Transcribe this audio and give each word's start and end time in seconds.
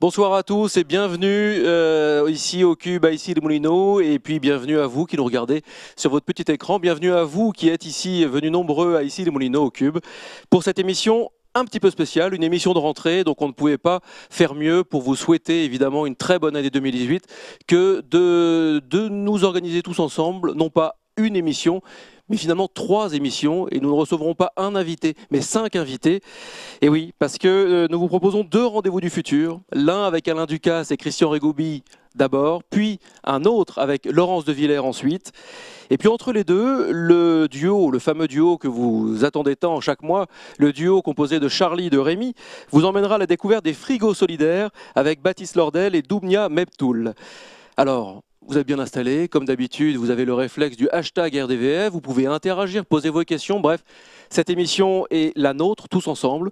Bonsoir 0.00 0.32
à 0.34 0.44
tous 0.44 0.76
et 0.76 0.84
bienvenue 0.84 1.26
euh, 1.26 2.30
ici 2.30 2.62
au 2.62 2.76
Cube, 2.76 3.04
à 3.04 3.10
ici 3.10 3.34
les 3.34 3.40
Moulineaux, 3.40 4.00
et 4.00 4.20
puis 4.20 4.38
bienvenue 4.38 4.78
à 4.78 4.86
vous 4.86 5.06
qui 5.06 5.16
nous 5.16 5.24
regardez 5.24 5.62
sur 5.96 6.12
votre 6.12 6.24
petit 6.24 6.52
écran. 6.52 6.78
Bienvenue 6.78 7.10
à 7.10 7.24
vous 7.24 7.50
qui 7.50 7.68
êtes 7.68 7.84
ici 7.84 8.24
venus 8.24 8.52
nombreux 8.52 8.94
à 8.94 9.02
ici 9.02 9.24
les 9.24 9.32
Moulineaux 9.32 9.64
au 9.64 9.70
Cube 9.72 9.98
pour 10.50 10.62
cette 10.62 10.78
émission 10.78 11.32
un 11.56 11.64
petit 11.64 11.80
peu 11.80 11.90
spéciale, 11.90 12.32
une 12.32 12.44
émission 12.44 12.74
de 12.74 12.78
rentrée, 12.78 13.24
donc 13.24 13.42
on 13.42 13.48
ne 13.48 13.52
pouvait 13.52 13.76
pas 13.76 13.98
faire 14.30 14.54
mieux 14.54 14.84
pour 14.84 15.02
vous 15.02 15.16
souhaiter 15.16 15.64
évidemment 15.64 16.06
une 16.06 16.14
très 16.14 16.38
bonne 16.38 16.54
année 16.54 16.70
2018 16.70 17.26
que 17.66 18.00
de, 18.08 18.80
de 18.88 19.08
nous 19.08 19.42
organiser 19.42 19.82
tous 19.82 19.98
ensemble, 19.98 20.52
non 20.52 20.70
pas 20.70 21.00
une 21.16 21.34
émission, 21.34 21.82
mais 22.28 22.36
finalement 22.36 22.68
trois 22.68 23.14
émissions 23.14 23.68
et 23.70 23.80
nous 23.80 23.90
ne 23.90 23.94
recevrons 23.94 24.34
pas 24.34 24.52
un 24.56 24.74
invité, 24.74 25.14
mais 25.30 25.40
cinq 25.40 25.76
invités. 25.76 26.20
Et 26.80 26.88
oui, 26.88 27.12
parce 27.18 27.38
que 27.38 27.48
euh, 27.48 27.86
nous 27.90 27.98
vous 27.98 28.08
proposons 28.08 28.44
deux 28.44 28.66
rendez-vous 28.66 29.00
du 29.00 29.10
futur, 29.10 29.60
l'un 29.72 30.04
avec 30.04 30.28
Alain 30.28 30.46
Ducasse 30.46 30.90
et 30.90 30.96
Christian 30.96 31.30
Régoubi 31.30 31.82
d'abord, 32.14 32.62
puis 32.64 32.98
un 33.24 33.44
autre 33.44 33.78
avec 33.78 34.04
Laurence 34.04 34.44
de 34.44 34.52
Villers 34.52 34.78
ensuite. 34.78 35.32
Et 35.90 35.96
puis 35.96 36.08
entre 36.08 36.32
les 36.32 36.44
deux, 36.44 36.90
le 36.90 37.48
duo, 37.48 37.90
le 37.90 37.98
fameux 37.98 38.28
duo 38.28 38.58
que 38.58 38.68
vous 38.68 39.24
attendez 39.24 39.56
tant 39.56 39.80
chaque 39.80 40.02
mois, 40.02 40.26
le 40.58 40.72
duo 40.72 41.00
composé 41.00 41.40
de 41.40 41.48
Charlie 41.48 41.86
et 41.86 41.90
de 41.90 41.98
Rémi, 41.98 42.34
vous 42.70 42.84
emmènera 42.84 43.14
à 43.14 43.18
la 43.18 43.26
découverte 43.26 43.64
des 43.64 43.72
frigos 43.72 44.14
solidaires 44.14 44.70
avec 44.94 45.22
Baptiste 45.22 45.56
Lordel 45.56 45.94
et 45.94 46.02
Doumnia 46.02 46.48
Meptoul. 46.48 47.14
Alors, 47.76 48.22
vous 48.48 48.56
êtes 48.56 48.66
bien 48.66 48.78
installé. 48.78 49.28
Comme 49.28 49.44
d'habitude, 49.44 49.96
vous 49.96 50.08
avez 50.08 50.24
le 50.24 50.32
réflexe 50.32 50.76
du 50.76 50.88
hashtag 50.88 51.38
RDVF. 51.38 51.92
Vous 51.92 52.00
pouvez 52.00 52.26
interagir, 52.26 52.86
poser 52.86 53.10
vos 53.10 53.22
questions. 53.22 53.60
Bref, 53.60 53.84
cette 54.30 54.48
émission 54.48 55.06
est 55.10 55.36
la 55.36 55.52
nôtre, 55.52 55.86
tous 55.86 56.08
ensemble. 56.08 56.50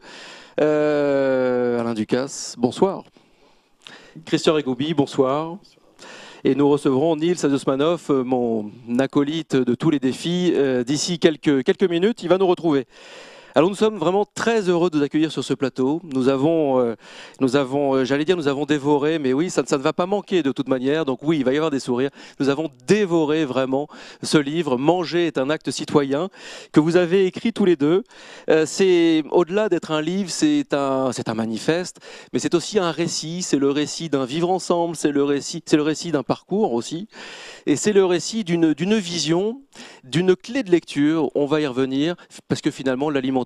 Euh, 0.61 1.81
Alain 1.81 1.95
Ducasse, 1.95 2.55
bonsoir. 2.59 3.05
Christian 4.27 4.53
Rigoubi, 4.53 4.93
bonsoir. 4.93 5.57
Et 6.45 6.55
nous 6.55 6.69
recevrons 6.69 7.17
Nils 7.17 7.45
Adosmanov, 7.47 8.11
mon 8.11 8.71
acolyte 8.99 9.57
de 9.57 9.75
tous 9.75 9.89
les 9.89 9.99
défis, 9.99 10.53
euh, 10.55 10.85
d'ici 10.85 11.19
quelques, 11.19 11.65
quelques 11.65 11.89
minutes. 11.89 12.23
Il 12.23 12.29
va 12.29 12.37
nous 12.37 12.47
retrouver. 12.47 12.87
Alors 13.57 13.71
nous 13.71 13.77
sommes 13.77 13.97
vraiment 13.97 14.27
très 14.35 14.69
heureux 14.69 14.91
de 14.91 14.99
vous 14.99 15.03
accueillir 15.03 15.33
sur 15.33 15.43
ce 15.43 15.55
plateau. 15.55 16.03
Nous 16.13 16.29
avons, 16.29 16.79
euh, 16.79 16.95
nous 17.41 17.57
avons, 17.57 17.95
euh, 17.95 18.05
j'allais 18.05 18.27
dire, 18.27 18.37
nous 18.37 18.49
avons 18.49 18.67
dévoré, 18.67 19.19
mais 19.19 19.33
oui, 19.33 19.49
ça, 19.49 19.63
ne 19.63 19.77
va 19.79 19.95
pas 19.95 20.05
manquer 20.05 20.43
de 20.43 20.53
toute 20.53 20.69
manière. 20.69 21.07
Donc 21.07 21.21
oui, 21.23 21.39
il 21.39 21.45
va 21.47 21.55
y 21.55 21.57
avoir 21.57 21.71
des 21.71 21.81
sourires. 21.81 22.11
Nous 22.39 22.51
avons 22.51 22.69
dévoré 22.87 23.47
vraiment 23.47 23.89
ce 24.23 24.37
livre. 24.37 24.77
Manger 24.77 25.27
est 25.27 25.39
un 25.39 25.49
acte 25.49 25.71
citoyen 25.71 26.29
que 26.71 26.81
vous 26.81 26.99
avez 26.99 27.25
écrit 27.25 27.55
tous 27.55 27.65
les 27.65 27.77
deux. 27.77 28.05
Euh, 28.51 28.67
c'est 28.67 29.25
au-delà 29.31 29.71
d'être 29.71 29.91
un 29.91 30.03
livre, 30.03 30.29
c'est 30.29 30.75
un, 30.75 31.13
c'est 31.13 31.31
un 31.31 31.35
manifeste, 31.35 32.01
mais 32.35 32.41
c'est 32.41 32.55
aussi 32.55 32.79
un 32.79 32.91
récit. 32.91 33.41
C'est 33.41 33.59
le 33.59 33.71
récit 33.71 34.11
d'un 34.11 34.27
vivre 34.27 34.51
ensemble. 34.51 34.97
C'est 34.97 35.13
le 35.13 35.25
récit, 35.25 35.63
c'est 35.65 35.79
le 35.79 35.83
récit 35.83 36.13
d'un 36.13 36.25
parcours 36.25 36.75
aussi, 36.75 37.09
et 37.65 37.77
c'est 37.77 37.95
le 37.95 38.05
récit 38.05 38.45
d'une, 38.45 38.75
d'une 38.75 38.99
vision, 38.99 39.63
d'une 40.05 40.37
clé 40.37 40.63
de 40.63 40.71
lecture. 40.71 41.31
On 41.35 41.47
va 41.47 41.63
y 41.63 41.67
revenir 41.67 42.17
parce 42.49 42.61
que 42.61 42.71
finalement 42.71 43.09
l'alimentation 43.09 43.46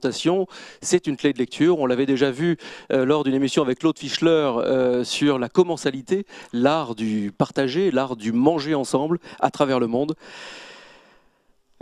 c'est 0.81 1.07
une 1.07 1.17
clé 1.17 1.33
de 1.33 1.39
lecture. 1.39 1.79
On 1.79 1.87
l'avait 1.87 2.07
déjà 2.07 2.31
vu 2.31 2.57
euh, 2.93 3.05
lors 3.05 3.25
d'une 3.25 3.35
émission 3.35 3.63
avec 3.63 3.79
Claude 3.79 3.99
Fischler 3.99 4.29
euh, 4.31 5.05
sur 5.05 5.39
la 5.39 5.49
commensalité, 5.49 6.27
l'art 6.53 6.95
du 6.95 7.33
partager, 7.37 7.91
l'art 7.91 8.17
du 8.17 8.33
manger 8.33 8.75
ensemble 8.75 9.19
à 9.41 9.51
travers 9.51 9.81
le 9.81 9.87
monde. 9.87 10.15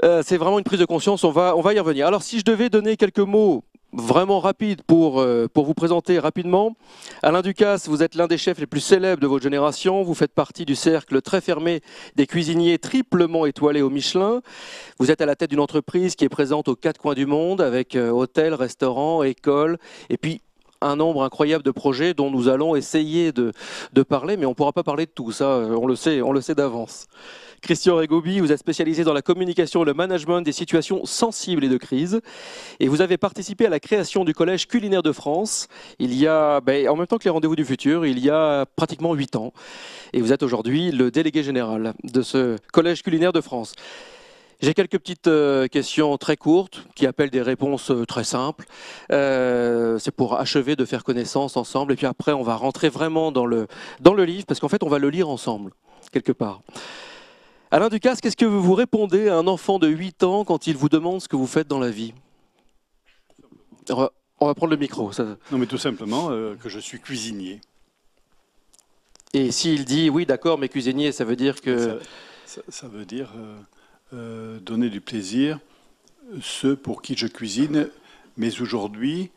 Euh, 0.04 0.22
c'est 0.24 0.36
vraiment 0.36 0.58
une 0.58 0.64
prise 0.64 0.78
de 0.78 0.84
conscience, 0.84 1.24
on 1.24 1.30
va, 1.30 1.56
on 1.56 1.60
va 1.60 1.74
y 1.74 1.78
revenir. 1.78 2.06
Alors 2.06 2.22
si 2.22 2.38
je 2.38 2.44
devais 2.44 2.68
donner 2.68 2.96
quelques 2.96 3.18
mots 3.18 3.64
vraiment 3.92 4.40
rapide 4.40 4.82
pour, 4.82 5.20
euh, 5.20 5.48
pour 5.52 5.64
vous 5.64 5.74
présenter 5.74 6.18
rapidement. 6.18 6.76
Alain 7.22 7.42
Ducasse, 7.42 7.88
vous 7.88 8.02
êtes 8.02 8.14
l'un 8.14 8.26
des 8.26 8.38
chefs 8.38 8.58
les 8.58 8.66
plus 8.66 8.80
célèbres 8.80 9.20
de 9.20 9.26
votre 9.26 9.42
génération. 9.42 10.02
Vous 10.02 10.14
faites 10.14 10.32
partie 10.32 10.64
du 10.64 10.74
cercle 10.74 11.20
très 11.22 11.40
fermé 11.40 11.80
des 12.16 12.26
cuisiniers 12.26 12.78
triplement 12.78 13.46
étoilés 13.46 13.82
au 13.82 13.90
Michelin. 13.90 14.42
Vous 14.98 15.10
êtes 15.10 15.20
à 15.20 15.26
la 15.26 15.36
tête 15.36 15.50
d'une 15.50 15.60
entreprise 15.60 16.16
qui 16.16 16.24
est 16.24 16.28
présente 16.28 16.68
aux 16.68 16.76
quatre 16.76 17.00
coins 17.00 17.14
du 17.14 17.26
monde 17.26 17.60
avec 17.60 17.96
euh, 17.96 18.10
hôtels, 18.10 18.54
restaurants, 18.54 19.22
écoles 19.22 19.78
et 20.10 20.16
puis 20.16 20.42
un 20.80 20.96
nombre 20.96 21.24
incroyable 21.24 21.64
de 21.64 21.70
projets 21.70 22.14
dont 22.14 22.30
nous 22.30 22.48
allons 22.48 22.76
essayer 22.76 23.32
de, 23.32 23.52
parler, 24.08 24.36
mais 24.36 24.46
on 24.46 24.50
ne 24.50 24.54
pourra 24.54 24.72
pas 24.72 24.82
parler 24.82 25.06
de 25.06 25.10
tout 25.10 25.32
ça, 25.32 25.44
euh, 25.44 25.76
on 25.76 25.86
le 25.86 25.96
sait, 25.96 26.20
sait 26.40 26.54
d'avance. 26.54 27.06
Christian 27.60 27.96
Regobi, 27.96 28.38
vous 28.38 28.52
êtes 28.52 28.60
spécialisé 28.60 29.02
dans 29.02 29.12
la 29.12 29.22
communication 29.22 29.82
et 29.82 29.86
le 29.86 29.94
management 29.94 30.42
des 30.42 30.52
situations 30.52 31.04
sensibles 31.04 31.64
et 31.64 31.68
de 31.68 31.76
crise. 31.76 32.20
Et 32.78 32.86
vous 32.86 33.00
avez 33.00 33.16
participé 33.16 33.66
à 33.66 33.70
la 33.70 33.80
création 33.80 34.24
du 34.24 34.32
Collège 34.32 34.68
culinaire 34.68 35.02
de 35.02 35.10
France, 35.10 35.66
il 35.98 36.14
y 36.14 36.26
a, 36.26 36.60
ben, 36.60 36.88
en 36.88 36.96
même 36.96 37.06
temps 37.06 37.18
que 37.18 37.24
les 37.24 37.30
rendez-vous 37.30 37.56
du 37.56 37.64
futur, 37.64 38.06
il 38.06 38.20
y 38.20 38.30
a 38.30 38.64
pratiquement 38.76 39.12
huit 39.14 39.34
ans. 39.34 39.52
Et 40.12 40.20
vous 40.20 40.32
êtes 40.32 40.44
aujourd'hui 40.44 40.92
le 40.92 41.10
délégué 41.10 41.42
général 41.42 41.94
de 42.04 42.22
ce 42.22 42.56
Collège 42.72 43.02
culinaire 43.02 43.32
de 43.32 43.40
France. 43.40 43.74
J'ai 44.60 44.74
quelques 44.74 44.98
petites 44.98 45.28
euh, 45.28 45.68
questions 45.68 46.16
très 46.18 46.36
courtes 46.36 46.84
qui 46.96 47.06
appellent 47.06 47.30
des 47.30 47.42
réponses 47.42 47.92
euh, 47.92 48.04
très 48.04 48.24
simples. 48.24 48.66
Euh, 49.12 49.98
c'est 50.00 50.10
pour 50.10 50.38
achever 50.38 50.74
de 50.74 50.84
faire 50.84 51.04
connaissance 51.04 51.56
ensemble. 51.56 51.92
Et 51.92 51.96
puis 51.96 52.06
après, 52.06 52.32
on 52.32 52.42
va 52.42 52.56
rentrer 52.56 52.88
vraiment 52.88 53.30
dans 53.30 53.46
le, 53.46 53.68
dans 54.00 54.14
le 54.14 54.24
livre, 54.24 54.46
parce 54.46 54.58
qu'en 54.58 54.68
fait, 54.68 54.82
on 54.82 54.88
va 54.88 54.98
le 54.98 55.10
lire 55.10 55.28
ensemble, 55.28 55.72
quelque 56.10 56.32
part. 56.32 56.62
Alain 57.70 57.88
Ducasse, 57.88 58.20
qu'est-ce 58.20 58.36
que 58.36 58.46
vous 58.46 58.74
répondez 58.74 59.28
à 59.28 59.36
un 59.36 59.46
enfant 59.46 59.78
de 59.78 59.88
8 59.88 60.22
ans 60.24 60.44
quand 60.44 60.66
il 60.66 60.76
vous 60.76 60.88
demande 60.88 61.20
ce 61.20 61.28
que 61.28 61.36
vous 61.36 61.46
faites 61.46 61.68
dans 61.68 61.78
la 61.78 61.90
vie? 61.90 62.14
On 63.90 64.46
va, 64.46 64.54
prendre 64.54 64.70
le 64.70 64.76
micro. 64.76 65.10
Non, 65.52 65.58
mais 65.58 65.66
tout 65.66 65.78
simplement 65.78 66.30
euh, 66.30 66.54
que 66.56 66.68
je 66.68 66.78
suis 66.78 66.98
cuisinier. 66.98 67.60
Et 69.34 69.50
s'il 69.50 69.84
dit 69.84 70.08
oui, 70.08 70.26
d'accord, 70.26 70.58
mais 70.58 70.68
cuisinier, 70.68 71.12
ça 71.12 71.24
veut 71.24 71.36
dire 71.36 71.60
que. 71.60 72.00
Ça, 72.46 72.88
veut 72.88 73.04
dire 73.04 73.32
euh, 73.36 73.58
euh, 74.12 74.58
donner 74.60 74.90
du 74.90 75.00
plaisir 75.00 75.58
ceux 76.42 76.76
pour 76.76 77.00
qui 77.00 77.16
je 77.16 77.26
cuisine, 77.26 77.88
mais 78.36 78.60
aujourd'hui, 78.60 79.30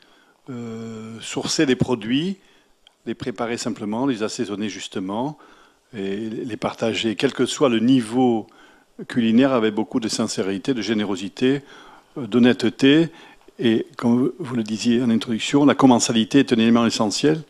sourcer 1.21 1.65
les 1.65 1.77
produits, 1.77 2.35
les 3.05 3.15
préparer 3.15 3.55
simplement, 3.55 4.05
les 4.05 4.23
assaisonner 4.23 4.67
justement, 4.67 5.37
et 5.95 6.17
les 6.17 6.57
partager, 6.57 7.15
quel 7.15 7.31
que 7.31 7.45
soit 7.45 7.69
le 7.69 7.79
niveau 7.79 8.47
culinaire, 9.07 9.53
avec 9.53 9.73
beaucoup 9.73 9.99
de 9.99 10.07
sincérité, 10.07 10.73
de 10.73 10.81
générosité, 10.81 11.61
euh, 12.17 12.27
d'honnêteté. 12.27 13.09
Et 13.59 13.85
comme 13.97 14.31
vous 14.39 14.55
le 14.55 14.63
disiez 14.63 15.01
en 15.01 15.09
introduction, 15.09 15.65
la 15.65 15.75
commensalité 15.75 16.39
est 16.39 16.53
un 16.53 16.57
élément 16.57 16.85
essentiel 16.85 17.41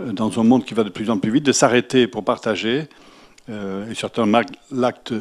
euh, 0.00 0.12
dans 0.12 0.38
un 0.40 0.44
monde 0.44 0.64
qui 0.64 0.74
va 0.74 0.84
de 0.84 0.90
plus 0.90 1.10
en 1.10 1.18
plus 1.18 1.30
vite, 1.30 1.44
de 1.44 1.52
s'arrêter 1.52 2.06
pour 2.06 2.24
partager. 2.24 2.88
Euh, 3.48 3.90
et 3.90 3.94
l'acte 4.72 5.14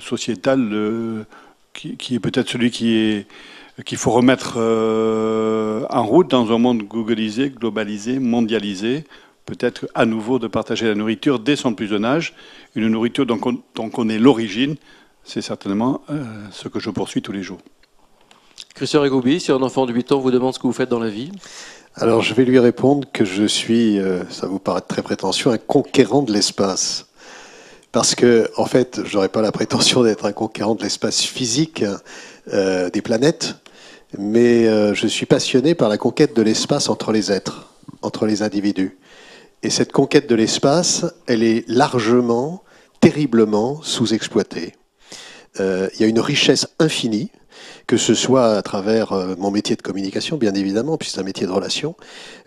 sociétal 0.00 1.26
qui, 1.72 2.14
est 2.14 2.20
peut-être 2.20 2.48
celui 2.48 2.70
qui 2.70 2.94
est 2.96 3.26
qu'il 3.86 3.98
faut 3.98 4.10
remettre 4.10 4.58
en 4.58 6.06
route 6.06 6.30
dans 6.30 6.52
un 6.52 6.58
monde 6.58 6.82
googlisé, 6.82 7.50
globalisé, 7.50 8.18
mondialisé, 8.18 9.04
peut-être 9.46 9.88
à 9.94 10.06
nouveau 10.06 10.38
de 10.38 10.46
partager 10.46 10.86
la 10.86 10.94
nourriture 10.94 11.38
dès 11.38 11.56
son 11.56 11.74
plus 11.74 11.86
jeune 11.86 12.04
âge, 12.04 12.34
une 12.74 12.88
nourriture 12.88 13.26
dont 13.26 13.40
on, 13.78 13.90
connaît 13.90 14.18
l'origine, 14.18 14.76
c'est 15.24 15.42
certainement 15.42 16.02
euh, 16.10 16.22
ce 16.50 16.68
que 16.68 16.80
je 16.80 16.90
poursuis 16.90 17.22
tous 17.22 17.32
les 17.32 17.42
jours. 17.42 17.58
Christian 18.74 19.02
Rigoubi, 19.02 19.40
si 19.40 19.52
un 19.52 19.62
enfant 19.62 19.86
de 19.86 19.92
8 19.92 20.12
ans 20.12 20.20
vous 20.20 20.30
demande 20.30 20.54
ce 20.54 20.58
que 20.58 20.66
vous 20.66 20.72
faites 20.72 20.88
dans 20.88 20.98
la 20.98 21.10
vie 21.10 21.30
Alors 21.96 22.22
je 22.22 22.34
vais 22.34 22.44
lui 22.44 22.58
répondre 22.58 23.06
que 23.12 23.24
je 23.24 23.44
suis, 23.44 23.98
euh, 23.98 24.24
ça 24.30 24.46
vous 24.46 24.58
paraît 24.58 24.80
très 24.80 25.02
prétentieux, 25.02 25.50
un 25.50 25.58
conquérant 25.58 26.22
de 26.22 26.32
l'espace. 26.32 27.08
Parce 27.92 28.14
que, 28.14 28.50
en 28.56 28.66
fait, 28.66 29.00
je 29.04 29.14
n'aurais 29.14 29.28
pas 29.28 29.42
la 29.42 29.52
prétention 29.52 30.02
d'être 30.02 30.24
un 30.24 30.32
conquérant 30.32 30.74
de 30.74 30.82
l'espace 30.82 31.22
physique 31.22 31.84
euh, 32.52 32.90
des 32.90 33.02
planètes, 33.02 33.56
mais 34.18 34.66
je 34.94 35.06
suis 35.06 35.24
passionné 35.24 35.74
par 35.74 35.88
la 35.88 35.96
conquête 35.96 36.34
de 36.36 36.42
l'espace 36.42 36.90
entre 36.90 37.12
les 37.12 37.32
êtres, 37.32 37.72
entre 38.02 38.26
les 38.26 38.42
individus. 38.42 38.98
Et 39.62 39.70
cette 39.70 39.92
conquête 39.92 40.28
de 40.28 40.34
l'espace, 40.34 41.06
elle 41.26 41.42
est 41.42 41.64
largement, 41.68 42.64
terriblement 43.00 43.80
sous-exploitée. 43.82 44.74
Euh, 45.60 45.88
il 45.94 46.00
y 46.00 46.04
a 46.04 46.08
une 46.08 46.20
richesse 46.20 46.66
infinie 46.78 47.30
que 47.86 47.96
ce 47.96 48.14
soit 48.14 48.56
à 48.56 48.62
travers 48.62 49.12
euh, 49.12 49.34
mon 49.38 49.50
métier 49.50 49.76
de 49.76 49.82
communication, 49.82 50.36
bien 50.36 50.54
évidemment, 50.54 50.96
puis 50.96 51.10
c'est 51.10 51.20
un 51.20 51.24
métier 51.24 51.46
de 51.46 51.52
relation. 51.52 51.94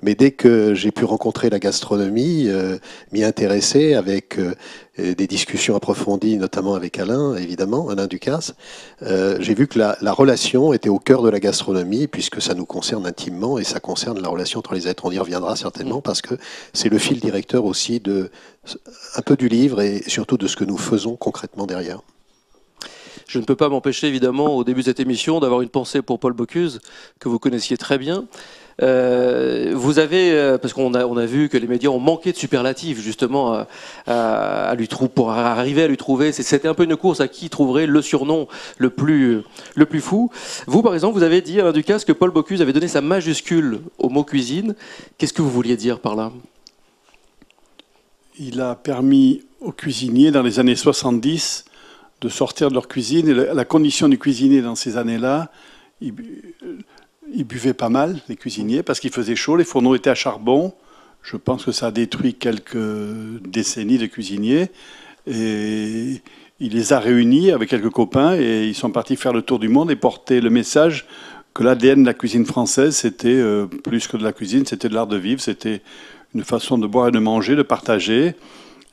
Mais 0.02 0.16
dès 0.16 0.32
que 0.32 0.74
j'ai 0.74 0.92
pu 0.92 1.06
rencontrer 1.06 1.50
la 1.50 1.60
gastronomie, 1.60 2.48
euh, 2.48 2.78
m'y 3.12 3.24
intéresser 3.24 3.94
avec 3.94 4.40
euh, 4.40 4.54
des 4.98 5.28
discussions 5.28 5.76
approfondies, 5.76 6.38
notamment 6.38 6.76
avec 6.76 6.98
Alain, 7.00 7.36
évidemment, 7.36 7.90
Alain 7.90 8.08
Ducasse, 8.08 8.54
j'ai 9.02 9.54
vu 9.54 9.68
que 9.68 9.78
la, 9.78 10.14
relation 10.14 10.72
était 10.72 10.88
au 10.88 11.00
cœur 11.00 11.22
de 11.22 11.30
la 11.30 11.42
gastronomie, 11.42 12.08
puisque 12.08 12.42
ça 12.42 12.54
nous 12.54 12.66
concerne 12.66 13.06
intimement 13.06 13.60
et 13.60 13.66
ça 13.66 13.82
concerne 13.82 14.22
la 14.22 14.30
relation 14.30 14.60
entre 14.60 14.74
les 14.74 14.88
êtres. 14.88 15.04
On 15.04 15.12
y 15.12 15.20
reviendra 15.20 15.58
certainement 15.58 16.00
parce 16.00 16.22
que 16.22 16.36
c'est 16.72 16.88
le 16.88 16.98
fil 16.98 17.20
directeur 17.20 17.66
aussi 17.66 18.00
de 18.00 18.32
un 19.16 19.22
peu 19.22 19.36
du 19.36 19.50
livre 19.50 19.82
et 19.82 20.02
surtout 20.08 20.38
de 20.38 20.48
ce 20.48 20.56
que 20.56 20.64
nous 20.64 20.78
faisons 20.78 21.18
concrètement 21.18 21.66
derrière. 21.66 22.00
Je 23.28 23.40
ne 23.40 23.44
peux 23.44 23.56
pas 23.56 23.70
m'empêcher, 23.70 24.08
évidemment, 24.08 24.56
au 24.56 24.64
début 24.64 24.82
de 24.82 24.86
cette 24.86 25.00
émission, 25.00 25.40
d'avoir 25.40 25.62
une 25.62 25.70
pensée 25.70 26.02
pour 26.02 26.20
Paul 26.20 26.34
Bocuse, 26.34 26.80
que 27.20 27.28
vous 27.28 27.40
connaissiez 27.40 27.78
très 27.78 27.98
bien. 27.98 28.26
Euh, 28.82 29.72
vous 29.74 30.00
avez, 30.00 30.34
euh, 30.34 30.58
parce 30.58 30.74
qu'on 30.74 30.94
a, 30.94 31.26
vu 31.26 31.50
que 31.50 31.58
les 31.58 31.68
médias 31.68 31.90
ont 31.90 32.00
manqué 32.00 32.34
de 32.34 32.38
superlatifs 32.38 33.00
justement 33.00 33.54
à, 33.54 33.68
à, 34.06 34.70
à 34.70 34.76
lui 34.76 34.88
pour 35.14 35.32
arriver 35.32 35.84
à 35.84 35.88
lui 35.88 35.98
trouver. 35.98 36.32
C'était 36.32 36.68
un 36.68 36.74
peu 36.74 36.84
une 36.84 36.98
course 36.98 37.22
à 37.22 37.28
qui 37.28 37.50
trouverait 37.50 37.88
le 37.88 38.02
surnom 38.02 38.48
le 38.78 38.90
plus, 38.90 39.44
fou. 40.00 40.30
Vous, 40.68 40.82
par 40.82 40.94
exemple, 40.94 41.18
vous 41.18 41.24
avez 41.24 41.42
dit 41.42 41.60
Alain 41.60 41.72
Ducasse 41.72 42.06
que 42.06 42.12
Paul 42.12 42.32
Bocuse 42.32 42.62
avait 42.62 42.74
donné 42.74 42.88
sa 42.88 43.02
majuscule 43.02 43.82
au 43.98 44.10
mot 44.10 44.24
cuisine. 44.24 44.76
Qu'est-ce 45.18 45.34
que 45.34 45.42
vous 45.42 45.52
vouliez 45.52 45.78
dire 45.78 46.00
par 46.00 46.16
là? 46.16 46.32
Il 48.38 48.60
a 48.60 48.76
permis 48.76 49.44
aux 49.62 49.72
cuisiniers 49.72 50.32
dans 50.32 50.44
les 50.44 50.60
années 50.60 50.76
70 50.76 51.66
de 52.26 52.30
sortir 52.30 52.70
de 52.70 52.74
leur 52.74 52.88
cuisine. 52.88 53.30
Et 53.30 53.34
la, 53.34 53.66
condition 53.66 54.10
du 54.10 54.18
cuisinier 54.18 54.62
dans 54.62 54.76
ces 54.76 54.98
années-là, 54.98 55.52
il, 56.02 56.12
bu- 56.12 56.56
euh, 56.64 56.78
il 57.34 57.44
buvait 57.46 57.74
pas 57.74 57.90
mal, 57.90 58.20
les 58.28 58.36
cuisiniers, 58.36 58.84
parce 58.84 59.00
qu'il 59.00 59.12
faisait 59.12 59.36
chaud, 59.36 59.56
les 59.56 59.64
fourneaux 59.64 59.96
étaient 59.96 60.10
à 60.10 60.16
charbon. 60.16 60.74
Je 61.22 61.38
pense 61.38 61.64
que 61.66 61.72
ça 61.72 61.88
a 61.88 61.92
détruit 61.92 62.34
quelques 62.34 62.78
décennies 63.48 63.98
de 63.98 64.08
cuisiniers. 64.08 64.70
Et 65.28 66.22
il 66.60 66.74
les 66.74 66.94
a 66.94 67.00
réunis 67.00 67.52
avec 67.52 67.70
quelques 67.70 67.90
copains 67.90 68.36
et 68.36 68.66
ils 68.66 68.76
sont 68.76 68.92
partis 68.92 69.16
faire 69.16 69.34
le 69.34 69.42
tour 69.42 69.60
du 69.60 69.68
monde 69.68 69.92
et 69.92 69.96
porter 69.96 70.42
le 70.42 70.50
message 70.50 71.06
que 71.54 71.64
l'ADN 71.64 72.02
de 72.02 72.06
la 72.06 72.14
cuisine 72.14 72.46
française, 72.46 72.96
c'était 72.96 73.30
euh, 73.30 73.66
plus 73.66 74.08
que 74.08 74.18
de 74.18 74.24
la 74.24 74.34
cuisine, 74.34 74.66
c'était 74.66 74.90
de 74.90 74.94
l'art 74.94 75.08
de 75.08 75.16
vivre, 75.18 75.40
c'était 75.42 75.82
une 76.34 76.44
façon 76.44 76.78
de 76.78 76.86
boire 76.86 77.08
et 77.08 77.12
de 77.12 77.20
manger, 77.20 77.56
de 77.56 77.64
partager. 77.64 78.36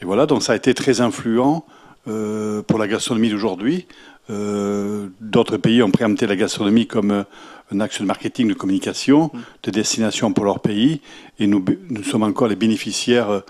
Et 0.01 0.05
voilà, 0.05 0.27
donc 0.27 0.43
ça 0.43 0.53
a 0.53 0.57
été 0.57 0.73
très 0.73 1.01
influent 1.01 1.65
euh, 2.09 2.63
pour 2.63 2.79
la 2.79 2.89
gastronomie 2.89 3.31
d'aujourd'hui. 3.31 3.87
Euh, 4.31 5.09
D'autres 5.21 5.57
pays 5.57 5.83
ont 5.83 5.91
préempté 5.91 6.27
la 6.27 6.37
gastronomie 6.37 6.87
comme 6.87 7.11
euh, 7.11 7.23
un 7.73 7.81
axe 7.81 8.01
de 8.01 8.07
marketing, 8.07 8.49
de 8.49 8.55
communication, 8.55 9.31
de 9.63 9.71
destination 9.71 10.33
pour 10.33 10.45
leur 10.45 10.61
pays. 10.61 11.01
Et 11.39 11.47
nous, 11.47 11.65
nous 11.91 12.03
sommes 12.03 12.23
encore 12.23 12.49
les 12.49 12.57
bénéficiaires 12.57 13.43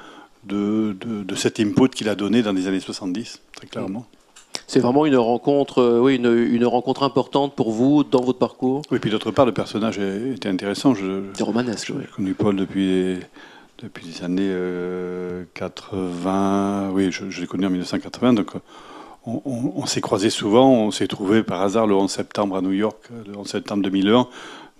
de, 0.45 0.97
de, 1.01 1.23
de 1.23 1.35
cet 1.35 1.61
input 1.61 1.89
qu'il 1.89 2.09
a 2.09 2.15
donné 2.15 2.43
dans 2.43 2.53
les 2.53 2.67
années 2.69 2.81
70, 2.81 3.41
très 3.57 3.67
clairement. 3.67 4.07
C'est 4.67 4.81
vraiment 4.81 5.07
une 5.07 5.17
rencontre, 5.17 5.81
euh, 5.81 6.01
oui, 6.01 6.17
une, 6.17 6.33
une 6.33 6.65
rencontre 6.65 7.03
importante 7.03 7.55
pour 7.55 7.73
vous 7.73 8.05
dans 8.05 8.23
votre 8.23 8.39
parcours? 8.39 8.83
Oui, 8.91 8.99
puis 8.99 9.11
d'autre 9.11 9.31
part, 9.31 9.45
le 9.45 9.53
personnage 9.53 9.99
était 9.99 10.49
intéressant. 10.49 10.95
C'est 11.35 11.43
romanesque. 11.43 11.89
J'ai 11.89 11.95
oui. 11.95 12.05
connu 12.15 12.35
Paul 12.35 12.57
depuis, 12.57 13.17
depuis 13.83 14.07
les 14.07 14.23
années 14.23 14.49
euh, 14.51 15.45
80. 15.55 16.91
Oui, 16.93 17.11
je, 17.11 17.41
l'ai 17.41 17.47
connu 17.47 17.67
en 17.67 17.71
1980. 17.71 18.35
Donc, 18.35 18.53
on, 19.27 19.43
on- 19.45 19.87
s'est 19.87 20.01
croisés 20.01 20.31
souvent. 20.31 20.71
On 20.71 20.91
s'est 20.91 21.09
trouvé 21.09 21.43
par 21.43 21.63
hasard 21.63 21.87
le 21.87 21.95
11 21.95 22.11
septembre 22.11 22.57
à 22.57 22.61
New 22.61 22.73
York, 22.73 23.09
le 23.27 23.37
11 23.37 23.47
septembre 23.47 23.83
2001. 23.83 24.29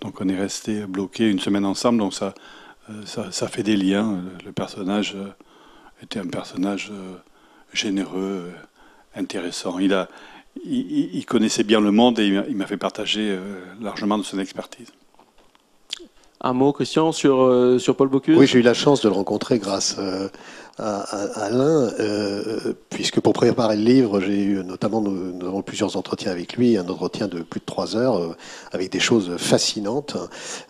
Donc, 0.01 0.21
on 0.21 0.27
est 0.27 0.37
resté 0.37 0.85
bloqué 0.85 1.29
une 1.29 1.39
semaine 1.39 1.65
ensemble. 1.65 1.99
Donc, 1.99 2.13
ça, 2.13 2.33
euh, 2.89 3.31
fait 3.47 3.63
des 3.63 3.75
liens. 3.75 4.21
Le, 4.45 4.51
personnage 4.51 5.15
euh, 5.15 5.27
était 6.01 6.19
un 6.19 6.27
personnage 6.27 6.89
euh, 6.91 7.15
généreux, 7.73 8.51
euh, 8.51 8.51
intéressant. 9.19 9.79
Il, 9.79 9.95
il, 10.65 11.25
connaissait 11.25 11.63
bien 11.63 11.81
le 11.81 11.91
monde 11.91 12.19
et 12.19 12.27
il 12.27 12.55
m'a- 12.55 12.67
fait 12.67 12.77
partager 12.77 13.29
euh, 13.31 13.61
largement 13.81 14.17
de 14.17 14.23
son 14.23 14.39
expertise. 14.39 14.91
Un 16.45 16.53
mot, 16.53 16.73
Christian, 16.73 17.13
sur, 17.13 17.41
euh, 17.43 17.79
sur 17.79 17.95
Paul 17.95 18.09
Bocuse? 18.09 18.37
Oui, 18.37 18.47
j'ai 18.47 18.59
eu 18.59 18.63
la 18.63 18.73
chance 18.73 19.01
de 19.01 19.07
le 19.07 19.15
rencontrer 19.15 19.59
grâce 19.59 19.95
euh, 19.97 20.27
à, 20.79 21.01
Alain, 21.35 21.91
euh, 21.99 22.73
puisque 22.89 23.19
pour 23.19 23.33
préparer 23.33 23.77
le 23.77 23.83
livre, 23.83 24.19
j'ai 24.19 24.41
eu 24.41 24.63
notamment, 24.63 25.01
nous, 25.01 25.45
avons 25.45 25.59
eu 25.59 25.63
plusieurs 25.63 25.97
entretiens 25.97 26.31
avec 26.31 26.53
lui, 26.53 26.77
un 26.77 26.87
entretien 26.89 27.27
de 27.27 27.41
plus 27.41 27.59
de 27.59 27.65
trois 27.65 27.95
heures, 27.95 28.17
euh, 28.17 28.35
avec 28.71 28.91
des 28.91 28.99
choses 28.99 29.37
fascinantes. 29.37 30.17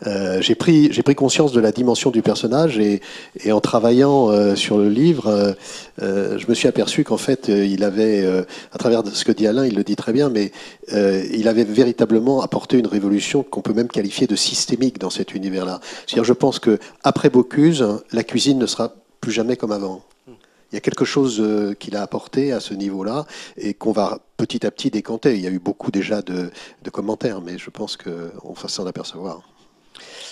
Euh, 0.06 0.42
j'ai 0.42 0.56
pris, 0.56 0.92
conscience 1.16 1.54
de 1.54 1.62
la 1.62 1.72
dimension 1.72 2.12
du 2.12 2.22
personnage 2.22 2.80
et, 2.80 3.02
et 3.44 3.52
en 3.52 3.62
travaillant 3.62 4.56
sur 4.56 4.80
le 4.80 4.90
livre, 4.90 5.56
je 6.00 6.48
me 6.48 6.54
suis 6.56 6.68
aperçu 6.68 7.04
qu'en 7.04 7.18
fait, 7.18 7.50
il 7.50 7.84
avait, 7.84 8.26
à 8.72 8.78
travers 8.80 9.04
ce 9.06 9.24
que 9.24 9.32
dit 9.32 9.46
Alain, 9.46 9.66
il 9.66 9.76
le 9.76 9.84
dit 9.84 9.96
très 9.96 10.12
bien, 10.12 10.30
mais 10.30 10.52
il 10.92 11.48
avait 11.48 11.66
véritablement 11.66 12.42
apporté 12.42 12.80
une 12.80 12.88
révolution 12.88 13.44
qu'on 13.44 13.62
peut 13.62 13.74
même 13.74 13.90
qualifier 13.90 14.26
de 14.26 14.36
systémique 14.36 14.98
dans 14.98 15.12
cet 15.12 15.36
univers-là. 15.36 15.82
C'est-à-dire, 16.08 16.24
je 16.24 16.34
pense 16.34 16.58
que 16.58 16.80
après 17.04 17.30
Bocuse, 17.30 17.86
la 18.12 18.24
cuisine 18.24 18.58
ne 18.58 18.66
sera 18.66 18.96
plus 19.24 19.31
jamais 19.31 19.56
comme 19.56 19.72
avant. 19.72 20.04
Il 20.28 20.74
y 20.74 20.78
a 20.78 20.81
quelque 20.81 21.06
chose 21.06 21.40
euh, 21.40 21.74
qu'il 21.74 21.96
a 21.96 22.02
apporté 22.02 22.52
à 22.52 22.60
ce 22.60 22.74
niveau-là 22.74 23.25
et 23.56 23.74
qu'on 23.74 23.94
va 23.94 24.20
petit 24.36 24.66
à 24.66 24.72
petit 24.72 24.90
décanter. 24.90 25.36
Il 25.36 25.42
y 25.42 25.48
a 25.48 25.50
eu 25.50 25.60
beaucoup 25.60 25.92
déjà 25.92 26.22
de, 26.22 26.52
commentaires, 26.92 27.40
mais 27.40 27.58
je 27.58 27.70
pense 27.70 27.96
qu'on 27.96 28.54
va 28.54 28.68
s'en 28.68 28.86
apercevoir. 28.86 29.42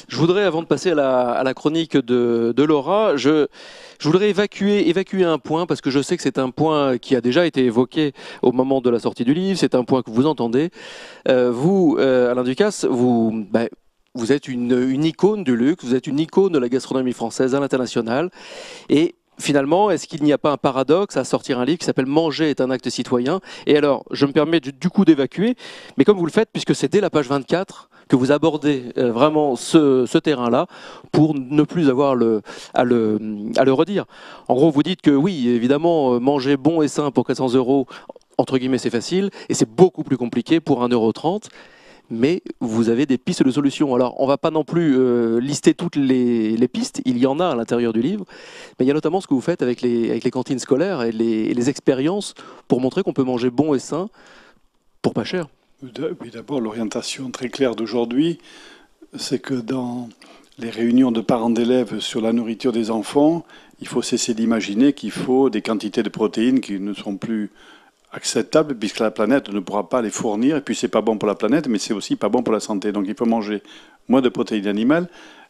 Je 0.10 0.18
voudrais, 0.18 0.44
avant 0.44 0.62
de 0.62 0.68
passer 0.68 0.92
à 0.92 1.44
la, 1.44 1.54
chronique 1.54 1.96
de, 1.96 2.64
Laura, 2.64 3.16
je, 3.16 3.48
voudrais 4.02 4.30
évacuer, 4.30 4.90
évacuer 4.90 5.24
un 5.24 5.38
point, 5.38 5.66
parce 5.66 5.80
que 5.80 5.90
je 5.90 6.02
sais 6.02 6.18
que 6.18 6.24
c'est 6.24 6.38
un 6.40 6.50
point 6.50 6.98
qui 6.98 7.16
a 7.16 7.22
déjà 7.22 7.46
été 7.46 7.64
évoqué 7.64 8.12
au 8.42 8.52
moment 8.52 8.82
de 8.82 8.90
la 8.90 9.00
sortie 9.00 9.24
du 9.24 9.34
livre, 9.34 9.58
c'est 9.58 9.76
un 9.76 9.86
point 9.86 10.02
que 10.02 10.12
vous 10.12 10.26
entendez. 10.26 10.70
Euh, 11.30 11.50
vous, 11.50 11.96
euh, 11.98 12.32
Alain 12.32 12.44
Ducasse, 12.44 12.84
vous, 12.84 13.46
ben, 13.52 13.70
vous 14.14 14.32
êtes 14.32 14.48
une, 14.48 15.04
icône 15.06 15.44
du 15.44 15.56
luxe, 15.56 15.84
vous 15.86 15.96
êtes 15.96 16.08
une 16.08 16.20
icône 16.20 16.52
de 16.52 16.60
la 16.60 16.70
gastronomie 16.70 17.14
française 17.14 17.56
à 17.56 17.60
l'international. 17.60 18.30
Et 18.90 19.16
finalement, 19.40 19.90
est-ce 19.90 20.08
qu'il 20.08 20.24
n'y 20.24 20.34
a 20.34 20.38
pas 20.38 20.52
un 20.52 20.58
paradoxe 20.58 21.18
à 21.18 21.24
sortir 21.24 21.60
un 21.60 21.66
livre 21.66 21.80
qui 21.80 21.86
s'appelle 21.86 22.06
Manger 22.06 22.50
est 22.50 22.62
un 22.62 22.70
acte 22.72 22.90
citoyen? 22.90 23.40
Et 23.68 23.78
alors, 23.78 24.04
je 24.12 24.26
me 24.26 24.34
permets 24.34 24.60
du, 24.60 24.90
coup 24.90 25.06
d'évacuer, 25.06 25.56
mais 25.98 26.04
comme 26.04 26.18
vous 26.18 26.26
le 26.26 26.32
faites, 26.32 26.50
puisque 26.52 26.76
c'est 26.76 26.92
dès 26.92 27.02
la 27.02 27.10
page 27.10 27.30
24 27.30 27.90
que 28.10 28.18
vous 28.18 28.34
abordez 28.34 28.92
euh, 28.98 29.14
vraiment 29.14 29.56
ce, 29.56 30.18
terrain-là 30.18 30.68
pour 31.14 31.34
ne 31.34 31.64
plus 31.64 31.90
avoir 31.90 32.14
le, 32.14 32.42
à, 32.74 32.84
le, 32.84 33.18
à 33.56 33.64
le 33.64 33.72
redire. 33.72 34.04
En 34.50 34.56
gros, 34.56 34.70
vous 34.70 34.84
dites 34.84 35.02
que 35.02 35.12
oui, 35.12 35.48
évidemment, 35.48 36.16
euh, 36.16 36.20
manger 36.20 36.58
bon 36.58 36.82
et 36.82 36.90
sain 36.90 37.12
pour 37.12 37.26
400 37.26 37.54
euros, 37.54 37.88
entre 38.38 38.58
guillemets, 38.58 38.78
c'est 38.78 38.90
facile, 38.90 39.30
et 39.48 39.54
c'est 39.54 39.70
beaucoup 39.70 40.04
plus 40.04 40.18
compliqué 40.18 40.60
pour 40.60 40.86
1,30€. 40.86 41.48
Mais 42.12 42.44
vous 42.60 42.90
avez 42.90 43.06
des 43.06 43.18
pistes 43.18 43.42
de 43.42 43.50
solutions. 43.52 43.96
Alors, 43.96 44.20
on 44.20 44.28
va 44.28 44.38
pas 44.38 44.52
non 44.52 44.66
plus 44.66 44.98
euh, 44.98 45.40
lister 45.40 45.74
toutes 45.74 45.96
les, 45.96 46.68
pistes, 46.68 47.02
il 47.06 47.18
y 47.18 47.26
en 47.26 47.40
a 47.40 47.48
à 47.48 47.56
l'intérieur 47.56 47.94
du 47.94 48.02
livre, 48.02 48.26
mais 48.78 48.86
il 48.86 48.88
y 48.88 48.92
a 48.92 48.94
notamment 48.94 49.22
ce 49.22 49.28
que 49.28 49.34
vous 49.34 49.42
faites 49.42 49.62
avec 49.62 49.82
les, 49.82 50.10
avec 50.12 50.26
les 50.26 50.32
cantines 50.32 50.60
scolaires 50.60 51.04
et 51.04 51.14
les, 51.14 51.46
et 51.46 51.54
les 51.54 51.70
expériences 51.70 52.34
pour 52.68 52.82
montrer 52.82 53.02
qu'on 53.02 53.14
peut 53.14 53.24
manger 53.24 53.50
bon 53.50 53.74
et 53.74 53.80
sain 53.80 54.10
pour 55.02 55.14
pas 55.14 55.24
cher. 55.24 55.48
Oui, 55.82 56.30
d'abord, 56.32 56.62
l'orientation 56.62 57.32
très 57.32 57.50
claire 57.50 57.76
d'aujourd'hui, 57.76 58.38
c'est 59.18 59.40
que 59.40 59.56
dans 59.56 60.10
les 60.60 60.70
réunions 60.70 61.12
de 61.12 61.22
parents 61.22 61.50
d'élèves 61.50 62.00
sur 62.00 62.22
la 62.22 62.34
nourriture 62.34 62.72
des 62.72 62.92
enfants, 62.92 63.46
il 63.80 63.88
faut 63.88 64.04
cesser 64.04 64.34
d'imaginer 64.34 64.94
qu'il 64.94 65.12
faut 65.12 65.50
des 65.50 65.62
quantités 65.62 66.04
de 66.04 66.10
protéines 66.10 66.62
qui 66.62 66.80
ne 66.80 66.94
sont 66.94 67.18
plus 67.18 67.50
acceptables 68.14 68.76
puisque 68.76 69.00
la 69.00 69.12
planète 69.12 69.50
ne 69.50 69.60
pourra 69.60 69.88
pas 69.88 70.02
les 70.02 70.10
fournir 70.10 70.58
et 70.58 70.62
puis 70.62 70.76
c'est 70.76 70.88
pas 70.88 71.02
bon 71.02 71.18
pour 71.18 71.28
la 71.28 71.36
planète 71.36 71.68
mais 71.68 71.80
c'est 71.80 71.94
aussi 71.94 72.16
pas 72.16 72.30
bon 72.30 72.44
pour 72.44 72.54
la 72.54 72.60
santé. 72.60 72.92
Donc 72.92 73.06
il 73.08 73.16
faut 73.16 73.26
manger 73.26 73.62
moins 74.10 74.22
de 74.22 74.30
protéines 74.30 74.68
animales 74.68 75.08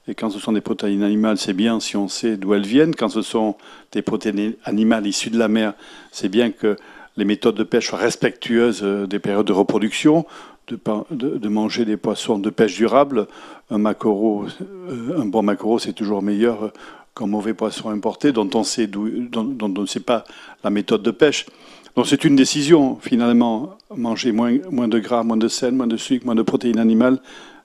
et 0.08 0.16
quand 0.16 0.30
ce 0.30 0.40
sont 0.40 0.52
des 0.52 0.62
protéines 0.62 1.04
animales 1.04 1.38
c'est 1.38 1.54
bien 1.54 1.80
si 1.80 1.98
on 1.98 2.08
sait 2.08 2.38
d'où 2.38 2.54
elles 2.54 2.66
viennent. 2.66 2.96
Quand 2.96 3.10
ce 3.10 3.22
sont 3.22 3.56
des 3.92 4.02
protéines 4.02 4.54
animales 4.64 5.08
issues 5.08 5.32
de 5.32 5.40
la 5.40 5.48
mer 5.48 5.74
c'est 6.12 6.30
bien 6.30 6.52
que 6.52 6.76
les 7.18 7.26
méthodes 7.26 7.56
de 7.56 7.64
pêche 7.64 7.90
soient 7.90 8.00
respectueuses 8.00 8.82
euh, 8.84 9.08
des 9.08 9.20
périodes 9.20 9.48
de 9.48 9.54
reproduction 9.54 10.26
de, 10.68 10.80
de, 11.12 11.50
manger 11.50 11.84
des 11.84 11.98
poissons 11.98 12.38
de 12.38 12.50
pêche 12.50 12.76
durable 12.76 13.28
un 13.70 13.80
maquereau 13.80 14.46
euh, 14.90 15.20
un 15.20 15.26
bon 15.26 15.42
maquereau 15.42 15.80
c'est 15.80 15.94
toujours 15.94 16.22
meilleur 16.22 16.72
qu'un 17.16 17.28
mauvais 17.28 17.54
poisson 17.54 17.90
importé 17.90 18.32
dont 18.32 18.50
on 18.54 18.64
sait 18.64 18.88
dont, 18.88 19.44
dont 19.44 19.74
on 19.78 19.82
ne 19.82 19.86
sait 19.86 20.00
pas 20.00 20.24
la 20.64 20.70
méthode 20.70 21.04
de 21.04 21.12
pêche 21.12 21.46
donc 21.96 22.08
c'est 22.08 22.24
une 22.24 22.36
décision, 22.36 22.98
finalement, 23.02 23.78
manger 23.96 24.32
moins, 24.32 24.52
de 24.52 25.00
gras, 25.00 25.24
moins 25.24 25.38
de 25.38 25.48
sel, 25.48 25.74
moins 25.74 25.88
de 25.88 25.98
sucre, 25.98 26.26
moins 26.26 26.36
de 26.36 26.42
protéines 26.42 26.80
animales, 26.80 27.20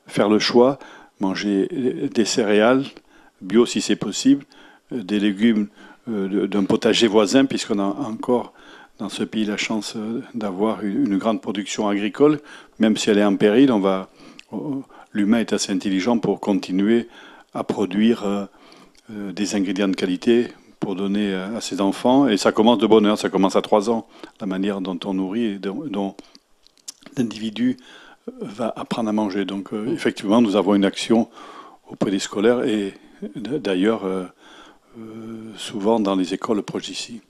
faire 0.07 0.29
le 0.29 0.39
choix, 0.39 0.79
manger 1.21 1.69
des 2.13 2.25
céréales, 2.25 2.85
bio 3.41 3.67
si 3.67 3.81
c'est 3.81 3.97
possible, 3.97 4.45
des 4.91 5.21
légumes 5.21 5.69
euh, 6.09 6.47
d'un 6.47 6.65
potager 6.65 7.07
voisin, 7.07 7.45
puisqu'on 7.45 7.79
a 7.79 7.85
encore 7.85 8.53
dans 8.99 9.09
ce 9.09 9.25
pays 9.25 9.45
la 9.45 9.57
chance 9.57 9.95
euh, 9.97 10.23
d'avoir 10.35 10.85
une 10.85 11.19
grande 11.19 11.41
production 11.41 11.89
agricole, 11.89 12.41
même 12.79 12.97
si 12.97 13.11
elle 13.11 13.19
est 13.19 13.25
en 13.25 13.37
péril, 13.37 13.71
on 13.73 13.81
va, 13.81 14.09
l'humain 15.13 15.39
est 15.39 15.53
assez 15.53 15.73
intelligent 15.73 16.19
pour 16.19 16.41
continuer 16.41 17.09
à 17.55 17.65
produire 17.65 18.25
euh, 18.25 18.47
des 19.33 19.55
ingrédients 19.55 19.89
de 19.89 19.97
qualité 19.97 20.49
pour 20.81 20.95
donner 20.95 21.35
à 21.35 21.61
ses 21.61 21.81
enfants. 21.81 22.29
Et 22.29 22.37
ça 22.37 22.53
commence 22.53 22.79
de 22.79 22.87
bonne 22.87 23.07
heure, 23.07 23.19
ça 23.19 23.29
commence 23.29 23.57
à 23.57 23.63
3 23.63 23.91
ans, 23.91 24.07
la 24.41 24.47
manière 24.47 24.81
dont 24.81 24.99
on 25.05 25.15
nourrit 25.15 25.45
et 25.45 25.59
dont, 25.59 26.15
l'individu 27.17 27.77
va 28.41 28.73
apprendre 28.77 29.09
à 29.09 29.13
manger. 29.13 29.45
Donc 29.45 29.73
euh, 29.73 29.93
effectivement, 29.93 30.41
nous 30.41 30.57
avons 30.57 30.75
une 30.75 30.85
action 30.85 31.29
auprès 31.89 32.11
des 32.11 32.19
scolaires 32.19 32.65
et 32.65 32.95
d'ailleurs 33.35 34.05
euh, 34.05 34.25
euh, 34.99 35.53
souvent 35.57 36.01
dans 36.01 36.17
les 36.17 36.35
écoles 36.35 36.63
proches 36.63 36.87
d'ici. 36.87 37.21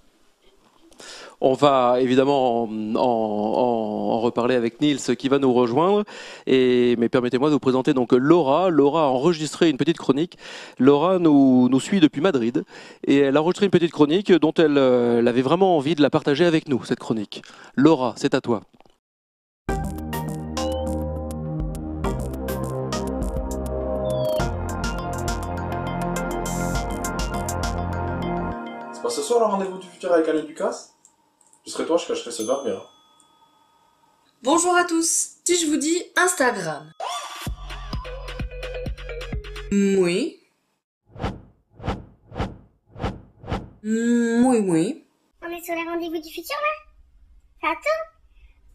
On 1.40 1.52
va 1.52 2.00
évidemment 2.00 2.64
en, 2.64 4.20
reparler 4.20 4.54
avec 4.54 4.80
Niels 4.80 4.98
qui 5.16 5.28
va 5.28 5.38
nous 5.38 5.52
rejoindre. 5.52 6.04
Mais 6.46 7.08
permettez-moi 7.10 7.48
de 7.48 7.54
vous 7.54 7.60
présenter 7.60 7.92
donc 7.94 8.12
Laura. 8.12 8.70
Laura 8.70 9.04
a 9.04 9.08
enregistré 9.08 9.68
une 9.68 9.76
petite 9.76 9.98
chronique. 9.98 10.38
Laura 10.78 11.18
nous, 11.18 11.80
suit 11.80 12.00
depuis 12.00 12.20
Madrid 12.20 12.64
et 13.06 13.18
elle 13.18 13.36
a 13.36 13.42
enregistré 13.42 13.66
une 13.66 13.70
petite 13.70 13.92
chronique 13.92 14.32
dont 14.32 14.52
elle, 14.54 14.78
euh, 14.78 15.18
elle 15.18 15.28
avait 15.28 15.42
vraiment 15.42 15.76
envie 15.76 15.94
de 15.94 16.02
la 16.02 16.10
partager 16.10 16.44
avec 16.44 16.68
nous, 16.68 16.82
cette 16.84 16.98
chronique. 16.98 17.42
Laura, 17.76 18.14
c'est 18.16 18.34
à 18.34 18.40
toi. 18.40 18.62
C'est 28.92 29.02
pas 29.02 29.10
ce 29.10 29.22
soir 29.22 29.40
le 29.40 29.46
rendez-vous 29.46 29.78
du 29.78 29.86
futur 29.86 30.12
avec 30.12 30.26
Alain 30.28 30.42
Ducasse? 30.42 30.95
Je 31.66 31.72
serais 31.72 31.84
toi, 31.84 31.96
je 31.96 32.06
cacherais 32.06 32.30
ce 32.30 32.44
burger. 32.44 32.78
Bonjour 34.42 34.76
à 34.76 34.84
tous. 34.84 35.30
Si 35.44 35.58
je 35.58 35.66
vous 35.66 35.76
dis 35.76 36.00
Instagram. 36.14 36.92
Oui. 39.72 40.40
Oui, 43.82 44.58
oui. 44.58 45.04
On 45.42 45.50
est 45.50 45.64
sur 45.64 45.74
les 45.74 45.82
rendez-vous 45.82 46.22
du 46.22 46.32
futur 46.32 46.56
là 47.62 47.68
Ça 47.68 47.74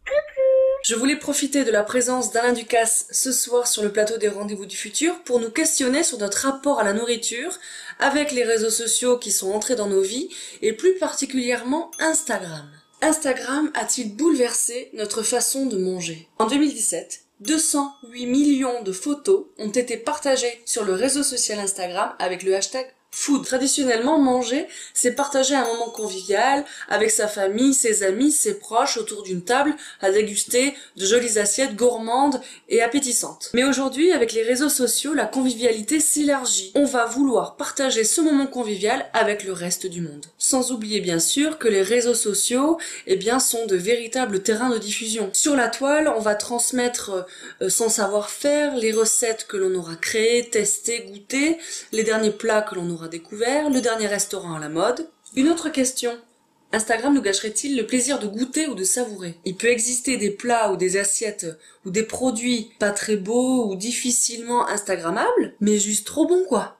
Coucou 0.06 0.42
Je 0.84 0.96
voulais 0.96 1.16
profiter 1.16 1.64
de 1.64 1.72
la 1.72 1.84
présence 1.84 2.34
d'Alain 2.34 2.52
Ducasse 2.52 3.08
ce 3.12 3.32
soir 3.32 3.68
sur 3.68 3.84
le 3.84 3.94
plateau 3.94 4.18
des 4.18 4.28
rendez-vous 4.28 4.66
du 4.66 4.76
futur 4.76 5.24
pour 5.24 5.40
nous 5.40 5.50
questionner 5.50 6.04
sur 6.04 6.18
notre 6.18 6.46
rapport 6.46 6.80
à 6.80 6.84
la 6.84 6.92
nourriture 6.92 7.58
avec 8.00 8.34
les 8.34 8.44
réseaux 8.44 8.70
sociaux 8.70 9.18
qui 9.18 9.32
sont 9.32 9.54
entrés 9.54 9.76
dans 9.76 9.88
nos 9.88 10.02
vies 10.02 10.30
et 10.62 10.74
plus 10.74 10.98
particulièrement 10.98 11.92
Instagram. 12.00 12.70
Instagram 13.04 13.72
a-t-il 13.74 14.16
bouleversé 14.16 14.92
notre 14.94 15.24
façon 15.24 15.66
de 15.66 15.78
manger? 15.78 16.28
En 16.38 16.46
2017, 16.46 17.26
208 17.40 18.26
millions 18.28 18.84
de 18.84 18.92
photos 18.92 19.48
ont 19.58 19.72
été 19.72 19.98
partagées 19.98 20.62
sur 20.66 20.84
le 20.84 20.94
réseau 20.94 21.24
social 21.24 21.60
Instagram 21.60 22.14
avec 22.20 22.44
le 22.44 22.56
hashtag 22.56 22.86
Food. 23.14 23.46
Traditionnellement, 23.46 24.18
manger, 24.18 24.68
c'est 24.94 25.12
partager 25.12 25.54
un 25.54 25.66
moment 25.66 25.90
convivial 25.90 26.64
avec 26.88 27.12
sa 27.12 27.28
famille, 27.28 27.74
ses 27.74 28.04
amis, 28.04 28.32
ses 28.32 28.58
proches 28.58 28.96
autour 28.96 29.22
d'une 29.24 29.44
table 29.44 29.76
à 30.00 30.12
déguster 30.12 30.74
de 30.96 31.06
jolies 31.06 31.38
assiettes 31.38 31.76
gourmandes 31.76 32.40
et 32.70 32.82
appétissantes. 32.82 33.50
Mais 33.54 33.66
aujourd'hui, 33.66 34.14
avec 34.14 34.32
les 34.32 34.44
réseaux 34.44 34.70
sociaux, 34.70 35.14
la 35.14 35.26
convivialité 35.26 36.00
s'élargit. 36.00 36.72
On 36.74 36.86
va 36.86 37.06
vouloir 37.06 37.58
partager 37.58 38.06
ce 38.06 38.22
moment 38.22 38.48
convivial 38.48 39.06
avec 39.14 39.44
le 39.44 39.52
reste 39.52 39.88
du 39.88 40.00
monde. 40.00 40.26
Sans 40.38 40.72
oublier 40.72 41.02
bien 41.02 41.20
sûr 41.20 41.60
que 41.60 41.68
les 41.68 41.84
réseaux 41.84 42.16
sociaux, 42.16 42.78
eh 43.08 43.18
bien, 43.18 43.40
sont 43.40 43.66
de 43.66 43.76
véritables 43.76 44.42
terrains 44.42 44.70
de 44.70 44.78
diffusion. 44.78 45.30
Sur 45.34 45.58
la 45.58 45.68
toile, 45.68 46.12
on 46.16 46.22
va 46.22 46.36
transmettre 46.36 47.28
euh, 47.62 47.70
son 47.70 47.90
savoir-faire, 47.90 48.76
les 48.78 48.94
recettes 48.94 49.48
que 49.48 49.58
l'on 49.58 49.76
aura 49.76 49.96
créées, 49.96 50.50
testées, 50.50 51.06
goûtées, 51.12 51.58
les 51.92 52.04
derniers 52.04 52.32
plats 52.32 52.62
que 52.62 52.76
l'on 52.76 52.90
aura 52.90 53.01
découvert, 53.08 53.70
le 53.70 53.82
dernier 53.82 54.08
restaurant 54.08 54.56
à 54.56 54.60
la 54.60 54.70
mode. 54.70 55.10
Une 55.36 55.50
autre 55.50 55.70
question. 55.70 56.12
Instagram 56.74 57.14
nous 57.14 57.22
gâcherait-il 57.22 57.76
le 57.76 57.86
plaisir 57.86 58.18
de 58.20 58.28
goûter 58.28 58.68
ou 58.68 58.76
de 58.76 58.86
savourer? 58.86 59.38
Il 59.44 59.58
peut 59.58 59.68
exister 59.68 60.16
des 60.16 60.32
plats 60.32 60.72
ou 60.72 60.78
des 60.78 60.96
assiettes 60.96 61.48
ou 61.86 61.92
des 61.92 62.04
produits 62.04 62.72
pas 62.80 62.92
très 62.92 63.18
beaux 63.18 63.70
ou 63.70 63.76
difficilement 63.76 64.68
instagrammables, 64.68 65.54
mais 65.60 65.78
juste 65.78 66.08
trop 66.08 66.26
bons 66.26 66.46
quoi. 66.48 66.78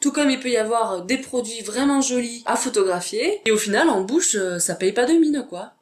Tout 0.00 0.12
comme 0.12 0.30
il 0.30 0.40
peut 0.40 0.50
y 0.50 0.56
avoir 0.56 1.04
des 1.04 1.18
produits 1.18 1.62
vraiment 1.62 2.00
jolis 2.00 2.42
à 2.46 2.56
photographier, 2.56 3.40
et 3.44 3.52
au 3.52 3.56
final 3.56 3.88
en 3.88 4.02
bouche 4.02 4.36
ça 4.58 4.74
paye 4.74 4.92
pas 4.92 5.06
de 5.06 5.12
mine 5.12 5.46
quoi. 5.48 5.72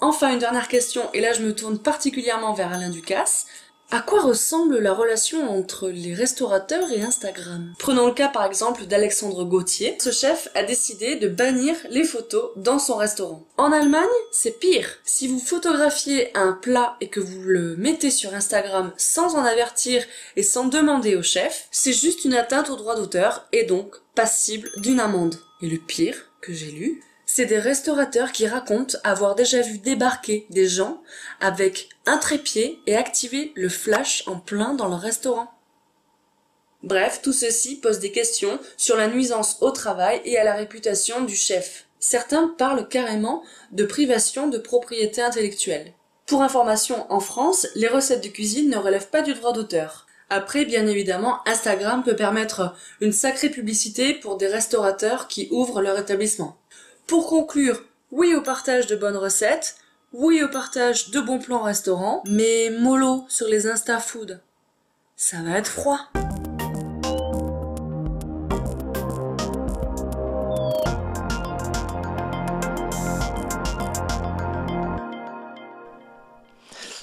Enfin, 0.00 0.32
une 0.32 0.38
dernière 0.38 0.68
question, 0.68 1.02
et 1.12 1.20
là 1.20 1.32
je 1.32 1.42
me 1.42 1.54
tourne 1.54 1.78
particulièrement 1.78 2.54
vers 2.54 2.72
Alain 2.72 2.90
Ducasse. 2.90 3.46
À 3.90 4.00
quoi 4.00 4.20
ressemble 4.20 4.78
la 4.78 4.92
relation 4.92 5.50
entre 5.50 5.88
les 5.88 6.12
restaurateurs 6.12 6.92
et 6.92 7.00
Instagram? 7.00 7.72
Prenons 7.78 8.06
le 8.06 8.12
cas 8.12 8.28
par 8.28 8.44
exemple 8.44 8.84
d'Alexandre 8.84 9.44
Gauthier. 9.44 9.96
Ce 9.98 10.10
chef 10.10 10.48
a 10.54 10.62
décidé 10.62 11.16
de 11.16 11.26
bannir 11.26 11.74
les 11.88 12.04
photos 12.04 12.50
dans 12.56 12.78
son 12.78 12.96
restaurant. 12.96 13.46
En 13.56 13.72
Allemagne, 13.72 14.04
c'est 14.30 14.60
pire. 14.60 14.98
Si 15.04 15.26
vous 15.26 15.38
photographiez 15.38 16.36
un 16.36 16.52
plat 16.52 16.96
et 17.00 17.08
que 17.08 17.18
vous 17.18 17.40
le 17.40 17.76
mettez 17.76 18.10
sur 18.10 18.34
Instagram 18.34 18.92
sans 18.98 19.36
en 19.36 19.44
avertir 19.44 20.04
et 20.36 20.42
sans 20.42 20.66
demander 20.66 21.16
au 21.16 21.22
chef, 21.22 21.66
c'est 21.70 21.94
juste 21.94 22.26
une 22.26 22.34
atteinte 22.34 22.68
au 22.68 22.76
droit 22.76 22.94
d'auteur 22.94 23.48
et 23.52 23.64
donc 23.64 23.96
passible 24.14 24.70
d'une 24.76 25.00
amende. 25.00 25.36
Et 25.62 25.66
le 25.66 25.78
pire 25.78 26.30
que 26.42 26.52
j'ai 26.52 26.70
lu, 26.70 27.02
c'est 27.38 27.46
des 27.46 27.60
restaurateurs 27.60 28.32
qui 28.32 28.48
racontent 28.48 28.98
avoir 29.04 29.36
déjà 29.36 29.60
vu 29.60 29.78
débarquer 29.78 30.44
des 30.50 30.66
gens 30.66 31.00
avec 31.38 31.88
un 32.04 32.18
trépied 32.18 32.80
et 32.88 32.96
activer 32.96 33.52
le 33.54 33.68
flash 33.68 34.24
en 34.26 34.40
plein 34.40 34.74
dans 34.74 34.88
leur 34.88 34.98
restaurant. 34.98 35.48
Bref, 36.82 37.20
tout 37.22 37.32
ceci 37.32 37.76
pose 37.76 38.00
des 38.00 38.10
questions 38.10 38.58
sur 38.76 38.96
la 38.96 39.06
nuisance 39.06 39.58
au 39.60 39.70
travail 39.70 40.20
et 40.24 40.36
à 40.36 40.42
la 40.42 40.54
réputation 40.54 41.20
du 41.20 41.36
chef. 41.36 41.86
Certains 42.00 42.48
parlent 42.58 42.88
carrément 42.88 43.44
de 43.70 43.84
privation 43.84 44.48
de 44.48 44.58
propriété 44.58 45.22
intellectuelle. 45.22 45.92
Pour 46.26 46.42
information, 46.42 47.06
en 47.08 47.20
France, 47.20 47.68
les 47.76 47.86
recettes 47.86 48.24
de 48.24 48.30
cuisine 48.30 48.68
ne 48.68 48.78
relèvent 48.78 49.10
pas 49.10 49.22
du 49.22 49.34
droit 49.34 49.52
d'auteur. 49.52 50.08
Après, 50.28 50.64
bien 50.64 50.88
évidemment, 50.88 51.38
Instagram 51.46 52.02
peut 52.02 52.16
permettre 52.16 52.74
une 53.00 53.12
sacrée 53.12 53.48
publicité 53.48 54.12
pour 54.12 54.38
des 54.38 54.48
restaurateurs 54.48 55.28
qui 55.28 55.46
ouvrent 55.52 55.80
leur 55.80 55.96
établissement. 56.00 56.57
Pour 57.08 57.26
conclure, 57.26 57.82
oui 58.12 58.34
au 58.34 58.42
partage 58.42 58.86
de 58.86 58.94
bonnes 58.94 59.16
recettes, 59.16 59.76
oui 60.12 60.42
au 60.42 60.48
partage 60.48 61.08
de 61.08 61.20
bons 61.20 61.38
plans 61.38 61.62
restaurants, 61.62 62.22
mais 62.26 62.68
mollo 62.68 63.24
sur 63.28 63.48
les 63.48 63.66
Insta 63.66 63.98
Food. 63.98 64.42
Ça 65.16 65.38
va 65.42 65.56
être 65.56 65.70
froid. 65.70 66.00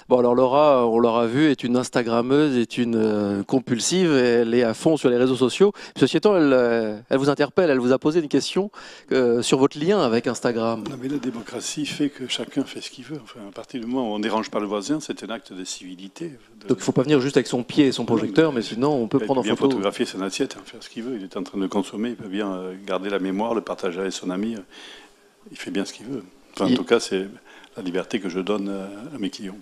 Bon, 0.08 0.20
alors 0.20 0.36
Laura, 0.36 0.86
on 0.86 1.00
l'aura 1.00 1.26
vu, 1.26 1.50
est 1.50 1.64
une 1.64 1.76
Instagrammeuse, 1.78 2.58
est 2.58 2.78
une 2.78 2.96
euh, 2.96 3.42
compulsive, 3.42 4.12
elle 4.12 4.54
est 4.54 4.62
à 4.62 4.76
fond 4.76 4.98
sur 4.98 5.10
les 5.10 5.18
réseaux 5.18 5.36
sociaux. 5.36 5.74
Ceci 5.98 6.18
étant, 6.18 6.38
elle, 6.38 6.54
euh, 6.54 7.00
elle 7.10 7.18
vous 7.18 7.32
interpelle, 7.32 7.72
elle 7.72 7.80
vous 7.80 7.92
a 7.92 7.98
posé 7.98 8.20
une 8.20 8.28
question 8.28 8.70
euh, 9.12 9.42
sur 9.42 9.58
votre 9.58 9.80
lien 9.80 10.00
avec 10.00 10.28
Instagram. 10.28 10.84
Non, 10.88 10.96
mais 11.02 11.08
la 11.08 11.18
démocratie 11.18 11.88
fait 11.88 12.10
que 12.10 12.28
chacun 12.28 12.64
fait 12.66 12.82
ce 12.82 12.92
qu'il 12.92 13.04
veut. 13.04 13.20
Enfin, 13.24 13.40
à 13.50 13.52
partir 13.52 13.82
du 13.82 13.88
moment 13.88 14.12
où 14.12 14.14
on 14.14 14.20
ne 14.20 14.24
dérange 14.24 14.52
pas 14.52 14.60
le 14.60 14.68
voisin, 14.68 15.00
c'est 15.00 15.24
un 15.24 15.30
acte 15.30 15.54
de 15.54 15.64
civilité. 15.64 16.34
Donc 16.68 16.78
il 16.78 16.82
ne 16.82 16.82
faut 16.82 16.92
pas 16.92 17.02
venir 17.02 17.20
juste 17.20 17.38
avec 17.38 17.48
son 17.48 17.64
pied 17.64 17.88
et 17.88 17.92
son 17.92 18.06
projecteur, 18.06 18.54
mais, 18.54 18.62
sinon 18.62 18.92
on 18.92 19.08
peut 19.08 19.18
prendre 19.18 19.42
en 19.42 19.44
photo. 19.44 19.54
Il 19.54 19.56
peut 19.56 19.64
bien 19.64 19.70
photographier 19.72 20.06
son 20.06 20.22
assiette, 20.22 20.56
hein, 20.60 20.64
faire 20.66 20.84
ce 20.84 20.90
qu'il 20.90 21.02
veut. 21.02 21.18
Il 21.18 21.24
est 21.24 21.36
en 21.36 21.42
train 21.42 21.58
de 21.58 21.66
consommer, 21.66 22.10
il 22.10 22.16
peut 22.16 22.30
bien 22.30 22.62
garder 22.86 23.10
la 23.10 23.18
mémoire, 23.18 23.56
le 23.56 23.62
partager 23.62 24.02
avec 24.02 24.14
son 24.14 24.30
ami. 24.30 24.56
Il 25.50 25.58
fait 25.58 25.72
bien 25.72 25.84
ce 25.84 25.94
qu'il 25.94 26.06
veut. 26.06 26.24
en 26.60 26.70
tout 26.76 26.84
cas, 26.84 27.00
c'est 27.00 27.28
la 27.76 27.82
liberté 27.82 28.20
que 28.20 28.30
je 28.30 28.40
donne 28.40 28.70
à 28.70 29.18
mes 29.18 29.32
clients. 29.32 29.58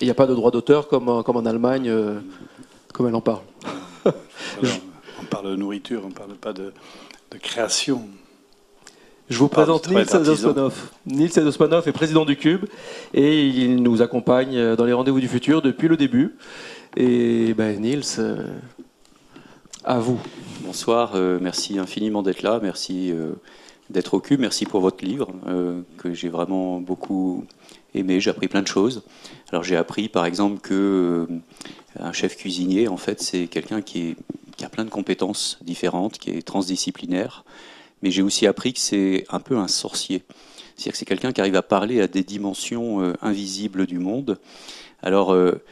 Il 0.00 0.04
n'y 0.04 0.10
a 0.10 0.14
pas 0.14 0.26
de 0.26 0.34
droit 0.34 0.50
d'auteur 0.50 0.88
comme, 0.88 1.22
comme 1.24 1.36
en 1.36 1.46
Allemagne, 1.46 1.88
euh, 1.88 2.20
comme 2.92 3.08
elle 3.08 3.14
en 3.14 3.22
parle. 3.22 3.40
on 4.04 5.24
parle 5.30 5.50
de 5.52 5.56
nourriture, 5.56 6.02
on 6.04 6.08
ne 6.08 6.14
parle 6.14 6.34
pas 6.34 6.52
de, 6.52 6.72
création. 7.40 8.02
Je 9.28 9.38
vous 9.38 9.48
présente 9.48 9.88
Nils 9.88 10.14
Adospanov. 10.14 10.90
Nils 11.06 11.38
Adospanov 11.38 11.88
est 11.88 11.92
président 11.92 12.24
du 12.24 12.36
Cube 12.36 12.66
et 13.14 13.46
il 13.46 13.82
nous 13.82 14.02
accompagne 14.02 14.74
dans 14.74 14.84
les 14.84 14.92
rendez-vous 14.92 15.20
du 15.20 15.28
futur 15.28 15.62
depuis 15.62 15.88
le 15.88 15.96
début. 15.96 16.36
Et 16.96 17.54
ben, 17.54 17.80
Nils, 17.80 18.04
euh, 18.18 18.46
à 19.84 19.98
vous. 19.98 20.20
Bonsoir, 20.60 21.12
euh, 21.14 21.38
merci 21.40 21.78
infiniment 21.78 22.22
d'être 22.22 22.42
là, 22.42 22.60
merci 22.62 23.12
d'être 23.88 24.14
au 24.14 24.20
Cube, 24.20 24.40
merci 24.40 24.66
pour 24.66 24.80
votre 24.80 25.04
livre 25.04 25.30
que 25.96 26.12
j'ai 26.12 26.28
vraiment 26.28 26.80
beaucoup 26.80 27.46
aimé, 27.98 28.20
j'ai 28.20 28.30
appris 28.30 28.48
plein 28.48 28.62
de 28.62 28.66
choses. 28.68 29.02
Alors 29.50 29.62
j'ai 29.62 29.76
appris 29.76 30.08
par 30.08 30.26
exemple 30.26 30.60
que 30.60 31.26
euh, 31.30 31.38
un 31.98 32.12
chef 32.12 32.36
cuisinier, 32.36 32.88
en 32.88 32.96
fait, 32.96 33.22
c'est 33.22 33.46
quelqu'un 33.46 33.82
qui, 33.82 34.16
a 34.62 34.68
plein 34.68 34.84
de 34.84 34.90
compétences 34.90 35.58
différentes, 35.62 36.18
qui 36.18 36.30
est 36.30 36.42
transdisciplinaire. 36.42 37.44
Mais 38.02 38.10
j'ai 38.10 38.22
aussi 38.22 38.46
appris 38.46 38.72
que 38.72 38.80
c'est 38.80 39.24
un 39.30 39.40
peu 39.40 39.56
un 39.56 39.68
sorcier. 39.68 40.22
C'est-à-dire 40.76 40.92
que 40.92 40.98
c'est 40.98 41.04
quelqu'un 41.04 41.32
qui 41.32 41.40
arrive 41.40 41.56
à 41.56 41.62
parler 41.62 42.00
à 42.00 42.06
des 42.06 42.22
dimensions 42.22 43.00
euh, 43.00 43.14
invisibles 43.22 43.86
du 43.86 43.98
monde. 43.98 44.38
Alors, 45.02 45.32
euh, 45.32 45.62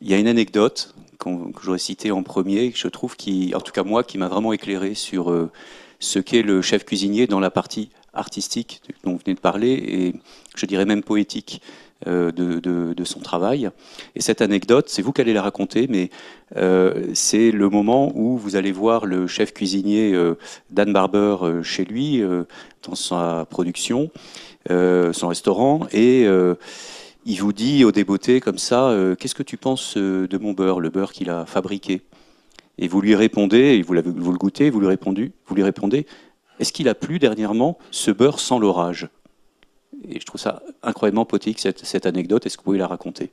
il 0.00 0.10
y 0.10 0.14
a 0.14 0.18
une 0.18 0.28
anecdote 0.28 0.94
que 1.18 1.30
j'aurais 1.62 1.78
citée 1.78 2.10
en 2.10 2.22
premier, 2.22 2.72
que 2.72 2.78
je 2.78 2.88
trouve 2.88 3.16
qui, 3.16 3.54
en 3.54 3.60
tout 3.60 3.72
cas 3.72 3.84
moi, 3.84 4.02
qui 4.02 4.18
m'a 4.18 4.28
vraiment 4.28 4.52
éclairé 4.52 4.94
sur 4.94 5.32
ce 6.00 6.18
qu'est 6.18 6.42
le 6.42 6.62
chef 6.62 6.84
cuisinier 6.84 7.28
dans 7.28 7.38
la 7.38 7.50
partie 7.50 7.90
artistique 8.14 8.82
dont 9.04 9.12
vous 9.12 9.20
venez 9.24 9.34
de 9.34 9.40
parler, 9.40 9.72
et 9.72 10.14
je 10.56 10.66
dirais 10.66 10.84
même 10.84 11.02
poétique. 11.02 11.60
euh, 12.08 12.32
de, 12.32 12.58
de- 12.58 13.04
son 13.04 13.20
travail. 13.20 13.70
Et 14.14 14.20
cette 14.20 14.42
anecdote, 14.42 14.88
c'est 14.88 15.02
vous 15.02 15.12
qui 15.12 15.20
allez 15.20 15.32
la 15.32 15.42
raconter, 15.42 15.86
mais 15.88 16.10
euh, 16.56 17.10
c'est 17.14 17.50
le 17.50 17.68
moment 17.68 18.12
où 18.16 18.36
vous 18.38 18.54
allez 18.56 18.72
voir 18.72 19.06
le 19.06 19.26
chef 19.26 19.52
cuisinier 19.52 20.12
euh, 20.12 20.36
Dan 20.70 20.92
Barber 20.92 21.36
euh, 21.42 21.62
chez 21.62 21.84
lui, 21.84 22.22
dans 22.82 22.94
sa 22.94 23.46
production, 23.50 24.10
son 24.68 25.28
restaurant, 25.28 25.86
et 25.92 26.26
il 27.24 27.36
vous 27.36 27.52
dit 27.52 27.84
au 27.84 27.92
débeauté 27.92 28.40
comme 28.40 28.58
ça, 28.58 28.92
qu'est-ce 29.18 29.34
que 29.34 29.42
tu 29.42 29.56
penses 29.56 29.96
de 29.96 30.38
mon 30.38 30.52
beurre, 30.52 30.80
le 30.80 30.90
beurre 30.90 31.12
qu'il 31.12 31.30
a 31.30 31.46
fabriqué? 31.46 32.02
Et 32.78 32.88
vous 32.88 33.00
lui 33.00 33.14
répondez, 33.14 33.76
et 33.76 33.82
vous, 33.82 33.94
vous 34.04 34.32
le 34.32 34.38
goûtez, 34.38 34.70
vous 34.70 34.80
lui 34.80 34.88
répondez, 34.88 35.32
vous 35.46 35.54
lui 35.54 35.62
répondez, 35.62 36.06
est-ce 36.62 36.72
qu'il 36.72 36.88
a 36.88 36.94
plu 36.94 37.18
dernièrement 37.18 37.76
ce 37.90 38.12
beurre 38.12 38.38
sans 38.38 38.60
l'orage? 38.60 39.08
Et 40.08 40.20
je 40.20 40.24
trouve 40.24 40.40
ça 40.40 40.62
incroyablement 40.84 41.24
poétique 41.24 41.58
cette, 41.58 42.06
anecdote. 42.06 42.46
Est-ce 42.46 42.56
que 42.56 42.62
vous 42.62 42.66
pouvez 42.66 42.78
la 42.78 42.86
raconter? 42.86 43.30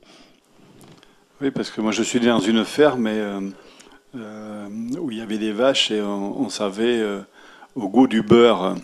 Oui, 1.40 1.52
parce 1.52 1.70
que 1.70 1.80
moi 1.80 1.92
je 1.92 2.02
suis 2.02 2.18
dans 2.18 2.40
une 2.40 2.64
ferme 2.64 3.06
euh, 3.06 3.40
euh, 4.16 4.68
où 4.98 5.12
il 5.12 5.18
y 5.18 5.20
avait 5.20 5.38
des 5.38 5.52
vaches 5.52 5.92
et 5.92 6.02
on, 6.02 6.48
savait 6.48 6.98
euh, 6.98 7.20
au 7.76 7.88
goût 7.88 8.08
du 8.08 8.22
beurre 8.22 8.74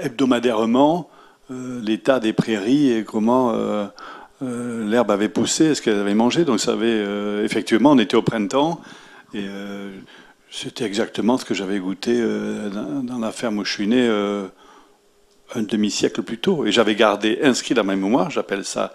hebdomadairement 0.00 1.08
l'état 1.48 2.20
des 2.20 2.34
prairies 2.34 2.92
et 2.92 3.02
comment 3.02 3.54
l'herbe 4.42 5.10
avait 5.10 5.30
poussé, 5.30 5.74
ce 5.74 5.80
qu'elle 5.80 5.98
avait 5.98 6.14
mangé. 6.14 6.44
Donc 6.44 6.60
ça 6.60 6.72
avait, 6.72 7.02
effectivement, 7.44 7.92
on 7.92 7.98
était 7.98 8.16
au 8.16 8.22
printemps 8.22 8.80
et 9.32 9.46
c'était 10.56 10.84
exactement 10.84 11.36
ce 11.36 11.44
que 11.44 11.52
j'avais 11.52 11.78
goûté 11.78 12.12
euh, 12.16 12.70
dans, 12.70 13.18
la 13.18 13.30
ferme 13.30 13.58
où 13.58 13.64
je 13.64 13.72
suis 13.72 13.86
né 13.86 14.06
euh, 14.08 14.46
un 15.54 15.62
demi-siècle 15.62 16.22
plus 16.22 16.38
tôt. 16.38 16.64
Et 16.64 16.72
j'avais 16.72 16.94
gardé 16.94 17.40
inscrit 17.42 17.74
dans 17.74 17.84
ma 17.84 17.94
mémoire, 17.94 18.30
j'appelle 18.30 18.64
ça 18.64 18.94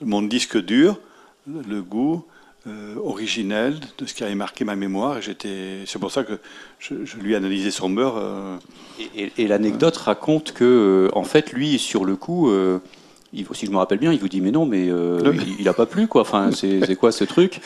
mon 0.00 0.22
disque 0.22 0.56
dur, 0.62 1.00
le, 1.48 1.82
goût 1.82 2.24
euh, 2.68 2.94
originel 3.02 3.80
de 3.98 4.06
ce 4.06 4.14
qui 4.14 4.22
avait 4.22 4.36
marqué 4.36 4.64
ma 4.64 4.76
mémoire. 4.76 5.18
Et 5.18 5.22
j'étais, 5.22 5.78
c'est 5.84 5.98
pour 5.98 6.12
ça 6.12 6.22
que 6.22 6.38
je, 6.78 7.04
je 7.04 7.16
lui 7.16 7.32
ai 7.32 7.36
analysé 7.36 7.72
son 7.72 7.90
beurre. 7.90 8.14
euh, 8.16 8.56
Et, 9.00 9.24
et- 9.24 9.32
et 9.38 9.48
l'anecdote 9.48 9.96
raconte 9.96 10.52
que, 10.52 11.10
en 11.12 11.24
fait, 11.24 11.52
lui, 11.52 11.80
sur 11.80 12.04
le 12.04 12.14
coup, 12.14 12.52
il, 13.32 13.46
si 13.52 13.66
je 13.66 13.70
me 13.72 13.78
rappelle 13.78 13.98
bien, 13.98 14.12
il 14.12 14.20
vous 14.20 14.28
dit 14.28 14.40
mais 14.40 14.52
non, 14.52 14.64
mais 14.64 14.86
il, 14.86 15.56
il 15.58 15.68
a 15.68 15.74
pas 15.74 15.86
plu 15.86 16.06
quoi. 16.06 16.22
Enfin, 16.22 16.50
c'est 16.52 16.94
quoi 16.94 17.10
ce 17.10 17.24
truc? 17.24 17.60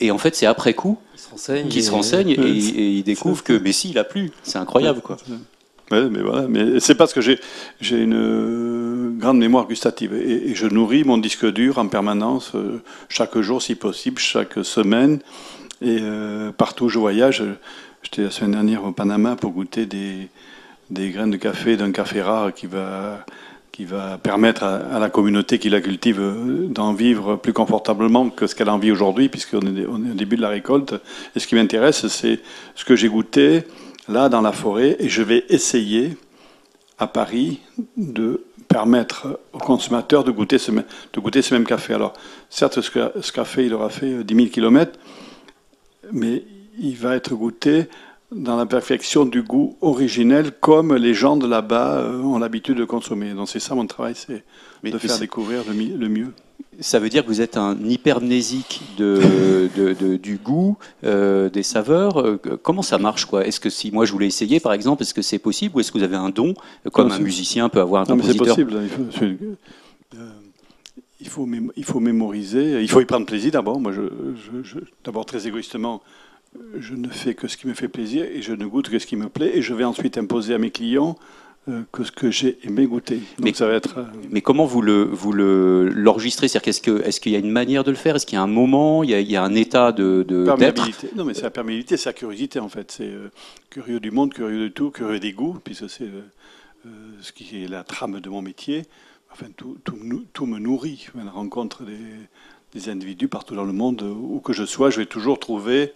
Et 0.00 0.10
en 0.10 0.18
fait, 0.18 0.34
c'est 0.34 0.46
après 0.46 0.74
coup 0.74 0.98
Il 1.14 1.20
se 1.20 1.28
renseigne. 1.30 1.68
qu'il 1.68 1.82
se 1.82 1.88
et- 1.88 1.92
renseigne 1.94 2.28
et, 2.30 2.34
et 2.34 2.90
il 2.98 3.02
découvre 3.04 3.42
que 3.42 3.52
mais 3.52 3.72
si, 3.72 3.90
il 3.90 3.98
a 3.98 4.04
plu. 4.04 4.30
C'est 4.42 4.58
incroyable 4.58 5.00
quoi. 5.00 5.16
Ouais, 5.90 6.08
mais 6.08 6.20
voilà, 6.22 6.48
mais 6.48 6.80
c'est 6.80 6.94
parce 6.94 7.12
que 7.12 7.20
j'ai 7.20 7.38
une 7.90 8.14
euh, 8.14 9.10
grande 9.18 9.38
mémoire 9.38 9.66
gustative 9.68 10.14
et, 10.14 10.50
et 10.50 10.54
je 10.54 10.66
nourris 10.66 11.04
mon 11.04 11.18
disque 11.18 11.44
dur 11.52 11.76
en 11.78 11.88
permanence, 11.88 12.52
euh, 12.54 12.80
chaque 13.10 13.38
jour 13.40 13.60
si 13.60 13.74
possible, 13.74 14.18
chaque 14.18 14.64
semaine 14.64 15.18
et 15.82 15.98
euh, 16.00 16.52
partout 16.52 16.86
où 16.86 16.88
je 16.88 16.98
voyage. 16.98 17.42
J'étais 18.02 18.22
la 18.22 18.30
semaine 18.30 18.52
dernière 18.52 18.84
au 18.84 18.92
Panama 18.92 19.36
pour 19.36 19.50
goûter 19.52 19.84
des, 19.84 20.28
des 20.90 21.10
graines 21.10 21.30
de 21.30 21.36
café 21.36 21.76
d'un 21.76 21.92
café 21.92 22.22
rare 22.22 22.54
qui 22.54 22.66
va 22.66 23.24
qui 23.74 23.84
va 23.84 24.18
permettre 24.18 24.62
à, 24.62 25.00
la 25.00 25.10
communauté 25.10 25.58
qui 25.58 25.68
la 25.68 25.80
cultive 25.80 26.20
euh, 26.20 26.68
d'en 26.68 26.92
vivre 26.92 27.34
plus 27.34 27.52
confortablement 27.52 28.30
que 28.30 28.46
ce 28.46 28.54
qu'elle 28.54 28.70
en 28.70 28.78
vit 28.78 28.92
aujourd'hui, 28.92 29.28
puisqu'on 29.28 29.62
est, 29.62 29.84
au 29.84 29.98
début 29.98 30.36
de 30.36 30.42
la 30.42 30.48
récolte. 30.48 30.94
Et 31.34 31.40
ce 31.40 31.48
qui 31.48 31.56
m'intéresse, 31.56 32.06
c'est 32.06 32.38
ce 32.76 32.84
que 32.84 32.94
j'ai 32.94 33.08
goûté 33.08 33.64
là 34.08 34.28
dans 34.28 34.42
la 34.42 34.52
forêt, 34.52 34.94
et 35.00 35.08
je 35.08 35.22
vais 35.24 35.44
essayer 35.48 36.16
à 37.00 37.08
Paris 37.08 37.58
de 37.96 38.44
permettre 38.68 39.40
aux 39.52 39.58
consommateurs 39.58 40.22
de 40.22 40.30
goûter 40.30 40.58
ce, 40.58 40.70
de 40.70 41.20
goûter 41.20 41.42
ce 41.42 41.52
même 41.52 41.66
café. 41.66 41.94
Alors, 41.94 42.12
certes, 42.50 42.80
ce, 42.80 43.10
ce 43.20 43.32
café, 43.32 43.66
il 43.66 43.74
aura 43.74 43.88
fait 43.88 44.06
euh, 44.06 44.22
10 44.22 44.36
000 44.36 44.46
km, 44.50 44.96
mais 46.12 46.44
il 46.78 46.94
va 46.94 47.16
être 47.16 47.34
goûté 47.34 47.88
dans 48.32 48.56
la 48.56 48.66
perfection 48.66 49.24
du 49.26 49.42
goût 49.42 49.76
originel, 49.80 50.50
comme 50.60 50.94
les 50.94 51.14
gens 51.14 51.36
de 51.36 51.46
là-bas 51.46 51.98
euh, 51.98 52.20
ont 52.22 52.38
l'habitude 52.38 52.76
de 52.78 52.84
consommer. 52.84 53.32
Donc 53.34 53.48
c'est 53.48 53.60
ça 53.60 53.74
mon 53.74 53.86
travail, 53.86 54.14
c'est 54.16 54.42
de 54.82 54.98
faire 54.98 55.18
découvrir 55.18 55.62
le, 55.68 55.74
mi- 55.74 55.94
le 55.96 56.08
mieux. 56.08 56.32
Ça 56.80 56.98
veut 56.98 57.08
dire 57.08 57.22
que 57.22 57.28
vous 57.28 57.40
êtes 57.40 57.56
un 57.56 57.76
hypermnésique 57.84 58.82
de, 58.98 59.68
de- 59.76 59.92
de- 59.92 60.16
du 60.16 60.38
goût, 60.38 60.76
euh, 61.04 61.48
des 61.48 61.62
saveurs. 61.62 62.20
Euh, 62.20 62.40
Comment 62.62 62.82
ça 62.82 62.98
marche 62.98 63.26
quoi? 63.26 63.46
Est-ce 63.46 63.60
que 63.60 63.70
si 63.70 63.92
moi 63.92 64.04
je 64.04 64.12
voulais 64.12 64.26
essayer 64.26 64.58
par 64.58 64.72
exemple, 64.72 65.02
est-ce 65.02 65.14
que 65.14 65.22
c'est 65.22 65.38
possible 65.38 65.76
ou 65.76 65.80
est-ce 65.80 65.92
que 65.92 65.98
vous 65.98 66.04
avez 66.04 66.16
un 66.16 66.30
don 66.30 66.54
comme 66.92 67.08
Non, 67.08 67.14
un 67.14 67.18
musicien 67.20 67.68
peut 67.68 67.80
avoir 67.80 68.02
un 68.02 68.06
Non, 68.06 68.16
mais 68.16 68.24
c'est 68.24 68.36
compositeur? 68.36 68.66
possible. 68.66 68.82
Il 68.82 68.88
faut, 68.88 69.24
euh, 70.16 70.30
il, 71.20 71.28
faut 71.28 71.46
mémo- 71.46 71.72
il 71.76 71.84
faut 71.84 72.00
mémoriser. 72.00 72.82
Il 72.82 72.88
faut 72.90 73.00
y 73.00 73.04
prendre 73.04 73.26
plaisir 73.26 73.52
d'abord. 73.52 73.78
Moi, 73.78 73.92
je, 73.92 74.02
je- 74.02 74.62
je- 74.68 74.84
d'abord 75.04 75.26
très 75.26 75.46
égoïstement, 75.46 76.02
je 76.78 76.94
ne 76.94 77.08
fais 77.08 77.34
que 77.34 77.48
ce 77.48 77.56
qui 77.56 77.66
me 77.66 77.74
fait 77.74 77.88
plaisir 77.88 78.24
et 78.24 78.42
je 78.42 78.52
ne 78.52 78.66
goûte 78.66 78.88
que 78.88 78.98
ce 78.98 79.06
qui 79.06 79.16
me 79.16 79.28
plaît. 79.28 79.52
Et 79.56 79.62
je 79.62 79.74
vais 79.74 79.84
ensuite 79.84 80.18
imposer 80.18 80.54
à 80.54 80.58
mes 80.58 80.70
clients 80.70 81.16
euh, 81.68 81.82
que 81.92 82.04
ce 82.04 82.12
que 82.12 82.30
j'ai 82.30 82.58
aimé 82.64 82.86
goûter. 82.86 83.16
Donc 83.16 83.24
Mais- 83.46 83.52
ça 83.54 83.66
va 83.66 83.74
être. 83.74 83.98
euh, 83.98 84.04
Mais 84.30 84.40
comment 84.42 84.66
vous 84.66 84.82
le 84.82 85.02
vous 85.04 85.32
le 85.32 85.88
l'enregistrez? 85.88 86.46
C'est-à-dire 86.48 86.64
qu'est-ce 86.64 86.80
que 86.82 87.02
est-ce 87.02 87.20
qu'il 87.20 87.32
y 87.32 87.36
a 87.36 87.38
une 87.38 87.50
manière 87.50 87.84
de 87.84 87.90
le 87.90 87.96
faire? 87.96 88.16
Est-ce 88.16 88.26
qu'il 88.26 88.36
y 88.36 88.38
a 88.38 88.42
un 88.42 88.46
moment? 88.46 89.02
Il 89.02 89.10
y 89.10 89.14
a, 89.14 89.20
il 89.20 89.30
y 89.30 89.36
a 89.36 89.42
un 89.42 89.54
état 89.54 89.90
de 89.92 90.24
de- 90.28 90.44
Perméabilité. 90.44 91.08
Non, 91.16 91.24
mais 91.24 91.34
c'est 91.34 91.42
la 91.42 91.50
perméabilité, 91.50 91.96
c'est 91.96 92.08
la 92.10 92.12
curiosité 92.12 92.60
en 92.60 92.68
fait. 92.68 92.92
C'est 92.92 93.04
euh, 93.08 93.30
curieux 93.70 93.98
du 94.00 94.10
monde, 94.10 94.32
curieux 94.34 94.60
de 94.64 94.68
tout, 94.68 94.90
curieux 94.90 95.18
des 95.20 95.32
goûts, 95.32 95.56
puisque 95.64 95.88
c'est 95.88 96.04
euh, 96.04 96.90
ce 97.20 97.32
qui 97.32 97.64
est 97.64 97.68
la 97.68 97.82
trame 97.82 98.20
de 98.20 98.28
mon 98.28 98.42
métier. 98.42 98.82
Enfin, 99.32 99.46
tout, 99.56 99.78
tout, 99.84 99.96
nous- 100.00 100.24
tout 100.32 100.46
me 100.46 100.58
nourrit. 100.58 101.08
La 101.16 101.30
rencontre 101.30 101.82
des, 101.84 101.98
des 102.78 102.88
individus 102.90 103.26
partout 103.28 103.54
dans 103.56 103.64
le 103.64 103.72
monde, 103.72 104.02
où 104.02 104.38
que 104.40 104.52
je 104.52 104.64
sois, 104.64 104.90
je 104.90 104.98
vais 105.00 105.06
toujours 105.06 105.40
trouver 105.40 105.92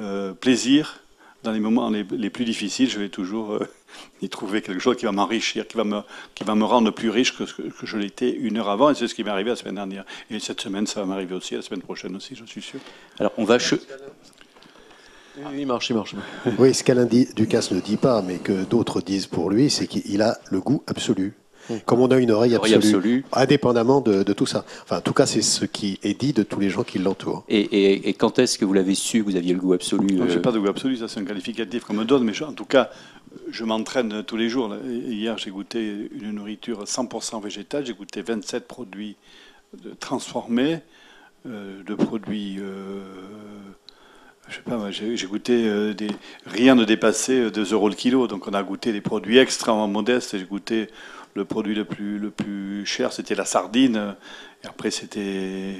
euh, 0.00 0.32
plaisir. 0.34 1.00
Dans 1.42 1.52
les 1.52 1.60
moments 1.60 1.90
les, 1.90 2.04
les 2.10 2.30
plus 2.30 2.44
difficiles, 2.44 2.90
je 2.90 2.98
vais 2.98 3.08
toujours 3.08 3.52
euh, 3.52 3.68
y 4.22 4.28
trouver 4.28 4.62
quelque 4.62 4.80
chose 4.80 4.96
qui 4.96 5.04
va 5.04 5.12
m'enrichir, 5.12 5.66
qui 5.68 5.76
va 5.76 5.84
me, 5.84 6.00
qui 6.34 6.42
va 6.44 6.54
me 6.54 6.64
rendre 6.64 6.90
plus 6.90 7.10
riche 7.10 7.36
que 7.36 7.44
je 7.84 7.96
l'étais 7.96 8.30
une 8.32 8.56
heure 8.56 8.68
avant. 8.68 8.90
Et 8.90 8.94
c'est 8.94 9.06
ce 9.06 9.14
qui 9.14 9.22
m'est 9.22 9.30
arrivé 9.30 9.50
la 9.50 9.56
semaine 9.56 9.76
dernière. 9.76 10.04
Et 10.30 10.40
cette 10.40 10.60
semaine, 10.60 10.86
ça 10.86 11.00
va 11.00 11.06
m'arriver 11.06 11.34
aussi, 11.34 11.54
la 11.54 11.62
semaine 11.62 11.82
prochaine 11.82 12.16
aussi, 12.16 12.34
je 12.34 12.44
suis 12.46 12.62
sûr. 12.62 12.80
Alors 13.20 13.32
on 13.36 13.44
va 13.44 13.58
che- 13.58 13.78
Il 15.56 15.66
marche, 15.66 15.90
il 15.90 15.96
marche. 15.96 16.14
Oui, 16.58 16.74
ce 16.74 16.82
qu'Alain 16.82 17.04
Ducasse 17.06 17.70
ne 17.70 17.80
dit 17.80 17.98
pas, 17.98 18.22
mais 18.22 18.38
que 18.38 18.64
d'autres 18.64 19.00
disent 19.02 19.26
pour 19.26 19.50
lui, 19.50 19.68
c'est 19.70 19.86
qu'il 19.86 20.22
a 20.22 20.38
le 20.50 20.60
goût 20.60 20.82
absolu. 20.86 21.34
Comme 21.84 22.00
on 22.00 22.08
a 22.10 22.16
une 22.18 22.30
oreille 22.30 22.54
absolue, 22.54 22.74
absolue. 22.76 23.24
indépendamment 23.32 24.00
de, 24.00 24.22
de 24.22 24.32
tout 24.32 24.46
ça. 24.46 24.64
Enfin, 24.84 24.98
en 24.98 25.00
tout 25.00 25.12
cas, 25.12 25.26
c'est 25.26 25.42
ce 25.42 25.64
qui 25.64 25.98
est 26.02 26.18
dit 26.18 26.32
de 26.32 26.42
tous 26.42 26.60
les 26.60 26.70
gens 26.70 26.84
qui 26.84 26.98
l'entourent. 26.98 27.44
et, 27.48 27.60
et- 27.60 28.08
et 28.08 28.14
quand 28.14 28.38
est-ce 28.38 28.56
que 28.58 28.64
vous 28.64 28.72
l'avez 28.72 28.94
su 28.94 29.20
que 29.24 29.24
vous 29.30 29.36
aviez 29.36 29.52
le 29.54 29.58
goût 29.60 29.72
absolu 29.72 30.14
Non, 30.14 30.24
euh, 30.24 30.28
j'ai 30.28 30.38
pas 30.40 30.52
de 30.52 30.58
goût 30.58 30.68
absolu, 30.68 30.96
ça 30.96 31.08
c'est 31.08 31.20
un 31.20 31.24
qualificatif 31.24 31.84
qu'on 31.84 31.94
me 31.94 32.04
donne, 32.04 32.24
mais 32.24 32.32
je- 32.34 32.44
en 32.44 32.52
tout 32.52 32.64
cas, 32.66 32.90
je 33.50 33.64
m'entraîne 33.64 34.22
tous 34.24 34.36
les 34.36 34.48
jours. 34.48 34.74
Hier, 35.08 35.36
j'ai 35.38 35.50
goûté 35.50 36.08
une 36.20 36.30
nourriture 36.32 36.86
100% 36.86 37.40
végétale, 37.40 37.84
j'ai 37.84 37.94
goûté 37.94 38.22
27 38.22 38.66
produits 38.68 39.16
transformés, 40.00 40.78
euh, 41.46 41.82
de 41.84 41.94
produits, 41.94 42.56
euh, 42.58 43.00
je 44.48 44.54
sais 44.56 44.60
pas, 44.62 44.90
j'ai 44.90 45.26
goûté 45.26 45.64
euh, 45.66 45.92
des, 45.94 46.08
rien 46.46 46.74
ne 46.74 46.84
dépassait 46.84 47.40
euh, 47.46 47.50
2 47.50 47.72
euros 47.72 47.88
le 47.88 47.94
kilo, 47.94 48.26
donc 48.26 48.46
on 48.48 48.52
a 48.54 48.62
goûté 48.62 48.92
des 48.92 49.00
produits 49.00 49.38
extrêmement 49.38 49.88
modestes. 49.88 50.36
J'ai 50.38 50.44
goûté 50.44 50.88
le 51.36 51.44
produit 51.44 51.74
le 51.74 51.84
plus, 51.84 52.18
le 52.18 52.30
plus 52.30 52.84
cher, 52.86 53.12
c'était 53.12 53.34
la 53.34 53.44
sardine, 53.44 54.14
et 54.64 54.66
après 54.66 54.90
c'était 54.90 55.76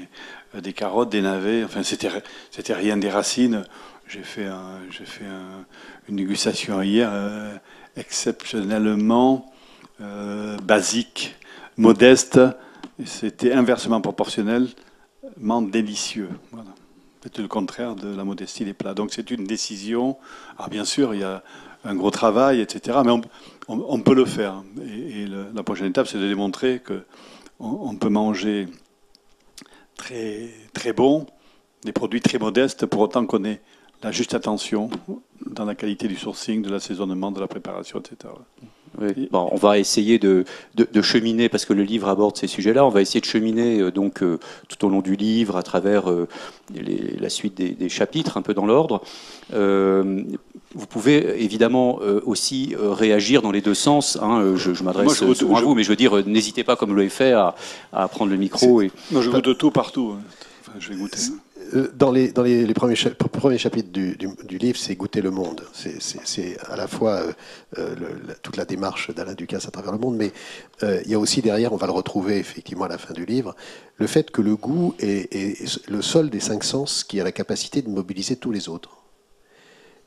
euh, 0.55 0.61
des 0.61 0.73
carottes, 0.73 1.09
des 1.09 1.21
navets, 1.21 1.63
enfin 1.63 1.81
c'était 1.83 2.73
rien 2.73 2.95
des 2.97 3.09
racines. 3.09 3.63
J'ai 4.07 4.23
fait, 4.23 4.47
fait 5.03 5.25
un- 5.25 5.65
une 6.07 6.15
dégustation 6.15 6.81
hier 6.81 7.09
euh, 7.11 7.53
exceptionnellement 7.97 9.51
euh, 9.99 10.55
basique, 10.57 11.35
modeste, 11.75 12.39
c'était 13.03 13.51
inversement 13.51 13.99
proportionnellement 13.99 15.61
délicieux. 15.61 16.29
Voilà. 16.51 16.69
C'était 17.23 17.41
le 17.41 17.47
contraire 17.49 17.95
de 17.95 18.15
la 18.15 18.23
modestie 18.23 18.63
des 18.63 18.73
plats. 18.73 18.93
Donc 18.93 19.11
c'est 19.11 19.29
une 19.31 19.43
décision. 19.43 20.17
Alors 20.57 20.69
bien 20.69 20.85
sûr, 20.85 21.13
il 21.13 21.19
y 21.19 21.23
a 21.23 21.43
un 21.87 21.95
gros 21.95 22.11
travail, 22.11 22.59
etc. 22.61 22.99
Mais 23.05 23.11
on, 23.11 23.21
on- 23.67 23.85
on 23.87 23.99
peut 24.01 24.13
le 24.15 24.25
faire. 24.25 24.63
Et, 24.85 25.21
et 25.21 25.25
le- 25.25 25.47
la 25.55 25.63
prochaine 25.63 25.87
étape, 25.87 26.07
c'est 26.07 26.19
de 26.19 26.27
démontrer 26.27 26.79
que 26.83 27.03
on, 27.59 27.89
on 27.89 27.95
peut 27.95 28.09
manger 28.09 28.67
très 29.95 30.49
très 30.73 30.93
bon, 30.93 31.25
des 31.83 31.91
produits 31.91 32.21
très 32.21 32.37
modestes, 32.39 32.85
pour 32.85 33.01
autant 33.01 33.25
qu'on 33.25 33.43
ait 33.45 33.61
la 34.03 34.11
juste 34.11 34.33
attention 34.35 34.89
dans 35.45 35.65
la 35.65 35.73
qualité 35.75 36.07
du 36.07 36.15
sourcing, 36.15 36.61
de 36.61 36.69
l'assaisonnement, 36.69 37.31
de 37.31 37.39
la 37.39 37.47
préparation, 37.47 37.99
etc. 37.99 38.33
Oui. 38.99 39.27
Bon, 39.31 39.49
on 39.51 39.55
va 39.57 39.77
essayer 39.79 40.17
de, 40.19 40.43
de- 40.75 40.87
de 40.91 41.01
cheminer, 41.01 41.49
parce 41.49 41.65
que 41.65 41.73
le 41.73 41.83
livre 41.83 42.07
aborde 42.07 42.37
ces 42.37 42.47
sujets-là, 42.47 42.85
on 42.85 42.89
va 42.89 43.01
essayer 43.01 43.21
de 43.21 43.25
cheminer 43.25 43.79
euh, 43.79 43.91
donc, 43.91 44.21
euh, 44.23 44.39
tout 44.69 44.85
au 44.85 44.89
long 44.89 45.01
du 45.01 45.15
livre, 45.15 45.55
à 45.57 45.63
travers 45.63 46.09
euh, 46.11 46.27
les- 46.73 47.17
la 47.19 47.29
suite 47.29 47.55
des, 47.55 47.71
des 47.71 47.89
chapitres, 47.89 48.37
un 48.37 48.41
peu 48.43 48.53
dans 48.53 48.65
l'ordre. 48.65 49.01
Vous 50.75 50.85
pouvez 50.85 51.41
évidemment 51.43 51.99
euh, 52.01 52.19
aussi 52.25 52.75
euh, 52.77 52.91
réagir 52.91 53.41
dans 53.41 53.51
les 53.51 53.61
deux 53.61 53.73
sens. 53.73 54.17
hein. 54.21 54.41
Euh, 54.41 54.57
je 54.57 54.83
m'adresse 54.83 55.07
je 55.33 55.45
à 55.45 55.61
vous, 55.61 55.75
mais 55.75 55.83
je 55.83 55.89
veux 55.89 55.95
dire, 55.95 56.27
n'hésitez 56.27 56.63
pas, 56.63 56.75
comme 56.75 56.95
l'avez 56.95 57.09
fait, 57.09 57.31
à, 57.31 57.55
à 57.93 58.07
prendre 58.07 58.31
le 58.31 58.37
micro. 58.37 58.81
Et... 58.81 58.91
Moi, 59.11 59.21
je 59.21 59.29
goûte 59.29 59.45
de 59.45 59.53
tout 59.53 59.71
partout. 59.71 60.15
hein. 60.17 60.21
Enfin, 60.61 60.73
je 60.79 60.89
vais 60.89 60.95
goûter. 60.95 61.17
Dans 61.95 62.11
les, 62.11 62.31
dans 62.31 62.43
les, 62.43 62.65
les 62.65 62.73
premiers, 62.73 62.95
cha- 62.95 63.09
premiers 63.09 63.57
chapitres 63.57 63.91
du, 63.91 64.15
du- 64.15 64.29
du 64.45 64.57
livre, 64.57 64.77
c'est 64.77 64.95
goûter 64.95 65.21
le 65.21 65.31
monde. 65.31 65.63
C'est- 65.73 66.57
à 66.69 66.77
la 66.77 66.87
fois 66.87 67.21
euh, 67.77 67.95
le- 67.95 68.21
la- 68.27 68.35
toute 68.35 68.55
la 68.55 68.63
démarche 68.63 69.11
d'Alain 69.13 69.33
Ducasse 69.33 69.67
à 69.67 69.71
travers 69.71 69.91
le 69.91 69.97
monde, 69.97 70.15
mais 70.15 70.31
euh, 70.83 71.01
il 71.05 71.11
y 71.11 71.13
a 71.13 71.19
aussi 71.19 71.41
derrière, 71.41 71.73
on 71.73 71.77
va 71.77 71.87
le 71.87 71.91
retrouver 71.93 72.37
effectivement 72.37 72.85
à 72.85 72.87
la 72.89 72.97
fin 72.97 73.13
du 73.13 73.25
livre, 73.25 73.53
le 73.97 74.07
fait 74.07 74.31
que 74.31 74.41
le 74.41 74.55
goût 74.55 74.93
est, 74.99 75.33
est- 75.35 75.61
est 75.61 75.89
le 75.89 76.01
seul 76.01 76.29
des 76.29 76.39
cinq 76.39 76.63
sens 76.63 77.03
qui 77.03 77.19
a 77.19 77.23
la 77.25 77.33
capacité 77.33 77.81
de 77.81 77.89
mobiliser 77.89 78.37
tous 78.37 78.51
les 78.51 78.69
autres. 78.69 78.91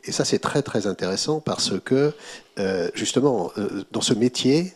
Et 0.04 0.12
ça, 0.12 0.24
c'est 0.24 0.38
très 0.38 0.62
très 0.62 0.86
intéressant 0.86 1.40
parce 1.40 1.78
que 1.80 2.12
euh, 2.58 2.90
justement, 2.94 3.52
euh, 3.58 3.84
dans 3.92 4.00
ce 4.00 4.14
métier, 4.14 4.72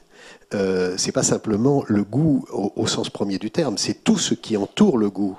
euh, 0.55 0.95
c'est 0.97 1.13
pas 1.13 1.23
simplement 1.23 1.85
le 1.89 2.05
goût 2.05 2.45
au, 2.53 2.73
au 2.77 2.87
sens 2.87 3.11
premier 3.11 3.39
du 3.39 3.51
terme, 3.51 3.79
c'est 3.79 4.05
tout 4.05 4.19
ce 4.19 4.35
qui 4.35 4.57
entoure 4.57 4.99
le 4.99 5.11
goût. 5.11 5.39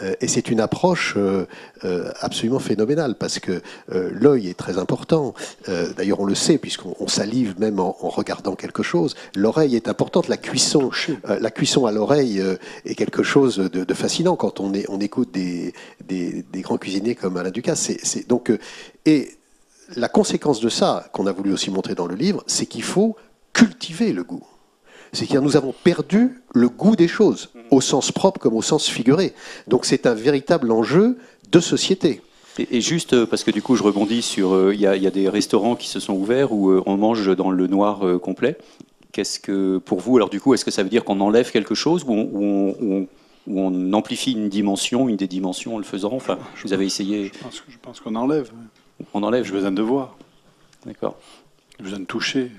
Euh, 0.00 0.14
et 0.20 0.28
c'est 0.28 0.48
une 0.50 0.60
approche 0.60 1.14
euh, 1.16 1.46
euh, 1.84 2.10
absolument 2.20 2.58
phénoménale 2.58 3.14
parce 3.16 3.38
que 3.38 3.60
l'œil 3.88 4.48
est 4.48 4.56
très 4.56 4.78
important. 4.78 5.34
D'ailleurs, 5.96 6.20
on 6.20 6.24
le 6.24 6.34
sait 6.34 6.58
puisqu'on 6.58 6.94
on 7.00 7.08
salive 7.08 7.54
même 7.58 7.80
en, 7.80 7.96
en 8.00 8.08
regardant 8.08 8.54
quelque 8.54 8.82
chose. 8.82 9.14
L'oreille 9.34 9.76
est 9.76 9.88
importante. 9.88 10.28
La 10.28 10.36
cuisson, 10.36 10.90
la 11.24 11.50
cuisson 11.50 11.86
à 11.86 11.92
l'oreille 11.92 12.42
est 12.84 12.94
quelque 12.94 13.22
chose 13.22 13.56
de, 13.56 13.84
de 13.84 13.94
fascinant 13.94 14.36
quand 14.36 14.60
on, 14.60 14.72
est, 14.74 14.86
on 14.88 15.00
écoute 15.00 15.30
des, 15.32 15.72
des, 16.06 16.44
des 16.52 16.60
grands 16.62 16.78
cuisiniers 16.78 17.14
comme 17.14 17.36
Alain 17.36 17.50
Ducasse. 17.50 17.90
C'est- 18.02 18.28
donc, 18.28 18.52
et 19.04 19.30
la 19.96 20.08
conséquence 20.08 20.60
de 20.60 20.68
ça, 20.68 21.08
qu'on 21.12 21.26
a 21.26 21.32
voulu 21.32 21.52
aussi 21.52 21.70
montrer 21.70 21.94
dans 21.94 22.06
le 22.06 22.14
livre, 22.14 22.42
c'est 22.46 22.66
qu'il 22.66 22.82
faut 22.84 23.16
cultiver 23.52 24.12
le 24.12 24.24
goût. 24.24 24.46
C'est 25.12 25.26
que 25.26 25.36
nous 25.38 25.56
avons 25.56 25.74
perdu 25.84 26.40
le 26.54 26.68
goût 26.70 26.96
des 26.96 27.08
choses, 27.08 27.50
au 27.70 27.80
sens 27.82 28.10
propre 28.12 28.40
comme 28.40 28.54
au 28.54 28.62
sens 28.62 28.88
figuré. 28.88 29.34
Donc 29.68 29.84
c'est 29.84 30.06
un 30.06 30.14
véritable 30.14 30.72
enjeu 30.72 31.18
de 31.50 31.60
société. 31.60 32.22
Et, 32.58 32.80
juste 32.80 33.12
euh, 33.14 33.26
parce 33.26 33.44
que 33.44 33.50
du 33.50 33.62
coup, 33.62 33.76
je 33.76 33.82
rebondis 33.82 34.20
sur, 34.22 34.52
euh, 34.54 34.74
il 34.74 34.80
y, 34.80 34.86
a- 34.86 34.96
il 34.96 35.02
y 35.02 35.06
a 35.06 35.10
des 35.10 35.28
restaurants 35.28 35.74
qui 35.76 35.88
se 35.88 36.00
sont 36.00 36.12
ouverts 36.14 36.52
où 36.52 36.70
euh, 36.70 36.82
on 36.86 36.96
mange 36.98 37.34
dans 37.36 37.50
le 37.50 37.66
noir 37.66 38.00
complet. 38.20 38.56
Qu'est-ce 39.12 39.38
que, 39.40 39.78
pour 39.78 40.00
vous, 40.00 40.16
alors 40.16 40.28
du 40.30 40.40
coup, 40.40 40.54
est-ce 40.54 40.64
que 40.64 40.70
ça 40.70 40.82
veut 40.82 40.88
dire 40.90 41.04
qu'on 41.04 41.20
enlève 41.20 41.50
quelque 41.50 41.74
chose 41.74 42.04
ou 42.06 42.12
on, 42.12 42.24
ou 42.32 42.42
on- 42.42 42.76
ou 42.80 42.92
on- 42.94 43.08
ou 43.48 43.60
on 43.60 43.92
amplifie 43.94 44.32
une 44.32 44.48
dimension, 44.48 45.08
une 45.08 45.16
des 45.16 45.26
dimensions 45.28 45.74
en 45.74 45.78
le 45.78 45.84
faisant? 45.84 46.12
Enfin, 46.12 46.38
vous 46.64 46.72
avez 46.72 46.86
essayé, 46.86 47.30
Je 47.34 47.38
pense, 47.38 47.62
je 47.68 47.76
pense 47.80 48.00
qu'on 48.00 48.14
enlève. 48.14 48.50
on 49.14 49.22
enlève, 49.22 49.44
J'ai 49.44 49.52
besoin 49.52 49.72
de 49.72 49.82
voir, 49.82 50.16
d'accord. 50.86 51.16
j'ai 51.78 51.84
besoin 51.84 51.98
de 52.00 52.04
toucher. 52.04 52.50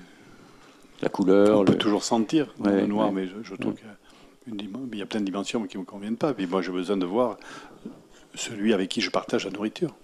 La 1.04 1.10
couleur, 1.10 1.60
On 1.60 1.64
peut 1.64 1.72
le- 1.72 1.78
toujours 1.78 2.02
sentir 2.02 2.46
Ouais, 2.60 2.80
le 2.80 2.86
noir, 2.86 3.08
ouais. 3.08 3.12
mais 3.14 3.26
je, 3.26 3.34
je 3.42 3.54
trouve 3.54 3.74
qu'il 3.74 3.84
y 3.86 3.88
a 3.90 3.94
une 4.50 4.56
dimen- 4.56 4.88
il 4.90 4.98
y 4.98 5.02
a 5.02 5.06
plein 5.06 5.20
de 5.20 5.26
dimensions 5.26 5.62
qui 5.66 5.76
ne 5.76 5.82
me 5.82 5.86
conviennent 5.86 6.16
pas. 6.16 6.32
Puis 6.32 6.46
moi, 6.46 6.62
j'ai 6.62 6.72
besoin 6.72 6.96
de 6.96 7.04
voir 7.04 7.36
celui 8.34 8.72
avec 8.72 8.88
qui 8.88 9.02
je 9.02 9.10
partage 9.10 9.44
la 9.44 9.50
nourriture. 9.50 9.94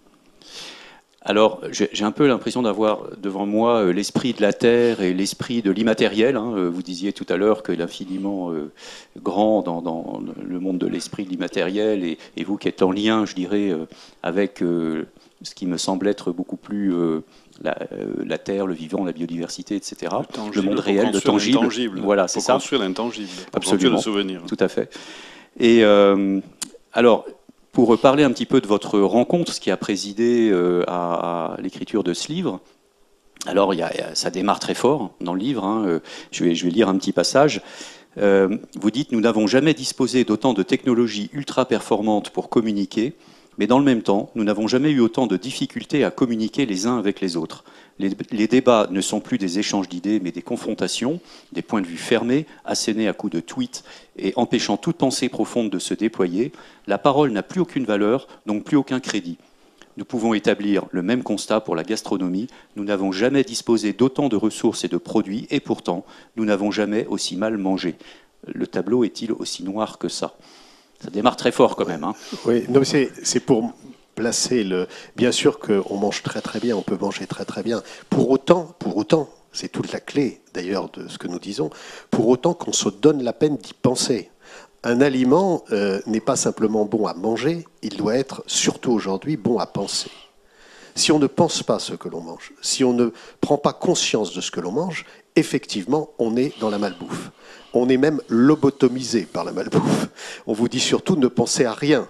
Alors, 1.22 1.60
j'ai 1.70 2.04
un 2.04 2.12
peu 2.12 2.26
l'impression 2.26 2.62
d'avoir 2.62 3.16
devant 3.18 3.44
moi 3.46 3.82
euh, 3.82 3.92
l'esprit 3.92 4.32
de 4.34 4.40
la 4.42 4.52
terre 4.54 5.02
et 5.02 5.12
l'esprit 5.14 5.60
de 5.62 5.70
l'immatériel. 5.70 6.36
hein. 6.36 6.52
Euh, 6.56 6.68
Vous 6.70 6.82
disiez 6.82 7.12
tout 7.14 7.26
à 7.30 7.36
l'heure 7.36 7.62
que 7.62 7.72
l'infiniment 7.72 8.52
euh, 8.52 8.70
grand 9.22 9.62
dans, 9.62 9.80
dans 9.82 10.20
le 10.42 10.60
monde 10.60 10.78
de 10.78 10.86
l'esprit, 10.86 11.24
de 11.24 11.30
l'immatériel, 11.30 12.04
et, 12.04 12.18
et 12.36 12.44
vous 12.44 12.56
qui 12.58 12.68
êtes 12.68 12.82
en 12.82 12.90
lien, 12.92 13.24
je 13.26 13.34
dirais, 13.34 13.70
avec 14.22 14.58
ce 14.60 15.54
qui 15.54 15.66
me 15.66 15.76
semble 15.76 16.08
être 16.08 16.32
beaucoup 16.32 16.56
plus 16.56 16.94
la, 17.62 17.76
euh, 17.92 18.14
la 18.24 18.38
terre, 18.38 18.66
le 18.66 18.74
vivant, 18.74 19.04
la 19.04 19.12
biodiversité, 19.12 19.76
etc. 19.76 20.12
Le, 20.20 20.24
tangible, 20.34 20.64
monde 20.66 20.78
réel, 20.80 21.10
le 21.12 21.20
tangible. 21.20 22.00
Voilà, 22.00 22.26
c'est 22.28 22.40
ça. 22.40 22.54
construire 22.54 22.82
l'intangible. 22.82 23.28
Absolument. 23.52 23.60
construire 23.60 23.92
le 23.92 23.98
souvenir. 23.98 24.42
Tout 24.46 24.56
à 24.60 24.68
fait. 24.68 24.90
Et 25.58 25.84
euh, 25.84 26.40
alors, 26.92 27.26
pour 27.72 27.98
parler 28.00 28.24
un 28.24 28.30
petit 28.32 28.46
peu 28.46 28.60
de 28.60 28.66
votre 28.66 28.98
rencontre, 29.00 29.52
ce 29.52 29.60
qui 29.60 29.70
a 29.70 29.76
présidé 29.76 30.48
euh, 30.50 30.84
à, 30.88 31.54
à 31.54 31.60
l'écriture 31.60 32.02
de 32.02 32.14
ce 32.14 32.28
livre, 32.32 32.60
alors 33.46 33.74
y 33.74 33.82
a- 33.82 34.14
ça 34.14 34.30
démarre 34.30 34.60
très 34.60 34.74
fort 34.74 35.12
dans 35.20 35.34
le 35.34 35.40
livre. 35.40 35.64
hein, 35.64 36.00
je, 36.30 36.44
vais, 36.44 36.54
je 36.54 36.64
vais 36.64 36.70
lire 36.70 36.88
un 36.88 36.96
petit 36.98 37.12
passage. 37.12 37.62
Euh, 38.18 38.58
vous 38.80 38.90
dites 38.90 39.12
Nous 39.12 39.20
n'avons 39.20 39.46
jamais 39.46 39.72
disposé 39.74 40.24
d'autant 40.24 40.52
de 40.52 40.62
technologies 40.62 41.30
ultra 41.32 41.64
performantes 41.64 42.30
pour 42.30 42.48
communiquer, 42.48 43.14
mais 43.60 43.66
dans 43.66 43.78
le 43.78 43.84
même 43.84 44.00
temps, 44.00 44.30
nous 44.34 44.42
n'avons 44.42 44.66
jamais 44.66 44.90
eu 44.90 45.00
autant 45.00 45.26
de 45.26 45.36
difficultés 45.36 46.02
à 46.02 46.10
communiquer 46.10 46.64
les 46.64 46.86
uns 46.86 46.96
avec 46.96 47.20
les 47.20 47.36
autres. 47.36 47.62
Les, 47.98 48.46
débats 48.46 48.88
ne 48.90 49.02
sont 49.02 49.20
plus 49.20 49.36
des 49.36 49.58
échanges 49.58 49.86
d'idées, 49.86 50.18
mais 50.18 50.32
des 50.32 50.40
confrontations, 50.40 51.20
des 51.52 51.60
points 51.60 51.82
de 51.82 51.86
vue 51.86 51.98
fermés, 51.98 52.46
assénés 52.64 53.06
à 53.06 53.12
coups 53.12 53.34
de 53.34 53.40
tweets 53.40 53.84
et 54.16 54.32
empêchant 54.36 54.78
toute 54.78 54.96
pensée 54.96 55.28
profonde 55.28 55.68
de 55.68 55.78
se 55.78 55.92
déployer. 55.92 56.52
La 56.86 56.96
parole 56.96 57.32
n'a 57.32 57.42
plus 57.42 57.60
aucune 57.60 57.84
valeur, 57.84 58.28
donc 58.46 58.64
plus 58.64 58.78
aucun 58.78 58.98
crédit. 58.98 59.36
Nous 59.98 60.06
pouvons 60.06 60.32
établir 60.32 60.86
le 60.90 61.02
même 61.02 61.22
constat 61.22 61.60
pour 61.60 61.76
la 61.76 61.84
gastronomie. 61.84 62.46
Nous 62.76 62.84
n'avons 62.84 63.12
jamais 63.12 63.44
disposé 63.44 63.92
d'autant 63.92 64.30
de 64.30 64.36
ressources 64.36 64.84
et 64.84 64.88
de 64.88 64.96
produits, 64.96 65.46
et 65.50 65.60
pourtant, 65.60 66.06
nous 66.36 66.46
n'avons 66.46 66.70
jamais 66.70 67.04
aussi 67.08 67.36
mal 67.36 67.58
mangé. 67.58 67.96
Le 68.46 68.66
tableau 68.66 69.04
est-il 69.04 69.32
aussi 69.32 69.64
noir 69.64 69.98
que 69.98 70.08
ça? 70.08 70.34
Ça 71.02 71.10
démarre 71.10 71.36
très 71.36 71.52
fort 71.52 71.76
quand 71.76 71.86
même. 71.86 72.04
hein. 72.04 72.14
Oui, 72.44 72.66
c'est 73.22 73.40
pour 73.40 73.72
placer 74.14 74.64
le. 74.64 74.86
Bien 75.16 75.32
sûr 75.32 75.58
qu'on 75.58 75.96
mange 75.96 76.22
très 76.22 76.40
très 76.42 76.60
bien, 76.60 76.76
on 76.76 76.82
peut 76.82 76.98
manger 76.98 77.26
très 77.26 77.44
très 77.44 77.62
bien. 77.62 77.82
Pour 78.10 78.30
autant, 78.30 78.74
pour 78.78 78.96
autant, 78.96 79.30
c'est 79.52 79.68
toute 79.70 79.92
la 79.92 80.00
clé 80.00 80.40
d'ailleurs 80.52 80.90
de 80.90 81.08
ce 81.08 81.18
que 81.18 81.26
nous 81.28 81.38
disons. 81.38 81.70
Pour 82.10 82.28
autant 82.28 82.54
qu'on 82.54 82.72
se 82.72 82.88
donne 82.88 83.22
la 83.22 83.32
peine 83.32 83.56
d'y 83.56 83.72
penser. 83.72 84.30
Un 84.82 85.02
aliment 85.02 85.62
euh, 85.72 86.00
n'est 86.06 86.20
pas 86.20 86.36
simplement 86.36 86.86
bon 86.86 87.06
à 87.06 87.12
manger, 87.12 87.66
il 87.82 87.98
doit 87.98 88.16
être 88.16 88.42
surtout 88.46 88.92
aujourd'hui 88.92 89.36
bon 89.36 89.58
à 89.58 89.66
penser. 89.66 90.10
Si 90.94 91.12
on 91.12 91.18
ne 91.18 91.26
pense 91.26 91.62
pas 91.62 91.78
ce 91.78 91.94
que 91.94 92.08
l'on 92.08 92.22
mange, 92.22 92.52
si 92.62 92.82
on 92.82 92.94
ne 92.94 93.10
prend 93.42 93.58
pas 93.58 93.74
conscience 93.74 94.32
de 94.32 94.40
ce 94.40 94.50
que 94.50 94.58
l'on 94.60 94.72
mange, 94.72 95.04
effectivement, 95.36 96.10
on 96.18 96.34
est 96.36 96.58
dans 96.60 96.70
la 96.70 96.78
malbouffe. 96.78 97.30
On 97.72 97.88
est 97.88 97.96
même 97.96 98.20
lobotomisé 98.28 99.22
par 99.22 99.44
la 99.44 99.52
malbouffe. 99.52 100.08
On 100.46 100.52
vous 100.52 100.68
dit 100.68 100.80
surtout 100.80 101.16
ne 101.16 101.28
pensez 101.28 101.64
à 101.64 101.72
rien. 101.72 102.08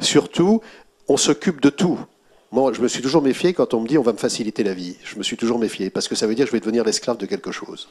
Surtout, 0.00 0.60
on 1.08 1.16
s'occupe 1.16 1.60
de 1.60 1.70
tout. 1.70 1.98
Moi, 2.50 2.72
je 2.74 2.82
me 2.82 2.88
suis 2.88 3.02
toujours 3.02 3.22
méfié 3.22 3.54
quand 3.54 3.72
on 3.72 3.80
me 3.80 3.88
dit 3.88 3.96
on 3.96 4.02
va 4.02 4.12
me 4.12 4.18
faciliter 4.18 4.62
la 4.62 4.74
vie. 4.74 4.96
Je 5.04 5.16
me 5.16 5.22
suis 5.22 5.36
toujours 5.36 5.58
méfié 5.58 5.90
parce 5.90 6.08
que 6.08 6.14
ça 6.14 6.26
veut 6.26 6.34
dire 6.34 6.44
que 6.44 6.50
je 6.50 6.56
vais 6.56 6.60
devenir 6.60 6.84
l'esclave 6.84 7.16
de 7.16 7.26
quelque 7.26 7.50
chose. 7.50 7.88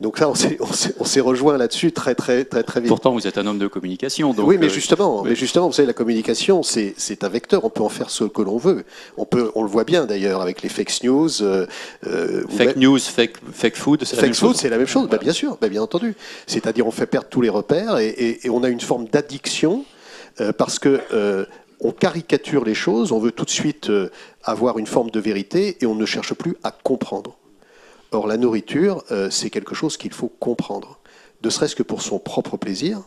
Donc 0.00 0.20
là, 0.20 0.28
on 0.30 0.34
s'est- 0.36 0.58
on 1.00 1.04
s'est 1.04 1.20
rejoint 1.20 1.56
là-dessus 1.58 1.90
très 1.90 2.14
très 2.14 2.44
très 2.44 2.62
très 2.62 2.80
vite. 2.80 2.88
Pourtant, 2.88 3.12
vous 3.12 3.26
êtes 3.26 3.36
un 3.36 3.46
homme 3.48 3.58
de 3.58 3.66
communication. 3.66 4.32
Donc, 4.32 4.46
oui, 4.46 4.56
mais 4.56 4.66
euh, 4.66 4.68
justement, 4.68 5.24
mais 5.24 5.34
justement, 5.34 5.66
vous 5.66 5.72
savez, 5.72 5.86
la 5.88 5.92
communication, 5.92 6.62
c'est 6.62 6.94
c'est 6.96 7.24
un 7.24 7.28
vecteur. 7.28 7.64
On 7.64 7.70
peut 7.70 7.82
en 7.82 7.88
faire 7.88 8.08
ce 8.10 8.22
que 8.22 8.40
l'on 8.42 8.58
veut. 8.58 8.84
On 9.16 9.24
peut, 9.24 9.50
on 9.56 9.62
le 9.64 9.68
voit 9.68 9.82
bien 9.82 10.06
d'ailleurs 10.06 10.40
avec 10.40 10.62
les 10.62 10.68
fake 10.68 11.02
news. 11.02 11.42
euh, 11.42 11.66
euh, 12.06 12.44
fake 12.48 12.76
news, 12.76 12.98
fake, 13.00 13.38
fake 13.52 13.76
food, 13.76 14.04
c'est 14.04 14.14
la 14.14 14.20
Fake 14.22 14.28
même 14.28 14.34
food, 14.34 14.48
chose. 14.52 14.56
c'est 14.60 14.68
la 14.68 14.78
même 14.78 14.86
chose, 14.86 15.08
Bah, 15.08 15.18
bien 15.18 15.32
sûr, 15.32 15.58
bah, 15.60 15.68
bien 15.68 15.82
entendu. 15.82 16.14
C'est-à-dire, 16.46 16.86
on 16.86 16.92
fait 16.92 17.06
perdre 17.06 17.28
tous 17.28 17.40
les 17.40 17.48
repères 17.48 17.98
et, 17.98 18.06
et- 18.08 18.46
et 18.46 18.50
on 18.50 18.62
a 18.62 18.68
une 18.68 18.80
forme 18.80 19.06
d'addiction 19.06 19.84
euh, 20.40 20.52
parce 20.52 20.78
que 20.78 21.00
euh, 21.12 21.44
on 21.80 21.90
caricature 21.90 22.64
les 22.64 22.74
choses, 22.74 23.10
on 23.10 23.18
veut 23.18 23.32
tout 23.32 23.44
de 23.44 23.50
suite 23.50 23.90
avoir 24.44 24.78
une 24.78 24.86
forme 24.86 25.10
de 25.10 25.18
vérité 25.20 25.76
et 25.80 25.86
on 25.86 25.94
ne 25.96 26.06
cherche 26.06 26.34
plus 26.34 26.56
à 26.62 26.70
comprendre. 26.70 27.36
Or, 28.12 28.26
la 28.26 28.36
nourriture, 28.36 29.04
euh, 29.10 29.28
c'est 29.30 29.50
quelque 29.50 29.74
chose 29.74 29.96
qu'il 29.96 30.12
faut 30.12 30.28
comprendre, 30.28 30.98
ne 31.44 31.50
serait-ce 31.50 31.76
que 31.76 31.82
pour 31.82 32.02
son 32.02 32.18
propre 32.18 32.56
plaisir, 32.56 33.00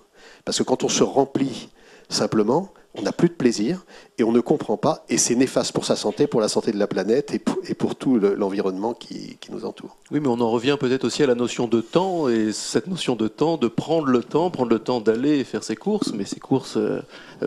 parce 0.45 0.57
que 0.59 0.63
quand 0.63 0.83
on 0.83 0.89
se 0.89 1.03
remplit 1.03 1.69
simplement, 2.09 2.69
on 2.93 3.03
n'a 3.03 3.13
plus 3.13 3.29
de 3.29 3.33
plaisir 3.33 3.85
et 4.17 4.23
on 4.25 4.33
ne 4.33 4.41
comprend 4.41 4.75
pas, 4.75 5.05
et 5.07 5.17
c'est 5.17 5.35
néfaste 5.35 5.71
pour 5.71 5.85
sa 5.85 5.95
santé, 5.95 6.27
pour 6.27 6.41
la 6.41 6.49
santé 6.49 6.73
de 6.73 6.77
la 6.77 6.87
planète 6.87 7.33
et 7.33 7.39
pour, 7.73 7.95
tout 7.95 8.19
le- 8.19 8.35
l'environnement 8.35 8.93
qui- 8.93 9.37
nous 9.49 9.65
entoure. 9.65 9.97
Oui, 10.11 10.19
mais 10.19 10.27
on 10.27 10.39
en 10.41 10.49
revient 10.49 10.77
peut-être 10.79 11.03
aussi 11.05 11.23
à 11.23 11.27
la 11.27 11.35
notion 11.35 11.67
de 11.67 11.79
temps, 11.81 12.27
et 12.29 12.51
cette 12.53 12.87
notion 12.87 13.15
de 13.15 13.27
temps, 13.29 13.55
de 13.57 13.67
prendre 13.69 14.07
le 14.07 14.21
temps, 14.23 14.49
prendre 14.51 14.69
le 14.71 14.79
temps 14.79 14.99
d'aller 15.01 15.43
faire 15.45 15.63
ses 15.63 15.75
courses, 15.77 16.11
mais 16.13 16.25
ses 16.25 16.39
courses, 16.39 16.75
euh, 16.77 17.01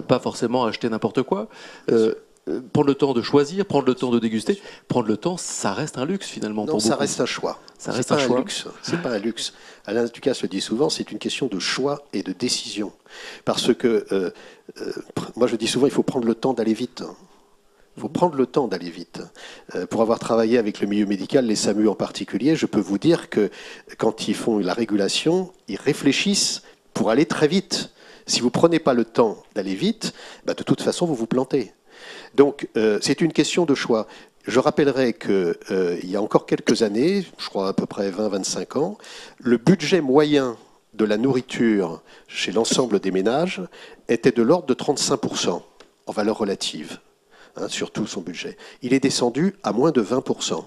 pas 0.08 0.18
forcément 0.18 0.64
acheter 0.64 0.88
n'importe 0.88 1.22
quoi. 1.22 1.48
Euh, 1.90 2.14
prendre 2.72 2.88
le 2.88 2.94
temps 2.94 3.14
de 3.14 3.22
choisir, 3.22 3.64
prendre 3.66 3.86
le 3.86 3.94
temps 3.94 4.10
de 4.10 4.18
déguster, 4.18 4.60
prendre 4.88 5.08
le 5.08 5.16
temps, 5.16 5.36
ça 5.36 5.72
reste 5.72 5.98
un 5.98 6.04
luxe 6.04 6.26
finalement 6.26 6.64
Non, 6.64 6.72
pour 6.72 6.82
ça 6.82 6.90
beaucoup. 6.90 7.00
reste 7.00 7.20
un 7.20 7.26
choix. 7.26 7.60
Ça 7.78 7.92
reste 7.92 8.10
pas 8.10 8.16
un 8.16 8.18
choix. 8.18 8.38
luxe. 8.38 8.66
C'est 8.82 9.00
pas 9.00 9.10
un 9.10 9.18
luxe. 9.18 9.52
Alain 9.86 10.04
Ducasse 10.04 10.42
le 10.42 10.48
dit 10.48 10.60
souvent, 10.60 10.90
c'est 10.90 11.10
une 11.10 11.18
question 11.18 11.46
de 11.46 11.58
choix 11.58 12.04
et 12.12 12.22
de 12.22 12.32
décision. 12.32 12.92
Parce 13.44 13.74
que 13.74 14.06
euh, 14.12 14.30
euh, 14.80 14.92
moi 15.36 15.46
je 15.46 15.56
dis 15.56 15.66
souvent, 15.66 15.86
il 15.86 15.92
faut 15.92 16.02
prendre 16.02 16.26
le 16.26 16.34
temps 16.34 16.52
d'aller 16.52 16.74
vite. 16.74 17.02
Il 17.96 18.00
faut 18.00 18.08
prendre 18.08 18.34
le 18.34 18.46
temps 18.46 18.66
d'aller 18.66 18.90
vite. 18.90 19.22
Euh, 19.74 19.86
pour 19.86 20.02
avoir 20.02 20.18
travaillé 20.18 20.58
avec 20.58 20.80
le 20.80 20.86
milieu 20.86 21.06
médical, 21.06 21.46
les 21.46 21.54
SAMU 21.56 21.88
en 21.88 21.94
particulier, 21.94 22.56
je 22.56 22.66
peux 22.66 22.80
vous 22.80 22.98
dire 22.98 23.30
que 23.30 23.50
quand 23.98 24.26
ils 24.28 24.34
font 24.34 24.58
la 24.58 24.74
régulation, 24.74 25.52
ils 25.68 25.76
réfléchissent 25.76 26.62
pour 26.92 27.10
aller 27.10 27.24
très 27.26 27.46
vite. 27.48 27.90
Si 28.26 28.40
vous 28.40 28.50
prenez 28.50 28.78
pas 28.80 28.94
le 28.94 29.04
temps 29.04 29.42
d'aller 29.54 29.74
vite, 29.74 30.12
bah, 30.44 30.54
de 30.54 30.62
toute 30.62 30.80
façon, 30.82 31.06
vous 31.06 31.14
vous 31.14 31.26
plantez. 31.26 31.72
Donc, 32.34 32.68
euh, 32.76 32.98
c'est 33.00 33.20
une 33.20 33.32
question 33.32 33.64
de 33.64 33.74
choix. 33.74 34.06
Je 34.46 34.60
rappellerai 34.60 35.14
qu'il 35.14 35.54
euh, 35.70 35.98
y 36.02 36.16
a 36.16 36.22
encore 36.22 36.46
quelques 36.46 36.82
années, 36.82 37.24
je 37.38 37.48
crois 37.48 37.68
à 37.68 37.72
peu 37.72 37.86
près 37.86 38.10
20-25 38.10 38.78
ans, 38.78 38.98
le 39.38 39.56
budget 39.56 40.00
moyen 40.00 40.56
de 40.92 41.04
la 41.04 41.16
nourriture 41.16 42.02
chez 42.28 42.52
l'ensemble 42.52 43.00
des 43.00 43.10
ménages 43.10 43.62
était 44.08 44.32
de 44.32 44.42
l'ordre 44.42 44.66
de 44.66 44.74
35% 44.74 45.62
en 46.06 46.12
valeur 46.12 46.38
relative, 46.38 46.98
hein, 47.56 47.68
sur 47.68 47.90
tout 47.90 48.06
son 48.06 48.20
budget. 48.20 48.56
Il 48.82 48.92
est 48.92 49.00
descendu 49.00 49.54
à 49.62 49.72
moins 49.72 49.92
de 49.92 50.02
20%. 50.02 50.64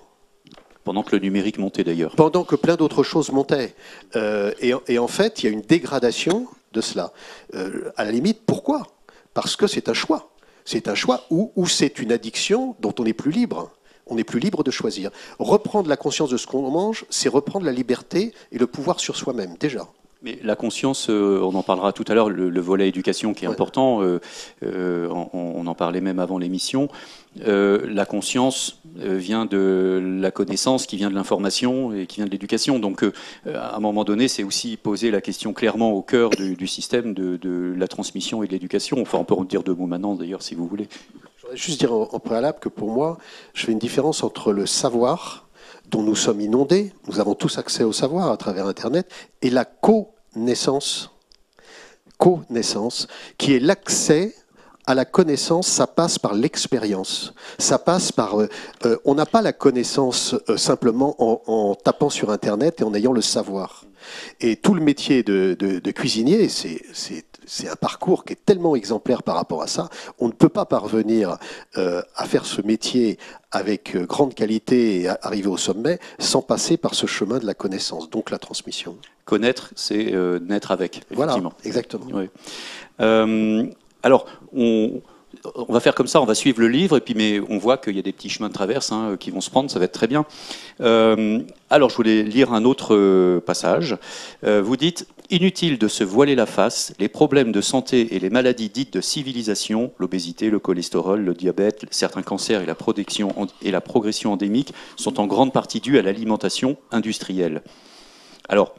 Pendant 0.83 1.03
que 1.03 1.15
le 1.15 1.21
numérique 1.21 1.59
montait 1.59 1.83
d'ailleurs. 1.83 2.15
Pendant 2.15 2.45
que 2.45 2.55
plein 2.55 2.77
d'autres 2.77 3.03
choses 3.03 3.31
montaient. 3.31 3.75
Euh, 4.15 4.53
et, 4.59 4.73
et 4.87 4.99
en 4.99 5.07
fait, 5.07 5.43
il 5.43 5.45
y 5.45 5.49
a 5.49 5.51
une 5.51 5.61
dégradation 5.61 6.47
de 6.73 6.81
cela. 6.81 7.11
Euh, 7.53 7.91
à 7.97 8.05
la 8.05 8.11
limite, 8.11 8.41
pourquoi? 8.45 8.87
Parce 9.33 9.55
que 9.55 9.67
c'est 9.67 9.89
un 9.89 9.93
choix. 9.93 10.31
C'est 10.69 10.89
un 10.89 10.95
choix 10.95 11.23
ou, 11.29 11.65
c'est 11.65 11.97
une 11.97 12.11
addiction 12.11 12.75
dont 12.81 12.93
on 12.99 13.05
n'est 13.05 13.13
plus 13.13 13.31
libre. 13.31 13.71
On 14.05 14.15
n'est 14.15 14.25
plus 14.25 14.41
libre 14.41 14.65
de 14.65 14.71
choisir. 14.71 15.11
Reprendre 15.39 15.87
la 15.87 15.95
conscience 15.95 16.29
de 16.29 16.35
ce 16.35 16.45
qu'on 16.45 16.69
mange, 16.69 17.05
c'est 17.09 17.29
reprendre 17.29 17.65
la 17.65 17.71
liberté 17.71 18.33
et 18.51 18.57
le 18.57 18.67
pouvoir 18.67 18.99
sur 18.99 19.15
soi-même, 19.15 19.55
déjà. 19.57 19.87
Mais 20.27 20.39
la 20.43 20.57
conscience, 20.57 21.09
euh, 21.09 21.39
on 21.41 21.55
en 21.55 21.63
parlera 21.63 21.93
tout 21.93 22.03
à 22.09 22.13
l'heure, 22.13 22.29
le, 22.29 22.49
le 22.49 22.59
volet 22.61 22.89
éducation 22.89 23.33
qui 23.33 23.45
est 23.45 23.47
Ouais. 23.47 23.53
important, 23.53 24.01
euh, 24.01 24.19
euh, 24.63 25.07
on, 25.09 25.29
on 25.55 25.65
en 25.67 25.73
parlait 25.73 26.01
même 26.01 26.19
avant 26.19 26.37
l'émission. 26.37 26.89
Euh, 27.47 27.87
la 27.89 28.05
conscience 28.05 28.81
vient 28.97 29.45
de 29.45 30.17
la 30.19 30.31
connaissance, 30.31 30.85
qui 30.85 30.97
vient 30.97 31.09
de 31.09 31.15
l'information 31.15 31.93
et 31.93 32.07
qui 32.07 32.17
vient 32.17 32.25
de 32.25 32.31
l'éducation. 32.31 32.77
Donc, 32.77 33.05
à 33.45 33.77
un 33.77 33.79
moment 33.79 34.03
donné, 34.03 34.27
c'est 34.27 34.43
aussi 34.43 34.75
poser 34.75 35.11
la 35.11 35.21
question 35.21 35.53
clairement 35.53 35.91
au 35.93 36.01
cœur 36.01 36.31
du, 36.31 36.55
du 36.55 36.67
système 36.67 37.13
de, 37.13 37.37
de 37.37 37.73
la 37.77 37.87
transmission 37.87 38.43
et 38.43 38.47
de 38.47 38.51
l'éducation. 38.51 38.99
Enfin, 39.01 39.19
on 39.19 39.23
peut 39.23 39.35
en 39.35 39.45
dire 39.45 39.63
deux 39.63 39.75
mots 39.75 39.85
maintenant, 39.87 40.15
d'ailleurs, 40.15 40.41
si 40.41 40.55
vous 40.55 40.67
voulez. 40.67 40.89
Je 41.37 41.43
voudrais 41.43 41.57
juste 41.57 41.79
dire 41.79 41.93
en, 41.93 42.09
en 42.11 42.19
préalable 42.19 42.59
que 42.59 42.67
pour 42.69 42.89
moi, 42.91 43.17
je 43.53 43.65
fais 43.65 43.71
une 43.71 43.79
différence 43.79 44.23
entre 44.23 44.51
le 44.51 44.65
savoir 44.65 45.47
dont 45.89 46.03
nous 46.03 46.15
sommes 46.15 46.41
inondés, 46.41 46.91
nous 47.07 47.21
avons 47.21 47.33
tous 47.33 47.57
accès 47.59 47.85
au 47.85 47.93
savoir 47.93 48.29
à 48.29 48.35
travers 48.35 48.65
Internet, 48.67 49.09
et 49.41 49.49
la 49.49 49.63
connaissance, 50.37 51.09
connaissance, 52.19 53.07
qui 53.39 53.55
est 53.55 53.59
l'accès 53.59 54.35
à 54.85 54.93
la 54.93 55.03
connaissance, 55.03 55.67
ça 55.67 55.87
passe 55.87 56.19
par 56.19 56.35
l'expérience. 56.35 57.33
Ça 57.57 57.79
passe 57.79 58.11
par. 58.11 58.39
euh, 58.39 58.47
euh, 58.85 58.97
on 59.03 59.15
n'a 59.15 59.25
pas 59.25 59.41
la 59.41 59.51
connaissance 59.51 60.35
euh, 60.47 60.55
simplement 60.55 61.15
en, 61.17 61.41
en 61.47 61.75
tapant 61.75 62.09
sur 62.09 62.29
Internet 62.29 62.81
et 62.81 62.83
en 62.83 62.93
ayant 62.93 63.13
le 63.13 63.21
savoir. 63.21 63.86
Et 64.41 64.55
tout 64.55 64.73
le 64.73 64.81
métier 64.81 65.23
de, 65.23 65.55
de- 65.57 65.79
de 65.79 65.91
cuisinier, 65.91 66.47
c'est- 66.49 66.81
un 67.69 67.75
parcours 67.77 68.25
qui 68.25 68.33
est 68.33 68.45
tellement 68.45 68.75
exemplaire 68.75 69.23
par 69.23 69.35
rapport 69.35 69.61
à 69.61 69.67
ça. 69.67 69.89
On 70.19 70.27
ne 70.27 70.33
peut 70.33 70.49
pas 70.49 70.65
parvenir 70.65 71.37
euh, 71.77 72.01
à 72.15 72.25
faire 72.25 72.45
ce 72.45 72.61
métier 72.61 73.17
avec 73.51 73.95
euh, 73.95 74.05
grande 74.05 74.33
qualité 74.33 75.01
et 75.01 75.07
arriver 75.07 75.47
au 75.47 75.55
sommet 75.57 75.97
sans 76.19 76.41
passer 76.41 76.75
par 76.75 76.93
ce 76.93 77.05
chemin 77.07 77.39
de 77.39 77.45
la 77.45 77.53
connaissance, 77.53 78.09
donc 78.09 78.31
la 78.31 78.37
transmission. 78.37 78.97
Connaître, 79.23 79.71
c'est 79.77 80.13
euh, 80.13 80.39
naître 80.39 80.71
avec, 80.71 81.03
Voilà, 81.11 81.35
exactement. 81.63 82.05
Oui. 82.13 82.29
Alors, 84.03 84.25
on, 84.55 85.01
on 85.55 85.73
va 85.73 85.79
faire 85.79 85.95
comme 85.95 86.07
ça, 86.07 86.21
on 86.21 86.25
va 86.25 86.35
suivre 86.35 86.59
le 86.61 86.67
livre, 86.67 86.97
et 86.97 87.01
puis, 87.01 87.13
mais 87.13 87.39
on 87.49 87.57
voit 87.57 87.77
qu'il 87.77 87.95
y 87.95 87.99
a 87.99 88.01
des 88.01 88.13
petits 88.13 88.29
chemins 88.29 88.49
de 88.49 88.53
traverse 88.53 88.91
hein, 88.91 89.17
qui 89.19 89.31
vont 89.31 89.41
se 89.41 89.49
prendre, 89.49 89.69
ça 89.69 89.79
va 89.79 89.85
être 89.85 89.91
très 89.91 90.07
bien. 90.07 90.25
Euh, 90.81 91.39
alors, 91.69 91.89
je 91.89 91.95
voulais 91.95 92.23
lire 92.23 92.53
un 92.53 92.63
autre 92.63 92.95
euh, 92.95 93.39
passage. 93.39 93.97
Euh, 94.43 94.61
vous 94.61 94.77
dites 94.77 95.07
Inutile 95.29 95.77
de 95.77 95.89
se 95.89 96.05
voiler 96.05 96.35
la 96.35 96.45
face, 96.45 96.93
les 96.99 97.09
problèmes 97.09 97.51
de 97.51 97.59
santé 97.59 98.15
et 98.15 98.19
les 98.19 98.29
maladies 98.29 98.69
dites 98.69 98.93
de 98.93 99.01
civilisation, 99.01 99.91
l'obésité, 99.97 100.49
le 100.49 100.59
cholestérol, 100.59 101.19
le 101.19 101.33
diabète, 101.33 101.85
certains 101.91 102.21
cancers 102.21 102.61
et 102.61 102.65
la, 102.65 102.77
et 103.61 103.71
la 103.71 103.81
progression 103.81 104.31
endémique 104.31 104.73
sont 104.95 105.19
en 105.19 105.27
grande 105.27 105.51
partie 105.51 105.81
dus 105.81 105.99
à 105.99 106.01
l'alimentation 106.01 106.77
industrielle. 106.91 107.61
Alors, 108.47 108.73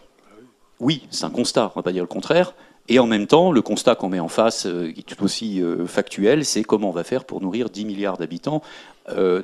oui, 0.80 1.02
c'est 1.10 1.24
un 1.24 1.30
constat, 1.30 1.64
on 1.64 1.68
ne 1.68 1.74
va 1.74 1.82
pas 1.82 1.92
dire 1.92 2.02
le 2.02 2.08
contraire. 2.08 2.54
Et 2.88 2.98
en 2.98 3.06
même 3.06 3.26
temps, 3.26 3.52
le 3.52 3.60
constat 3.60 3.94
qu'on 3.94 4.08
met 4.08 4.20
en 4.20 4.28
face, 4.28 4.66
euh, 4.66 4.90
qui 4.90 5.00
est 5.00 5.02
tout 5.02 5.22
aussi 5.22 5.62
euh, 5.62 5.86
factuel, 5.86 6.44
c'est 6.44 6.62
comment 6.64 6.88
on 6.88 6.92
va 6.92 7.04
faire 7.04 7.24
pour 7.24 7.42
nourrir 7.42 7.68
10 7.68 7.84
milliards 7.84 8.16
d'habitants 8.16 8.62
euh, 9.10 9.42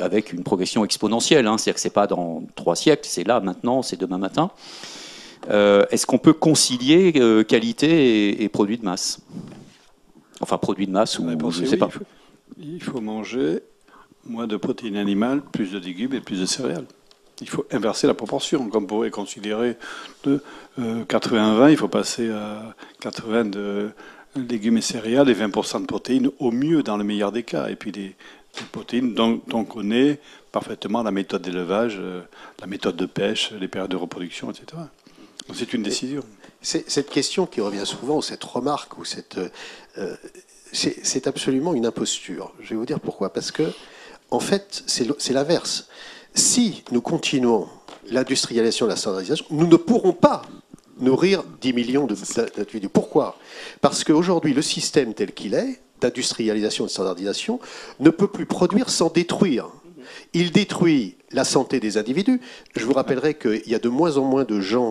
avec 0.00 0.32
une 0.32 0.42
progression 0.42 0.84
exponentielle. 0.84 1.46
Hein. 1.46 1.58
C'est-à-dire 1.58 1.74
que 1.74 1.80
ce 1.80 1.88
n'est 1.88 1.92
pas 1.92 2.06
dans 2.06 2.42
trois 2.54 2.76
siècles, 2.76 3.06
c'est 3.06 3.24
là, 3.24 3.40
maintenant, 3.40 3.82
c'est 3.82 4.00
demain 4.00 4.18
matin. 4.18 4.50
Est-ce 5.48 6.06
qu'on 6.06 6.18
peut 6.18 6.32
concilier 6.32 7.12
qualité 7.48 8.30
et, 8.30 8.44
et 8.44 8.48
produit 8.48 8.78
de 8.78 8.84
masse? 8.84 9.18
Enfin, 10.40 10.56
produit 10.56 10.86
de 10.86 10.92
masse 10.92 11.18
ou 11.18 11.28
je 11.50 11.64
est 11.64 11.66
sais 11.66 11.72
oui, 11.72 11.78
pas. 11.78 11.88
Il 11.88 11.92
faut, 11.92 12.04
il 12.60 12.82
faut 12.82 13.00
manger 13.00 13.60
moins 14.24 14.46
de 14.46 14.56
protéines 14.56 14.96
animales, 14.96 15.42
plus 15.42 15.72
de 15.72 15.78
légumes 15.78 16.14
et 16.14 16.20
plus 16.20 16.40
de 16.40 16.46
céréales. 16.46 16.86
Il 17.42 17.48
faut 17.48 17.66
inverser 17.70 18.06
la 18.06 18.14
proportion. 18.14 18.68
Comme 18.68 18.84
on 18.84 18.86
pourrait 18.86 19.10
considérer 19.10 19.76
de 20.24 20.42
euh, 20.78 21.04
80-20, 21.04 21.70
il 21.70 21.76
faut 21.76 21.88
passer 21.88 22.30
à 22.30 22.74
80 23.00 23.44
de 23.46 23.90
légumes 24.36 24.78
et 24.78 24.82
céréales 24.82 25.28
et 25.28 25.34
20% 25.34 25.82
de 25.82 25.86
protéines 25.86 26.30
au 26.38 26.50
mieux 26.50 26.82
dans 26.82 26.96
le 26.96 27.04
meilleur 27.04 27.32
des 27.32 27.42
cas. 27.42 27.68
Et 27.68 27.76
puis 27.76 27.92
des, 27.92 28.14
des 28.58 28.64
protéines 28.70 29.12
dont, 29.12 29.42
dont 29.46 29.58
on 29.58 29.64
connaît 29.64 30.18
parfaitement 30.52 31.02
la 31.02 31.10
méthode 31.10 31.42
d'élevage, 31.42 31.96
euh, 31.98 32.22
la 32.60 32.66
méthode 32.66 32.96
de 32.96 33.06
pêche, 33.06 33.52
les 33.52 33.68
périodes 33.68 33.90
de 33.90 33.96
reproduction, 33.96 34.50
etc. 34.50 34.66
Donc 35.48 35.56
c'est 35.56 35.74
une 35.74 35.82
décision. 35.82 36.22
Cette 36.62 37.10
question 37.10 37.46
qui 37.46 37.60
revient 37.60 37.84
souvent, 37.84 38.18
ou 38.18 38.22
cette 38.22 38.44
remarque, 38.44 38.96
ou 38.96 39.04
cette, 39.04 39.36
euh, 39.98 40.16
c'est 40.72 41.26
absolument 41.26 41.74
une 41.74 41.86
imposture. 41.86 42.52
Je 42.60 42.70
vais 42.70 42.76
vous 42.76 42.86
dire 42.86 43.00
pourquoi. 43.00 43.32
Parce 43.32 43.50
que, 43.50 43.64
en 44.30 44.40
fait, 44.40 44.84
c'est 44.86 45.32
l'inverse. 45.32 45.88
Si 46.34 46.82
nous 46.90 47.00
continuons 47.00 47.68
l'industrialisation 48.10 48.86
la 48.86 48.96
standardisation, 48.96 49.46
nous 49.50 49.66
ne 49.66 49.76
pourrons 49.76 50.12
pas 50.12 50.42
nourrir 50.98 51.44
10 51.60 51.72
millions 51.72 52.06
d'individus. 52.06 52.88
Pourquoi? 52.88 53.36
Parce 53.80 54.04
qu'aujourd'hui, 54.04 54.54
le 54.54 54.62
système 54.62 55.14
tel 55.14 55.32
qu'il 55.32 55.54
est, 55.54 55.80
d'industrialisation 56.00 56.84
et 56.84 56.88
de 56.88 56.92
standardisation, 56.92 57.60
ne 58.00 58.10
peut 58.10 58.28
plus 58.28 58.46
produire 58.46 58.90
sans 58.90 59.10
détruire. 59.10 59.68
Il 60.32 60.50
détruit 60.50 61.16
la 61.30 61.44
santé 61.44 61.80
des 61.80 61.96
individus. 61.96 62.40
Je 62.76 62.84
vous 62.84 62.92
rappellerai 62.92 63.34
qu'il 63.34 63.68
y 63.68 63.74
a 63.74 63.78
de 63.78 63.88
moins 63.88 64.16
en 64.16 64.24
moins 64.24 64.44
de 64.44 64.60
gens 64.60 64.90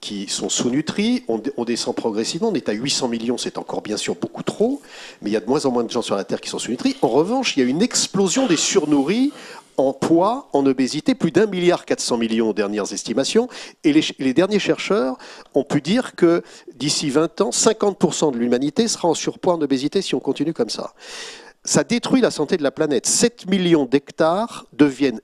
qui 0.00 0.28
sont 0.28 0.48
sous-nutris, 0.48 1.24
on, 1.28 1.42
on 1.58 1.64
descend 1.66 1.94
progressivement, 1.94 2.48
on 2.48 2.54
est 2.54 2.70
à 2.70 2.72
800 2.72 3.08
millions, 3.08 3.36
c'est 3.36 3.58
encore 3.58 3.82
bien 3.82 3.98
sûr 3.98 4.14
beaucoup 4.14 4.42
trop, 4.42 4.80
mais 5.20 5.28
il 5.28 5.32
y 5.34 5.36
a 5.36 5.40
de 5.40 5.46
moins 5.46 5.66
en 5.66 5.70
moins 5.70 5.84
de 5.84 5.90
gens 5.90 6.00
sur 6.00 6.16
la 6.16 6.24
Terre 6.24 6.40
qui 6.40 6.48
sont 6.48 6.58
sous-nutris. 6.58 6.96
En 7.02 7.08
revanche, 7.08 7.54
il 7.54 7.60
y 7.60 7.66
a 7.66 7.68
une 7.68 7.82
explosion 7.82 8.46
des 8.46 8.56
surnourris 8.56 9.30
en 9.80 9.92
poids, 9.92 10.48
en 10.52 10.64
obésité, 10.66 11.14
plus 11.14 11.30
d'un 11.30 11.46
milliard 11.46 11.84
400 11.84 12.18
millions 12.18 12.50
aux 12.50 12.54
dernières 12.54 12.92
estimations, 12.92 13.48
et 13.84 13.92
les, 13.92 14.34
derniers 14.34 14.58
chercheurs 14.58 15.16
ont 15.54 15.64
pu 15.64 15.80
dire 15.80 16.14
que 16.14 16.42
d'ici 16.74 17.10
20 17.10 17.40
ans, 17.40 17.50
50% 17.50 18.32
de 18.32 18.38
l'humanité 18.38 18.88
sera 18.88 19.08
en 19.08 19.14
surpoids, 19.14 19.54
en 19.54 19.62
obésité, 19.62 20.02
si 20.02 20.14
on 20.14 20.20
continue 20.20 20.52
comme 20.52 20.70
ça. 20.70 20.92
Ça 21.64 21.84
détruit 21.84 22.20
la 22.20 22.30
santé 22.30 22.56
de 22.56 22.62
la 22.62 22.70
planète. 22.70 23.06
7 23.06 23.46
millions 23.48 23.84
d'hectares 23.84 24.66
deviennent 24.72 25.20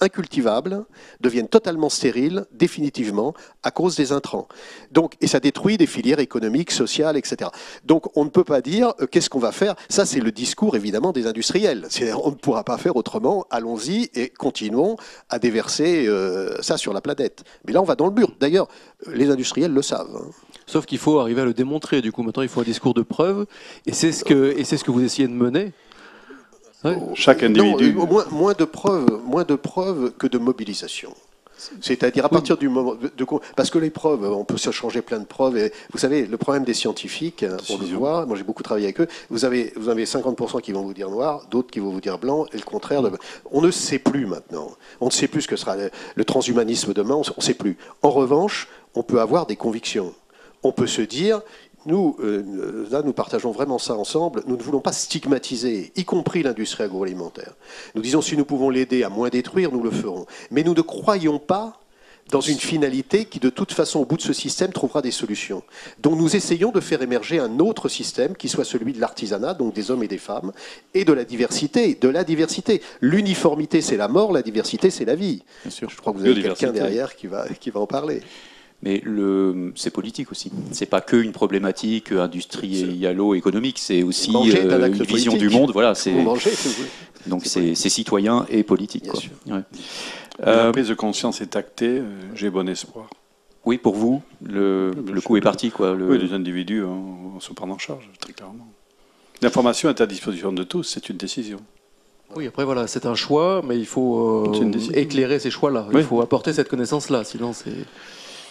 incultivables, 0.00 0.84
deviennent 1.20 1.48
totalement 1.48 1.88
stériles, 1.88 2.46
définitivement, 2.52 3.34
à 3.62 3.70
cause 3.70 3.96
des 3.96 4.12
intrants. 4.12 4.48
Donc, 4.90 5.14
et 5.20 5.26
ça 5.26 5.40
détruit 5.40 5.76
des 5.76 5.86
filières 5.86 6.18
économiques, 6.18 6.70
sociales, 6.70 7.16
etc. 7.16 7.50
Donc, 7.84 8.16
on 8.16 8.24
ne 8.24 8.30
peut 8.30 8.44
pas 8.44 8.60
dire 8.60 8.94
euh, 9.00 9.06
qu'est-ce 9.06 9.30
qu'on 9.30 9.38
va 9.38 9.52
faire. 9.52 9.74
Ça, 9.88 10.06
c'est 10.06 10.20
le 10.20 10.32
discours, 10.32 10.76
évidemment, 10.76 11.12
des 11.12 11.26
industriels. 11.26 11.86
On 12.22 12.30
ne 12.30 12.34
pourra 12.34 12.64
pas 12.64 12.78
faire 12.78 12.96
autrement. 12.96 13.46
Allons-y 13.50 14.10
et 14.14 14.28
continuons 14.30 14.96
à 15.28 15.38
déverser 15.38 16.06
euh, 16.06 16.60
ça 16.62 16.76
sur 16.76 16.92
la 16.92 17.00
planète. 17.00 17.44
Mais 17.66 17.72
là, 17.72 17.80
on 17.80 17.84
va 17.84 17.96
dans 17.96 18.06
le 18.06 18.12
mur. 18.12 18.28
D'ailleurs, 18.40 18.68
euh, 19.08 19.14
les 19.14 19.30
industriels 19.30 19.72
le 19.72 19.82
savent. 19.82 20.16
hein. 20.16 20.30
Sauf 20.66 20.86
qu'il 20.86 20.98
faut 20.98 21.18
arriver 21.20 21.42
à 21.42 21.44
le 21.44 21.54
démontrer. 21.54 22.00
Du 22.00 22.10
coup, 22.10 22.22
maintenant, 22.22 22.42
il 22.42 22.48
faut 22.48 22.60
un 22.60 22.64
discours 22.64 22.94
de 22.94 23.02
preuve. 23.02 23.46
Et 23.86 23.92
c'est 23.92 24.12
ce 24.12 24.24
et 24.58 24.64
c'est 24.64 24.76
ce 24.76 24.84
que 24.84 24.90
vous 24.90 25.02
essayez 25.02 25.28
de 25.28 25.32
mener. 25.32 25.72
Ouais. 26.84 26.96
Chaque 27.14 27.42
individu. 27.42 27.94
Non, 27.94 28.06
moins, 28.06 28.26
moins 28.30 28.52
de 28.52 28.64
preuves, 28.64 29.20
moins 29.24 29.44
de 29.44 29.54
preuves 29.54 30.12
que 30.18 30.26
de 30.26 30.38
mobilisation. 30.38 31.14
C'est-à-dire 31.80 32.24
à 32.24 32.28
partir 32.28 32.56
du 32.56 32.68
moment 32.68 32.94
de, 32.94 33.10
parce 33.56 33.70
que 33.70 33.78
les 33.78 33.90
preuves, 33.90 34.24
on 34.24 34.44
peut 34.44 34.56
se 34.56 34.70
changer 34.70 35.02
plein 35.02 35.18
de 35.18 35.24
preuves. 35.24 35.56
Et 35.56 35.72
vous 35.92 35.98
savez, 35.98 36.26
le 36.26 36.36
problème 36.36 36.64
des 36.64 36.74
scientifiques, 36.74 37.42
hein, 37.42 37.56
on 37.70 37.78
le 37.78 37.86
voit. 37.86 38.26
Moi, 38.26 38.36
j'ai 38.36 38.42
beaucoup 38.42 38.62
travaillé 38.62 38.86
avec 38.86 39.00
eux. 39.00 39.08
Vous 39.30 39.44
avez, 39.44 39.72
vous 39.76 39.88
avez 39.88 40.04
50% 40.04 40.60
qui 40.60 40.72
vont 40.72 40.82
vous 40.82 40.94
dire 40.94 41.10
noir, 41.10 41.46
d'autres 41.50 41.70
qui 41.70 41.80
vont 41.80 41.90
vous 41.90 42.00
dire 42.00 42.18
blanc, 42.18 42.46
et 42.52 42.56
le 42.56 42.64
contraire. 42.64 43.02
De... 43.02 43.10
On 43.50 43.62
ne 43.62 43.70
sait 43.70 43.98
plus 43.98 44.26
maintenant. 44.26 44.72
On 45.00 45.06
ne 45.06 45.10
sait 45.10 45.28
plus 45.28 45.42
ce 45.42 45.48
que 45.48 45.56
sera 45.56 45.76
le, 45.76 45.90
le 46.14 46.24
transhumanisme 46.24 46.92
demain. 46.92 47.14
On 47.14 47.20
ne 47.20 47.42
sait 47.42 47.54
plus. 47.54 47.78
En 48.02 48.10
revanche, 48.10 48.68
on 48.94 49.02
peut 49.02 49.20
avoir 49.20 49.46
des 49.46 49.56
convictions. 49.56 50.12
On 50.62 50.72
peut 50.72 50.86
se 50.86 51.02
dire, 51.02 51.42
nous, 51.86 52.16
euh, 52.20 52.86
là, 52.90 53.02
nous 53.02 53.12
partageons 53.12 53.52
vraiment 53.52 53.78
ça 53.78 53.94
ensemble. 53.94 54.42
Nous 54.46 54.56
ne 54.56 54.62
voulons 54.62 54.80
pas 54.80 54.92
stigmatiser, 54.92 55.92
y 55.96 56.04
compris 56.04 56.42
l'industrie 56.42 56.84
agroalimentaire. 56.84 57.54
Nous 57.94 58.02
disons, 58.02 58.22
si 58.22 58.36
nous 58.36 58.44
pouvons 58.44 58.70
l'aider 58.70 59.02
à 59.02 59.08
moins 59.08 59.28
détruire, 59.28 59.72
nous 59.72 59.82
le 59.82 59.90
ferons. 59.90 60.26
Mais 60.50 60.62
nous 60.62 60.74
ne 60.74 60.80
croyons 60.80 61.38
pas 61.38 61.80
dans 62.30 62.40
une 62.40 62.58
finalité 62.58 63.26
qui, 63.26 63.38
de 63.38 63.50
toute 63.50 63.72
façon, 63.72 64.00
au 64.00 64.04
bout 64.04 64.16
de 64.16 64.22
ce 64.22 64.32
système, 64.32 64.72
trouvera 64.72 65.02
des 65.02 65.10
solutions. 65.10 65.62
Donc 66.00 66.18
nous 66.18 66.36
essayons 66.36 66.70
de 66.70 66.80
faire 66.80 67.02
émerger 67.02 67.38
un 67.38 67.58
autre 67.58 67.88
système 67.88 68.34
qui 68.34 68.48
soit 68.48 68.64
celui 68.64 68.92
de 68.92 69.00
l'artisanat, 69.00 69.54
donc 69.54 69.74
des 69.74 69.90
hommes 69.90 70.02
et 70.02 70.08
des 70.08 70.18
femmes, 70.18 70.52
et 70.94 71.04
de 71.04 71.12
la 71.12 71.24
diversité. 71.24 71.94
De 71.94 72.08
la 72.08 72.24
diversité. 72.24 72.80
L'uniformité, 73.00 73.82
c'est 73.82 73.96
la 73.96 74.08
mort, 74.08 74.32
la 74.32 74.42
diversité, 74.42 74.90
c'est 74.90 75.04
la 75.04 75.14
vie. 75.14 75.42
Bien 75.64 75.70
sûr. 75.70 75.90
Je 75.90 75.96
crois 75.96 76.12
que 76.12 76.18
vous 76.18 76.26
avez 76.26 76.42
quelqu'un 76.42 76.72
derrière 76.72 77.14
qui 77.14 77.26
va, 77.26 77.46
qui 77.48 77.70
va 77.70 77.80
en 77.80 77.86
parler. 77.86 78.22
Mais 78.84 79.02
c'est 79.76 79.90
politique 79.90 80.30
aussi. 80.30 80.52
C'est 80.72 80.84
pas 80.86 81.00
que 81.00 81.16
une 81.16 81.32
problématique 81.32 82.12
industrielle-économique, 82.12 83.78
c'est 83.78 84.02
aussi 84.02 84.30
Manger 84.30 84.58
est 84.58 84.72
un 84.72 84.80
euh, 84.80 84.86
une 84.88 84.92
vision 85.02 85.32
politique. 85.32 85.38
du 85.38 85.48
monde. 85.48 85.70
Voilà, 85.72 85.94
c'est 85.94 86.12
donc 87.26 87.42
c'est 87.46 87.68
c'est 87.68 87.74
c'est 87.74 87.88
citoyen 87.88 88.44
et 88.50 88.62
politique. 88.62 89.04
Bien 89.04 89.12
quoi. 89.12 89.20
sûr. 89.20 89.30
Ouais. 89.46 89.60
La 90.40 90.48
Euh, 90.66 90.72
prise 90.72 90.88
de 90.88 90.94
conscience 90.94 91.40
est 91.40 91.56
actée, 91.56 91.98
euh, 92.00 92.02
j'ai 92.34 92.50
bon 92.50 92.68
espoir. 92.68 93.08
oui, 93.64 93.78
pour 93.78 93.94
vous, 93.94 94.20
le, 94.42 94.90
Oui, 95.14 95.22
coup 95.22 95.36
est 95.38 95.40
parti, 95.40 95.70
quoi. 95.70 95.94
Le- 95.94 96.06
Oui, 96.10 96.18
les 96.18 96.32
individus 96.34 96.82
on, 96.84 97.36
on 97.36 97.40
se 97.40 97.52
prend 97.54 97.70
en 97.70 97.78
charge, 97.78 98.10
très 98.20 98.32
clairement. 98.34 98.66
L'information 99.42 99.88
est 99.88 100.00
à 100.00 100.06
disposition 100.06 100.52
de 100.52 100.62
tous, 100.64 100.82
c'est 100.82 101.08
une 101.08 101.16
décision. 101.16 101.60
Oui, 102.36 102.46
après 102.48 102.64
voilà, 102.64 102.86
c'est 102.86 103.06
un 103.06 103.14
choix, 103.14 103.62
mais 103.66 103.78
il 103.78 103.86
faut 103.86 104.44
euh, 104.46 104.78
C'est 104.80 104.96
éclairer 104.98 105.38
ces 105.38 105.50
choix-là. 105.50 105.86
Il 105.90 105.96
Oui. 105.96 106.02
faut 106.02 106.20
apporter 106.20 106.52
cette 106.52 106.68
connaissance-là, 106.68 107.24
sinon 107.24 107.52
c'est. 107.54 107.72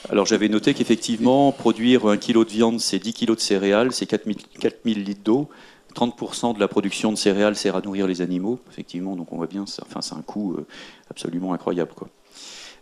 Alors 0.09 0.25
j'avais 0.25 0.49
noté 0.49 0.73
qu'effectivement, 0.73 1.51
produire 1.51 2.07
un 2.07 2.17
kilo 2.17 2.43
de 2.43 2.49
viande, 2.49 2.79
c'est 2.79 2.99
10 2.99 3.13
kilos 3.13 3.37
de 3.37 3.41
céréales, 3.41 3.93
c'est 3.93 4.05
4000, 4.05 4.35
4000 4.59 5.03
litres 5.03 5.23
d'eau. 5.23 5.49
30% 5.95 6.55
de 6.55 6.59
la 6.59 6.67
production 6.67 7.11
de 7.11 7.17
céréales 7.17 7.55
sert 7.55 7.75
à 7.75 7.81
nourrir 7.81 8.07
les 8.07 8.21
animaux, 8.21 8.59
effectivement, 8.69 9.15
donc 9.15 9.31
on 9.31 9.37
voit 9.37 9.47
bien, 9.47 9.63
enfin, 9.81 10.01
c'est 10.01 10.15
un 10.15 10.23
coût 10.23 10.55
euh, 10.55 10.65
absolument 11.09 11.53
incroyable. 11.53 11.91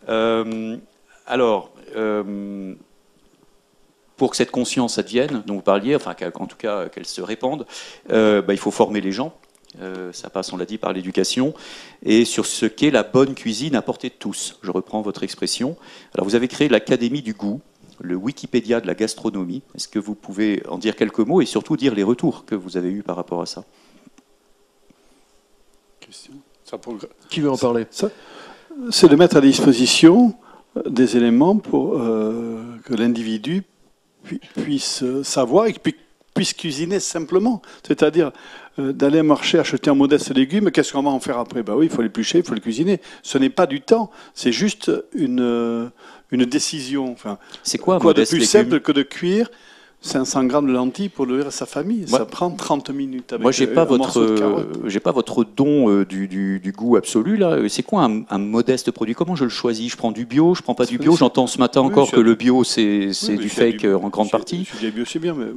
Euh, 0.09 0.77
alors, 1.27 1.71
euh, 1.95 2.73
pour 4.15 4.31
que 4.31 4.37
cette 4.37 4.51
conscience 4.51 4.97
advienne, 4.97 5.43
dont 5.45 5.55
vous 5.55 5.61
parliez, 5.61 5.95
enfin 5.95 6.15
en 6.35 6.47
tout 6.47 6.57
cas 6.57 6.89
qu'elle 6.89 7.05
se 7.05 7.21
répande, 7.21 7.67
bah, 8.07 8.43
il 8.49 8.57
faut 8.57 8.71
former 8.71 9.01
les 9.01 9.11
gens. 9.11 9.33
Euh, 9.79 10.11
ça 10.11 10.29
passe, 10.29 10.51
on 10.51 10.57
l'a 10.57 10.65
dit, 10.65 10.77
par 10.77 10.91
l'éducation, 10.91 11.53
et 12.03 12.25
sur 12.25 12.45
ce 12.45 12.65
qu'est 12.65 12.91
la 12.91 13.03
bonne 13.03 13.35
cuisine 13.35 13.75
à 13.75 13.81
portée 13.81 14.09
de 14.09 14.15
tous. 14.15 14.57
Je 14.63 14.71
reprends 14.71 15.01
votre 15.01 15.23
expression. 15.23 15.77
Alors, 16.13 16.25
vous 16.25 16.35
avez 16.35 16.47
créé 16.49 16.67
l'Académie 16.67 17.21
du 17.21 17.33
goût, 17.33 17.61
le 18.01 18.15
Wikipédia 18.15 18.81
de 18.81 18.87
la 18.87 18.95
gastronomie. 18.95 19.61
Est-ce 19.75 19.87
que 19.87 19.99
vous 19.99 20.15
pouvez 20.15 20.61
en 20.67 20.77
dire 20.77 20.95
quelques 20.95 21.19
mots 21.19 21.41
et 21.41 21.45
surtout 21.45 21.77
dire 21.77 21.95
les 21.95 22.03
retours 22.03 22.45
que 22.45 22.55
vous 22.55 22.75
avez 22.75 22.89
eus 22.89 23.03
par 23.03 23.15
rapport 23.15 23.41
à 23.41 23.45
ça? 23.45 23.63
Question. 25.99 26.33
Ça 26.65 26.77
progr- 26.77 27.07
Qui 27.29 27.41
veut 27.41 27.51
en 27.51 27.57
parler? 27.57 27.85
C'est 28.89 29.07
de 29.07 29.15
mettre 29.15 29.37
à 29.37 29.41
disposition 29.41 30.35
des 30.85 31.17
éléments 31.17 31.57
pour 31.57 31.97
euh, 31.99 32.77
que 32.85 32.93
l'individu 32.93 33.63
pu- 34.23 34.39
puisse 34.63 35.03
savoir 35.23 35.67
et 35.67 35.73
puis 35.73 35.95
puisse 36.33 36.53
cuisiner 36.53 36.99
simplement. 37.01 37.61
C'est-à-dire 37.85 38.27
euh, 38.27 38.31
d'aller 38.77 39.17
à 39.17 39.21
un 39.21 39.23
marché 39.23 39.59
acheter 39.59 39.89
un 39.89 39.95
modeste 39.95 40.33
légume, 40.35 40.71
qu'est-ce 40.71 40.93
qu'on 40.93 41.03
va 41.03 41.09
en 41.09 41.19
faire 41.19 41.37
après? 41.37 41.63
Ben 41.63 41.75
oui, 41.75 41.87
il 41.87 41.91
faut 41.91 42.01
l'éplucher, 42.01 42.39
il 42.39 42.43
faut 42.45 42.53
le 42.53 42.61
cuisiner. 42.61 42.99
Ce 43.23 43.37
n'est 43.37 43.49
pas 43.49 43.67
du 43.67 43.81
temps, 43.81 44.09
c'est 44.33 44.51
juste 44.51 44.91
une, 45.13 45.41
euh, 45.41 45.87
une 46.31 46.45
décision. 46.45 47.11
Enfin, 47.11 47.37
C'est 47.63 47.77
quoi, 47.77 47.95
un 47.95 47.99
quoi 47.99 48.13
de 48.13 48.23
plus 48.23 48.33
légume? 48.37 48.45
simple 48.47 48.79
que 48.79 48.91
de 48.91 49.03
cuire 49.03 49.49
500 50.03 50.45
grammes 50.45 50.65
de 50.67 50.71
lentilles 50.71 51.09
pour 51.09 51.27
nourrir 51.27 51.51
sa 51.51 51.65
famille? 51.67 52.05
Moi- 52.09 52.17
Ça 52.19 52.25
prend 52.25 52.49
30 52.49 52.89
minutes. 52.89 53.33
Avec 53.33 53.43
Moi, 53.43 53.51
j'ai 53.51 53.67
euh, 53.67 53.73
pas 53.75 53.85
votre, 53.85 54.19
euh, 54.19 54.63
j'ai 54.87 54.99
pas 54.99 55.11
votre 55.11 55.43
don 55.43 55.89
euh, 55.89 56.05
du, 56.05 56.27
du- 56.27 56.59
du 56.59 56.71
goût 56.71 56.95
absolu 56.95 57.35
là. 57.37 57.51
Euh, 57.51 57.67
C'est 57.67 57.83
quoi 57.83 58.05
un, 58.05 58.23
un 58.29 58.37
modeste 58.39 58.89
produit? 58.91 59.13
Comment 59.13 59.35
je 59.35 59.43
le 59.43 59.49
choisis? 59.51 59.91
Je 59.91 59.97
prends 59.97 60.11
du 60.11 60.25
bio, 60.25 60.55
je 60.55 60.61
prends 60.63 60.73
pas 60.75 60.85
du 60.85 60.97
bio? 60.97 61.15
J'entends 61.15 61.45
ce 61.45 61.59
matin 61.59 61.81
Oui, 61.81 61.87
encore 61.87 62.09
que 62.09 62.19
le 62.19 62.33
bio 62.35 62.63
c'est 62.63 63.09
Oui, 63.27 63.37
du 63.37 63.49
fake 63.49 63.83
euh, 63.85 63.95
en 63.95 64.09
grande 64.09 64.31
partie. 64.31 64.67
a 64.81 64.89
bio, 64.89 65.03
c'est 65.05 65.19
bien, 65.19 65.35
mais 65.35 65.47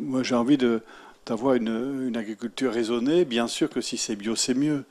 moi, 0.00 0.22
j'ai 0.22 0.36
envie 0.36 0.56
de- 0.56 0.80
d'avoir 1.26 1.54
une, 1.54 2.06
une 2.08 2.16
agriculture 2.16 2.72
raisonnée. 2.72 3.24
Bien 3.24 3.46
sûr 3.48 3.68
que 3.70 3.80
si 3.80 3.96
c'est 3.96 4.16
bio, 4.16 4.34
c'est 4.36 4.54
mieux. 4.54 4.84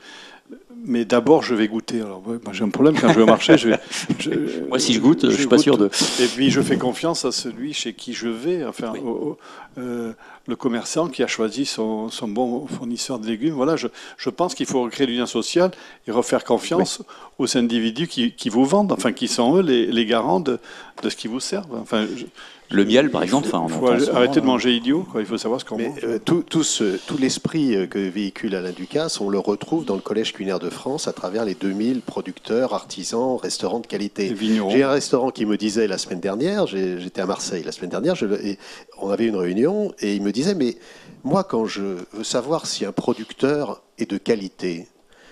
Mais 0.84 1.06
d'abord, 1.06 1.44
je 1.44 1.56
vais 1.56 1.70
goûter. 1.70 2.02
Alors, 2.02 2.22
ouais, 2.28 2.38
moi, 2.44 2.52
j'ai 2.52 2.66
un 2.66 2.70
problème 2.70 3.00
quand 3.00 3.08
je 3.08 3.14
vais 3.14 3.22
au 3.22 3.26
marché. 3.26 3.58
Je 3.58 3.70
vais, 3.70 3.80
je- 4.20 4.66
Moi, 4.68 4.80
si 4.80 4.94
je 4.94 5.00
goûte, 5.00 5.30
je 5.30 5.36
suis 5.38 5.48
pas 5.48 5.58
sûr 5.58 5.78
de. 5.78 5.86
Et 6.22 6.28
puis, 6.28 6.50
je 6.50 6.60
fais 6.62 6.78
confiance 6.78 7.24
à 7.24 7.32
celui 7.32 7.72
chez 7.74 7.94
qui 7.94 8.14
je 8.14 8.28
vais. 8.28 8.66
Enfin, 8.66 8.92
Oui. 8.94 9.00
au- 9.02 9.08
au- 9.10 9.38
euh, 9.78 10.12
le 10.48 10.56
commerçant 10.58 11.08
qui 11.08 11.24
a 11.24 11.28
choisi 11.28 11.66
son, 11.66 12.10
son 12.10 12.28
bon 12.28 12.68
fournisseur 12.68 13.20
de 13.20 13.28
légumes. 13.28 13.54
Voilà, 13.54 13.78
je, 13.78 13.88
je 14.18 14.30
pense 14.30 14.54
qu'il 14.54 14.66
faut 14.66 14.82
recréer 14.82 15.08
du 15.08 15.14
lien 15.14 15.26
social 15.26 15.72
et 16.06 16.12
refaire 16.12 16.44
confiance 16.44 17.02
aux 17.40 17.58
individus 17.58 18.08
qui, 18.08 18.34
qui 18.34 18.50
vous 18.50 18.66
vendent, 18.66 18.92
enfin, 18.92 19.14
qui 19.14 19.30
sont 19.30 19.56
eux 19.56 19.62
les, 19.62 19.86
les 19.86 20.06
garants 20.06 20.42
de, 20.42 20.60
de 21.02 21.10
ce 21.10 21.16
qui 21.16 21.30
vous 21.30 21.40
servent. 21.40 21.78
Enfin, 21.80 22.06
je- 22.14 22.26
Le 22.72 22.86
miel, 22.86 23.12
par 23.12 23.24
exemple. 23.24 23.48
Enfin, 23.48 23.60
on 23.60 23.68
il 23.68 23.74
faut 24.06 24.16
arrêter 24.16 24.36
de 24.36 24.40
là. 24.40 24.46
manger 24.46 24.74
idiot. 24.76 25.06
Quoi. 25.12 25.22
Il 25.22 25.28
faut 25.28 25.38
savoir 25.38 25.60
ce 25.60 25.66
qu'on 25.66 25.78
mange. 25.78 26.00
euh, 26.04 26.20
tout, 26.24 26.42
tout 26.44 26.64
ce- 26.64 26.98
tout 27.06 27.18
l'esprit 27.18 27.76
euh, 27.76 27.86
que 27.88 28.00
véhicule 28.00 28.56
Alain 28.56 28.72
Ducasse, 28.72 29.20
on 29.20 29.30
le 29.30 29.40
retrouve 29.40 29.86
dans 29.86 29.96
le 29.96 30.02
Collège 30.02 30.34
culinaire 30.34 30.60
de 30.60 30.70
France 30.70 31.08
à 31.08 31.14
travers 31.14 31.44
les 31.46 31.54
2000 31.56 32.02
producteurs, 32.02 32.74
artisans, 32.74 33.38
restaurants 33.38 33.80
de 33.82 33.88
qualité. 33.88 34.30
J'ai 34.72 34.84
un 34.84 34.92
restaurant 34.92 35.32
qui 35.32 35.46
me 35.46 35.58
disait 35.58 35.88
la 35.88 35.98
semaine 35.98 36.22
dernière, 36.22 36.66
j'étais 36.68 37.22
à 37.22 37.26
Marseille 37.26 37.64
la 37.64 37.72
semaine 37.72 37.90
dernière, 37.90 38.16
je 38.16 38.26
le- 38.26 38.46
et 38.46 38.58
on 39.00 39.10
avait 39.10 39.26
une 39.26 39.36
réunion 39.36 39.94
et 40.00 40.16
il 40.16 40.22
me 40.22 40.32
disait, 40.32 40.56
mais 40.56 40.78
moi 41.24 41.44
quand 41.44 41.66
je 41.66 41.82
veux 41.82 42.24
savoir 42.24 42.66
si 42.68 42.86
un 42.86 42.92
producteur 42.94 43.82
est 43.98 44.10
de 44.10 44.18
qualité, 44.18 44.88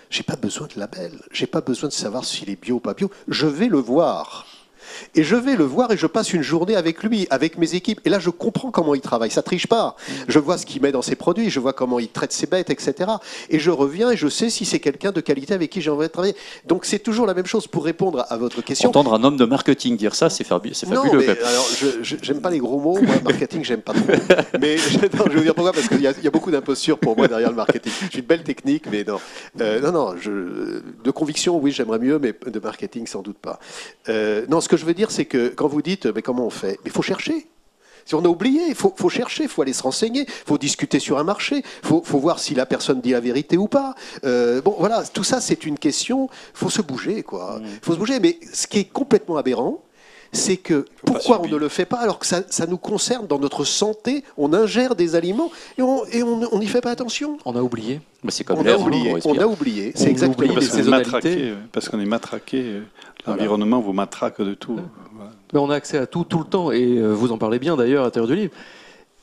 j'ai 0.10 0.24
pas 0.24 0.36
besoin 0.36 0.68
de 0.68 0.80
label, 0.80 1.14
j'ai 1.32 1.48
pas 1.48 1.62
besoin 1.62 1.88
de 1.88 1.94
savoir 1.94 2.26
s'il 2.26 2.50
est 2.50 2.62
bio 2.62 2.76
ou 2.76 2.80
pas 2.80 2.94
bio, 2.96 3.10
je 3.28 3.46
vais 3.48 3.68
le 3.68 3.78
voir. 3.78 4.46
Et 5.16 5.24
je 5.24 5.36
vais 5.36 5.56
le 5.56 5.64
voir 5.64 5.92
et 5.92 5.98
je 5.98 6.08
passe 6.08 6.34
une 6.34 6.42
journée 6.42 6.76
avec 6.76 7.04
lui, 7.04 7.28
avec 7.30 7.58
mes 7.58 7.76
équipes. 7.76 8.00
Et 8.06 8.10
là, 8.10 8.20
je 8.20 8.30
comprends 8.30 8.72
comment 8.72 8.96
il 8.96 9.02
travaille. 9.02 9.32
Ça 9.32 9.42
triche 9.42 9.68
pas. 9.68 9.96
Je 10.28 10.40
vois 10.40 10.58
ce 10.58 10.66
qu'il 10.66 10.82
met 10.82 10.92
dans 10.92 11.02
ses 11.02 11.16
produits, 11.16 11.50
je 11.50 11.60
vois 11.60 11.74
comment 11.74 12.00
il 12.00 12.10
traite 12.10 12.32
ses 12.32 12.48
bêtes, 12.48 12.70
etc. 12.70 13.10
Et 13.50 13.60
je 13.60 13.72
reviens 13.72 14.12
et 14.12 14.18
je 14.18 14.28
sais 14.28 14.50
si 14.50 14.66
c'est 14.66 14.80
quelqu'un 14.80 15.12
de 15.12 15.22
qualité 15.22 15.54
avec 15.54 15.70
qui 15.70 15.82
j'ai 15.82 15.90
envie 15.92 16.08
de 16.08 16.12
travailler. 16.12 16.36
Donc 16.68 16.86
c'est 16.86 17.00
toujours 17.00 17.26
la 17.26 17.34
même 17.34 17.46
chose 17.46 17.68
pour 17.68 17.84
répondre 17.86 18.26
à 18.30 18.38
votre 18.38 18.62
question. 18.62 18.90
Entendre 18.90 19.14
un 19.14 19.24
homme 19.24 19.38
de 19.38 19.46
marketing 19.46 19.98
dire 19.98 20.16
ça, 20.16 20.30
c'est 20.30 20.48
fabu- 20.48 20.74
c'est 20.74 20.88
Non, 20.90 21.04
fabuleux. 21.04 21.26
mais 21.28 21.44
alors, 21.44 21.68
j'aime 22.04 22.42
pas 22.42 22.50
les 22.50 22.60
gros 22.60 22.80
mots. 22.80 23.00
Moi, 23.02 23.16
marketing, 23.24 23.64
j'aime 23.64 23.82
pas 23.82 23.94
trop. 23.94 24.06
Mais 24.60 24.78
je, 24.78 24.98
non, 25.18 25.26
je 25.26 25.30
vais 25.30 25.36
vous 25.38 25.44
dire 25.44 25.56
pourquoi, 25.56 25.74
parce 25.74 25.88
qu'il 25.88 26.02
y, 26.02 26.08
a- 26.08 26.14
il 26.18 26.24
y 26.24 26.28
a 26.28 26.32
beaucoup 26.32 26.52
d'imposture 26.52 26.98
pour 27.00 27.16
moi 27.18 27.28
derrière 27.28 27.50
le 27.50 27.56
marketing. 27.56 27.92
J'ai 28.12 28.20
une 28.20 28.26
belle 28.26 28.44
technique, 28.44 28.86
mais 28.92 29.04
non. 29.04 29.20
Euh, 29.62 29.80
non, 29.82 29.92
non, 29.92 30.16
je, 30.20 30.82
de 31.04 31.12
conviction, 31.12 31.58
oui, 31.60 31.72
j'aimerais 31.72 32.00
mieux, 32.00 32.20
mais 32.20 32.34
de 32.46 32.60
marketing, 32.60 33.08
sans 33.08 33.22
doute 33.22 33.38
pas. 33.38 33.60
Euh, 34.10 34.46
non, 34.50 34.62
ce 34.62 34.70
que 34.70 34.78
je 34.80 34.86
veux 34.86 34.94
dire, 34.94 35.12
c'est 35.12 35.26
que 35.26 35.50
quand 35.50 35.68
vous 35.68 35.82
dites, 35.82 36.08
mais 36.08 36.22
comment 36.22 36.46
on 36.46 36.50
fait? 36.50 36.80
Mais 36.84 36.88
il 36.88 36.92
faut 36.92 37.02
chercher. 37.02 37.48
Si 38.06 38.16
on 38.16 38.26
a 38.26 38.28
oublié, 38.28 38.64
il 38.70 38.76
faut, 38.76 38.92
faut 38.98 39.10
chercher, 39.10 39.44
il 39.44 39.50
faut 39.50 39.62
aller 39.62 39.74
se 39.74 39.84
renseigner, 39.84 40.22
il 40.22 40.48
faut 40.48 40.58
discuter 40.58 40.98
sur 40.98 41.20
un 41.20 41.24
marché, 41.24 41.58
il 41.58 41.88
faut, 41.88 42.02
faut 42.04 42.18
voir 42.18 42.40
si 42.40 42.56
la 42.56 42.66
personne 42.66 43.02
dit 43.02 43.12
la 43.12 43.20
vérité 43.20 43.56
ou 43.56 43.68
pas. 43.68 43.94
Euh, 44.24 44.64
bon, 44.64 44.76
voilà, 44.80 45.04
tout 45.04 45.24
ça, 45.24 45.40
c'est 45.40 45.64
une 45.66 45.78
question, 45.78 46.28
il 46.56 46.58
faut 46.58 46.72
se 46.72 46.82
bouger, 46.82 47.22
quoi. 47.22 47.62
Il 47.64 47.80
faut 47.84 47.94
se 47.94 48.00
bouger, 48.00 48.20
mais 48.20 48.40
ce 48.52 48.66
qui 48.66 48.80
est 48.80 48.92
complètement 48.92 49.38
aberrant, 49.38 49.84
c'est 50.32 50.58
que 50.58 50.86
pourquoi 51.06 51.42
on 51.42 51.48
ne 51.48 51.56
le 51.56 51.70
fait 51.70 51.86
pas 51.86 51.98
alors 51.98 52.20
que 52.20 52.26
ça, 52.26 52.42
ça 52.50 52.68
nous 52.68 52.78
concerne 52.78 53.26
dans 53.28 53.40
notre 53.40 53.64
santé 53.64 54.24
On 54.38 54.54
ingère 54.54 54.96
des 54.96 55.16
aliments 55.16 55.52
et 55.78 55.82
on 55.82 56.06
et 56.06 56.24
on 56.24 56.42
on 56.52 56.60
n'y 56.60 56.68
fait 56.68 56.82
pas 56.82 56.92
attention. 56.92 57.38
On 57.46 57.56
a 57.56 57.62
oublié. 57.62 58.02
Bah, 58.24 58.32
c'est 58.32 58.44
comme 58.44 58.60
On 58.60 58.66
a 58.66 58.76
oublié. 58.78 59.16
On 59.26 59.38
a 59.38 59.46
C'est 59.96 60.10
exactement 60.10 60.54
Parce 60.54 60.78
les 60.78 60.84
matraqué, 60.84 61.54
parce 61.72 61.90
qu'on 61.90 62.00
est 62.00 62.06
matraqué. 62.06 62.62
euh, 62.64 62.82
L'environnement 63.28 63.80
vous 63.80 63.94
matraque 63.94 64.42
de 64.42 64.54
tout. 64.54 64.78
Voilà. 65.16 65.32
Mais 65.54 65.60
on 65.60 65.70
a 65.70 65.76
accès 65.76 65.98
à 65.98 66.06
tout 66.06 66.24
tout 66.24 66.40
le 66.40 66.46
temps, 66.46 66.72
et 66.72 66.98
euh, 66.98 67.12
vous 67.14 67.32
en 67.32 67.38
parlez 67.38 67.60
bien 67.60 67.76
d'ailleurs 67.76 68.04
à 68.04 68.06
l'intérieur 68.06 68.28
du 68.28 68.36
livre. 68.36 68.54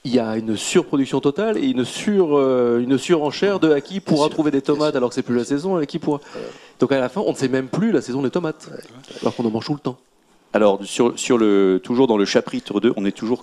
Il 0.04 0.14
y 0.14 0.20
a 0.20 0.36
une 0.36 0.56
surproduction 0.56 1.20
totale 1.20 1.58
et 1.58 1.66
une, 1.66 1.84
sur, 1.84 2.38
euh, 2.38 2.78
une 2.78 2.96
surenchère 2.96 3.58
de 3.58 3.72
à 3.72 3.80
qui 3.80 3.98
pourra 3.98 4.28
trouver 4.28 4.52
des 4.52 4.62
tomates 4.62 4.94
alors 4.94 5.08
que 5.08 5.14
c'est 5.16 5.22
plus 5.22 5.34
la 5.36 5.44
saison, 5.44 5.78
et 5.78 5.82
à 5.82 5.86
qui 5.86 5.98
pourra. 5.98 6.20
Donc 6.78 6.92
à 6.92 7.00
la 7.00 7.08
fin, 7.08 7.22
on 7.22 7.32
ne 7.32 7.36
sait 7.36 7.48
même 7.48 7.66
plus 7.68 7.90
la 7.90 8.00
saison 8.00 8.22
des 8.22 8.30
tomates, 8.30 8.68
alors 9.20 9.34
qu'on 9.34 9.44
en 9.44 9.50
mange 9.50 9.66
tout 9.66 9.74
le 9.74 9.80
temps. 9.80 9.98
Alors, 10.56 10.82
sur, 10.86 11.18
sur 11.18 11.36
le, 11.36 11.80
toujours 11.84 12.06
dans 12.06 12.16
le 12.16 12.24
chapitre 12.24 12.80
2, 12.80 12.94
on 12.96 13.04
est 13.04 13.12
toujours. 13.12 13.42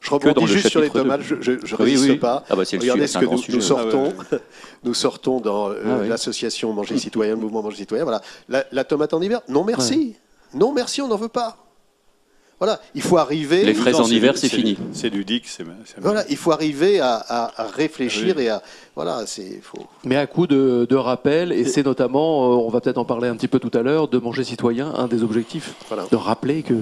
Je 0.00 0.10
rebondis 0.10 0.42
le 0.42 0.46
juste 0.46 0.68
sur 0.68 0.82
les 0.82 0.90
tomates. 0.90 1.22
Je, 1.22 1.36
je, 1.40 1.52
je 1.64 1.76
Oui, 1.76 1.82
résiste 1.92 2.10
oui. 2.10 2.16
pas. 2.16 2.44
Ah 2.50 2.56
bah, 2.56 2.66
c'est 2.66 2.76
le 2.76 2.82
Regardez 2.82 3.06
sujet, 3.06 3.20
ce 3.20 3.46
que 3.46 3.52
nous, 3.52 3.60
sortons. 3.62 4.12
Ah 4.30 4.36
Nous 4.84 4.92
sortons 4.92 5.40
dans 5.40 5.70
euh, 5.70 6.02
Ah 6.04 6.06
l'association 6.06 6.74
Manger 6.74 6.98
Citoyen, 6.98 7.36
le 7.36 7.40
mouvement 7.40 7.62
Manger 7.62 7.78
Citoyen. 7.78 8.04
Voilà. 8.04 8.20
La, 8.50 8.64
la 8.70 8.84
tomate 8.84 9.14
en 9.14 9.22
hiver, 9.22 9.40
non 9.48 9.64
merci. 9.64 10.14
Non 10.52 10.72
merci, 10.74 11.00
on 11.00 11.08
n'en 11.08 11.16
veut 11.16 11.28
pas. 11.28 11.56
Voilà, 12.62 12.78
il 12.94 13.02
faut 13.02 13.18
arriver. 13.18 13.64
Les 13.64 13.74
fraises 13.74 13.98
en 13.98 14.04
hiver, 14.06 14.38
c'est 14.38 14.48
fini. 14.48 14.78
C'est 14.92 15.10
du 15.10 15.24
dick, 15.24 15.48
c'est 15.48 15.64
Voilà, 16.00 16.22
il 16.30 16.36
faut 16.36 16.52
arriver 16.52 17.00
à, 17.00 17.14
à- 17.16 17.62
à 17.62 17.66
réfléchir 17.66 18.34
Oui. 18.36 18.44
et 18.44 18.50
à 18.50 18.62
voilà, 18.94 19.24
c'est 19.26 19.60
faut. 19.64 19.84
Mais 20.04 20.14
à 20.14 20.28
coup 20.28 20.46
de, 20.46 20.86
de 20.88 20.94
rappel, 20.94 21.50
et 21.50 21.64
c'est 21.64 21.84
notamment, 21.84 22.52
euh, 22.52 22.54
on 22.64 22.68
va 22.68 22.80
peut-être 22.80 22.98
en 22.98 23.04
parler 23.04 23.26
un 23.26 23.34
petit 23.34 23.48
peu 23.48 23.58
tout 23.58 23.76
à 23.76 23.82
l'heure, 23.82 24.06
de 24.06 24.16
manger 24.18 24.44
citoyen, 24.44 24.94
un 24.96 25.08
des 25.08 25.24
objectifs, 25.24 25.74
Voilà. 25.88 26.04
de 26.08 26.14
rappeler 26.14 26.62
que 26.62 26.74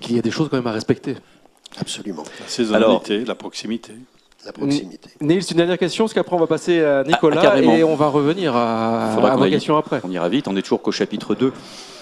qu'il 0.00 0.14
y 0.14 0.18
a 0.20 0.22
des 0.22 0.30
choses 0.30 0.48
quand 0.48 0.58
même 0.58 0.66
à 0.68 0.72
respecter. 0.72 1.16
Absolument. 1.80 2.22
La 2.40 2.46
saisonnalité, 2.46 3.24
la 3.24 3.34
proximité. 3.34 3.94
La 4.46 4.52
proximité. 4.52 5.10
Nils, 5.20 5.42
une 5.50 5.56
dernière 5.56 5.78
question, 5.78 6.04
parce 6.04 6.14
qu'après 6.14 6.36
on 6.36 6.38
va 6.38 6.46
passer 6.46 6.80
à 6.84 7.02
Nicolas 7.02 7.38
Ah, 7.40 7.42
carrément. 7.42 7.74
et 7.74 7.82
on 7.82 7.96
va 7.96 8.06
revenir 8.06 8.54
à, 8.54 9.10
Faudra 9.16 9.32
à 9.32 9.36
vos 9.36 9.46
questions 9.48 9.76
après. 9.76 10.00
On 10.04 10.10
ira 10.12 10.28
vite, 10.28 10.46
on 10.46 10.54
est 10.56 10.62
toujours 10.62 10.82
qu'au 10.82 10.92
chapitre 10.92 11.34
2. 11.34 11.52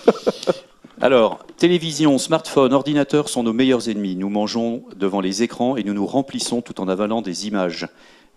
Alors, 1.05 1.45
télévision, 1.57 2.17
smartphone, 2.17 2.73
ordinateur 2.73 3.29
sont 3.29 3.43
nos 3.43 3.53
meilleurs 3.53 3.89
ennemis. 3.89 4.15
Nous 4.15 4.29
mangeons 4.29 4.85
devant 4.95 5.21
les 5.21 5.43
écrans 5.43 5.77
et 5.77 5.83
nous 5.83 5.95
nous 5.95 6.07
remplissons 6.07 6.63
tout 6.63 6.81
en 6.81 6.87
avalant 6.87 7.23
des 7.23 7.49
images. 7.49 7.89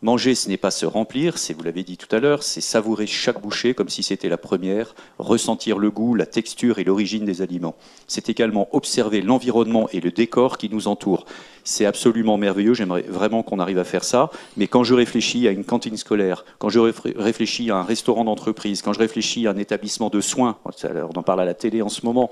Manger, 0.01 0.35
ce 0.35 0.49
n'est 0.49 0.57
pas 0.57 0.71
se 0.71 0.85
remplir, 0.85 1.37
c'est, 1.37 1.53
vous 1.53 1.63
l'avez 1.63 1.83
dit 1.83 1.97
tout 1.97 2.13
à 2.13 2.19
l'heure, 2.19 2.43
c'est 2.43 2.61
savourer 2.61 3.07
chaque 3.07 3.41
bouchée 3.41 3.73
comme 3.73 3.87
si 3.87 4.03
c'était 4.03 4.27
la 4.27 4.37
première, 4.37 4.93
ressentir 5.19 5.79
le 5.79 5.89
goût, 5.89 6.15
la 6.15 6.25
texture 6.25 6.79
et 6.79 6.83
l'origine 6.83 7.23
des 7.23 7.41
aliments. 7.41 7.75
C'est 8.05 8.29
également 8.29 8.67
observer 8.73 9.21
l'environnement 9.21 9.87
et 9.93 10.01
le 10.01 10.11
décor 10.11 10.57
qui 10.57 10.69
nous 10.69 10.89
entoure. 10.89 11.25
C'est 11.63 11.85
absolument 11.85 12.37
merveilleux, 12.37 12.73
j'aimerais 12.73 13.03
vraiment 13.03 13.41
qu'on 13.41 13.57
arrive 13.57 13.79
à 13.79 13.85
faire 13.85 14.03
ça, 14.03 14.29
mais 14.57 14.67
quand 14.67 14.83
je 14.83 14.93
réfléchis 14.93 15.47
à 15.47 15.51
une 15.51 15.63
cantine 15.63 15.97
scolaire, 15.97 16.43
quand 16.59 16.69
je 16.69 16.79
réfléchis 16.79 17.71
à 17.71 17.77
un 17.77 17.83
restaurant 17.83 18.25
d'entreprise, 18.25 18.81
quand 18.81 18.93
je 18.93 18.99
réfléchis 18.99 19.47
à 19.47 19.51
un 19.51 19.57
établissement 19.57 20.09
de 20.09 20.19
soins, 20.19 20.57
on 20.65 21.17
en 21.17 21.23
parle 21.23 21.39
à 21.41 21.45
la 21.45 21.53
télé 21.53 21.81
en 21.81 21.89
ce 21.89 22.05
moment, 22.05 22.29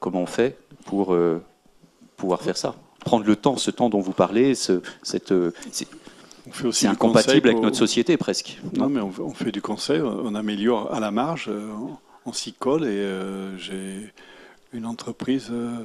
comment 0.00 0.22
on 0.22 0.26
fait 0.26 0.56
pour 0.86 1.12
euh, 1.12 1.40
pouvoir 2.16 2.40
faire 2.40 2.56
ça? 2.56 2.74
Prendre 3.04 3.26
le 3.26 3.36
temps, 3.36 3.56
ce 3.56 3.70
temps 3.70 3.90
dont 3.90 4.00
vous 4.00 4.12
parlez, 4.12 4.54
ce, 4.54 4.80
cette, 5.02 5.32
euh, 5.32 5.52
c'est 6.72 6.86
incompatible 6.86 7.48
avec 7.48 7.62
notre 7.62 7.76
société 7.76 8.16
presque. 8.16 8.58
Non, 8.74 8.88
mais 8.88 9.00
on, 9.00 9.32
fait 9.34 9.52
du 9.52 9.62
conseil, 9.62 10.00
on 10.00 10.34
améliore 10.34 10.92
à 10.92 11.00
la 11.00 11.10
marge, 11.10 11.46
euh, 11.48 11.70
on, 12.26 12.32
s'y 12.32 12.52
colle 12.52 12.84
et 12.84 12.88
euh, 12.88 13.56
j'ai 13.58 14.12
une 14.72 14.86
entreprise 14.86 15.48
euh, 15.50 15.84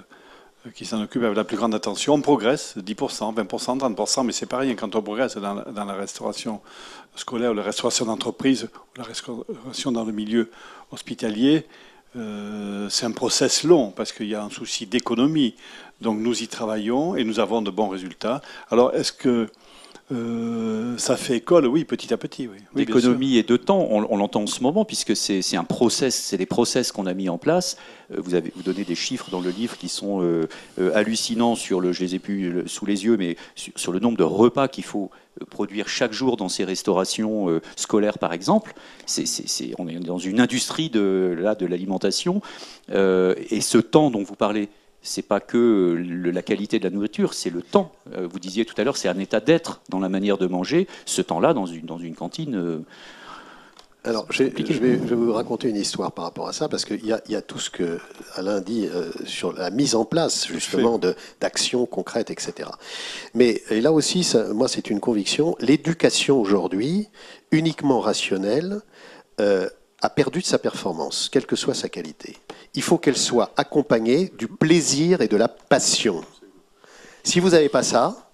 qui 0.73 0.85
s'en 0.85 1.01
occupe 1.01 1.23
avec 1.23 1.35
la 1.35 1.43
plus 1.43 1.57
grande 1.57 1.75
attention. 1.75 2.13
On 2.13 2.21
progresse, 2.21 2.75
10%, 2.77 3.35
20%, 3.35 3.79
30%, 3.79 4.25
mais 4.25 4.31
c'est 4.31 4.45
pas 4.45 4.59
rien 4.59 4.75
quand 4.75 4.95
on 4.95 5.01
progresse 5.01 5.37
dans, 5.37 5.53
la 5.53 5.93
restauration 5.93 6.61
scolaire, 7.15 7.53
la 7.53 7.63
restauration 7.63 8.05
d'entreprise, 8.05 8.63
ou 8.63 8.97
la 8.97 9.03
restauration 9.03 9.91
dans 9.91 10.03
le 10.03 10.11
milieu 10.11 10.51
hospitalier. 10.91 11.65
c'est 12.89 13.05
un 13.05 13.11
process 13.11 13.63
long 13.63 13.91
parce 13.91 14.11
qu'il 14.11 14.27
y 14.27 14.35
a 14.35 14.43
un 14.43 14.49
souci 14.49 14.85
d'économie. 14.85 15.55
Donc 16.01 16.19
nous 16.19 16.43
y 16.43 16.47
travaillons 16.47 17.15
et 17.15 17.23
nous 17.23 17.39
avons 17.39 17.61
de 17.61 17.71
bons 17.71 17.89
résultats. 17.89 18.41
Alors 18.69 18.93
est-ce 18.93 19.11
que 19.11 19.49
euh, 20.13 20.97
ça 20.97 21.17
fait 21.17 21.37
école, 21.37 21.67
oui, 21.67 21.83
petit 21.83 22.13
à 22.13 22.17
petit. 22.17 22.47
Oui. 22.47 22.59
D'économie 22.75 23.35
et 23.35 23.43
de 23.43 23.57
temps, 23.57 23.87
on, 23.89 24.15
l'entend 24.15 24.43
en 24.43 24.47
ce 24.47 24.61
moment, 24.63 24.85
puisque 24.85 25.15
c'est 25.17 25.57
un 25.57 25.65
process, 25.65 26.15
c'est 26.15 26.37
des 26.37 26.45
process 26.45 26.93
qu'on 26.93 27.07
a 27.07 27.13
mis 27.13 27.27
en 27.27 27.37
place. 27.37 27.77
Euh, 28.13 28.15
vous 28.19 28.33
avez 28.33 28.53
vous 28.55 28.63
donnez 28.63 28.85
des 28.85 28.95
chiffres 28.95 29.29
dans 29.29 29.41
le 29.41 29.49
livre 29.49 29.77
qui 29.77 29.89
sont 29.89 30.21
euh, 30.21 30.47
hallucinants 30.93 31.55
sur 31.55 31.81
le, 31.81 31.91
je 31.91 32.01
les 32.01 32.15
ai 32.15 32.19
plus 32.19 32.63
sous 32.67 32.85
les 32.85 33.03
yeux, 33.03 33.17
mais 33.17 33.35
sur, 33.55 33.91
le 33.91 33.99
nombre 33.99 34.17
de 34.17 34.23
repas 34.23 34.69
qu'il 34.69 34.85
faut 34.85 35.11
produire 35.49 35.89
chaque 35.89 36.13
jour 36.13 36.37
dans 36.37 36.49
ces 36.49 36.63
restaurations 36.63 37.61
scolaires, 37.75 38.17
par 38.17 38.33
exemple. 38.33 38.73
on 39.77 39.87
est 39.87 39.99
dans 39.99 40.17
une 40.17 40.39
industrie 40.39 40.89
de, 40.89 41.35
là, 41.37 41.53
de 41.53 41.65
l'alimentation. 41.65 42.41
et 42.89 43.61
ce 43.61 43.77
temps 43.77 44.09
dont 44.09 44.23
vous 44.23 44.35
parlez, 44.35 44.69
c'est 45.07 45.21
pas 45.21 45.39
que 45.39 46.03
la 46.25 46.41
qualité 46.41 46.79
de 46.79 46.83
la 46.83 46.89
nourriture, 46.89 47.33
c'est 47.33 47.49
le 47.49 47.61
temps. 47.61 47.91
Euh, 48.13 48.27
vous 48.29 48.39
disiez 48.39 48.65
tout 48.65 48.75
à 48.77 48.83
l'heure, 48.83 48.97
c'est 48.97 49.07
un 49.07 49.19
état 49.19 49.39
d'être 49.39 49.81
dans 49.89 49.99
la 49.99 50.09
manière 50.09 50.37
de 50.37 50.47
manger. 50.47 50.87
Ce 51.05 51.21
temps-là, 51.21 51.53
dans 51.53 51.65
une, 51.65 51.85
dans 51.85 51.97
une 51.97 52.13
cantine. 52.13 52.55
Euh, 52.55 52.79
alors, 54.03 54.25
je 54.29 54.43
vais, 54.43 54.95
vous 54.95 55.33
raconter 55.33 55.69
une 55.69 55.75
histoire 55.75 56.11
par 56.11 56.25
rapport 56.25 56.47
à 56.47 56.53
ça, 56.53 56.69
parce 56.69 56.85
qu'il 56.85 57.05
y, 57.05 57.35
a 57.35 57.41
tout 57.41 57.59
ce 57.59 57.69
que 57.69 57.99
Alain 58.35 58.61
dit 58.61 58.87
euh, 58.87 59.11
sur 59.25 59.51
la 59.51 59.69
mise 59.69 59.95
en 59.95 60.05
place, 60.05 60.47
justement, 60.47 60.99
d'actions 61.41 61.85
concrètes, 61.85 62.29
etc. 62.29 62.69
Mais 63.33 63.61
là 63.69 63.91
aussi, 63.91 64.29
moi, 64.53 64.69
c'est 64.69 64.89
une 64.89 65.01
conviction. 65.01 65.57
L'éducation 65.59 66.39
aujourd'hui, 66.39 67.09
uniquement 67.51 67.99
rationnelle, 67.99 68.81
a 70.01 70.09
perdu 70.09 70.41
de 70.41 70.45
sa 70.45 70.59
performance, 70.59 71.29
quelle 71.31 71.45
que 71.45 71.55
soit 71.55 71.73
sa 71.73 71.89
qualité. 71.89 72.37
Il 72.75 72.83
faut 72.83 72.97
qu'elle 72.97 73.17
soit 73.17 73.51
accompagnée 73.57 74.31
du 74.37 74.47
plaisir 74.47 75.21
et 75.21 75.27
de 75.27 75.37
la 75.37 75.47
passion. 75.47 76.23
Si 77.23 77.39
vous 77.39 77.49
n'avez 77.49 77.69
pas 77.69 77.83
ça, 77.83 78.27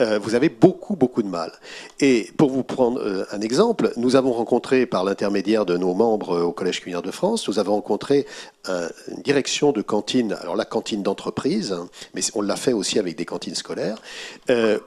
euh, 0.00 0.20
vous 0.20 0.36
avez 0.36 0.48
beaucoup, 0.48 0.94
beaucoup 0.94 1.24
de 1.24 1.28
mal. 1.28 1.50
Et 1.98 2.30
pour 2.36 2.50
vous 2.50 2.62
prendre 2.62 3.00
euh, 3.00 3.24
un 3.32 3.40
exemple, 3.40 3.92
nous 3.96 4.14
avons 4.14 4.32
rencontré, 4.32 4.86
par 4.86 5.02
l'intermédiaire 5.02 5.66
de 5.66 5.76
nos 5.76 5.92
membres 5.92 6.36
euh, 6.36 6.42
au 6.42 6.52
Collège 6.52 6.80
culinaire 6.80 7.02
de 7.02 7.10
France, 7.10 7.48
nous 7.48 7.58
avons 7.58 7.74
rencontré 7.74 8.26
une 8.68 9.22
direction 9.22 9.72
de 9.72 9.80
cantine, 9.80 10.36
alors 10.42 10.54
la 10.54 10.66
cantine 10.66 11.02
d'entreprise, 11.02 11.72
hein, 11.72 11.88
mais 12.14 12.20
on 12.34 12.42
l'a 12.42 12.56
fait 12.56 12.74
aussi 12.74 12.98
avec 12.98 13.16
des 13.16 13.24
cantines 13.24 13.54
scolaires, 13.54 13.96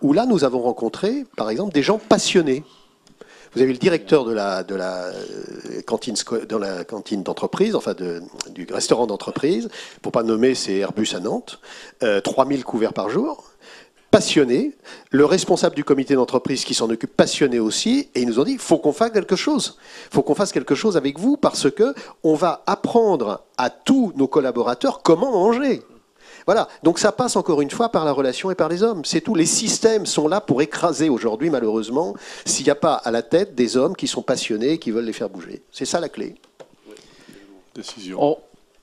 où 0.02 0.14
là, 0.14 0.28
nous 0.28 0.44
avons 0.44 0.62
rencontré, 0.62 1.26
par 1.36 1.50
exemple, 1.50 1.74
des 1.74 1.82
gens 1.82 1.98
passionnés 1.98 2.64
vous 3.54 3.62
avez 3.62 3.72
le 3.72 3.78
directeur 3.78 4.26
de 4.26 4.34
la, 4.34 4.64
euh, 4.70 5.12
cantine 5.86 6.16
dans 6.48 6.60
la 6.60 6.84
cantine 6.84 7.24
d'entreprise, 7.24 7.76
enfin 7.76 7.94
de, 7.94 8.22
du 8.50 8.68
restaurant 8.72 9.08
d'entreprise, 9.08 9.70
pour 10.02 10.12
pas 10.12 10.24
nommer, 10.24 10.56
c'est 10.56 10.78
Airbus 10.78 11.10
à 11.16 11.20
Nantes, 11.20 11.60
euh, 12.04 12.22
3000 12.22 12.64
couverts 12.64 12.94
par 12.94 13.10
jour 13.10 13.52
passionné, 14.12 14.74
le 15.10 15.24
responsable 15.24 15.74
du 15.74 15.86
comité 15.86 16.16
d'entreprise 16.16 16.66
qui 16.66 16.74
s'en 16.74 16.90
occupe 16.90 17.16
passionné 17.16 17.60
aussi, 17.60 18.10
et 18.14 18.22
ils 18.22 18.28
nous 18.28 18.40
ont 18.40 18.44
dit, 18.44 18.58
faut 18.58 18.78
qu'on 18.78 18.92
fasse 18.92 19.12
quelque 19.12 19.38
chose. 19.38 19.78
Faut 20.12 20.22
qu'on 20.22 20.36
fasse 20.36 20.52
quelque 20.52 20.76
chose 20.76 20.98
avec 20.98 21.18
vous 21.18 21.38
parce 21.38 21.72
que 21.72 21.96
on 22.22 22.36
va 22.36 22.62
apprendre 22.68 23.46
à 23.58 23.70
tous 23.70 24.12
nos 24.18 24.28
collaborateurs 24.28 25.02
comment 25.02 25.32
manger. 25.32 25.82
Voilà, 26.46 26.68
donc 26.84 27.00
ça 27.00 27.12
passe 27.12 27.36
encore 27.36 27.62
une 27.62 27.70
fois 27.70 27.90
par 27.90 28.06
la 28.06 28.12
relation 28.12 28.52
et 28.52 28.56
par 28.56 28.70
les 28.70 28.84
hommes. 28.84 29.04
C'est 29.06 29.22
tout. 29.22 29.36
Les 29.36 29.46
systèmes 29.46 30.06
sont 30.06 30.28
là 30.28 30.42
pour 30.42 30.62
écraser 30.62 31.10
aujourd'hui, 31.10 31.50
malheureusement, 31.50 32.16
s'il 32.46 32.66
n'y 32.66 32.72
a 32.72 32.76
pas 32.76 32.94
à 32.94 33.12
la 33.12 33.22
tête 33.22 33.56
des 33.56 33.78
hommes 33.78 33.96
qui 33.96 34.08
sont 34.08 34.22
passionnés 34.22 34.74
et 34.74 34.78
qui 34.78 34.92
veulent 34.92 35.06
les 35.06 35.14
faire 35.14 35.30
bouger. 35.30 35.62
C'est 35.72 35.86
ça 35.86 36.00
la 36.00 36.10
clé. 36.10 36.36
Décision. 37.76 38.38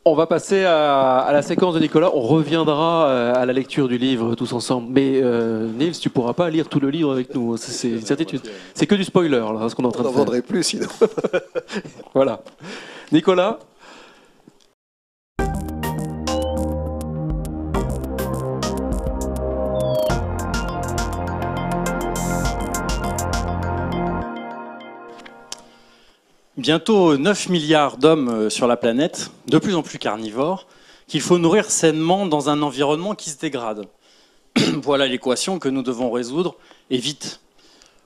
On, 0.05 0.15
va 0.15 0.27
passer 0.27 0.65
à, 0.65 1.29
la 1.31 1.43
séquence 1.43 1.75
de 1.75 1.81
Nicolas. 1.81 2.11
On 2.15 2.23
reviendra 2.23 3.09
euh, 3.09 3.35
à 3.35 3.45
la 3.45 3.53
lecture 3.53 3.89
du 3.89 3.99
livre 3.99 4.35
tous 4.35 4.55
ensemble. 4.55 4.89
Mais 4.91 5.21
euh, 5.23 5.69
Nils, 5.71 5.99
tu 5.99 6.09
pourras 6.09 6.33
pas 6.33 6.49
lire 6.49 6.69
tout 6.69 6.81
le 6.81 6.89
livre 6.89 7.13
avec 7.13 7.35
nous. 7.35 7.59
C'est 7.59 7.91
une 7.91 8.07
certitude. 8.07 8.41
C'est 8.73 8.87
que 8.87 8.95
du 8.95 9.05
spoiler, 9.05 9.29
là, 9.29 9.69
ce 9.69 9.75
qu'on 9.75 9.83
est 9.83 9.87
en 9.87 9.93
train 9.93 10.05
de 10.05 10.09
faire. 10.09 10.17
On 10.17 10.19
n'en 10.21 10.25
vendrait 10.25 10.41
plus 10.41 10.63
sinon. 10.63 10.89
voilà. 12.15 12.41
Nicolas, 13.13 13.59
bientôt 26.59 27.17
9 27.17 27.51
milliards 27.51 27.99
d'hommes 27.99 28.29
euh, 28.29 28.51
sur 28.51 28.67
la 28.67 28.77
planète, 28.77 29.31
de 29.47 29.59
plus 29.59 29.77
en 29.77 29.83
plus 29.83 29.99
carnivores, 29.99 30.67
qu'il 31.07 31.21
faut 31.21 31.39
nourrir 31.39 31.71
sainement 31.71 32.27
dans 32.27 32.51
un 32.51 32.63
environnement 32.63 33.15
qui 33.15 33.31
se 33.31 33.39
dégrade. 33.39 33.87
voilà 34.83 35.07
l'équation 35.07 35.61
que 35.61 35.69
nous 35.69 35.83
devons 35.83 36.11
résoudre, 36.11 36.57
et 36.91 36.99
vite. 36.99 37.41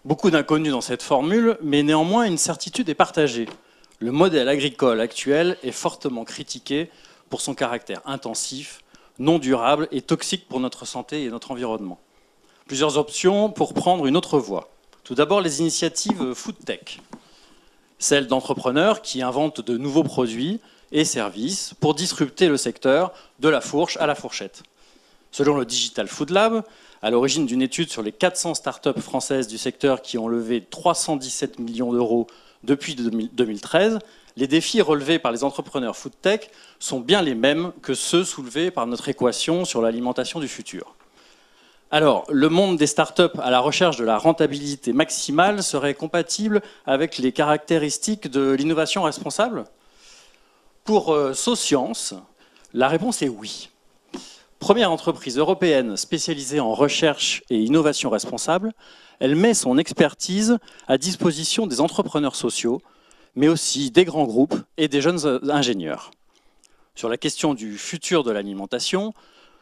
Beaucoup 0.04 0.30
d'inconnus 0.30 0.70
dans 0.70 0.82
cette 0.82 1.02
formule, 1.02 1.56
mais 1.62 1.82
néanmoins 1.82 2.24
une 2.24 2.36
certitude 2.36 2.90
est 2.90 2.94
partagée. 2.94 3.48
Le 4.00 4.12
modèle 4.12 4.48
agricole 4.48 5.00
actuel 5.00 5.56
est 5.62 5.72
fortement 5.72 6.24
critiqué 6.24 6.90
pour 7.30 7.40
son 7.40 7.54
caractère 7.54 8.02
intensif, 8.04 8.82
non 9.18 9.38
durable 9.38 9.88
et 9.92 10.02
toxique 10.02 10.46
pour 10.46 10.60
notre 10.60 10.84
santé 10.84 11.24
et 11.24 11.30
notre 11.30 11.52
environnement. 11.52 11.98
Plusieurs 12.66 12.98
options 12.98 13.48
pour 13.48 13.72
prendre 13.72 14.04
une 14.06 14.16
autre 14.16 14.38
voie. 14.38 14.68
Tout 15.04 15.14
d'abord 15.14 15.40
les 15.40 15.60
initiatives 15.60 16.34
food 16.34 16.56
tech 16.66 16.98
celle 18.02 18.26
d'entrepreneurs 18.26 19.00
qui 19.00 19.22
inventent 19.22 19.60
de 19.60 19.76
nouveaux 19.78 20.02
produits 20.02 20.60
et 20.90 21.04
services 21.04 21.74
pour 21.80 21.94
disrupter 21.94 22.48
le 22.48 22.56
secteur 22.56 23.12
de 23.38 23.48
la 23.48 23.60
fourche 23.60 23.96
à 23.98 24.06
la 24.06 24.14
fourchette. 24.14 24.64
Selon 25.30 25.56
le 25.56 25.64
Digital 25.64 26.08
Food 26.08 26.30
Lab, 26.30 26.64
à 27.00 27.10
l'origine 27.10 27.46
d'une 27.46 27.62
étude 27.62 27.90
sur 27.90 28.02
les 28.02 28.12
400 28.12 28.54
startups 28.54 29.00
françaises 29.00 29.46
du 29.46 29.56
secteur 29.56 30.02
qui 30.02 30.18
ont 30.18 30.28
levé 30.28 30.64
317 30.68 31.60
millions 31.60 31.92
d'euros 31.92 32.26
depuis 32.64 32.94
2013, 32.94 34.00
les 34.36 34.48
défis 34.48 34.80
relevés 34.80 35.18
par 35.18 35.30
les 35.30 35.44
entrepreneurs 35.44 35.96
food 35.96 36.12
tech 36.20 36.50
sont 36.80 37.00
bien 37.00 37.22
les 37.22 37.34
mêmes 37.34 37.72
que 37.82 37.94
ceux 37.94 38.24
soulevés 38.24 38.70
par 38.70 38.86
notre 38.86 39.08
équation 39.08 39.64
sur 39.64 39.80
l'alimentation 39.80 40.40
du 40.40 40.48
futur. 40.48 40.94
Alors, 41.94 42.24
le 42.30 42.48
monde 42.48 42.78
des 42.78 42.86
startups 42.86 43.38
à 43.38 43.50
la 43.50 43.60
recherche 43.60 43.98
de 43.98 44.04
la 44.04 44.16
rentabilité 44.16 44.94
maximale 44.94 45.62
serait 45.62 45.92
compatible 45.92 46.62
avec 46.86 47.18
les 47.18 47.32
caractéristiques 47.32 48.28
de 48.28 48.52
l'innovation 48.52 49.02
responsable? 49.02 49.64
Pour 50.84 51.12
euh, 51.12 51.34
la 52.72 52.88
réponse 52.88 53.20
est 53.20 53.28
oui. 53.28 53.68
Première 54.58 54.90
entreprise 54.90 55.36
européenne 55.36 55.98
spécialisée 55.98 56.60
en 56.60 56.72
recherche 56.72 57.42
et 57.50 57.58
innovation 57.58 58.08
responsable, 58.08 58.72
elle 59.20 59.36
met 59.36 59.52
son 59.52 59.76
expertise 59.76 60.56
à 60.88 60.96
disposition 60.96 61.66
des 61.66 61.82
entrepreneurs 61.82 62.36
sociaux, 62.36 62.80
mais 63.36 63.48
aussi 63.48 63.90
des 63.90 64.06
grands 64.06 64.24
groupes 64.24 64.56
et 64.78 64.88
des 64.88 65.02
jeunes 65.02 65.40
ingénieurs. 65.50 66.10
Sur 66.94 67.10
la 67.10 67.18
question 67.18 67.52
du 67.52 67.76
futur 67.76 68.22
de 68.22 68.30
l'alimentation, 68.30 69.12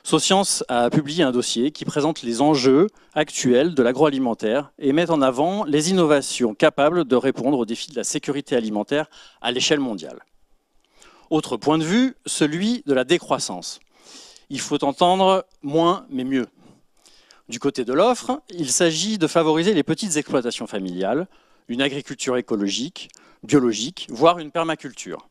Socience 0.02 0.64
a 0.68 0.88
publié 0.88 1.22
un 1.24 1.30
dossier 1.30 1.72
qui 1.72 1.84
présente 1.84 2.22
les 2.22 2.40
enjeux 2.40 2.86
actuels 3.14 3.74
de 3.74 3.82
l'agroalimentaire 3.82 4.72
et 4.78 4.92
met 4.92 5.10
en 5.10 5.20
avant 5.20 5.64
les 5.64 5.90
innovations 5.90 6.54
capables 6.54 7.04
de 7.04 7.16
répondre 7.16 7.58
aux 7.58 7.66
défis 7.66 7.90
de 7.90 7.96
la 7.96 8.04
sécurité 8.04 8.56
alimentaire 8.56 9.10
à 9.42 9.52
l'échelle 9.52 9.80
mondiale. 9.80 10.20
Autre 11.28 11.56
point 11.58 11.76
de 11.76 11.84
vue, 11.84 12.16
celui 12.24 12.82
de 12.86 12.94
la 12.94 13.04
décroissance. 13.04 13.78
Il 14.48 14.58
faut 14.58 14.82
entendre 14.84 15.44
moins 15.62 16.06
mais 16.08 16.24
mieux. 16.24 16.48
Du 17.48 17.60
côté 17.60 17.84
de 17.84 17.92
l'offre, 17.92 18.40
il 18.48 18.70
s'agit 18.70 19.18
de 19.18 19.26
favoriser 19.26 19.74
les 19.74 19.82
petites 19.82 20.16
exploitations 20.16 20.66
familiales, 20.66 21.28
une 21.68 21.82
agriculture 21.82 22.36
écologique, 22.36 23.10
biologique, 23.42 24.06
voire 24.08 24.38
une 24.38 24.50
permaculture. 24.50 25.28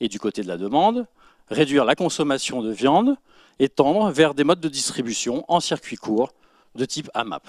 Et 0.00 0.08
du 0.08 0.18
côté 0.18 0.42
de 0.42 0.48
la 0.48 0.58
demande, 0.58 1.06
réduire 1.48 1.84
la 1.84 1.94
consommation 1.94 2.62
de 2.62 2.70
viande 2.70 3.16
et 3.58 3.68
tendre 3.68 4.10
vers 4.10 4.34
des 4.34 4.44
modes 4.44 4.60
de 4.60 4.68
distribution 4.68 5.44
en 5.48 5.60
circuit 5.60 5.96
court 5.96 6.32
de 6.74 6.84
type 6.84 7.10
AMAP. 7.14 7.46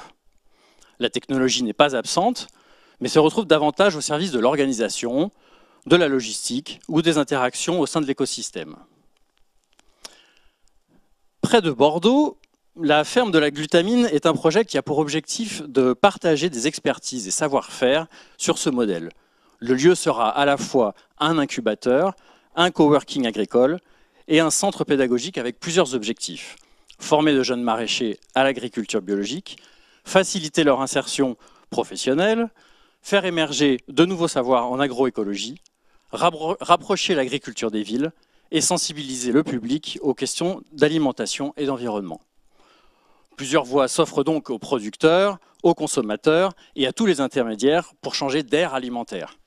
La 0.99 1.09
technologie 1.09 1.63
n'est 1.63 1.73
pas 1.73 1.95
absente, 1.95 2.47
mais 2.99 3.09
se 3.09 3.19
retrouve 3.19 3.45
davantage 3.45 3.95
au 3.95 4.01
service 4.01 4.31
de 4.31 4.39
l'organisation, 4.39 5.31
de 5.85 5.95
la 5.95 6.07
logistique 6.07 6.79
ou 6.87 7.01
des 7.01 7.17
interactions 7.17 7.79
au 7.79 7.85
sein 7.85 8.01
de 8.01 8.05
l'écosystème. 8.05 8.75
Près 11.41 11.61
de 11.61 11.71
Bordeaux, 11.71 12.37
la 12.79 13.03
ferme 13.03 13.31
de 13.31 13.37
la 13.37 13.51
glutamine 13.51 14.07
est 14.07 14.25
un 14.25 14.33
projet 14.33 14.65
qui 14.65 14.77
a 14.77 14.81
pour 14.81 14.97
objectif 14.99 15.61
de 15.63 15.93
partager 15.93 16.49
des 16.49 16.67
expertises 16.67 17.27
et 17.27 17.31
savoir-faire 17.31 18.07
sur 18.37 18.57
ce 18.57 18.69
modèle. 18.69 19.09
Le 19.59 19.75
lieu 19.75 19.95
sera 19.95 20.29
à 20.29 20.45
la 20.45 20.57
fois 20.57 20.95
un 21.19 21.37
incubateur, 21.37 22.15
un 22.55 22.71
coworking 22.71 23.27
agricole 23.27 23.79
et 24.27 24.39
un 24.39 24.49
centre 24.49 24.83
pédagogique 24.83 25.37
avec 25.37 25.59
plusieurs 25.59 25.95
objectifs. 25.95 26.55
Former 26.99 27.33
de 27.33 27.43
jeunes 27.43 27.63
maraîchers 27.63 28.19
à 28.35 28.43
l'agriculture 28.43 29.01
biologique, 29.01 29.57
faciliter 30.03 30.63
leur 30.63 30.81
insertion 30.81 31.37
professionnelle, 31.69 32.49
faire 33.01 33.25
émerger 33.25 33.79
de 33.87 34.05
nouveaux 34.05 34.27
savoirs 34.27 34.71
en 34.71 34.79
agroécologie, 34.79 35.61
rapprocher 36.11 37.15
l'agriculture 37.15 37.71
des 37.71 37.83
villes 37.83 38.11
et 38.51 38.61
sensibiliser 38.61 39.31
le 39.31 39.43
public 39.43 39.97
aux 40.01 40.13
questions 40.13 40.61
d'alimentation 40.71 41.53
et 41.57 41.65
d'environnement. 41.65 42.21
Plusieurs 43.35 43.65
voies 43.65 43.87
s'offrent 43.87 44.23
donc 44.23 44.49
aux 44.49 44.59
producteurs, 44.59 45.39
aux 45.63 45.73
consommateurs 45.73 46.53
et 46.75 46.85
à 46.85 46.93
tous 46.93 47.05
les 47.05 47.19
intermédiaires 47.19 47.93
pour 48.01 48.13
changer 48.13 48.43
d'air 48.43 48.75
alimentaire. 48.75 49.37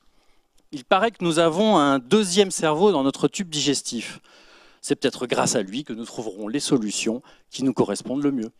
Il 0.73 0.83
paraît 0.83 1.11
que 1.11 1.23
nous 1.23 1.39
avons 1.39 1.77
un 1.77 1.99
deuxième 1.99 2.51
cerveau 2.51 2.91
dans 2.91 3.03
notre 3.03 3.29
tube 3.29 3.49
digestif. 3.49 4.19
C'est 4.87 4.95
peut-être 4.95 5.27
grâce 5.27 5.57
à 5.57 5.61
lui 5.61 5.83
que 5.83 5.91
nous 5.91 6.05
trouverons 6.05 6.47
les 6.47 6.61
solutions 6.61 7.21
qui 7.51 7.65
nous 7.65 7.73
correspondent 7.73 8.23
le 8.23 8.31
mieux. 8.31 8.51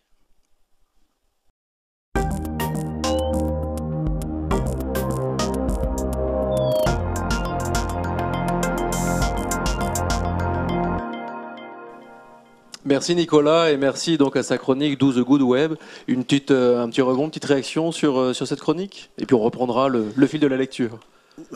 Merci 12.83 13.15
Nicolas 13.15 13.71
et 13.71 13.77
merci 13.77 14.17
donc 14.17 14.35
à 14.35 14.43
sa 14.43 14.57
chronique 14.57 14.99
12 14.99 15.21
Good 15.21 15.41
Web. 15.41 15.75
Une 16.07 16.25
petite, 16.25 16.51
euh, 16.51 16.83
un 16.83 16.89
petit 16.89 16.99
rebond, 16.99 17.23
une 17.23 17.29
petite 17.29 17.45
réaction 17.45 17.93
sur, 17.93 18.19
euh, 18.19 18.33
sur 18.33 18.45
cette 18.45 18.59
chronique? 18.59 19.11
Et 19.17 19.25
puis 19.25 19.33
on 19.33 19.39
reprendra 19.39 19.87
le, 19.87 20.11
fil 20.27 20.41
de 20.41 20.47
la 20.47 20.57
lecture. 20.57 20.99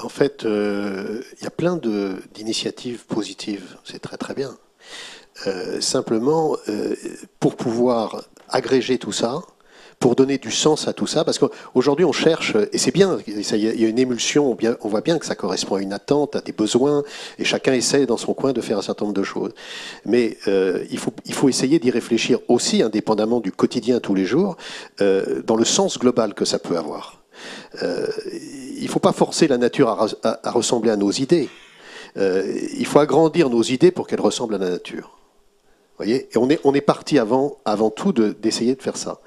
En 0.02 0.10
fait, 0.10 0.46
euh, 0.46 1.22
il 1.38 1.44
y 1.44 1.48
a 1.48 1.52
plein 1.52 1.80
d'initiatives 2.34 3.06
positives, 3.06 3.78
c'est 3.84 4.00
très 4.00 4.18
très 4.18 4.34
bien. 4.34 4.58
simplement, 5.80 6.56
pour 7.40 7.56
pouvoir 7.56 8.24
agréger 8.50 9.00
tout 9.00 9.12
ça, 9.12 9.42
pour 10.02 10.16
donner 10.16 10.40
du 10.40 10.52
sens 10.52 10.88
à 10.88 10.94
tout 10.94 11.06
ça, 11.06 11.24
parce 11.24 11.38
qu'aujourd'hui 11.38 12.04
on 12.06 12.12
cherche, 12.12 12.56
et 12.74 12.78
c'est 12.80 12.92
bien, 12.92 13.20
il 13.28 13.82
y 13.82 13.86
a 13.86 13.88
une 13.88 14.00
émulsion, 14.00 14.58
on 14.82 14.90
voit 14.90 15.02
bien 15.02 15.20
que 15.20 15.26
ça 15.28 15.36
correspond 15.36 15.76
à 15.76 15.82
une 15.82 15.94
attente, 15.94 16.36
à 16.36 16.42
des 16.42 16.52
besoins, 16.52 17.04
et 17.38 17.46
chacun 17.46 17.72
essaie 17.74 18.08
dans 18.08 18.18
son 18.18 18.34
coin 18.34 18.52
de 18.52 18.62
faire 18.62 18.80
un 18.80 18.82
certain 18.82 19.06
nombre 19.06 19.18
de 19.18 19.24
choses. 19.24 19.54
Mais 20.06 20.38
euh, 20.48 20.84
il, 20.90 20.98
faut, 20.98 21.50
essayer 21.50 21.78
d'y 21.78 21.92
réfléchir 21.92 22.40
aussi, 22.48 22.82
indépendamment 22.82 23.40
du 23.40 23.52
quotidien 23.52 24.00
tous 24.00 24.16
les 24.16 24.26
jours, 24.26 24.58
euh, 25.02 25.44
dans 25.44 25.56
le 25.56 25.66
sens 25.66 26.00
global 26.00 26.34
que 26.34 26.46
ça 26.46 26.58
peut 26.58 26.78
avoir. 26.78 27.21
Euh, 27.82 28.08
il 28.78 28.84
ne 28.84 28.90
faut 28.90 29.00
pas 29.00 29.14
forcer 29.14 29.48
la 29.48 29.58
nature 29.58 29.90
à, 30.24 30.52
ressembler 30.52 30.92
à 30.92 30.98
nos 30.98 31.12
idées. 31.12 31.50
il 32.16 32.86
faut 32.86 33.00
agrandir 33.00 33.50
nos 33.50 33.64
idées 33.64 33.92
pour 33.92 34.08
qu'elles 34.08 34.22
ressemblent 34.22 34.56
à 34.56 34.58
la 34.58 34.70
nature 34.70 35.18
et 36.04 36.28
on 36.36 36.50
est, 36.50 36.60
on 36.64 36.74
est 36.74 36.82
parti 36.82 37.20
avant, 37.20 37.58
avant 37.66 37.90
tout 37.90 38.12
d'essayer 38.14 38.76
de, 38.76 38.82
faire 38.82 38.98
ça. 38.98 39.20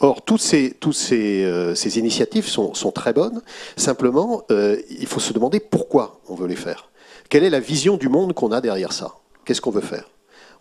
Or, 0.00 0.22
toutes 0.22 0.40
ces, 0.40 0.76
ces, 0.92 1.44
euh, 1.44 1.74
ces 1.74 1.98
initiatives 1.98 2.46
sont, 2.46 2.74
sont, 2.74 2.90
très 2.90 3.12
bonnes. 3.12 3.42
Simplement, 3.76 4.44
euh, 4.50 4.80
il 4.90 5.06
faut 5.06 5.20
se 5.20 5.32
demander 5.32 5.60
pourquoi 5.60 6.20
on 6.28 6.34
veut 6.34 6.48
les 6.48 6.56
faire. 6.56 6.90
Quelle 7.28 7.44
est 7.44 7.50
la 7.50 7.60
vision 7.60 7.96
du 7.96 8.08
monde 8.08 8.34
qu'on 8.34 8.52
a 8.52 8.60
derrière 8.60 8.92
ça? 8.92 9.12
Qu'est-ce 9.44 9.60
qu'on 9.60 9.70
veut 9.70 9.80
faire? 9.80 10.08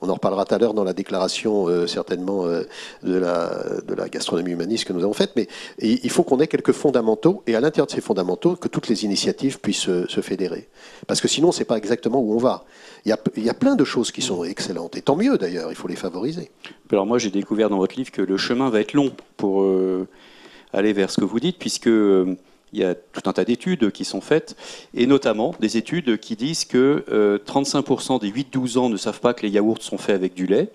On 0.01 0.09
en 0.09 0.15
reparlera 0.15 0.45
tout 0.45 0.55
à 0.55 0.57
l'heure 0.57 0.73
dans 0.73 0.83
la 0.83 0.93
déclaration 0.93 1.67
euh, 1.67 1.87
certainement 1.87 2.45
euh, 2.45 2.63
de, 3.03 3.17
la, 3.17 4.09
gastronomie 4.09 4.51
humaniste 4.51 4.85
que 4.85 4.93
nous 4.93 5.03
avons 5.03 5.13
faite, 5.13 5.33
mais 5.35 5.47
il 5.79 6.09
faut 6.09 6.23
qu'on 6.23 6.39
ait 6.39 6.47
quelques 6.47 6.71
fondamentaux 6.71 7.43
et 7.47 7.55
à 7.55 7.61
l'intérieur 7.61 7.87
de 7.87 7.91
ces 7.91 8.01
fondamentaux 8.01 8.55
que 8.55 8.67
toutes 8.67 8.87
les 8.87 9.05
initiatives 9.05 9.59
puissent 9.59 9.81
se, 9.81 10.21
fédérer. 10.21 10.67
Parce 11.07 11.21
que 11.21 11.27
sinon, 11.27 11.51
c'est 11.51 11.65
pas 11.65 11.77
exactement 11.77 12.19
où 12.19 12.33
on 12.33 12.37
va. 12.37 12.65
Il 13.05 13.09
y, 13.37 13.49
a, 13.49 13.53
plein 13.53 13.75
de 13.75 13.83
choses 13.83 14.11
qui 14.11 14.21
sont 14.21 14.43
excellentes 14.43 14.97
et 14.97 15.01
tant 15.01 15.15
mieux 15.15 15.37
d'ailleurs, 15.37 15.71
il 15.71 15.75
faut 15.75 15.87
les 15.87 15.95
favoriser. 15.95 16.51
Alors 16.91 17.05
moi, 17.05 17.17
j'ai 17.17 17.29
découvert 17.29 17.69
dans 17.69 17.77
votre 17.77 17.95
livre 17.95 18.11
que 18.11 18.21
le 18.21 18.37
chemin 18.37 18.69
va 18.69 18.81
être 18.81 18.93
long 18.93 19.11
pour 19.37 19.61
euh, 19.61 20.07
aller 20.73 20.93
vers 20.93 21.11
ce 21.11 21.21
que 21.21 21.25
vous 21.25 21.39
dites, 21.39 21.57
puisque 21.57 21.89
il 22.73 22.79
y 22.79 22.83
a 22.83 22.95
tout 22.95 23.21
un 23.25 23.33
tas 23.33 23.45
d'études 23.45 23.91
qui 23.91 24.05
sont 24.05 24.21
faites, 24.21 24.55
et 24.93 25.05
notamment 25.05 25.53
des 25.59 25.77
études 25.77 26.17
qui 26.19 26.35
disent 26.35 26.65
que 26.65 27.03
35% 27.45 28.15
euh, 28.15 28.19
des 28.19 28.31
8-12 28.31 28.77
ans 28.77 28.89
ne 28.89 28.97
savent 28.97 29.19
pas 29.19 29.33
que 29.33 29.43
les 29.43 29.49
yaourts 29.49 29.81
sont 29.81 29.97
faits 29.97 30.15
avec 30.15 30.33
du 30.33 30.45
lait, 30.45 30.69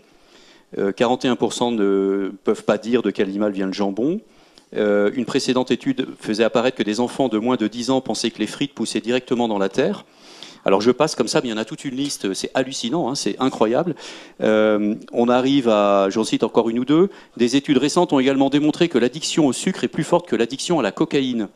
41% 0.77 1.81
euh, 1.81 2.29
ne 2.29 2.29
peuvent 2.45 2.65
pas 2.65 2.79
dire 2.79 3.03
de 3.03 3.11
quel 3.11 3.29
animal 3.29 3.53
vient 3.53 3.67
le 3.67 3.73
jambon. 3.73 4.21
Euh, 4.77 5.11
une 5.15 5.25
précédente 5.25 5.71
étude 5.71 6.09
faisait 6.21 6.45
apparaître 6.45 6.77
que 6.77 6.83
des 6.83 7.01
enfants 7.01 7.29
de 7.29 7.39
moins 7.39 7.57
de 7.57 7.69
10 7.69 7.91
ans 7.91 8.01
pensaient 8.01 8.31
que 8.31 8.41
les 8.41 8.49
frites 8.49 8.75
poussaient 8.75 9.01
directement 9.01 9.49
dans 9.49 9.59
la 9.59 9.69
terre. 9.69 10.05
Alors 10.65 10.81
je 10.81 10.91
passe 10.91 11.15
comme 11.15 11.29
ça, 11.29 11.41
mais 11.41 11.49
il 11.49 11.53
y 11.53 11.55
en 11.55 11.59
a 11.59 11.65
toute 11.65 11.85
une 11.85 11.95
liste, 11.95 12.35
c'est 12.35 12.51
hallucinant, 12.53 13.09
hein, 13.09 13.15
c'est 13.15 13.37
incroyable. 13.39 13.95
on 14.41 15.29
arrive 15.29 15.69
à, 15.69 16.09
j'en 16.11 16.25
cite 16.25 16.43
encore 16.43 16.69
une 16.69 16.81
ou 16.81 16.85
deux, 16.85 17.09
des 17.37 17.55
études 17.55 17.79
récentes 17.79 18.13
ont 18.13 18.19
également 18.19 18.51
démontré 18.51 18.89
que 18.89 18.99
l'addiction 18.99 19.47
au 19.47 19.53
sucre 19.53 19.85
est 19.85 19.89
plus 19.89 20.03
forte 20.03 20.29
que 20.29 20.35
l'addiction 20.35 20.81
à 20.81 20.83
la 20.83 20.91
cocaïne 20.91 21.49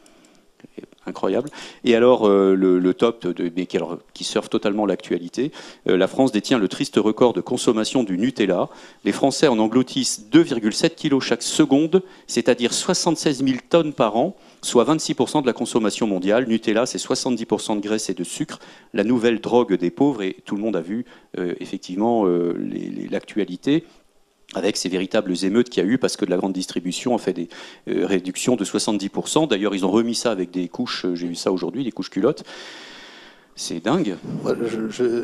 incroyable. 1.06 1.50
Et 1.84 1.94
alors, 1.94 2.26
euh, 2.26 2.54
le, 2.54 2.94
top, 2.94 3.26
de, 3.26 3.48
qui, 3.48 3.78
qui, 4.14 4.24
surfe 4.24 4.48
totalement 4.48 4.86
l'actualité, 4.86 5.52
euh, 5.88 5.96
la 5.96 6.06
France 6.06 6.32
détient 6.32 6.58
le 6.58 6.68
triste 6.68 6.96
record 6.96 7.32
de 7.32 7.40
consommation 7.40 8.02
du 8.02 8.18
Nutella. 8.18 8.68
Les 9.04 9.12
Français 9.12 9.48
en 9.48 9.58
engloutissent 9.58 10.26
2,7 10.32 10.94
kg 10.96 11.20
chaque 11.20 11.42
seconde, 11.42 12.02
c'est-à-dire 12.26 12.72
76 12.72 13.44
000 13.44 13.58
tonnes 13.68 13.92
par 13.92 14.16
an, 14.16 14.36
soit 14.62 14.84
26% 14.84 15.42
de 15.42 15.46
la 15.46 15.52
consommation 15.52 16.06
mondiale. 16.06 16.46
Nutella, 16.46 16.86
c'est 16.86 16.98
70% 16.98 17.76
de 17.76 17.80
graisse 17.80 18.10
et 18.10 18.14
de 18.14 18.24
sucre, 18.24 18.58
la 18.92 19.04
nouvelle 19.04 19.40
drogue 19.40 19.74
des 19.74 19.90
pauvres, 19.90 20.22
et 20.22 20.36
tout 20.44 20.56
le 20.56 20.62
monde 20.62 20.76
a 20.76 20.80
vu 20.80 21.04
euh, 21.38 21.54
effectivement 21.60 22.26
l'actualité 23.10 23.84
avec 24.54 24.76
ces 24.76 24.88
véritables 24.88 25.32
émeutes 25.44 25.70
qu'il 25.70 25.84
y 25.84 25.86
a 25.86 25.88
eu 25.88 25.98
parce 25.98 26.16
que 26.16 26.24
de 26.24 26.30
la 26.30 26.36
grande 26.36 26.52
distribution 26.52 27.14
a 27.14 27.18
fait 27.18 27.32
des 27.32 27.48
euh, 27.88 28.06
réductions 28.06 28.56
de 28.56 28.64
70%. 28.64 29.48
D'ailleurs, 29.48 29.74
ils 29.74 29.84
ont 29.84 29.90
remis 29.90 30.14
ça 30.14 30.30
avec 30.30 30.50
des 30.50 30.68
couches, 30.68 31.04
euh, 31.04 31.14
j'ai 31.14 31.28
vu 31.28 31.34
ça 31.34 31.52
aujourd'hui, 31.52 31.84
des 31.84 31.92
couches 31.92 32.10
culottes. 32.10 32.44
C'est 33.56 33.80
dingue. 33.80 34.16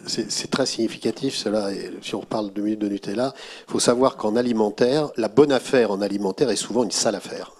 C'est 0.06 0.50
très 0.50 0.66
significatif 0.66 1.34
cela. 1.34 1.70
Si 2.02 2.14
on 2.14 2.20
reparle 2.20 2.52
deux 2.52 2.62
minutes 2.62 2.80
de 2.80 2.88
Nutella, 2.88 3.32
il 3.66 3.72
faut 3.72 3.80
savoir 3.80 4.16
qu'en 4.16 4.36
alimentaire, 4.36 5.10
la 5.16 5.28
bonne 5.28 5.52
affaire 5.52 5.90
en 5.90 6.02
alimentaire 6.02 6.50
est 6.50 6.56
souvent 6.56 6.84
une 6.84 6.90
sale 6.90 7.14
affaire. 7.14 7.52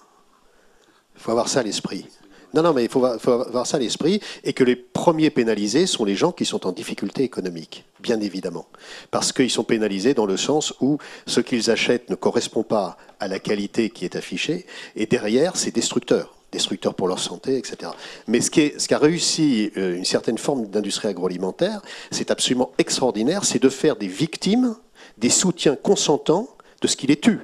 Il 1.15 1.21
faut 1.21 1.31
avoir 1.31 1.49
ça 1.49 1.61
à 1.61 1.63
l'esprit. 1.63 2.05
Non, 2.53 2.61
non, 2.63 2.73
mais 2.73 2.85
il 2.85 2.89
faut, 2.89 3.03
avoir 3.03 3.67
ça 3.67 3.77
à 3.77 3.79
l'esprit 3.79 4.21
et 4.43 4.53
que 4.53 4.63
les 4.63 4.75
premiers 4.75 5.29
pénalisés 5.29 5.85
sont 5.85 6.05
les 6.05 6.15
gens 6.15 6.31
qui 6.31 6.45
sont 6.45 6.65
en 6.65 6.71
difficulté 6.71 7.23
économique, 7.23 7.85
bien 7.99 8.19
évidemment. 8.21 8.67
Parce 9.11 9.31
qu'ils 9.33 9.51
sont 9.51 9.63
pénalisés 9.63 10.13
dans 10.13 10.25
le 10.25 10.37
sens 10.37 10.73
où 10.79 10.97
ce 11.25 11.41
qu'ils 11.41 11.69
achètent 11.69 12.09
ne 12.09 12.15
correspond 12.15 12.63
pas 12.63 12.97
à 13.19 13.27
la 13.27 13.39
qualité 13.39 13.89
qui 13.89 14.05
est 14.05 14.15
affichée 14.15 14.65
et 14.95 15.05
derrière, 15.05 15.55
c'est 15.55 15.73
destructeur 15.73 16.33
destructeur 16.49 16.93
pour 16.95 17.09
leur 17.09 17.19
santé, 17.19 17.57
etc. 17.57 17.91
Mais 18.25 18.39
ce 18.39 18.49
qui, 18.49 18.71
ce 18.77 18.87
qui 18.87 18.93
a 18.93 18.97
réussi 18.97 19.69
euh, 19.75 19.97
une 19.97 20.05
certaine 20.05 20.37
forme 20.37 20.67
d'industrie 20.67 21.09
agroalimentaire, 21.09 21.81
c'est 22.09 22.31
absolument 22.31 22.71
extraordinaire, 22.77 23.43
c'est 23.43 23.61
de 23.61 23.67
faire 23.67 23.97
des 23.97 24.07
victimes 24.07 24.77
des 25.17 25.29
soutiens 25.29 25.75
consentants 25.75 26.47
de 26.81 26.87
ce 26.87 26.95
qui 26.95 27.07
les 27.07 27.17
tue. 27.17 27.39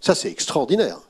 Ça, 0.00 0.14
c'est 0.14 0.30
extraordinaire 0.30 1.00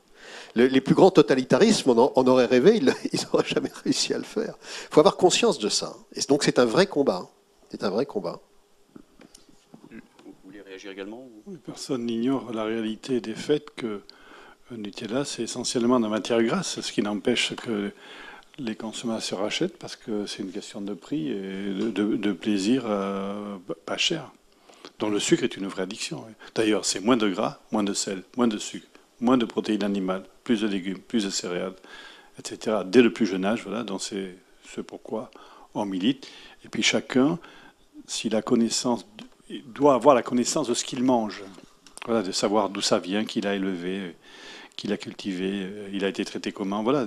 les 0.57 0.81
plus 0.81 0.95
grands 0.95 1.11
totalitarismes, 1.11 1.91
on, 1.91 1.99
en, 2.19 2.27
aurait 2.27 2.47
rêvé, 2.47 2.77
ils 2.77 2.85
n'auraient 3.33 3.47
jamais 3.47 3.71
réussi 3.85 4.15
à 4.15 4.19
le 4.19 4.25
faire. 4.25 4.55
Il 4.61 4.95
faut 4.95 5.01
avoir 5.01 5.17
conscience 5.17 5.59
de 5.59 5.69
ça. 5.69 5.95
Et 6.15 6.21
donc 6.29 6.43
c'est 6.45 6.59
un 6.59 6.65
vrai 6.65 6.87
combat. 6.87 7.29
C'est 7.71 7.85
un 7.85 7.91
vrai 7.91 8.07
combat. 8.07 8.41
Vous 9.91 9.99
voulez 10.45 10.61
réagir 10.63 10.91
également 10.93 11.29
Personne 11.65 12.07
n'ignore 12.07 12.53
la 12.53 12.65
réalité 12.65 13.21
des 13.21 13.35
faits 13.35 13.67
que 13.77 14.01
Nutella, 14.71 15.25
c'est 15.25 15.43
essentiellement 15.43 15.99
de 16.01 16.05
la 16.05 16.11
matière 16.11 16.43
grasse, 16.43 16.81
ce 16.81 16.93
qui 16.93 17.03
n'empêche 17.03 17.55
que 17.55 17.93
les 18.59 18.75
consommateurs 18.75 19.43
achètent 19.43 19.77
parce 19.79 19.97
que 19.97 20.27
c'est 20.27 20.43
une 20.43 20.51
question 20.51 20.81
de 20.81 20.95
prix 20.95 21.29
et 21.31 21.35
de, 21.75 21.91
de- 21.91 22.17
de 22.17 22.33
plaisir 22.33 22.85
euh, 22.87 23.57
pas 23.85 23.97
cher. 23.99 24.33
Donc 24.99 25.13
le 25.13 25.21
sucre 25.21 25.45
est 25.45 25.57
une 25.57 25.67
vraie 25.67 25.83
addiction. 25.83 26.25
D'ailleurs, 26.55 26.85
c'est 26.85 27.01
moins 27.01 27.17
de 27.19 27.29
gras, 27.29 27.61
moins 27.71 27.83
de 27.85 27.93
sel, 27.93 28.23
moins 28.37 28.49
de 28.49 28.57
sucre, 28.59 28.87
moins 29.21 29.37
de 29.37 29.45
protéines 29.45 29.85
animales, 29.85 30.25
plus 30.47 30.61
de 30.63 30.69
légumes, 30.69 30.99
plus 30.99 31.25
de 31.25 31.31
céréales, 31.31 31.75
etc. 32.39 32.79
Dès 32.87 33.03
le 33.03 33.13
plus 33.13 33.27
jeune 33.27 33.45
âge, 33.45 33.63
voilà. 33.67 33.83
Donc 33.83 34.01
c'est 34.01 34.37
ce 34.65 34.81
pourquoi 34.81 35.31
on 35.75 35.85
milite. 35.85 36.29
Et 36.65 36.69
puis 36.69 36.83
chacun, 36.83 37.39
s'il 38.07 38.35
a 38.37 38.43
connaissance, 38.43 39.05
doit 39.67 39.95
avoir 39.95 40.15
la 40.15 40.23
connaissance 40.23 40.69
de 40.69 40.75
ce 40.75 40.85
qu'il 40.85 41.03
mange. 41.03 41.43
Voilà, 42.07 42.23
de 42.23 42.31
savoir 42.33 42.69
d'où 42.71 42.81
ça 42.81 42.99
vient, 43.01 43.25
qu'il 43.25 43.47
a 43.49 43.55
élevé, 43.57 44.15
qu'il 44.77 44.93
a 44.93 44.97
cultivé, 44.97 45.69
il 45.93 46.05
a 46.05 46.09
été 46.09 46.25
traité 46.25 46.53
comment. 46.53 46.85
Voilà. 46.85 47.07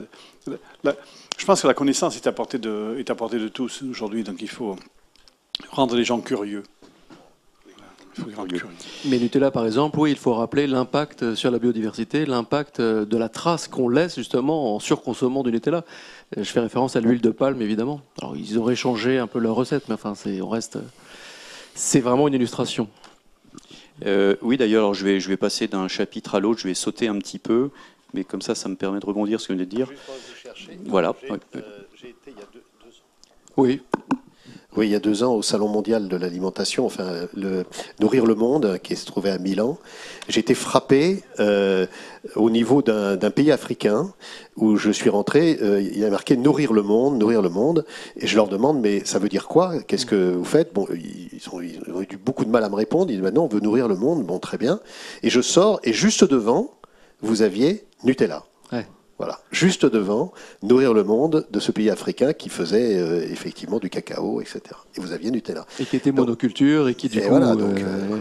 La- 0.84 0.96
je 1.38 1.46
pense 1.46 1.62
que 1.62 1.68
la 1.68 1.74
connaissance 1.74 2.18
est 2.18 2.28
à 2.28 2.34
portée 2.34 2.58
de, 2.60 2.98
est 3.00 3.10
à 3.10 3.16
portée 3.16 3.40
de 3.40 3.48
tous 3.48 3.84
aujourd'hui, 3.90 4.24
donc 4.26 4.42
il 4.42 4.50
faut 4.50 4.76
rendre 5.70 5.96
les 5.96 6.04
gens 6.04 6.20
curieux. 6.20 6.64
Voilà, 7.64 7.78
Il 7.78 7.78
faut 7.78 7.78
les 7.78 7.88
rendre 7.88 7.98
curieux. 8.04 8.09
Mais 9.06 9.18
Nutella, 9.18 9.52
par 9.52 9.66
exemple, 9.66 10.00
oui, 10.00 10.12
il 10.12 10.18
faut 10.18 10.34
rappeler 10.34 10.68
l'impact 10.68 11.36
sur 11.36 11.52
la 11.52 11.60
biodiversité, 11.60 12.26
l'impact 12.26 12.82
de 12.82 13.18
la 13.18 13.30
trace 13.30 13.68
qu'on 13.68 13.90
laisse 13.90 14.16
justement 14.16 14.76
en 14.76 14.80
surconsommant 14.80 15.44
du 15.44 15.52
Nutella. 15.52 15.86
Euh, 16.38 16.44
Je 16.44 16.50
fais 16.50 16.60
référence 16.60 16.96
à 16.96 17.02
l'huile 17.02 17.22
de 17.22 17.32
palme, 17.32 17.62
évidemment. 17.62 18.02
Alors, 18.22 18.36
ils 18.36 18.58
auraient 18.58 18.76
changé 18.76 19.18
un 19.18 19.28
peu 19.28 19.40
leur 19.40 19.56
recette, 19.56 19.88
mais 19.88 19.96
enfin, 19.96 20.16
c'est, 20.16 20.42
on 20.42 20.50
reste. 20.50 20.78
C'est 21.76 22.02
vraiment 22.02 22.28
une 22.28 22.34
illustration. 22.34 22.90
Euh, 24.06 24.36
oui, 24.42 24.58
d'ailleurs, 24.58 24.84
alors 24.84 24.94
je 24.94 25.06
vais, 25.06 25.20
je 25.20 25.30
vais 25.30 25.38
passer 25.38 25.68
d'un 25.68 25.88
chapitre 25.88 26.36
à 26.36 26.40
l'autre, 26.40 26.60
je 26.62 26.68
vais 26.68 26.74
sauter 26.74 27.08
un 27.08 27.18
petit 27.20 27.40
peu, 27.40 27.70
mais 28.14 28.24
comme 28.24 28.42
ça, 28.42 28.56
ça 28.56 28.70
me 28.70 28.76
permet 28.76 29.00
de 29.00 29.06
rebondir 29.06 29.40
sur 29.40 29.46
ce 29.46 29.48
que 29.48 29.54
vous 29.54 29.60
venez 29.60 29.70
de 29.70 29.76
dire. 29.76 29.92
Voilà. 30.86 31.14
J'ai 31.22 31.32
euh, 31.32 31.38
j'ai 31.96 32.10
été 32.10 32.32
il 32.32 32.34
y 32.34 32.42
a 32.42 32.48
deux, 32.54 32.64
deux 32.84 32.90
ans. 32.90 33.54
Oui, 33.58 33.82
Oui, 34.80 34.88
il 34.88 34.92
y 34.92 34.96
a 34.96 35.00
deux 35.00 35.24
ans, 35.24 35.34
au 35.34 35.42
Salon 35.42 35.68
mondial 35.68 36.08
de 36.08 36.16
l'alimentation, 36.16 36.86
enfin, 36.86 37.28
le 37.36 37.66
Nourrir 38.00 38.26
le 38.26 38.34
Monde, 38.34 38.80
qui 38.82 38.96
se 38.96 39.06
trouvait 39.06 39.30
à 39.30 39.38
Milan, 39.38 39.78
j'ai 40.30 40.40
été 40.40 40.54
frappé 40.56 41.22
euh, 41.42 41.86
au 42.38 42.50
niveau 42.50 42.82
d'un 42.82 43.18
pays 43.30 43.52
africain 43.52 44.14
où 44.56 44.78
je 44.78 44.90
suis 44.90 45.10
rentré. 45.10 45.58
euh, 45.62 45.82
il 45.82 46.00
y 46.00 46.06
a 46.06 46.10
marqué 46.10 46.38
Nourrir 46.38 46.72
le 46.72 46.82
Monde, 46.82 47.18
Nourrir 47.18 47.42
le 47.42 47.50
Monde. 47.50 47.86
Et 48.16 48.26
je 48.26 48.38
leur 48.38 48.48
demande, 48.48 48.80
mais 48.80 49.04
ça 49.04 49.20
veut 49.20 49.28
dire 49.28 49.50
quoi? 49.50 49.84
Qu'est-ce 49.84 50.06
que 50.06 50.32
vous 50.32 50.46
faites? 50.46 50.72
Ils 50.94 51.42
ont, 51.52 51.60
ils 51.60 51.82
ont 51.94 52.02
eu 52.02 52.08
beaucoup 52.16 52.46
de 52.46 52.50
mal 52.50 52.64
à 52.64 52.70
me 52.70 52.76
répondre. 52.76 53.12
Ils 53.12 53.16
disent, 53.16 53.24
maintenant, 53.24 53.44
on 53.44 53.54
veut 53.54 53.60
nourrir 53.60 53.90
le 53.90 53.98
monde. 53.98 54.26
Bon, 54.26 54.40
très 54.40 54.58
bien. 54.58 54.80
Et 55.24 55.30
je 55.30 55.42
sors, 55.42 55.82
et 55.84 55.92
juste 55.92 56.24
devant, 56.24 56.72
vous 57.22 57.42
aviez 57.42 57.84
Nutella. 58.06 58.46
Voilà, 59.20 59.38
juste 59.52 59.86
devant, 59.86 60.32
nourrir 60.64 60.94
le 60.94 61.04
monde 61.04 61.46
de 61.52 61.60
ce 61.60 61.74
pays 61.74 61.90
africain 61.90 62.32
qui 62.32 62.48
faisait 62.48 62.98
euh, 62.98 63.22
effectivement 63.30 63.78
du 63.78 63.90
cacao, 63.90 64.40
etc. 64.40 64.62
Et 64.96 65.02
vous 65.02 65.12
aviez 65.12 65.30
Nutella. 65.30 65.66
et 65.78 65.84
qui 65.86 65.98
était 65.98 66.12
Donc- 66.12 66.26
monoculture 66.26 66.88
et 66.88 66.96
qui, 66.96 67.10
du 67.10 67.20
et 67.20 67.24
coup, 67.24 67.30
voilà, 67.30 67.54
donc, 67.56 67.80
euh, 67.80 67.84
euh. 68.14 68.18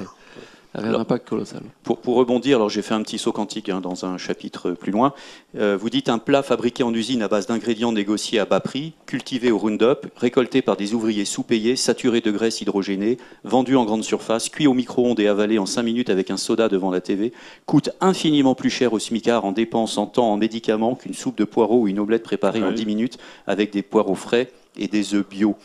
Avait 0.78 0.88
Alors- 0.88 1.00
un 1.00 1.02
impact 1.02 1.28
colossal. 1.28 1.60
Pour, 1.82 1.98
pour 1.98 2.16
rebondir, 2.16 2.56
alors 2.56 2.68
j'ai 2.70 2.82
fait 2.82 2.94
un 2.94 3.02
petit 3.02 3.18
saut 3.18 3.32
quantique 3.32 3.68
hein, 3.68 3.80
dans 3.80 4.04
un 4.04 4.18
chapitre 4.18 4.70
plus 4.72 4.92
loin. 4.92 5.12
Euh, 5.58 5.76
vous 5.80 5.90
dites 5.90 6.08
un 6.08 6.18
plat 6.18 6.42
fabriqué 6.42 6.82
en 6.82 6.92
usine 6.94 7.22
à 7.22 7.28
base 7.28 7.46
d'ingrédients 7.46 7.92
négociés 7.92 8.38
à 8.38 8.44
bas 8.44 8.60
prix, 8.60 8.92
cultivé 9.06 9.50
au 9.50 9.58
Roundup, 9.58 10.06
récolté 10.16 10.62
par 10.62 10.76
des 10.76 10.94
ouvriers 10.94 11.24
sous-payés, 11.24 11.76
saturé 11.76 12.20
de 12.20 12.30
graisse 12.30 12.60
hydrogénée, 12.60 13.18
vendu 13.44 13.76
en 13.76 13.84
grande 13.84 14.04
surface, 14.04 14.48
cuit 14.48 14.66
au 14.66 14.74
micro-ondes 14.74 15.20
et 15.20 15.28
avalé 15.28 15.58
en 15.58 15.66
5 15.66 15.82
minutes 15.82 16.10
avec 16.10 16.30
un 16.30 16.36
soda 16.36 16.68
devant 16.68 16.90
la 16.90 17.00
TV, 17.00 17.32
coûte 17.66 17.90
infiniment 18.00 18.54
plus 18.54 18.70
cher 18.70 18.92
au 18.92 18.98
smicard 18.98 19.44
en 19.44 19.52
dépenses, 19.52 19.98
en 19.98 20.06
temps, 20.06 20.30
en 20.32 20.36
médicaments 20.36 20.94
qu'une 20.94 21.14
soupe 21.14 21.36
de 21.38 21.44
poireaux 21.44 21.80
ou 21.82 21.88
une 21.88 21.98
omelette 21.98 22.22
préparée 22.22 22.62
en 22.62 22.68
Oui. 22.68 22.74
10 22.74 22.86
minutes 22.86 23.18
avec 23.46 23.72
des 23.72 23.82
poireaux 23.82 24.14
frais 24.14 24.50
et 24.78 24.88
des 24.88 25.14
œufs 25.14 25.26
bio. 25.28 25.56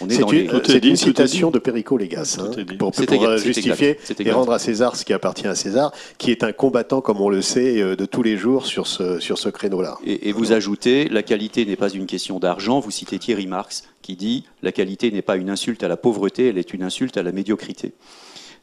On 0.00 0.08
est 0.08 0.14
C'est 0.14 0.20
dans 0.22 0.28
une, 0.28 0.50
les... 0.50 0.76
Est 0.76 0.80
dit, 0.80 0.96
citation 0.96 1.50
de 1.50 1.58
Perico 1.58 1.96
Légas, 1.98 2.38
hein, 2.40 2.50
pour, 2.78 2.92
euh, 3.24 3.36
justifier 3.36 3.98
et 4.18 4.30
rendre 4.32 4.52
à 4.52 4.58
César 4.58 4.96
ce 4.96 5.04
qui 5.04 5.12
appartient 5.12 5.46
à 5.46 5.54
César, 5.54 5.92
qui 6.18 6.30
est 6.30 6.42
un 6.42 6.52
combattant, 6.52 7.02
comme 7.02 7.20
on 7.20 7.28
le 7.28 7.42
sait, 7.42 7.80
euh, 7.80 7.94
de 7.94 8.06
tous 8.06 8.22
les 8.22 8.36
jours 8.38 8.64
sur 8.66 8.86
ce, 8.86 9.20
sur 9.20 9.38
ce 9.38 9.50
créneau-là. 9.50 9.98
Et, 10.04 10.30
et 10.30 10.32
vous 10.32 10.52
ajoutez, 10.52 11.08
la 11.08 11.22
qualité 11.22 11.66
n'est 11.66 11.76
pas 11.76 11.90
une 11.90 12.06
question 12.06 12.38
d'argent. 12.40 12.80
Vous 12.80 12.90
citez 12.90 13.18
Thierry 13.18 13.46
Marx 13.46 13.84
qui 14.00 14.16
dit, 14.16 14.44
la 14.62 14.72
qualité 14.72 15.10
n'est 15.12 15.22
pas 15.22 15.36
une 15.36 15.50
insulte 15.50 15.84
à 15.84 15.88
la 15.88 15.98
pauvreté, 15.98 16.48
elle 16.48 16.58
est 16.58 16.72
une 16.72 16.82
insulte 16.82 17.16
à 17.18 17.22
la 17.22 17.30
médiocrité. 17.30 17.92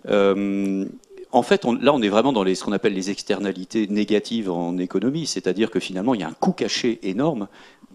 Euh, 0.10 0.86
en 1.32 1.44
fait, 1.44 1.64
on- 1.66 1.74
là, 1.74 1.94
on 1.94 2.02
est 2.02 2.10
vraiment 2.10 2.34
dans 2.34 2.44
les, 2.44 2.56
ce 2.56 2.64
qu'on 2.64 2.72
appelle 2.72 2.94
les 2.94 3.12
externalités 3.12 3.88
négatives 3.88 4.50
en 4.50 4.78
économie, 4.80 5.28
c'est-à-dire 5.28 5.70
que 5.70 5.80
finalement, 5.80 6.16
il 6.16 6.22
y 6.22 6.24
a 6.24 6.28
un 6.28 6.34
coût 6.34 6.54
caché 6.54 7.00
énorme 7.04 7.48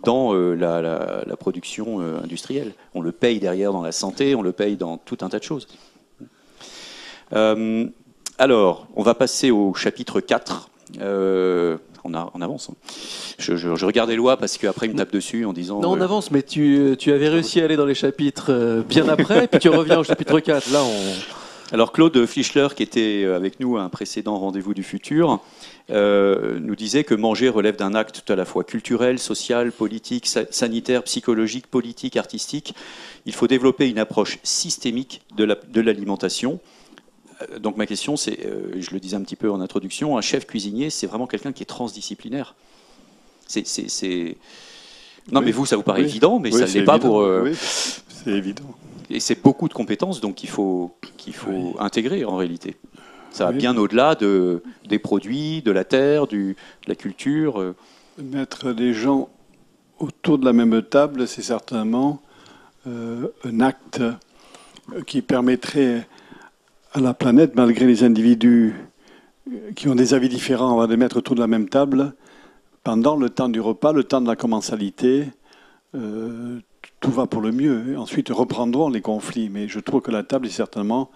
dans 0.05 0.35
euh, 0.35 0.55
la, 0.55 0.81
la- 0.83 1.23
la 1.27 1.37
production 1.37 2.01
euh, 2.01 2.19
industrielle. 2.23 2.73
On 2.95 3.01
le 3.01 3.13
paye 3.13 3.41
derrière 3.41 3.73
dans 3.73 3.83
la 3.83 3.93
santé, 3.93 4.35
on 4.35 4.43
le 4.43 4.53
paye 4.53 4.77
dans 4.77 4.97
tout 4.99 5.19
un 5.23 5.29
tas 5.29 5.39
de 5.39 5.45
choses. 5.45 5.67
Euh, 7.33 7.87
alors, 8.39 8.87
on 8.97 9.03
va 9.03 9.15
passer 9.15 9.51
au 9.51 9.75
chapitre 9.75 10.21
4. 10.21 10.69
Euh, 11.01 11.77
on, 12.05 12.15
a, 12.15 12.31
on 12.35 12.43
avance. 12.43 12.69
hein. 12.71 12.75
Je, 13.39 13.57
je, 13.57 13.75
je 13.75 13.87
regarde 13.87 14.11
Eloi 14.11 14.37
parce 14.37 14.59
qu'après 14.59 14.87
il 14.87 14.93
me 14.93 14.99
tape 14.99 15.13
dessus 15.13 15.45
en 15.47 15.53
disant. 15.53 15.81
Non, 15.81 15.93
on 15.93 16.01
avance, 16.01 16.31
mais 16.31 16.43
tu, 16.43 16.95
tu 16.99 17.13
avais 17.13 17.29
réussi 17.29 17.61
à 17.61 17.65
aller 17.65 17.77
dans 17.77 17.87
les 17.87 17.95
chapitres 17.95 18.83
bien 18.89 19.09
après, 19.09 19.49
puis 19.49 19.59
tu 19.59 19.69
reviens 19.71 19.99
au 19.99 20.05
chapitre 20.05 20.39
4. 20.41 20.71
Là, 20.73 20.83
on. 20.85 21.44
Alors 21.75 21.91
Claude 21.91 22.25
Fischler, 22.27 22.69
qui 22.77 22.85
était 22.85 23.25
avec 23.25 23.59
nous 23.59 23.77
à 23.77 23.83
un 23.83 23.89
précédent 23.89 24.39
rendez-vous 24.39 24.75
du 24.75 24.85
futur, 24.85 25.41
euh, 25.91 26.61
nous 26.61 26.77
disait 26.77 27.03
que 27.03 27.17
manger 27.17 27.49
relève 27.49 27.75
d'un 27.75 27.97
acte 27.97 28.23
tout 28.25 28.33
à 28.33 28.37
la 28.37 28.45
fois 28.45 28.63
culturel, 28.63 29.19
social, 29.19 29.73
politique, 29.73 30.27
sa- 30.29 30.47
sanitaire, 30.53 31.03
psychologique, 31.03 31.67
politique, 31.67 32.17
artistique. 32.17 32.77
Il 33.27 33.33
faut 33.35 33.49
développer 33.49 33.89
une 33.91 33.99
approche 33.99 34.39
systémique 34.45 35.23
de 35.37 35.43
la- 35.43 35.57
de 35.57 35.81
l'alimentation. 35.81 36.61
Euh, 37.43 37.59
Donc 37.59 37.77
ma 37.77 37.87
question, 37.87 38.17
c'est, 38.17 38.39
euh, 38.47 38.81
je 38.81 38.93
le 38.93 39.01
disais 39.01 39.17
un 39.17 39.23
petit 39.23 39.35
peu 39.35 39.51
en 39.51 39.61
introduction, 39.61 40.17
un 40.17 40.21
chef 40.21 40.47
cuisinier, 40.47 40.91
c'est 40.91 41.09
vraiment 41.09 41.27
quelqu'un 41.27 41.51
qui 41.53 41.65
est 41.65 41.67
transdisciplinaire. 41.67 42.55
C'est, 43.49 43.65
Non, 45.33 45.41
Oui. 45.41 45.47
mais 45.47 45.53
vous, 45.53 45.67
ça 45.67 45.75
vous 45.77 45.83
paraît 45.83 46.03
Oui. 46.03 46.07
évident, 46.09 46.39
mais 46.39 46.53
Oui, 46.55 46.61
ça 46.61 46.67
ne 46.69 46.73
l'est 46.73 46.85
pas 46.85 46.99
pour. 47.01 47.21
euh, 47.23 47.43
Oui, 47.45 47.57
c'est 47.57 48.31
évident. 48.31 48.63
Et 49.11 49.21
c'est 49.21 49.41
beaucoup 49.43 49.69
de 49.69 49.75
compétences 49.75 50.21
donc 50.21 50.35
qu'il 50.37 50.49
faut, 50.49 50.95
qu'il 51.17 51.35
faut 51.35 51.77
intégrer 51.79 52.25
en 52.25 52.37
réalité. 52.37 52.77
Ça 53.31 53.47
va 53.47 53.51
Oui. 53.51 53.59
bien 53.59 53.77
au-delà 53.77 54.15
de, 54.15 54.63
des 54.89 54.99
produits, 54.99 55.61
de 55.63 55.73
la 55.73 55.85
terre, 55.85 56.27
du, 56.27 56.55
de 56.85 56.89
la 56.89 56.95
culture. 56.95 57.61
euh. 57.61 57.75
Mettre 58.23 58.71
les 58.71 58.93
gens 58.95 59.29
autour 59.99 60.39
de 60.39 60.45
la 60.45 60.53
même 60.53 60.83
table, 60.83 61.27
c'est 61.27 61.43
certainement 61.43 62.23
euh, 62.87 63.29
un 63.45 63.61
acte 63.61 64.03
qui 65.07 65.21
permettrait 65.23 66.07
à 66.93 67.01
la 67.01 67.13
planète, 67.15 67.57
malgré 67.57 67.87
les 67.87 68.05
individus 68.05 68.75
euh, 69.51 69.73
qui 69.75 69.89
ont 69.89 69.95
des 69.97 70.15
avis 70.15 70.29
différents, 70.29 70.73
on 70.75 70.79
va 70.79 70.87
les 70.87 70.97
mettre 70.97 71.17
autour 71.17 71.35
de 71.35 71.41
la 71.41 71.47
même 71.49 71.69
table 71.69 72.15
pendant 72.85 73.17
le 73.17 73.31
temps 73.31 73.49
du 73.49 73.61
repas, 73.61 73.93
le 73.93 74.05
temps 74.05 74.21
de 74.21 74.29
la 74.29 74.37
commensalité. 74.37 75.25
euh, 75.97 76.61
tout 77.01 77.11
va 77.11 77.27
pour 77.27 77.41
le 77.41 77.53
mieux. 77.53 77.93
Et 77.93 77.97
ensuite 77.97 78.29
reprendront 78.31 78.89
les 78.89 79.01
conflits. 79.01 79.51
Mais 79.51 79.69
je 79.69 79.81
trouve 79.81 80.01
que 80.01 80.11
la 80.11 80.23
table 80.23 80.47
est 80.47 80.51
certainement 80.51 81.11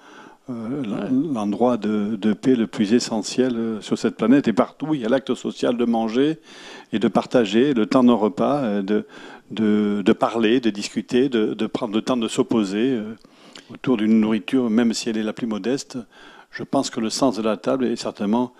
euh, 0.50 0.82
l'endroit 1.10 1.76
de, 1.76 2.16
de 2.16 2.32
paix 2.32 2.54
le 2.54 2.66
plus 2.66 2.94
essentiel 2.94 3.54
euh, 3.54 3.80
sur 3.82 3.98
cette 3.98 4.16
planète. 4.16 4.48
Et 4.48 4.54
partout, 4.54 4.94
il 4.94 5.00
y 5.02 5.04
a 5.04 5.08
l'acte 5.10 5.34
social 5.34 5.76
de 5.76 5.84
manger 5.84 6.38
et 6.94 6.98
de 6.98 7.06
partager 7.08 7.74
le 7.74 7.84
temps 7.84 8.02
d'un 8.02 8.14
repas, 8.14 8.62
euh, 8.62 8.82
de, 8.82 9.06
de, 9.50 10.00
de 10.02 10.12
parler, 10.14 10.60
de 10.60 10.70
discuter, 10.70 11.28
de, 11.28 11.66
prendre 11.66 11.94
le 11.94 12.00
temps 12.00 12.16
de 12.16 12.28
s'opposer 12.28 12.98
autour 13.70 13.98
d'une 13.98 14.20
nourriture, 14.20 14.70
même 14.70 14.94
si 14.94 15.10
elle 15.10 15.18
est 15.18 15.22
la 15.22 15.34
plus 15.34 15.46
modeste. 15.46 15.98
Je 16.50 16.62
pense 16.62 16.88
que 16.88 17.00
le 17.00 17.10
sens 17.10 17.36
de 17.36 17.42
la 17.42 17.58
table 17.58 17.84
est 17.84 17.96
certainement 17.96 18.54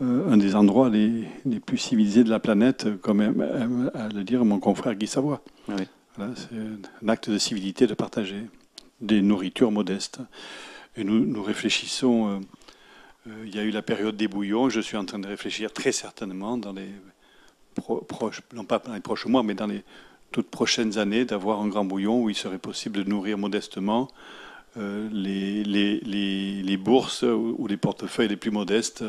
un 0.00 0.36
des 0.36 0.54
endroits 0.54 0.90
les, 0.90 1.24
les 1.44 1.60
plus 1.60 1.78
civilisés 1.78 2.24
de 2.24 2.30
la 2.30 2.40
planète, 2.40 2.88
comme 3.02 3.20
aime, 3.20 3.40
aime 3.40 3.90
à 3.94 4.08
le 4.08 4.24
dire 4.24 4.44
mon 4.44 4.58
confrère 4.58 4.94
Guy 4.94 5.06
Savoie. 5.06 5.42
Oui. 5.68 5.84
C'est 6.16 6.56
un 7.04 7.08
acte 7.08 7.30
de 7.30 7.38
civilité 7.38 7.86
de 7.86 7.94
partager 7.94 8.46
des 9.00 9.22
nourritures 9.22 9.70
modestes. 9.70 10.20
Et 10.96 11.04
nous, 11.04 11.42
réfléchissons, 11.42 12.28
euh, 12.28 12.40
euh, 13.28 13.44
il 13.46 13.54
y 13.54 13.58
a 13.58 13.62
eu 13.62 13.70
la 13.70 13.80
période 13.82 14.16
des 14.16 14.28
bouillons, 14.28 14.68
je 14.68 14.80
suis 14.80 14.98
en 14.98 15.06
train 15.06 15.18
de 15.18 15.26
réfléchir 15.26 15.72
très 15.72 15.92
certainement 15.92 16.58
dans 16.58 16.74
les 16.74 16.90
pro- 17.74 18.02
proches, 18.02 18.42
non 18.52 18.64
pas 18.64 18.78
dans 18.78 18.92
les 18.92 19.00
prochains 19.00 19.30
mois, 19.30 19.42
mais 19.42 19.54
dans 19.54 19.66
les 19.66 19.82
toutes 20.32 20.50
prochaines 20.50 20.98
années, 20.98 21.24
d'avoir 21.24 21.60
un 21.60 21.68
grand 21.68 21.84
bouillon 21.84 22.22
où 22.22 22.30
il 22.30 22.36
serait 22.36 22.58
possible 22.58 23.04
de 23.04 23.08
nourrir 23.08 23.38
modestement 23.38 24.08
euh, 24.76 25.08
les, 25.12 26.76
bourses 26.76 27.22
ou, 27.22 27.54
ou 27.58 27.66
les 27.66 27.76
portefeuilles 27.76 28.28
les 28.28 28.36
plus 28.36 28.50
modestes 28.50 29.04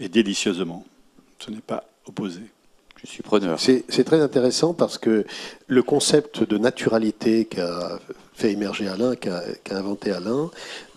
et 0.00 0.08
délicieusement. 0.08 0.84
Ce 1.38 1.50
n'est 1.50 1.60
pas 1.60 1.84
opposé. 2.06 2.40
C'est 3.04 4.04
très 4.04 4.20
intéressant 4.20 4.74
parce 4.74 4.98
que 4.98 5.24
le 5.66 5.82
concept 5.82 6.44
de 6.48 6.56
naturalité 6.56 7.46
qu'a 7.46 7.98
fait 8.34 8.52
émerger 8.52 8.88
Alain, 8.88 9.16
qu'a 9.16 9.42
inventé 9.70 10.12
Alain, 10.12 10.50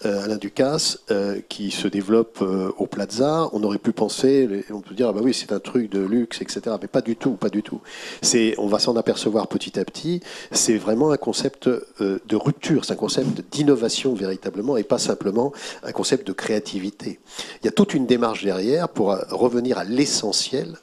Alain 0.06 0.38
Ducasse, 0.38 1.00
euh, 1.12 1.40
qui 1.50 1.72
se 1.72 1.88
développe 1.88 2.40
euh, 2.42 2.72
au 2.78 2.86
Plaza. 2.86 3.50
On 3.54 3.64
aurait 3.64 3.80
pu 3.80 3.92
penser, 3.92 4.66
on 4.72 4.82
peut 4.82 4.94
dire, 4.94 5.10
ah 5.10 5.14
bah 5.14 5.22
oui, 5.24 5.34
c'est 5.34 5.52
un 5.52 5.60
truc 5.60 5.90
de 5.90 6.00
luxe, 6.00 6.42
etc. 6.42 6.76
Mais 6.82 6.88
pas 6.88 7.02
du 7.02 7.16
tout, 7.16 7.32
pas 7.32 7.50
du 7.50 7.64
tout. 7.64 7.82
C'est, 8.22 8.56
on 8.58 8.68
va 8.68 8.80
s'en 8.80 8.96
apercevoir 8.96 9.48
petit 9.48 9.80
à 9.80 9.86
petit. 9.86 10.22
C'est 10.52 10.78
vraiment 10.78 11.12
un 11.12 11.18
concept 11.18 11.70
de 12.00 12.36
rupture, 12.36 12.86
c'est 12.86 12.94
un 12.94 12.98
concept 12.98 13.44
d'innovation 13.52 14.14
véritablement, 14.14 14.78
et 14.78 14.84
pas 14.84 14.98
simplement 14.98 15.52
un 15.84 15.92
concept 15.92 16.28
de 16.28 16.34
créativité. 16.34 17.20
Il 17.62 17.66
y 17.66 17.68
a 17.68 17.72
toute 17.72 17.94
une 17.94 18.06
démarche 18.06 18.44
derrière 18.44 18.90
pour 18.90 19.18
revenir 19.32 19.78
à 19.78 19.84
l'essentiel 19.84 20.78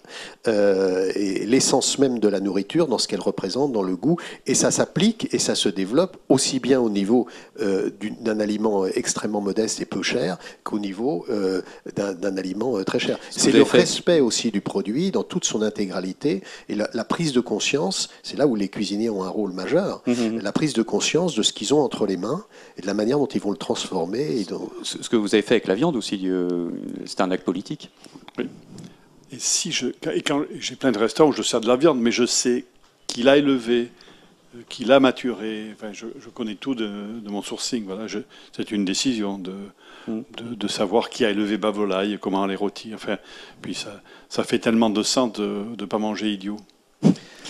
et 0.47 1.47
l'essence 1.47 1.99
même 1.99 2.19
de 2.19 2.29
la 2.29 2.41
nourriture 2.41 2.89
dans 2.89 2.99
ce 2.99 3.09
qu'elle 3.09 3.21
représente, 3.21 3.73
dans 3.73 3.83
le 3.83 3.97
goût, 3.97 4.19
et 4.47 4.55
ça 4.55 4.71
s'applique 4.71 5.33
et 5.33 5.39
ça 5.39 5.55
se 5.55 5.69
développe 5.69 6.17
aussi 6.29 6.61
bien 6.61 6.81
au 6.81 6.91
niveau 6.91 7.27
d'un 7.59 8.41
aliment 8.41 8.87
extrêmement 8.87 9.12
modeste 9.41 9.81
et 9.81 9.85
peu 9.85 10.03
cher 10.03 10.39
qu'au 10.65 10.79
niveau 10.79 11.25
euh, 11.31 11.63
d'un 11.97 12.37
aliment 12.37 12.79
euh, 12.79 12.85
très 12.85 12.99
cher. 12.99 13.19
C'est 13.31 13.53
le 13.53 13.63
respect 13.63 14.21
aussi 14.21 14.51
du 14.51 14.61
produit 14.61 15.11
dans 15.11 15.23
toute 15.23 15.45
son 15.45 15.63
intégralité 15.63 16.43
et 16.69 16.75
la, 16.75 17.05
prise 17.05 17.33
de 17.33 17.41
conscience, 17.41 18.09
c'est 18.23 18.39
là 18.39 18.47
où 18.47 18.55
les 18.55 18.69
cuisiniers 18.69 19.11
ont 19.11 19.25
un 19.25 19.29
rôle 19.29 19.53
majeur, 19.53 20.03
mmh, 20.07 20.13
mmh. 20.13 20.39
la 20.41 20.53
prise 20.53 20.73
de 20.73 20.83
conscience 20.83 21.35
de 21.35 21.43
ce 21.43 21.53
qu'ils 21.53 21.75
ont 21.75 21.81
entre 21.81 22.07
les 22.07 22.17
mains 22.17 22.45
et 22.79 22.83
de 22.83 22.87
la 22.87 22.95
manière 22.95 23.19
dont 23.19 23.27
ils 23.27 23.41
vont 23.41 23.51
le 23.51 23.57
transformer. 23.57 24.41
Et 24.41 24.47
Ce 24.83 25.09
que 25.09 25.17
vous 25.17 25.35
avez 25.35 25.43
fait 25.43 25.55
avec 25.55 25.67
la 25.67 25.75
viande 25.75 25.97
aussi, 25.97 26.21
euh, 26.25 26.71
c'est 27.05 27.21
un 27.21 27.31
acte 27.31 27.45
politique. 27.45 27.91
Oui. 28.39 28.49
Et 29.33 29.39
si 29.39 29.73
je, 29.73 29.89
et 30.13 30.23
quand 30.23 30.43
j'ai 30.59 30.77
plein 30.77 30.93
de 30.93 30.99
restaurants 30.99 31.31
où 31.31 31.33
je 31.33 31.43
sers 31.43 31.61
de 31.61 31.69
la 31.69 31.77
viande, 31.77 32.01
mais 32.01 32.13
je 32.13 32.27
sais 32.27 32.65
qu'il 33.07 33.29
a 33.29 33.37
élevé 33.37 33.91
qu'il 34.69 34.93
a 34.93 35.01
maturé. 35.01 35.71
Enfin, 35.73 35.93
je, 35.93 36.07
connais 36.35 36.55
tout 36.55 36.75
de, 36.75 36.89
mon 37.27 37.43
sourcing. 37.43 37.85
Voilà, 37.85 38.07
c'est 38.53 38.71
une 38.71 38.85
décision 38.85 39.39
de, 39.39 39.55
mm. 40.09 40.23
de, 40.57 40.69
savoir 40.69 41.11
qui 41.11 41.25
a 41.25 41.31
élevé 41.31 41.59
Bavolaille, 41.59 42.19
comment 42.21 42.47
les 42.47 42.57
rôtir. 42.57 42.95
Enfin, 42.95 43.19
puis 43.61 43.75
ça, 43.75 44.01
ça 44.29 44.45
fait 44.45 44.59
tellement 44.59 44.91
de 44.91 45.03
sens 45.03 45.33
de 45.33 45.65
ne 45.79 45.85
pas 45.87 45.99
manger 45.99 46.33
idiot. 46.33 46.57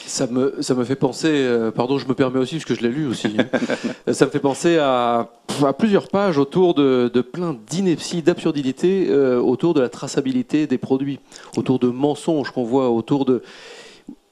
Ça 0.06 0.26
me, 0.26 0.60
ça 0.60 0.74
me 0.74 0.84
fait 0.84 0.96
penser, 0.96 1.28
euh, 1.30 1.70
pardon, 1.70 1.96
je 1.96 2.06
me 2.08 2.14
permets 2.14 2.38
aussi, 2.38 2.56
parce 2.56 2.64
que 2.64 2.74
je 2.74 2.80
l'ai 2.80 2.88
lu 2.88 3.06
aussi, 3.06 3.28
hein. 3.38 3.46
ça 4.12 4.26
me 4.26 4.30
fait 4.30 4.40
penser 4.40 4.78
à, 4.78 5.30
à 5.64 5.72
plusieurs 5.72 6.08
pages 6.08 6.38
autour 6.38 6.74
de, 6.74 7.10
de 7.12 7.20
plein 7.20 7.56
d'inepties, 7.68 8.22
d'absurdités, 8.22 9.06
euh, 9.10 9.40
autour 9.40 9.74
de 9.74 9.80
la 9.80 9.88
traçabilité 9.88 10.66
des 10.66 10.78
produits, 10.78 11.20
autour 11.56 11.78
de 11.78 11.88
mensonges 11.88 12.50
qu'on 12.50 12.64
voit, 12.64 12.90
autour 12.90 13.24
de... 13.24 13.42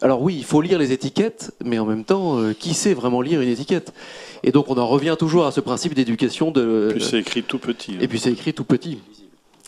Alors 0.03 0.23
oui, 0.23 0.37
il 0.39 0.45
faut 0.45 0.63
lire 0.63 0.79
les 0.79 0.93
étiquettes, 0.93 1.53
mais 1.65 1.79
en 1.79 1.85
même 1.85 2.05
temps, 2.05 2.39
euh, 2.39 2.55
qui 2.55 2.73
sait 2.73 2.95
vraiment 2.95 3.21
lire 3.21 3.41
une 3.43 3.49
étiquette? 3.49 3.93
Et 4.43 4.51
donc 4.51 4.71
on 4.71 4.79
en 4.79 4.87
revient 4.87 5.17
toujours 5.19 5.45
à 5.45 5.53
ce 5.53 5.61
principe 5.61 5.93
d'éducation 5.95 6.51
de. 6.51 6.89
Et 6.91 6.95
puis 6.95 7.05
c'est 7.05 7.19
écrit 7.19 7.43
tout 7.43 7.59
petit. 7.59 7.93
Hein. 7.93 7.99
Et 8.01 8.09
puis 8.09 8.19
c'est 8.19 8.33
écrit 8.33 8.55
tout 8.55 8.65
petit. 8.65 8.99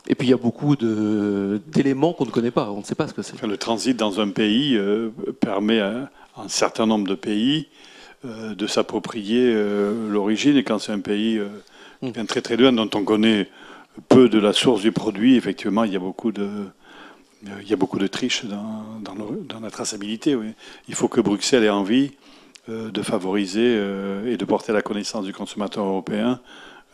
Et 0.08 0.14
puis 0.14 0.28
il 0.28 0.30
y 0.30 0.34
a 0.34 0.38
beaucoup 0.38 0.74
d'éléments 0.74 2.12
qu'on 2.14 2.24
ne 2.24 2.30
connaît 2.30 2.50
pas, 2.50 2.70
on 2.70 2.78
ne 2.78 2.84
sait 2.84 2.94
pas 2.94 3.06
ce 3.06 3.14
que 3.14 3.22
c'est. 3.22 3.40
le 3.46 3.56
transit 3.56 3.96
dans 3.96 4.20
un 4.20 4.30
pays 4.30 4.74
euh, 4.74 5.10
permet 5.40 5.80
à, 5.80 6.10
un 6.36 6.48
certain 6.48 6.86
nombre 6.86 7.06
de 7.06 7.14
pays 7.14 7.68
euh, 8.24 8.54
de 8.54 8.66
s'approprier 8.66 9.54
l'origine. 10.08 10.56
Et 10.56 10.64
quand 10.64 10.78
c'est 10.78 10.92
un 10.92 11.00
pays 11.00 11.40
qui 12.00 12.06
mm. 12.06 12.12
vient 12.12 12.24
très 12.24 12.40
très 12.40 12.56
loin, 12.56 12.72
dont 12.72 12.90
on 12.94 13.04
connaît 13.04 13.48
peu 14.08 14.30
de 14.30 14.38
la 14.38 14.54
source 14.54 14.80
du 14.80 14.92
produit, 14.92 15.36
effectivement, 15.36 15.84
il 15.84 15.92
y 15.92 15.96
a 15.96 16.00
beaucoup 16.00 16.32
de, 16.32 16.48
il 17.60 17.68
y 17.68 17.72
a 17.72 17.76
beaucoup 17.76 17.98
de 17.98 18.06
triches 18.06 18.44
dans, 18.44 19.00
dans, 19.00 19.60
la 19.60 19.70
traçabilité. 19.70 20.34
Oui. 20.34 20.54
Il 20.88 20.94
faut 20.94 21.08
que 21.08 21.20
Bruxelles 21.20 21.64
ait 21.64 21.70
envie 21.70 22.12
euh, 22.68 22.90
de 22.90 23.02
favoriser 23.02 23.74
euh, 23.76 24.32
et 24.32 24.36
de 24.36 24.44
porter 24.44 24.72
la 24.72 24.82
connaissance 24.82 25.24
du 25.24 25.32
consommateur 25.32 25.84
européen 25.84 26.40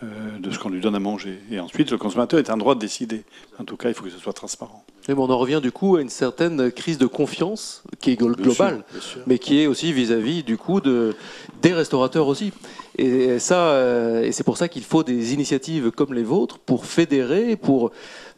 euh, 0.05 0.07
de 0.39 0.53
ce 0.53 0.61
qu'on 0.61 0.69
lui 0.69 0.81
donne 0.81 0.95
à 0.95 1.01
manger. 1.01 1.41
Et 1.51 1.59
ensuite, 1.59 1.91
le 1.91 1.99
consommateur 1.99 2.39
est 2.39 2.51
en 2.51 2.57
droit 2.57 2.77
de 2.77 2.79
décider. 2.79 3.25
En 3.59 3.65
tout 3.65 3.77
cas, 3.77 3.89
il 3.89 3.95
faut 3.95 4.05
que 4.05 4.11
ce 4.11 4.19
soit 4.19 4.33
transparent. 4.33 4.85
On 5.09 5.29
en 5.29 5.39
revient 5.39 5.59
du 5.61 5.73
coup 5.73 5.97
à 5.97 6.03
une 6.03 6.09
certaine 6.09 6.71
crise 6.71 6.99
de 6.99 7.07
confiance 7.07 7.83
qui 7.99 8.13
est 8.13 8.17
globale, 8.17 8.85
mais 9.27 9.41
qui 9.41 9.61
est 9.61 9.67
aussi 9.67 9.93
vis-à-vis 9.93 10.45
du 10.45 10.57
coup 10.57 10.81
de, 10.81 11.17
des 11.63 11.73
restaurateurs 11.73 12.29
aussi. 12.29 12.53
Et, 12.97 13.41
ça, 13.41 13.71
euh, 13.71 14.23
et 14.23 14.31
c'est 14.31 14.45
pour 14.45 14.57
ça 14.57 14.69
qu'il 14.69 14.85
faut 14.85 15.03
des 15.03 15.35
initiatives 15.35 15.91
comme 15.91 16.15
les 16.15 16.23
vôtres 16.23 16.59
pour 16.59 16.87
fédérer, 16.87 17.57
pour 17.57 17.91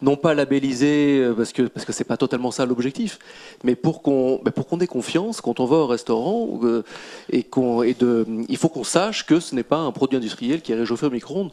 non 0.03 0.17
pas 0.17 0.35
labelliser 0.35 1.21
euh, 1.21 1.35
parce 1.35 1.53
que 1.53 1.63
parce 1.63 1.85
que 1.85 2.03
pas 2.05 2.17
totalement 2.17 2.51
ça 2.51 2.67
l'objectif, 2.67 3.19
mais 3.65 3.75
pour 3.75 4.03
qu'on 4.03 4.41
pour 4.55 4.67
qu'on 4.67 4.81
ait 4.81 4.87
confiance 4.87 5.41
quand 5.41 5.61
on 5.61 5.67
va 5.67 5.77
au 5.77 5.87
restaurant 5.87 6.61
euh, 6.63 6.83
et 7.31 7.41
et 7.41 7.95
de 7.95 8.27
il 8.49 8.57
faut 8.57 8.69
qu'on 8.69 8.85
sache 8.85 9.27
que 9.27 9.41
ce 9.41 9.55
n'est 9.55 9.63
pas 9.63 9.79
un 9.79 9.93
produit 9.93 10.17
industriel 10.17 10.63
qui 10.63 10.73
est 10.73 10.77
réchauffé 10.77 11.07
au 11.07 11.11
micro-ondes 11.11 11.53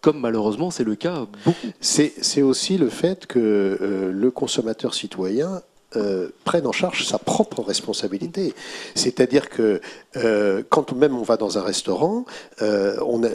comme 0.00 0.18
malheureusement 0.18 0.70
c'est 0.70 0.84
le 0.84 0.96
cas 0.96 1.26
beaucoup. 1.44 1.68
C'est 1.80 2.42
aussi 2.42 2.76
le 2.78 2.88
fait 2.88 3.26
que 3.26 4.10
le 4.12 4.30
consommateur 4.30 4.94
citoyen 4.94 5.62
euh, 5.96 6.28
prenne 6.44 6.66
en 6.66 6.72
charge 6.72 7.04
sa 7.04 7.18
propre 7.18 7.62
responsabilité. 7.62 8.54
C'est-à-dire 8.94 9.50
que 9.50 9.80
euh, 10.16 10.62
quand 10.70 10.92
même 10.92 11.16
on 11.16 11.22
va 11.22 11.36
dans 11.36 11.58
un 11.58 11.62
restaurant, 11.62 12.24
euh, 12.62 12.96
on 13.06 13.22
a, 13.24 13.28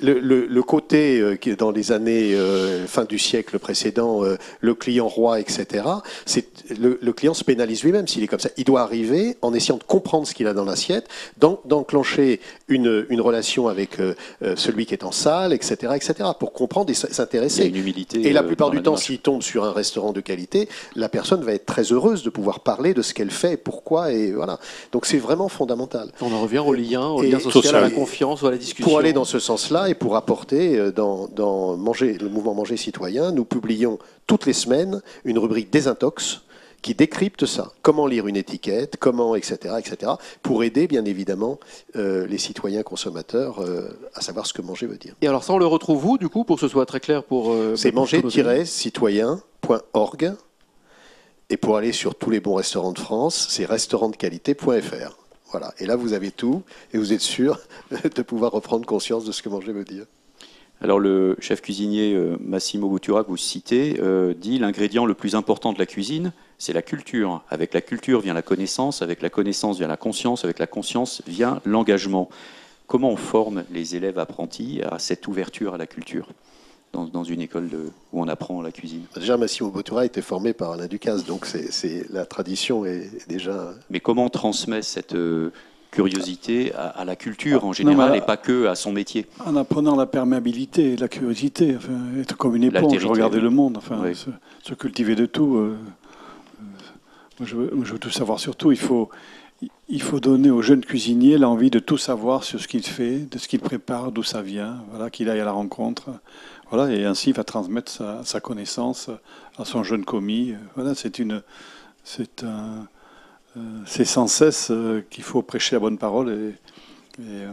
le, 0.00 0.18
le, 0.18 0.62
côté 0.62 1.38
qui 1.40 1.50
est 1.50 1.56
dans 1.56 1.70
les 1.70 1.92
années 1.92 2.36
fin 2.86 3.04
du 3.04 3.18
siècle 3.18 3.58
précédent, 3.58 4.22
le 4.60 4.74
client 4.74 5.08
roi, 5.08 5.40
etc. 5.40 5.84
C'est 6.26 6.46
le, 6.78 6.98
le, 7.00 7.12
client 7.12 7.34
se 7.34 7.44
pénalise 7.44 7.82
lui-même 7.82 8.06
s'il 8.06 8.22
est 8.22 8.28
comme 8.28 8.40
ça. 8.40 8.50
Il 8.56 8.64
doit 8.64 8.82
arriver 8.82 9.36
en 9.42 9.54
essayant 9.54 9.78
de 9.78 9.84
comprendre 9.84 10.26
ce 10.26 10.34
qu'il 10.34 10.46
a 10.46 10.54
dans 10.54 10.64
l'assiette, 10.64 11.08
d'enclencher 11.38 12.40
une, 12.68 13.06
une, 13.08 13.20
relation 13.20 13.68
avec 13.68 13.98
celui 14.56 14.86
qui 14.86 14.94
est 14.94 15.04
en 15.04 15.12
salle, 15.12 15.52
etc., 15.52 15.92
etc. 15.96 16.30
Pour 16.38 16.52
comprendre 16.52 16.90
et 16.90 16.94
s'intéresser. 16.94 17.66
Une 17.66 17.76
humilité. 17.76 18.26
Et 18.26 18.32
la 18.32 18.42
plupart 18.42 18.70
du 18.70 18.82
temps, 18.82 18.96
s'il 18.96 19.18
tombe 19.18 19.42
sur 19.42 19.64
un 19.64 19.72
restaurant 19.72 20.12
de 20.12 20.20
qualité, 20.20 20.68
la 20.94 21.08
personne 21.08 21.42
va 21.42 21.52
être 21.52 21.59
très 21.66 21.92
heureuse 21.92 22.22
de 22.22 22.30
pouvoir 22.30 22.60
parler 22.60 22.94
de 22.94 23.02
ce 23.02 23.14
qu'elle 23.14 23.30
fait, 23.30 23.56
pourquoi, 23.56 24.12
et 24.12 24.32
voilà. 24.32 24.58
Donc 24.92 25.06
c'est 25.06 25.18
vraiment 25.18 25.48
fondamental. 25.48 26.10
On 26.20 26.32
en 26.32 26.40
revient 26.40 26.58
au 26.58 26.72
lien, 26.72 27.08
au 27.08 27.22
lien 27.22 27.38
social, 27.38 27.76
à 27.76 27.80
la 27.80 27.90
confiance, 27.90 28.42
à 28.42 28.50
la 28.50 28.56
discussion. 28.56 28.88
Pour 28.88 28.98
aller 28.98 29.12
dans 29.12 29.24
ce 29.24 29.38
sens-là 29.38 29.88
et 29.88 29.94
pour 29.94 30.16
apporter 30.16 30.78
euh, 30.78 30.90
dans, 30.90 31.28
dans 31.28 31.76
manger, 31.76 32.18
le 32.18 32.28
mouvement 32.28 32.54
Manger 32.54 32.76
Citoyen, 32.76 33.30
nous 33.32 33.44
publions 33.44 33.98
toutes 34.26 34.46
les 34.46 34.52
semaines 34.52 35.02
une 35.24 35.38
rubrique 35.38 35.70
Désintox 35.70 36.40
qui 36.82 36.94
décrypte 36.94 37.44
ça. 37.44 37.72
Comment 37.82 38.06
lire 38.06 38.26
une 38.26 38.36
étiquette, 38.36 38.96
comment, 38.98 39.34
etc., 39.34 39.74
etc., 39.78 40.12
pour 40.42 40.64
aider, 40.64 40.86
bien 40.86 41.04
évidemment, 41.04 41.60
euh, 41.96 42.26
les 42.26 42.38
citoyens 42.38 42.82
consommateurs 42.82 43.60
euh, 43.60 43.90
à 44.14 44.22
savoir 44.22 44.46
ce 44.46 44.54
que 44.54 44.62
manger 44.62 44.86
veut 44.86 44.96
dire. 44.96 45.14
Et 45.20 45.28
alors 45.28 45.44
ça, 45.44 45.52
on 45.52 45.58
le 45.58 45.66
retrouve 45.66 46.06
où, 46.06 46.16
du 46.16 46.30
coup, 46.30 46.44
pour 46.44 46.56
que 46.56 46.60
ce 46.60 46.68
soit 46.68 46.86
très 46.86 47.00
clair 47.00 47.22
pour... 47.22 47.54
C'est 47.76 47.92
manger-citoyen.org 47.92 50.32
et 51.50 51.56
pour 51.56 51.76
aller 51.76 51.92
sur 51.92 52.14
tous 52.14 52.30
les 52.30 52.40
bons 52.40 52.54
restaurants 52.54 52.92
de 52.92 52.98
France, 52.98 53.48
c'est 53.50 53.64
restaurantdequalité.fr. 53.64 55.16
Voilà. 55.50 55.74
Et 55.80 55.86
là, 55.86 55.96
vous 55.96 56.12
avez 56.12 56.30
tout 56.30 56.62
et 56.94 56.98
vous 56.98 57.12
êtes 57.12 57.20
sûr 57.20 57.58
de 57.90 58.22
pouvoir 58.22 58.52
reprendre 58.52 58.86
conscience 58.86 59.24
de 59.24 59.32
ce 59.32 59.42
que 59.42 59.48
manger 59.48 59.72
veut 59.72 59.84
dire. 59.84 60.04
Alors, 60.80 61.00
le 61.00 61.36
chef 61.40 61.60
cuisinier 61.60 62.14
euh, 62.14 62.36
Massimo 62.40 62.88
Bottura, 62.88 63.24
que 63.24 63.28
vous 63.28 63.36
citez, 63.36 63.98
euh, 64.00 64.32
dit 64.32 64.58
l'ingrédient 64.58 65.04
le 65.04 65.12
plus 65.12 65.34
important 65.34 65.72
de 65.72 65.78
la 65.78 65.86
cuisine, 65.86 66.32
c'est 66.56 66.72
la 66.72 66.82
culture. 66.82 67.42
Avec 67.50 67.74
la 67.74 67.80
culture 67.80 68.20
vient 68.20 68.32
la 68.32 68.42
connaissance, 68.42 69.02
avec 69.02 69.20
la 69.20 69.28
connaissance 69.28 69.76
vient 69.76 69.88
la 69.88 69.98
conscience, 69.98 70.44
avec 70.44 70.58
la 70.58 70.68
conscience 70.68 71.20
vient 71.26 71.60
l'engagement. 71.66 72.30
Comment 72.86 73.10
on 73.10 73.16
forme 73.16 73.64
les 73.72 73.96
élèves 73.96 74.18
apprentis 74.18 74.80
à 74.88 74.98
cette 74.98 75.26
ouverture 75.26 75.74
à 75.74 75.78
la 75.78 75.86
culture? 75.86 76.28
Dans, 76.92 77.24
une 77.24 77.40
école 77.40 77.68
où 78.12 78.20
on 78.20 78.28
apprend 78.28 78.60
la 78.62 78.72
cuisine 78.72 79.02
Déjà, 79.14 79.36
Massimo 79.36 79.70
Bottura 79.70 80.04
était 80.04 80.22
formé 80.22 80.52
par 80.52 80.72
Alain 80.72 80.86
Ducasse, 80.86 81.24
donc 81.24 81.46
c'est, 81.46 82.10
la 82.10 82.26
tradition 82.26 82.84
est 82.84 83.28
déjà. 83.28 83.74
Mais 83.90 84.00
comment 84.00 84.24
on 84.24 84.28
transmet 84.28 84.82
cette 84.82 85.14
euh, 85.14 85.52
curiosité 85.90 86.72
à, 86.74 87.04
la 87.04 87.16
culture 87.16 87.64
en 87.64 87.72
général 87.72 88.16
et 88.16 88.20
pas 88.20 88.36
que 88.36 88.66
à 88.66 88.74
son 88.74 88.92
métier? 88.92 89.26
En 89.44 89.56
apprenant 89.56 89.96
la 89.96 90.06
perméabilité, 90.06 90.96
la 90.96 91.08
curiosité, 91.08 91.76
être 92.18 92.36
comme 92.36 92.56
une 92.56 92.64
éponge, 92.64 93.04
regarder 93.04 93.40
le 93.40 93.50
monde, 93.50 93.76
enfin, 93.76 94.02
se, 94.62 94.74
cultiver 94.74 95.14
de 95.14 95.26
tout. 95.26 95.56
Euh, 95.56 95.76
euh, 96.60 97.44
je, 97.44 97.56
veux, 97.56 97.70
je, 97.82 97.92
veux, 97.92 97.98
tout 97.98 98.10
savoir 98.10 98.40
sur 98.40 98.56
tout. 98.56 98.72
Il 98.72 98.78
faut, 98.78 99.10
il 99.88 100.02
faut 100.02 100.20
donner 100.20 100.50
aux 100.50 100.62
jeunes 100.62 100.84
cuisiniers 100.84 101.38
l'envie 101.38 101.70
de 101.70 101.78
tout 101.78 101.98
savoir 101.98 102.44
sur 102.44 102.60
ce 102.60 102.68
qu'il 102.68 102.84
fait, 102.84 103.18
de 103.30 103.38
ce 103.38 103.48
qu'il 103.48 103.60
prépare, 103.60 104.12
d'où 104.12 104.22
ça 104.22 104.42
vient, 104.42 104.82
voilà, 104.90 105.10
qu'il 105.10 105.28
aille 105.28 105.40
à 105.40 105.44
la 105.44 105.52
rencontre. 105.52 106.10
Voilà, 106.70 106.92
et 106.92 107.04
ainsi 107.04 107.30
il 107.30 107.36
va 107.36 107.44
transmettre 107.44 107.90
sa, 108.24 108.40
connaissance 108.40 109.10
à 109.58 109.64
son 109.64 109.82
jeune 109.82 110.04
commis. 110.04 110.54
Voilà, 110.76 110.94
c'est 110.94 111.18
une, 111.18 111.42
c'est 112.04 112.44
un, 112.44 112.86
euh, 113.56 113.60
c'est 113.84 114.04
sans 114.04 114.28
cesse 114.28 114.70
euh, 114.70 115.04
qu'il 115.10 115.24
faut 115.24 115.42
prêcher 115.42 115.74
la 115.74 115.80
bonne 115.80 115.98
parole 115.98 116.30
et, 116.30 116.54
euh, 117.20 117.52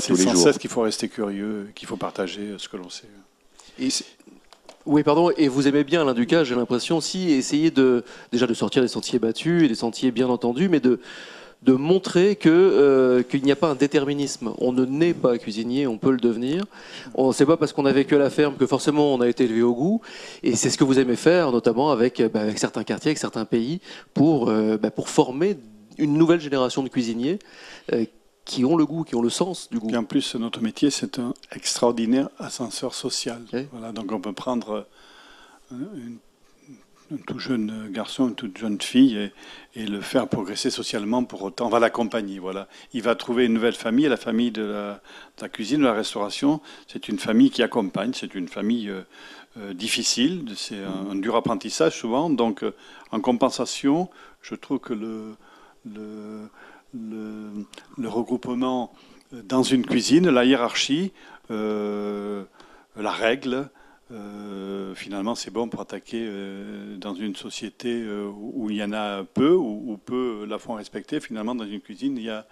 c'est 0.00 0.14
sans 0.14 0.36
cesse 0.36 0.58
qu'il 0.58 0.70
faut 0.70 0.82
rester 0.82 1.08
curieux, 1.08 1.70
qu'il 1.74 1.88
faut 1.88 1.96
partager 1.96 2.54
ce 2.58 2.68
que 2.68 2.76
l'on 2.76 2.90
sait. 2.90 3.08
oui, 4.86 5.02
pardon. 5.02 5.30
Et 5.36 5.48
vous 5.48 5.66
aimez 5.66 5.82
bien 5.82 6.02
Alain 6.02 6.12
Ducas, 6.12 6.44
j'ai 6.44 6.54
l'impression 6.54 6.98
aussi, 6.98 7.30
essayer 7.30 7.70
de 7.70 8.04
déjà 8.30 8.46
de 8.46 8.54
sortir 8.54 8.82
des 8.82 8.88
sentiers 8.88 9.18
battus 9.18 9.64
et 9.64 9.68
des 9.68 9.74
sentiers 9.74 10.10
bien 10.10 10.28
entendus, 10.28 10.68
mais 10.68 10.80
de 10.80 11.00
de 11.62 11.72
montrer 11.74 12.36
que 12.36 12.48
euh, 12.48 13.22
qu'il 13.22 13.42
n'y 13.42 13.52
a 13.52 13.56
pas 13.56 13.68
un 13.70 13.74
déterminisme. 13.74 14.52
On 14.58 14.72
ne 14.72 14.84
naît 14.86 15.12
pas 15.14 15.36
cuisinier, 15.38 15.86
on 15.86 15.98
peut 15.98 16.10
le 16.10 16.16
devenir. 16.16 16.64
On 17.14 17.32
sait 17.32 17.44
pas 17.44 17.56
parce 17.58 17.72
qu'on 17.74 17.84
a 17.84 17.92
vécu 17.92 18.14
à 18.14 18.18
la 18.18 18.30
ferme 18.30 18.56
que 18.56 18.66
forcément 18.66 19.12
on 19.14 19.20
a 19.20 19.28
été 19.28 19.44
élevé 19.44 19.62
au 19.62 19.74
goût. 19.74 20.00
Et 20.42 20.56
c'est 20.56 20.70
ce 20.70 20.78
que 20.78 20.84
vous 20.84 20.98
aimez 20.98 21.16
faire, 21.16 21.52
notamment 21.52 21.90
avec, 21.90 22.22
bah, 22.32 22.40
avec 22.40 22.58
certains 22.58 22.82
quartiers, 22.84 23.10
avec 23.10 23.18
certains 23.18 23.44
pays, 23.44 23.80
pour 24.14 24.48
euh, 24.48 24.78
bah, 24.78 24.90
pour 24.90 25.08
former 25.10 25.58
une 25.98 26.14
nouvelle 26.16 26.40
génération 26.40 26.82
de 26.82 26.88
cuisiniers. 26.88 27.38
euh, 27.92 28.04
qui 28.46 28.64
ont 28.64 28.74
le 28.74 28.86
goût, 28.86 29.04
qui 29.04 29.14
ont 29.14 29.22
le 29.22 29.30
sens 29.30 29.68
du 29.70 29.78
goût. 29.78 29.90
Et 29.90 29.96
en 29.96 30.02
plus, 30.02 30.34
notre 30.34 30.60
métier, 30.60 30.90
c'est 30.90 31.18
un 31.20 31.34
extraordinaire 31.54 32.30
ascenseur 32.38 32.94
social. 32.94 33.42
Voilà, 33.70 33.92
donc 33.92 34.10
on 34.10 34.18
peut 34.18 34.32
prendre 34.32 34.86
euh, 35.72 35.74
une- 35.94 36.16
un 36.16 36.29
tout 37.26 37.38
jeune 37.38 37.88
garçon, 37.90 38.28
une 38.28 38.34
toute 38.34 38.56
jeune 38.58 38.80
fille 38.80 39.30
et, 39.74 39.86
le 39.86 40.00
faire 40.00 40.28
progresser 40.28 40.70
socialement 40.70 41.24
pour 41.24 41.42
autant. 41.42 41.66
On 41.66 41.70
va 41.70 41.80
l'accompagner. 41.80 42.38
Voilà. 42.38 42.68
Il 42.92 43.02
va 43.02 43.14
trouver 43.14 43.46
une 43.46 43.54
nouvelle 43.54 43.74
famille. 43.74 44.06
La 44.08 44.16
famille 44.16 44.50
de 44.50 44.62
la, 45.40 45.48
cuisine, 45.48 45.80
de 45.80 45.84
la 45.84 45.92
restauration, 45.92 46.60
c'est 46.86 47.08
une 47.08 47.18
famille 47.18 47.50
qui 47.50 47.62
accompagne. 47.62 48.12
C'est 48.14 48.34
une 48.34 48.48
famille 48.48 48.88
euh, 48.88 49.02
euh, 49.58 49.74
difficile. 49.74 50.44
C'est 50.56 50.82
un, 50.82 51.16
dur 51.16 51.36
apprentissage 51.36 51.98
souvent. 51.98 52.30
Donc, 52.30 52.62
euh, 52.62 52.74
en 53.10 53.20
compensation, 53.20 54.08
je 54.42 54.54
trouve 54.54 54.78
que 54.78 54.94
le, 54.94 55.36
regroupement 57.98 58.92
dans 59.32 59.62
une 59.62 59.84
cuisine, 59.86 60.28
la 60.28 60.44
hiérarchie, 60.44 61.12
la 61.48 62.46
règle, 62.96 63.70
euh, 64.12 64.94
finalement, 64.94 65.34
c'est 65.34 65.50
bon 65.50 65.68
pour 65.68 65.80
attaquer 65.80 66.24
euh, 66.28 66.96
dans 66.96 67.14
une 67.14 67.36
société 67.36 68.02
euh, 68.02 68.26
où 68.26 68.64
où 68.64 68.70
il 68.70 68.76
y 68.76 68.82
en 68.84 68.92
a 68.92 69.24
peu, 69.24 69.52
ou 69.52 69.92
où 69.92 69.96
peu 69.96 70.44
la 70.48 70.58
font 70.58 70.74
respecter. 70.74 71.20
Finalement, 71.20 71.54
dans 71.54 71.64
une 71.64 71.80
cuisine, 71.80 72.16
il 72.16 72.24
y 72.24 72.30
a, 72.30 72.46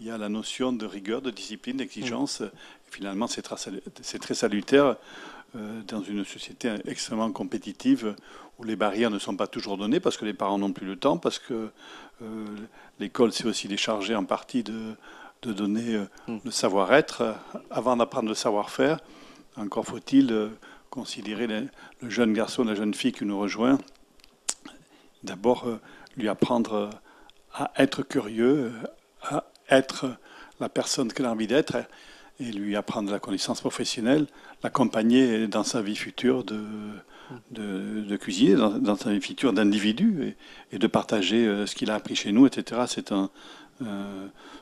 il 0.00 0.06
y 0.06 0.10
a 0.10 0.18
la 0.18 0.28
notion 0.28 0.72
de 0.72 0.86
rigueur, 0.86 1.22
de 1.22 1.30
discipline, 1.30 1.78
d'exigence. 1.78 2.42
Et 2.42 2.50
finalement, 2.90 3.26
c'est 3.26 3.42
très, 3.42 4.34
salutaire 4.34 4.96
dans 5.54 6.02
une 6.02 6.24
société 6.26 6.74
extrêmement 6.86 7.32
compétitive 7.32 8.14
où 8.58 8.64
les 8.64 8.76
barrières 8.76 9.10
ne 9.10 9.18
sont 9.18 9.34
pas 9.34 9.46
toujours 9.46 9.78
données 9.78 9.98
parce 9.98 10.18
que 10.18 10.26
les 10.26 10.34
parents 10.34 10.58
n'ont 10.58 10.74
plus 10.74 10.86
le 10.86 10.96
temps, 10.96 11.16
parce 11.16 11.38
que 11.38 11.70
l'école 13.00 13.32
s'est 13.32 13.46
aussi 13.46 13.66
déchargée 13.66 14.14
en 14.14 14.24
partie 14.24 14.62
de, 14.62 14.94
de 15.42 15.52
donner 15.52 16.04
Mm. 16.28 16.38
le 16.44 16.50
savoir-être 16.50 17.34
avant 17.70 17.96
d'apprendre 17.96 18.28
le 18.28 18.34
savoir-faire. 18.34 19.00
Encore 19.56 19.86
faut-il 19.86 20.50
considérer 20.90 21.46
le, 21.46 21.68
jeune 22.10 22.32
garçon, 22.32 22.64
la 22.64 22.74
jeune 22.74 22.94
fille 22.94 23.12
qui 23.12 23.24
nous 23.24 23.38
rejoint, 23.38 23.78
d'abord 25.22 25.66
euh, 25.66 25.80
lui 26.16 26.28
apprendre 26.28 26.74
euh, 26.74 26.90
à 27.54 27.72
être 27.76 28.02
curieux, 28.02 28.72
euh, 29.32 29.36
à 29.36 29.44
être 29.70 30.06
la 30.60 30.68
personne 30.68 31.12
qu'elle 31.12 31.26
a 31.26 31.32
envie 31.32 31.46
d'être, 31.46 31.76
et 32.40 32.52
lui 32.52 32.76
apprendre 32.76 33.10
la 33.10 33.18
connaissance 33.18 33.60
professionnelle, 33.60 34.26
l'accompagner 34.62 35.48
dans 35.48 35.64
sa 35.64 35.82
vie 35.82 35.96
future 35.96 36.44
de, 36.44 36.62
de, 37.50 38.78
dans, 38.78 38.96
sa 38.96 39.10
vie 39.10 39.20
future 39.20 39.52
d'individu, 39.52 40.36
et, 40.70 40.78
de 40.78 40.86
partager 40.86 41.66
ce 41.66 41.74
qu'il 41.74 41.90
a 41.90 41.96
appris 41.96 42.14
chez 42.14 42.30
nous, 42.30 42.46
etc. 42.46 42.82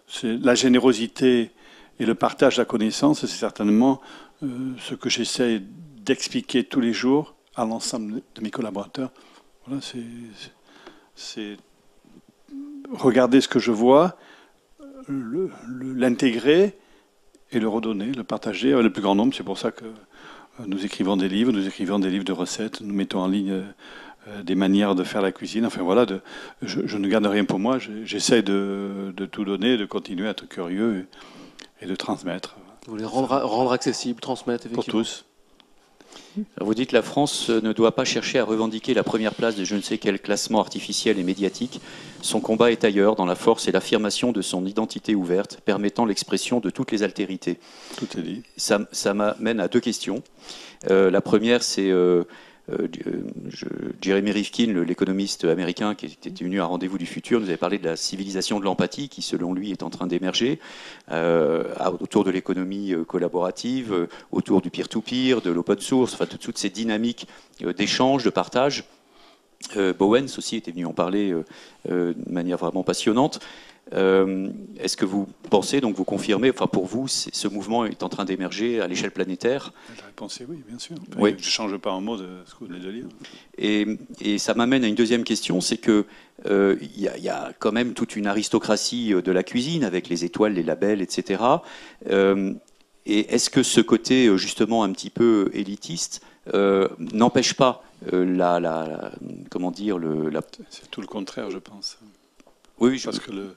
C'est 0.07 0.39
la 0.39 0.55
générosité 0.55 1.51
et 1.99 2.07
le 2.07 2.14
partage 2.14 2.57
de 2.57 2.62
la 2.62 2.64
connaissance, 2.64 3.20
c'est 3.20 3.27
certainement 3.27 4.01
ce 4.41 4.95
que 4.95 5.11
j'essaie 5.11 5.62
d'expliquer 6.07 6.65
tous 6.65 6.81
les 6.81 6.93
jours 6.93 7.35
à 7.55 7.65
l'ensemble 7.65 8.23
de 8.35 8.41
mes 8.41 8.51
collaborateurs. 8.51 9.11
Voilà, 9.67 9.81
c'est, 11.15 11.57
regarder 12.93 13.41
ce 13.41 13.49
que 13.49 13.59
je 13.59 13.73
vois, 13.73 14.17
l'intégrer 15.69 16.77
et 17.53 17.59
le 17.61 17.69
redonner, 17.69 18.13
le 18.13 18.25
partager 18.25 18.73
avec 18.73 18.85
le 18.85 18.93
plus 18.93 19.03
grand 19.03 19.15
nombre. 19.15 19.35
C'est 19.35 19.43
pour 19.45 19.59
ça 19.59 19.71
que 19.71 19.85
euh, 19.85 20.65
nous 20.67 20.85
écrivons 20.85 21.17
des 21.17 21.29
livres, 21.29 21.53
nous 21.53 21.67
écrivons 21.67 21.99
des 21.99 22.11
livres 22.11 22.25
de 22.25 22.33
recettes, 22.33 22.81
nous 22.81 22.95
mettons 22.95 23.21
en 23.21 23.29
ligne 23.29 23.51
euh, 23.53 23.63
euh, 24.29 24.43
des 24.43 24.55
manières 24.55 24.95
de 24.95 25.05
faire 25.05 25.23
la 25.23 25.33
cuisine. 25.33 25.67
Enfin 25.67 25.83
voilà, 25.83 26.07
de- 26.07 26.21
je, 26.63 26.81
je 26.87 26.99
ne 26.99 27.09
garde 27.09 27.27
rien 27.27 27.45
pour 27.45 27.59
moi. 27.59 27.79
Je- 27.79 28.05
J'essaie 28.05 28.43
de, 28.43 29.13
de 29.17 29.27
tout 29.27 29.45
donner, 29.45 29.77
de 29.77 29.87
continuer 29.87 30.27
à 30.27 30.31
être 30.31 30.49
curieux 30.49 31.07
et, 31.81 31.85
et 31.85 31.89
de 31.89 31.95
transmettre 31.97 32.57
Vous 32.87 32.93
voulez 32.93 33.05
rendre, 33.05 33.29
rendre 33.43 33.73
accessible, 33.73 34.21
transmettre, 34.21 34.65
pour 34.69 34.73
effectivement. 34.81 35.01
tous. 35.03 35.25
Vous 36.61 36.74
dites 36.74 36.93
la 36.93 37.03
France 37.03 37.49
ne 37.49 37.72
doit 37.72 37.95
pas 37.95 38.05
chercher 38.05 38.39
à 38.39 38.45
revendiquer 38.45 38.95
la 38.95 39.03
première 39.03 39.34
place 39.34 39.57
de 39.57 39.64
je 39.64 39.74
ne 39.74 39.80
sais 39.80 39.99
quel 39.99 40.20
classement 40.20 40.61
artificiel 40.61 41.18
et 41.18 41.22
médiatique. 41.22 41.80
Son 42.22 42.41
combat 42.41 42.70
est 42.70 42.84
ailleurs, 42.84 43.16
dans 43.16 43.26
la 43.26 43.34
force 43.34 43.68
et 43.68 43.72
l'affirmation 43.72 44.32
de 44.32 44.43
son 44.43 44.66
identité 44.66 45.14
ouverte, 45.14 45.61
permettant 45.64 46.05
l'expression 46.05 46.61
de 46.61 46.70
toutes 46.70 46.93
les 46.93 47.03
altérités. 47.03 47.59
Tout 47.97 48.09
est 48.18 48.22
dit. 48.22 48.43
Ça, 48.57 48.80
ça 48.93 49.14
m'amène 49.14 49.61
à 49.61 49.68
deux 49.68 49.80
questions. 49.80 50.22
Euh, 50.91 51.11
la 51.11 51.20
première, 51.20 51.62
c'est 51.62 51.91
euh, 51.91 52.24
euh, 52.71 52.89
je- 53.49 53.67
Jeremy 54.03 54.33
Rifkin, 54.33 54.85
l'économiste 54.85 55.45
américain 55.45 55.95
qui 55.95 56.07
était 56.07 56.45
venu 56.45 56.61
à 56.61 56.64
Rendez-vous 56.67 56.99
du 56.99 57.07
futur, 57.07 57.41
nous 57.41 57.47
avait 57.47 57.57
parlé 57.57 57.79
de 57.79 57.85
la 57.85 57.97
civilisation 57.97 58.59
de 58.59 58.64
l'empathie 58.64 59.09
qui, 59.09 59.23
selon 59.23 59.53
lui, 59.55 59.71
est 59.71 59.83
en 59.83 59.91
train 59.91 60.07
d'émerger 60.07 60.59
euh, 61.12 61.64
autour 62.01 62.25
de 62.25 62.31
l'économie 62.31 62.93
euh, 62.93 63.05
collaborative, 63.05 63.93
euh, 63.93 64.07
autour 64.33 64.61
du 64.62 64.71
peer-to-peer, 64.71 65.41
de 65.43 65.51
l'open 65.51 65.79
source, 65.81 66.14
enfin 66.14 66.27
toutes, 66.27 66.41
toutes 66.41 66.59
ces 66.59 66.71
dynamiques 66.71 67.27
euh, 67.62 67.73
d'échange, 67.73 68.25
de 68.25 68.31
partage. 68.31 68.85
Euh, 69.77 69.93
Bowens 69.93 70.27
aussi 70.39 70.57
était 70.57 70.71
venu 70.71 70.87
en 70.87 70.93
parler 70.93 71.33
euh, 71.33 71.45
euh, 71.91 72.15
de 72.15 72.33
manière 72.33 72.59
vraiment 72.59 72.83
passionnante. 72.85 73.41
Euh, 73.95 74.49
Est-ce 74.81 74.97
que 74.97 75.05
vous 75.05 75.29
pensez, 75.49 75.81
donc 75.81 75.95
vous 75.97 76.05
confirmez, 76.05 76.51
enfin 76.51 76.67
pour 76.67 76.87
vous, 76.87 77.07
ce 77.07 77.47
mouvement 77.49 77.85
est 77.85 78.03
en 78.03 78.09
train 78.09 78.25
d'émerger 78.25 78.81
à 78.81 78.89
l'échelle 78.89 79.13
planétaire? 79.13 79.73
La 80.01 80.07
réponse 80.07 80.41
est 80.41 80.47
oui, 80.49 80.59
bien 80.69 80.79
sûr. 80.79 80.97
Oui. 81.19 81.31
Je 81.39 81.47
ne 81.47 81.51
change 81.51 81.77
pas 81.79 81.93
un 81.93 82.01
mot 82.01 82.17
de 82.17 82.27
ce 82.47 82.53
que 82.55 82.59
vous 82.61 82.67
venez 82.67 82.81
de 82.81 82.91
lire. 82.91 83.05
et, 83.59 83.87
et 84.21 84.39
ça 84.39 84.55
m'amène 84.55 84.83
à 84.83 84.89
une 84.89 84.97
deuxième 84.97 85.23
question, 85.23 85.61
c'est 85.61 85.77
que 85.77 86.05
euh, 86.47 86.77
il 86.81 87.01
y, 87.01 87.07
a- 87.09 87.17
il 87.17 87.23
y 87.23 87.29
a 87.29 87.53
quand 87.61 87.71
même 87.73 87.93
toute 87.95 88.17
une 88.17 88.27
aristocratie 88.27 89.15
euh, 89.15 89.23
de 89.23 89.31
la 89.33 89.45
cuisine 89.45 89.85
avec 89.85 90.09
les 90.09 90.25
étoiles, 90.25 90.55
les 90.55 90.63
labels, 90.65 91.01
etc. 91.01 91.43
Euh, 92.11 92.53
et 93.07 93.35
est-ce 93.35 93.51
que 93.51 93.63
ce 93.63 93.81
côté 93.81 94.27
euh, 94.27 94.37
justement 94.37 94.83
un 94.83 94.91
petit 94.93 95.11
peu 95.11 95.49
élitiste 95.55 96.23
euh, 96.55 96.88
n'empêche 96.99 97.55
pas 97.55 97.82
euh, 98.12 98.24
la, 98.24 98.61
la- 98.61 98.86
la- 98.86 99.12
comment 99.51 99.70
dire 99.70 99.99
le, 99.99 100.28
la, 100.30 100.42
C'est 100.70 100.90
tout 100.90 101.01
le 101.01 101.07
contraire, 101.07 101.51
je 101.51 101.59
pense. 101.59 101.99
oui, 102.78 102.99
je- 102.99 103.05
Parce 103.05 103.18
que 103.20 103.32
le, 103.32 103.57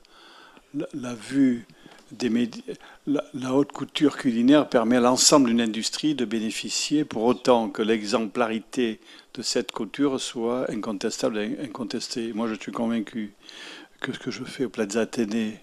la, 0.73 0.87
la 0.93 1.13
vue 1.15 1.65
des 2.11 2.29
médias, 2.29 2.63
la, 3.07 3.23
la 3.33 3.53
haute 3.53 3.71
couture 3.71 4.17
culinaire 4.17 4.67
permet 4.69 4.97
à 4.97 5.01
l'ensemble 5.01 5.47
d'une 5.49 5.61
industrie 5.61 6.15
de 6.15 6.25
bénéficier 6.25 7.05
pour 7.05 7.23
autant 7.25 7.69
que 7.69 7.81
l'exemplarité 7.83 8.99
de 9.35 9.41
cette 9.41 9.71
couture 9.71 10.19
soit 10.19 10.69
incontestable 10.71 11.37
et 11.37 11.57
incontestée. 11.63 12.33
Moi, 12.33 12.47
je 12.47 12.55
suis 12.55 12.71
convaincu 12.71 13.33
que 14.01 14.13
ce 14.13 14.19
que 14.19 14.31
je 14.31 14.43
fais 14.43 14.65
au 14.65 14.69
Plaza 14.69 15.01
Athénée, 15.01 15.59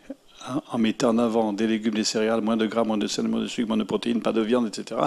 en, 0.70 0.78
mettant 0.78 1.11
en 1.11 1.18
avant 1.18 1.53
des 1.53 1.66
légumes, 1.66 1.94
des 1.94 2.05
céréales, 2.05 2.40
moins 2.40 2.57
de 2.57 2.66
gras, 2.66 2.84
moins 2.84 2.99
de 2.99 3.07
sel, 3.07 3.28
moins 3.28 3.40
de 3.40 3.47
sucre, 3.47 3.68
moins 3.68 3.76
de 3.76 3.84
protéines, 3.84 4.20
pas 4.20 4.32
de 4.32 4.40
viande, 4.40 4.66
etc., 4.66 5.01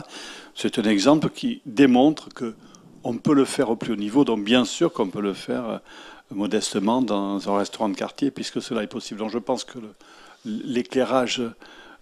c'est 0.56 0.78
un 0.80 0.84
exemple 0.84 1.30
qui 1.30 1.62
démontre 1.66 2.30
que 2.34 2.56
on 3.04 3.18
peut 3.18 3.34
le 3.34 3.46
faire 3.46 3.70
au 3.70 3.76
plus 3.78 3.94
haut 3.94 3.98
niveau. 3.98 4.26
Donc, 4.26 4.44
bien 4.44 4.66
sûr 4.66 4.92
qu'on 4.92 5.08
peut 5.08 5.22
le 5.22 5.34
faire 5.34 5.66
euh, 5.70 5.78
modestement 6.32 7.02
dans 7.02 7.50
un 7.50 7.58
restaurant 7.58 7.90
de 7.90 7.96
quartier, 7.96 8.30
puisque 8.32 8.62
cela 8.62 8.84
est 8.84 8.88
possible. 8.88 9.20
Donc 9.20 9.32
je 9.32 9.38
pense 9.40 9.64
que 9.64 9.80
l'éclairage 10.46 11.42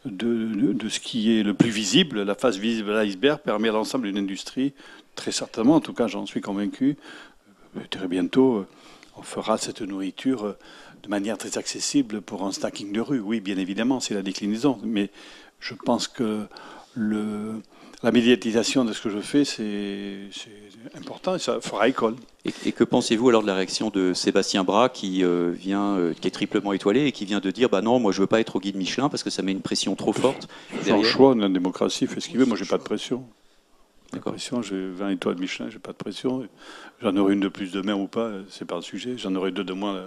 de, 0.06 0.74
de- 0.74 0.90
ce 0.90 1.00
qui 1.00 1.38
est 1.38 1.44
le 1.44 1.54
plus 1.54 1.70
visible, 1.70 2.24
la 2.24 2.36
face 2.36 2.58
visible 2.58 2.90
de 2.90 2.94
l'iceberg, 2.94 3.40
permet 3.40 3.70
à 3.70 3.74
l'ensemble 3.74 4.08
d'une 4.08 4.18
industrie, 4.18 4.74
très 5.16 5.32
certainement, 5.32 5.76
en 5.76 5.82
tout 5.82 5.94
cas 5.94 6.08
j'en 6.08 6.26
suis 6.26 6.42
convaincu, 6.42 6.98
euh, 7.78 7.82
très 7.90 8.08
bientôt, 8.08 8.58
euh, 8.58 8.68
on 9.16 9.22
fera 9.24 9.58
cette 9.58 9.82
nourriture 9.82 10.56
de 11.08 11.12
manière 11.12 11.38
très 11.38 11.58
accessible 11.58 12.22
pour 12.22 12.44
un 12.44 12.52
snacking 12.52 12.92
de 12.92 13.00
rue. 13.00 13.20
Oui, 13.20 13.40
bien 13.40 13.58
évidemment, 13.58 14.00
c'est 14.02 14.14
la 14.14 14.22
déclinaison, 14.22 14.78
mais 14.84 15.10
je 15.60 15.74
pense 15.74 16.08
que 16.10 16.46
le, 16.96 17.62
la 18.04 18.12
médiatisation 18.12 18.84
de 18.84 18.92
ce 18.92 19.02
que 19.02 19.10
je 19.10 19.20
fais, 19.20 19.46
c'est 19.46 20.18
c'est 20.32 20.98
important 20.98 21.36
et 21.36 21.40
ça 21.40 21.62
fera 21.62 21.88
école. 21.88 22.16
Et, 22.44 22.54
et 22.66 22.72
que 22.74 22.84
pensez-vous 22.84 23.30
alors 23.30 23.42
de 23.42 23.48
la 23.48 23.56
réaction 23.56 23.90
de 23.90 24.14
Sébastien 24.14 24.66
Bras 24.66 24.90
qui 24.90 25.24
euh, 25.24 25.52
vient, 25.52 25.96
euh, 25.96 26.14
qui 26.14 26.28
est 26.28 26.32
triplement 26.32 26.74
étoilé 26.74 27.06
et 27.06 27.12
qui 27.14 27.24
vient 27.26 27.40
de 27.40 27.52
dire 27.52 27.70
bah 27.70 27.82
non, 27.82 28.00
moi 28.00 28.12
je 28.12 28.20
veux 28.20 28.28
pas 28.28 28.42
être 28.42 28.58
au 28.58 28.60
guide 28.60 28.76
Michelin 28.76 29.08
parce 29.08 29.24
que 29.24 29.30
ça 29.30 29.42
met 29.44 29.54
une 29.54 29.62
pression 29.62 29.96
trop 29.96 30.14
forte. 30.14 30.50
Son 30.80 30.86
derrière. 30.86 31.06
choix, 31.06 31.36
la 31.36 31.48
démocratie, 31.48 32.06
fait 32.08 32.20
ce 32.20 32.28
qu'il 32.28 32.38
veut. 32.38 32.46
Moi, 32.46 32.58
j'ai 32.58 32.66
pas 32.66 32.78
de 32.78 32.84
pression. 32.84 33.24
Pas 34.08 34.12
de 34.12 34.20
D'accord. 34.20 34.34
pression, 34.34 34.62
j'ai 34.62 34.90
20 34.90 35.10
étoiles 35.10 35.38
Michelin, 35.38 35.70
j'ai 35.70 35.80
pas 35.80 35.92
de 35.92 35.98
pression. 35.98 36.48
J'en 37.02 37.16
aurai 37.18 37.34
une 37.34 37.42
de 37.42 37.50
plus 37.50 37.72
demain 37.72 37.94
ou 37.94 38.08
pas, 38.08 38.32
c'est 38.50 38.66
pas 38.66 38.76
un 38.76 38.82
sujet. 38.82 39.18
J'en 39.18 39.36
aurai 39.36 39.52
deux 39.52 39.66
de 39.66 39.74
moins 39.74 40.02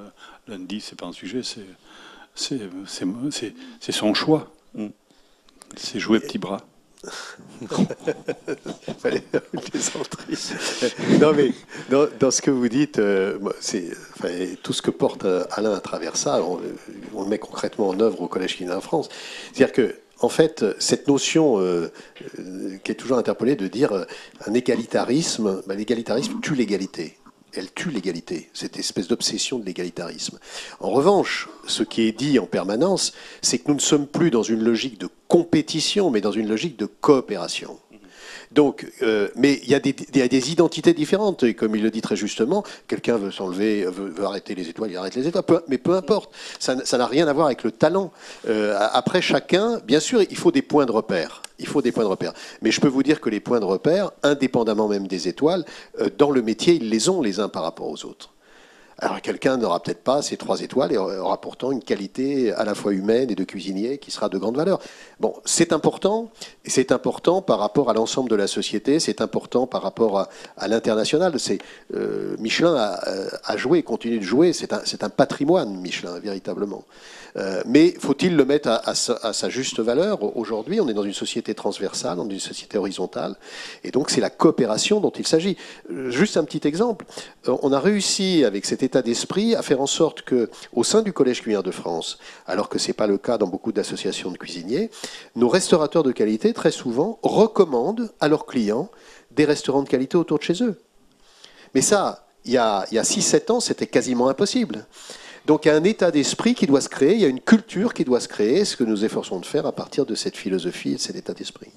lundi, 0.48 0.80
c'est 0.80 0.98
pas 0.98 1.06
un 1.06 1.12
sujet. 1.12 1.42
C'est, 1.42 2.62
son 3.92 4.14
choix. 4.14 4.50
Mm. 4.74 4.86
C'est 5.76 5.98
jouer 5.98 6.18
petit 6.20 6.38
bras. 6.38 6.62
Fallait 8.98 9.20
faire 9.20 9.40
une 9.54 9.60
plaisanterie. 9.60 10.38
non, 11.20 11.32
mais 11.34 11.52
dans, 11.88 12.06
dans 12.18 12.30
ce 12.30 12.42
que 12.42 12.50
vous 12.50 12.68
dites, 12.68 12.98
euh, 12.98 13.38
enfin, 13.40 14.28
tout 14.62 14.72
ce 14.72 14.82
que 14.82 14.90
porte 14.90 15.24
euh, 15.24 15.44
Alain 15.50 15.72
à 15.72 15.80
travers 15.80 16.16
ça, 16.16 16.42
on, 16.42 16.60
on 17.14 17.22
le 17.22 17.28
met 17.28 17.38
concrètement 17.38 17.88
en 17.88 18.00
œuvre 18.00 18.20
au 18.20 18.28
Collège 18.28 18.58
Guinéen 18.58 18.80
France. 18.80 19.08
C'est-à-dire 19.52 19.72
que 19.72 19.94
en 20.20 20.28
fait, 20.28 20.64
cette 20.78 21.08
notion 21.08 21.58
euh, 21.58 21.90
euh, 22.38 22.76
qui 22.84 22.92
est 22.92 22.94
toujours 22.94 23.18
interpellée 23.18 23.56
de 23.56 23.68
dire 23.68 23.92
euh, 23.92 24.04
un 24.46 24.54
égalitarisme, 24.54 25.62
ben, 25.66 25.76
l'égalitarisme 25.76 26.40
tue 26.40 26.54
l'égalité. 26.54 27.16
Elle 27.52 27.72
tue 27.72 27.90
l'égalité, 27.90 28.48
cette 28.52 28.78
espèce 28.78 29.08
d'obsession 29.08 29.58
de 29.58 29.64
l'égalitarisme. 29.64 30.38
En 30.78 30.90
revanche, 30.90 31.48
ce 31.66 31.82
qui 31.82 32.02
est 32.02 32.12
dit 32.12 32.38
en 32.38 32.46
permanence, 32.46 33.12
c'est 33.42 33.58
que 33.58 33.64
nous 33.68 33.74
ne 33.74 33.80
sommes 33.80 34.06
plus 34.06 34.30
dans 34.30 34.44
une 34.44 34.62
logique 34.62 35.00
de 35.00 35.08
compétition, 35.26 36.10
mais 36.10 36.20
dans 36.20 36.30
une 36.30 36.48
logique 36.48 36.78
de 36.78 36.86
coopération. 36.86 37.80
Donc, 38.52 38.90
euh, 39.02 39.28
mais 39.36 39.60
il 39.62 39.70
y, 39.70 39.74
a 39.74 39.80
des, 39.80 40.50
identités 40.50 40.92
différentes. 40.92 41.44
Et 41.44 41.54
comme 41.54 41.76
il 41.76 41.82
le 41.82 41.90
dit 41.90 42.00
très 42.00 42.16
justement, 42.16 42.64
quelqu'un 42.88 43.16
veut 43.16 43.30
s'enlever, 43.30 43.84
veut, 43.84 44.12
arrêter 44.24 44.54
les 44.54 44.68
étoiles, 44.68 44.90
il 44.90 44.96
arrête 44.96 45.14
les 45.14 45.28
étoiles. 45.28 45.44
Mais 45.68 45.78
peu 45.78 45.94
importe. 45.94 46.32
Ça 46.58 46.74
n'a 46.74 47.06
rien 47.06 47.28
à 47.28 47.32
voir 47.32 47.46
avec 47.46 47.62
le 47.62 47.70
talent. 47.70 48.12
Euh, 48.48 48.76
après, 48.92 49.22
chacun, 49.22 49.80
bien 49.86 50.00
sûr, 50.00 50.22
il 50.22 50.36
faut 50.36 50.50
des 50.50 50.62
points 50.62 50.86
de 50.86 50.92
repère. 50.92 51.42
Il 51.58 51.66
faut 51.66 51.82
des 51.82 51.92
points 51.92 52.04
de 52.04 52.08
repère. 52.08 52.32
Mais 52.62 52.70
je 52.70 52.80
peux 52.80 52.88
vous 52.88 53.02
dire 53.02 53.20
que 53.20 53.30
les 53.30 53.40
points 53.40 53.60
de 53.60 53.64
repère, 53.64 54.10
indépendamment 54.22 54.88
même 54.88 55.06
des 55.06 55.28
étoiles, 55.28 55.64
euh, 56.00 56.08
dans 56.18 56.30
le 56.30 56.42
métier, 56.42 56.74
ils 56.74 56.88
les 56.88 57.08
ont 57.08 57.22
les 57.22 57.38
uns 57.38 57.48
par 57.48 57.62
rapport 57.62 57.88
aux 57.88 58.04
autres. 58.04 58.32
Alors 59.02 59.22
quelqu'un 59.22 59.56
n'aura 59.56 59.82
peut-être 59.82 60.04
pas 60.04 60.20
ces 60.20 60.36
trois 60.36 60.60
étoiles 60.60 60.92
et 60.92 60.98
aura 60.98 61.40
pourtant 61.40 61.72
une 61.72 61.82
qualité 61.82 62.52
à 62.52 62.64
la 62.64 62.74
fois 62.74 62.92
humaine 62.92 63.30
et 63.30 63.34
de 63.34 63.44
cuisinier 63.44 63.96
qui 63.96 64.10
sera 64.10 64.28
de 64.28 64.36
grande 64.36 64.56
valeur. 64.56 64.78
Bon, 65.20 65.34
c'est 65.46 65.72
important, 65.72 66.30
et 66.66 66.70
c'est 66.70 66.92
important 66.92 67.40
par 67.40 67.58
rapport 67.60 67.88
à 67.88 67.94
l'ensemble 67.94 68.28
de 68.28 68.36
la 68.36 68.46
société, 68.46 69.00
c'est 69.00 69.22
important 69.22 69.66
par 69.66 69.82
rapport 69.82 70.28
à, 70.58 70.68
l'international. 70.68 71.34
Euh, 71.94 72.36
Michelin 72.38 72.74
a, 72.76 73.00
a 73.44 73.56
joué, 73.56 73.78
et 73.78 73.82
continue 73.82 74.18
de 74.18 74.24
jouer. 74.24 74.52
C'est 74.52 74.74
un, 74.74 74.82
c'est 74.84 75.02
un 75.02 75.08
patrimoine 75.08 75.80
Michelin 75.80 76.18
véritablement. 76.18 76.84
Euh, 77.36 77.62
mais 77.66 77.94
faut-il 77.98 78.36
le 78.36 78.44
mettre 78.44 78.68
à, 78.68 78.94
sa, 78.94 79.48
juste 79.48 79.80
valeur 79.80 80.36
Aujourd'hui, 80.36 80.80
on 80.80 80.88
est 80.88 80.94
dans 80.94 81.04
une 81.04 81.14
société 81.14 81.54
transversale, 81.54 82.16
dans 82.16 82.28
une 82.28 82.40
société 82.40 82.78
horizontale, 82.78 83.36
et 83.84 83.90
donc 83.90 84.10
c'est 84.10 84.20
la 84.20 84.30
coopération 84.30 85.00
dont 85.00 85.10
il 85.10 85.26
s'agit. 85.26 85.56
Euh, 85.90 86.10
Juste 86.10 86.36
un 86.36 86.44
petit 86.44 86.66
exemple. 86.66 87.06
Euh, 87.48 87.56
On 87.62 87.72
a 87.72 87.80
réussi 87.80 88.44
avec 88.44 88.66
cet 88.66 88.82
état 88.82 89.02
d'esprit 89.02 89.54
à 89.54 89.62
faire 89.62 89.80
en 89.80 89.86
sorte 89.86 90.22
que, 90.22 90.50
au 90.72 90.84
sein 90.84 91.02
du 91.02 91.12
Collège 91.12 91.42
cuisinier 91.42 91.62
de 91.62 91.70
France, 91.70 92.18
alors 92.46 92.68
que 92.68 92.78
c'est 92.78 92.92
pas 92.92 93.06
le 93.06 93.18
cas 93.18 93.38
dans 93.38 93.46
beaucoup 93.46 93.72
d'associations 93.72 94.30
de 94.30 94.36
cuisiniers, 94.36 94.90
nos 95.36 95.48
restaurateurs 95.48 96.02
de 96.02 96.12
qualité 96.12 96.52
très 96.52 96.70
souvent 96.70 97.18
recommandent 97.22 98.10
à 98.20 98.28
leurs 98.28 98.46
clients 98.46 98.90
des 99.30 99.44
restaurants 99.44 99.82
de 99.82 99.88
qualité 99.88 100.16
autour 100.16 100.38
de 100.38 100.44
chez 100.44 100.62
eux. 100.62 100.80
Mais 101.74 101.82
ça, 101.82 102.26
il 102.44 102.52
y 102.52 102.56
a, 102.56 102.80
a 102.80 103.02
6-7 103.02 103.52
ans, 103.52 103.60
c'était 103.60 103.86
quasiment 103.86 104.28
impossible. 104.28 104.86
Donc 105.50 105.64
il 105.64 105.68
y 105.68 105.70
a 105.72 105.74
un 105.74 105.82
état 105.82 106.12
d'esprit 106.12 106.54
qui 106.54 106.68
doit 106.68 106.80
se 106.80 106.88
créer, 106.88 107.14
il 107.14 107.20
y 107.20 107.24
a 107.24 107.28
une 107.28 107.40
culture 107.40 107.92
qui 107.92 108.04
doit 108.04 108.20
se 108.20 108.28
créer, 108.28 108.64
ce 108.64 108.76
que 108.76 108.84
nous 108.84 109.04
efforçons 109.04 109.40
de 109.40 109.44
faire 109.44 109.66
à 109.66 109.72
partir 109.72 110.06
de 110.06 110.14
cette 110.14 110.36
philosophie 110.36 110.92
et 110.92 110.94
de 110.94 111.00
cet 111.00 111.16
état 111.16 111.32
d'esprit. 111.32 111.72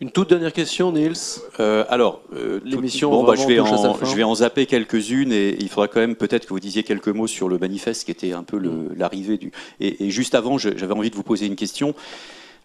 Une 0.00 0.10
toute 0.10 0.30
dernière 0.30 0.52
question, 0.52 0.90
Niels. 0.90 1.12
Euh, 1.60 1.84
alors, 1.88 2.20
euh, 2.34 2.58
L'émission 2.64 3.12
bon, 3.12 3.22
bah, 3.22 3.34
je, 3.36 3.46
vais 3.46 3.60
en, 3.60 3.94
fin. 3.94 4.04
je 4.04 4.16
vais 4.16 4.24
en 4.24 4.34
zapper 4.34 4.66
quelques-unes 4.66 5.30
et 5.32 5.56
il 5.60 5.68
faudra 5.68 5.86
quand 5.86 6.00
même 6.00 6.16
peut-être 6.16 6.46
que 6.46 6.52
vous 6.52 6.58
disiez 6.58 6.82
quelques 6.82 7.06
mots 7.10 7.28
sur 7.28 7.48
le 7.48 7.58
manifeste 7.58 8.06
qui 8.06 8.10
était 8.10 8.32
un 8.32 8.42
peu 8.42 8.58
le- 8.58 8.92
l'arrivée 8.96 9.38
du. 9.38 9.52
Et, 9.78 10.06
et 10.06 10.10
juste 10.10 10.34
avant, 10.34 10.58
j'avais 10.58 10.92
envie 10.92 11.10
de 11.10 11.14
vous 11.16 11.22
poser 11.22 11.46
une 11.46 11.54
question. 11.54 11.94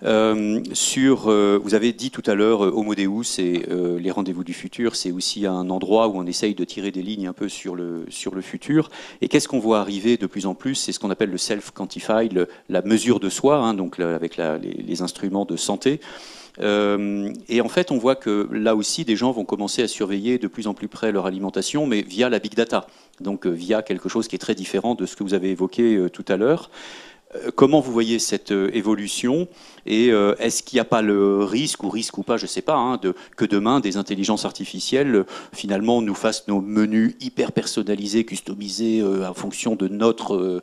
Euh, 0.03 0.61
sur, 0.73 1.29
euh, 1.29 1.57
vous 1.61 1.73
avez 1.73 1.93
dit 1.93 2.11
tout 2.11 2.23
à 2.25 2.35
l'heure, 2.35 2.65
euh, 2.65 2.71
Homo 2.71 2.95
Deus 2.95 3.39
et 3.39 3.63
les 3.99 4.11
rendez-vous 4.11 4.43
du 4.43 4.53
futur, 4.53 4.95
c'est 4.95 5.11
aussi 5.11 5.45
un 5.45 5.69
endroit 5.69 6.07
où 6.07 6.17
on 6.17 6.25
essaye 6.25 6.53
de 6.53 6.63
tirer 6.63 6.91
des 6.91 7.01
lignes 7.01 7.27
un 7.27 7.33
peu 7.33 7.49
sur 7.49 7.75
le, 7.75 8.05
sur 8.09 8.35
le 8.35 8.41
futur. 8.41 8.89
Et 9.21 9.27
qu'est-ce 9.27 9.47
qu'on 9.47 9.59
voit 9.59 9.79
arriver 9.79 10.17
de 10.17 10.27
plus 10.27 10.45
en 10.45 10.53
plus? 10.53 10.75
C'est 10.75 10.91
ce 10.91 10.99
qu'on 10.99 11.09
appelle 11.09 11.31
le 11.31 11.37
self-quantified, 11.37 12.47
la 12.69 12.81
mesure 12.81 13.19
de 13.19 13.29
soi, 13.29 13.57
hein, 13.57 13.73
donc 13.73 13.99
avec 13.99 14.37
les, 14.37 15.01
instruments 15.01 15.45
de 15.45 15.57
santé. 15.57 15.99
Et 16.59 17.61
en 17.61 17.69
fait, 17.69 17.91
on 17.91 17.97
voit 17.97 18.15
que 18.15 18.47
là 18.51 18.75
aussi, 18.75 19.05
des 19.05 19.15
gens 19.15 19.31
vont 19.31 19.45
commencer 19.45 19.81
à 19.81 19.87
surveiller 19.87 20.37
de 20.37 20.47
plus 20.47 20.67
en 20.67 20.73
plus 20.73 20.87
près 20.87 21.11
leur 21.11 21.25
alimentation, 21.25 21.85
mais 21.85 22.01
via 22.01 22.29
la 22.29 22.39
big 22.39 22.55
data, 22.55 22.87
donc 23.19 23.45
via 23.45 23.81
quelque 23.81 24.09
chose 24.09 24.27
qui 24.27 24.35
est 24.35 24.39
très 24.39 24.55
différent 24.55 24.95
de 24.95 25.05
ce 25.05 25.15
que 25.15 25.23
vous 25.23 25.33
avez 25.33 25.51
évoqué 25.51 26.07
tout 26.13 26.25
à 26.27 26.37
l'heure. 26.37 26.69
Euh, 27.35 27.51
Comment 27.55 27.79
vous 27.79 27.91
voyez 27.91 28.19
cette 28.19 28.51
euh, 28.51 28.69
évolution 28.73 29.47
et 29.87 30.11
euh, 30.11 30.35
est-ce 30.39 30.63
qu'il 30.63 30.77
n'y 30.77 30.81
a 30.81 30.85
pas 30.85 31.03
le 31.03 31.43
risque, 31.43 31.83
ou 31.83 31.89
risque 31.89 32.17
ou 32.17 32.23
pas, 32.23 32.37
je 32.37 32.45
ne 32.45 32.47
sais 32.47 32.63
pas, 32.63 32.75
hein, 32.75 32.97
de, 32.97 33.13
que 33.37 33.45
demain 33.45 33.79
des 33.79 33.97
intelligences 33.97 34.43
artificielles 34.43 35.25
finalement 35.53 36.01
nous 36.01 36.15
fassent 36.15 36.47
nos 36.47 36.59
menus 36.59 37.15
hyper 37.19 37.51
personnalisés, 37.51 38.25
customisés 38.25 39.03
en 39.03 39.35
fonction 39.35 39.75
de 39.75 39.87
notre, 39.87 40.59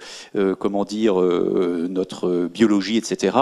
comment 0.58 0.84
dire, 0.84 1.14
notre 1.20 2.48
biologie, 2.52 2.96
etc 2.96 3.38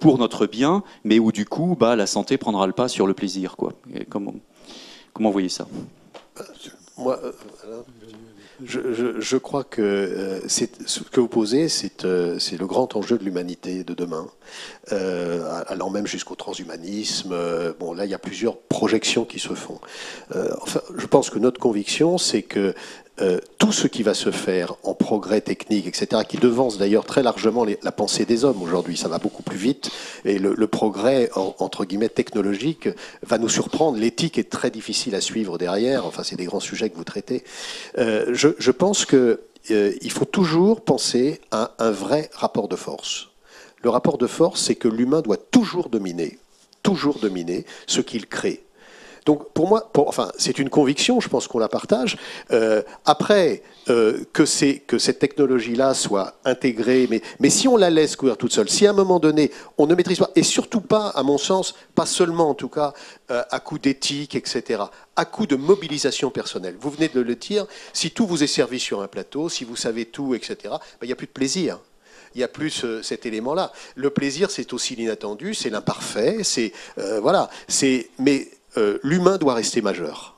pour 0.00 0.16
notre 0.16 0.46
bien, 0.46 0.82
mais 1.04 1.18
où 1.18 1.30
du 1.30 1.44
coup, 1.44 1.76
bah, 1.78 1.94
la 1.94 2.06
santé 2.06 2.38
prendra 2.38 2.66
le 2.66 2.72
pas 2.72 2.88
sur 2.88 3.06
le 3.06 3.12
plaisir. 3.12 3.56
Quoi. 3.56 3.74
Comment, 4.08 4.34
comment 5.12 5.30
vous 5.30 5.46
ça? 5.50 5.68
Moi, 6.96 7.20
je, 8.64 9.36
crois 9.36 9.64
que 9.64 9.82
euh, 9.82 10.48
ce 10.48 11.00
que 11.00 11.20
vous 11.20 11.28
posez, 11.28 11.68
c'est 11.68 12.04
euh, 12.04 12.38
c'est 12.38 12.58
le 12.58 12.66
grand 12.66 12.96
enjeu 12.96 13.18
de 13.18 13.24
l'humanité 13.24 13.84
de 13.84 13.94
demain, 13.94 14.28
euh, 14.92 15.62
allant 15.66 15.90
même 15.90 16.06
jusqu'au 16.06 16.34
transhumanisme. 16.34 17.36
Bon, 17.78 17.92
là, 17.92 18.04
il 18.04 18.10
y 18.10 18.14
a 18.14 18.18
plusieurs 18.18 18.56
projections 18.56 19.24
qui 19.24 19.38
se 19.38 19.54
font. 19.54 19.80
Enfin, 20.62 20.80
je 20.96 21.06
pense 21.06 21.30
que 21.30 21.38
notre 21.38 21.60
conviction, 21.60 22.18
c'est 22.18 22.42
que 22.42 22.74
euh, 23.20 23.38
tout 23.58 23.72
ce 23.72 23.86
qui 23.86 24.02
va 24.02 24.14
se 24.14 24.30
faire 24.30 24.74
en 24.82 24.94
progrès 24.94 25.40
technique, 25.40 25.86
etc., 25.86 26.22
qui 26.28 26.36
devance 26.36 26.76
d'ailleurs 26.76 27.04
très 27.04 27.22
largement 27.22 27.64
la 27.64 27.92
pensée 27.92 28.24
des 28.26 28.44
hommes 28.44 28.62
aujourd'hui, 28.62 28.96
ça 28.96 29.08
va 29.08 29.18
beaucoup 29.18 29.42
plus 29.42 29.56
vite, 29.56 29.90
et 30.24 30.38
le, 30.38 30.66
progrès, 30.66 31.30
en- 31.34 31.54
entre 31.58 31.84
guillemets, 31.84 32.08
technologique 32.10 32.88
va 33.22 33.38
nous 33.38 33.48
surprendre. 33.48 33.98
L'éthique 33.98 34.38
est 34.38 34.50
très 34.50 34.70
difficile 34.70 35.14
à 35.14 35.20
suivre 35.20 35.56
derrière, 35.58 36.04
enfin, 36.04 36.22
c'est 36.22 36.36
des 36.36 36.44
grands 36.44 36.60
sujets 36.60 36.90
que 36.90 36.96
vous 36.96 37.04
traitez. 37.04 37.42
Euh, 37.98 38.26
je, 38.34 38.70
pense 38.70 39.04
que 39.06 39.40
euh, 39.70 39.92
faut 40.10 40.24
toujours 40.24 40.82
penser 40.82 41.40
à 41.50 41.72
un 41.78 41.90
vrai 41.90 42.30
rapport 42.34 42.68
de 42.68 42.76
force. 42.76 43.28
Le 43.82 43.90
rapport 43.90 44.18
de 44.18 44.26
force, 44.26 44.62
c'est 44.62 44.74
que 44.74 44.88
l'humain 44.88 45.22
doit 45.22 45.36
toujours 45.36 45.88
dominer, 45.88 46.38
toujours 46.82 47.18
dominer 47.18 47.64
ce 47.86 48.00
qu'il 48.00 48.26
crée. 48.26 48.65
Donc 49.26 49.52
pour 49.52 49.68
moi, 49.68 49.90
enfin, 49.96 50.30
c'est 50.38 50.60
une 50.60 50.70
conviction, 50.70 51.20
je 51.20 51.28
pense 51.28 51.48
qu'on 51.48 51.58
la 51.58 51.68
partage. 51.68 52.16
Euh, 52.52 52.82
après, 53.04 53.62
euh, 53.90 54.24
que, 54.32 54.44
que 54.86 54.98
cette 54.98 55.18
technologie-là 55.18 55.94
soit 55.94 56.34
intégrée, 56.44 57.08
mais, 57.10 57.20
mais 57.40 57.50
si 57.50 57.66
on 57.66 57.76
la 57.76 57.90
laisse 57.90 58.14
courir 58.14 58.36
toute 58.36 58.52
seule, 58.52 58.68
si 58.68 58.86
à 58.86 58.90
un 58.90 58.92
moment 58.92 59.18
donné, 59.18 59.50
on 59.78 59.88
ne 59.88 59.96
maîtrise 59.96 60.18
pas, 60.18 60.30
et 60.36 60.44
surtout 60.44 60.80
pas, 60.80 61.08
à 61.08 61.24
mon 61.24 61.38
sens, 61.38 61.74
pas 61.96 62.06
seulement 62.06 62.48
en 62.48 62.54
tout 62.54 62.68
cas, 62.68 62.94
euh, 63.32 63.42
à 63.50 63.58
coup 63.58 63.80
d'éthique, 63.80 64.36
etc., 64.36 64.84
à 65.16 65.24
coup 65.24 65.46
de 65.46 65.56
mobilisation 65.56 66.30
personnelle. 66.30 66.76
Vous 66.80 66.90
venez 66.90 67.08
de 67.08 67.20
le 67.20 67.34
dire, 67.34 67.66
si 67.92 68.12
tout 68.12 68.28
vous 68.28 68.44
est 68.44 68.46
servi 68.46 68.78
sur 68.78 69.02
un 69.02 69.08
plateau, 69.08 69.48
si 69.48 69.64
vous 69.64 69.76
savez 69.76 70.04
tout, 70.04 70.36
etc., 70.36 70.56
ben, 70.62 70.78
il 71.02 71.08
n'y 71.08 71.12
a 71.12 71.16
plus 71.16 71.26
de 71.26 71.32
plaisir 71.32 71.80
il 72.34 72.40
y 72.40 72.44
a 72.44 72.48
plus 72.48 72.84
cet 73.02 73.24
élément-là. 73.24 73.72
Le 73.94 74.10
plaisir, 74.10 74.50
c'est 74.50 74.74
aussi 74.74 74.94
l'inattendu, 74.94 75.54
c'est 75.54 75.70
l'imparfait, 75.70 76.40
c'est 76.42 76.70
voilà. 77.22 77.48
C'est 77.66 78.10
mais 78.18 78.46
euh, 78.76 78.98
l'humain 79.02 79.38
doit 79.38 79.54
rester 79.54 79.80
majeur. 79.82 80.34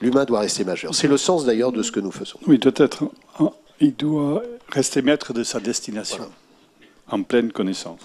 L'humain 0.00 0.24
doit 0.24 0.40
rester 0.40 0.64
majeur. 0.64 0.94
C'est 0.94 1.08
le 1.08 1.16
sens 1.16 1.44
d'ailleurs 1.44 1.72
de 1.72 1.82
ce 1.82 1.90
que 1.92 2.00
nous 2.00 2.12
faisons. 2.12 2.38
Oui, 2.46 2.58
doit 2.58 2.72
être. 2.76 3.04
un- 3.40 3.50
Il 3.80 3.94
doit 3.94 4.42
rester 4.70 5.02
maître 5.02 5.32
de 5.32 5.42
sa 5.44 5.60
destination, 5.60 6.28
en 7.10 7.22
pleine 7.22 7.52
connaissance. 7.52 8.00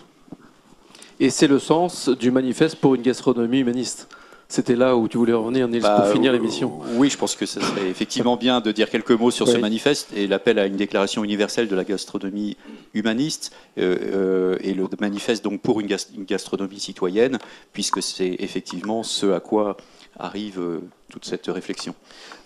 Et 1.19 1.29
c'est 1.29 1.47
le 1.47 1.59
sens 1.59 2.09
du 2.09 2.31
manifeste 2.31 2.75
pour 2.77 2.95
une 2.95 3.01
gastronomie 3.01 3.59
humaniste. 3.59 4.07
C'était 4.49 4.75
là 4.75 4.95
où 4.95 5.07
tu 5.07 5.17
voulais 5.17 5.33
revenir, 5.33 5.67
Niels, 5.67 5.81
Bah, 5.81 6.01
pour 6.01 6.11
finir 6.11 6.31
euh, 6.31 6.35
l'émission. 6.35 6.79
Oui, 6.95 7.09
je 7.09 7.17
pense 7.17 7.35
que 7.35 7.45
ce 7.47 7.59
serait 7.59 7.87
effectivement 7.87 8.37
bien 8.37 8.61
de 8.61 8.71
dire 8.71 8.89
quelques 8.89 9.11
mots 9.11 9.31
sur 9.31 9.47
ce 9.47 9.57
manifeste 9.57 10.09
et 10.15 10.27
l'appel 10.27 10.59
à 10.59 10.65
une 10.67 10.75
déclaration 10.75 11.23
universelle 11.23 11.67
de 11.67 11.75
la 11.75 11.83
gastronomie 11.83 12.55
humaniste 12.93 13.51
euh, 13.77 13.97
euh, 14.13 14.57
et 14.61 14.73
le 14.73 14.87
manifeste 14.99 15.43
donc 15.43 15.61
pour 15.61 15.79
une, 15.79 15.87
gas- 15.87 16.09
une 16.15 16.25
gastronomie 16.25 16.79
citoyenne, 16.79 17.39
puisque 17.73 18.01
c'est 18.01 18.35
effectivement 18.39 19.03
ce 19.03 19.31
à 19.33 19.39
quoi 19.39 19.77
arrive 20.19 20.59
euh, 20.59 20.79
toute 21.09 21.25
cette 21.25 21.45
réflexion 21.47 21.93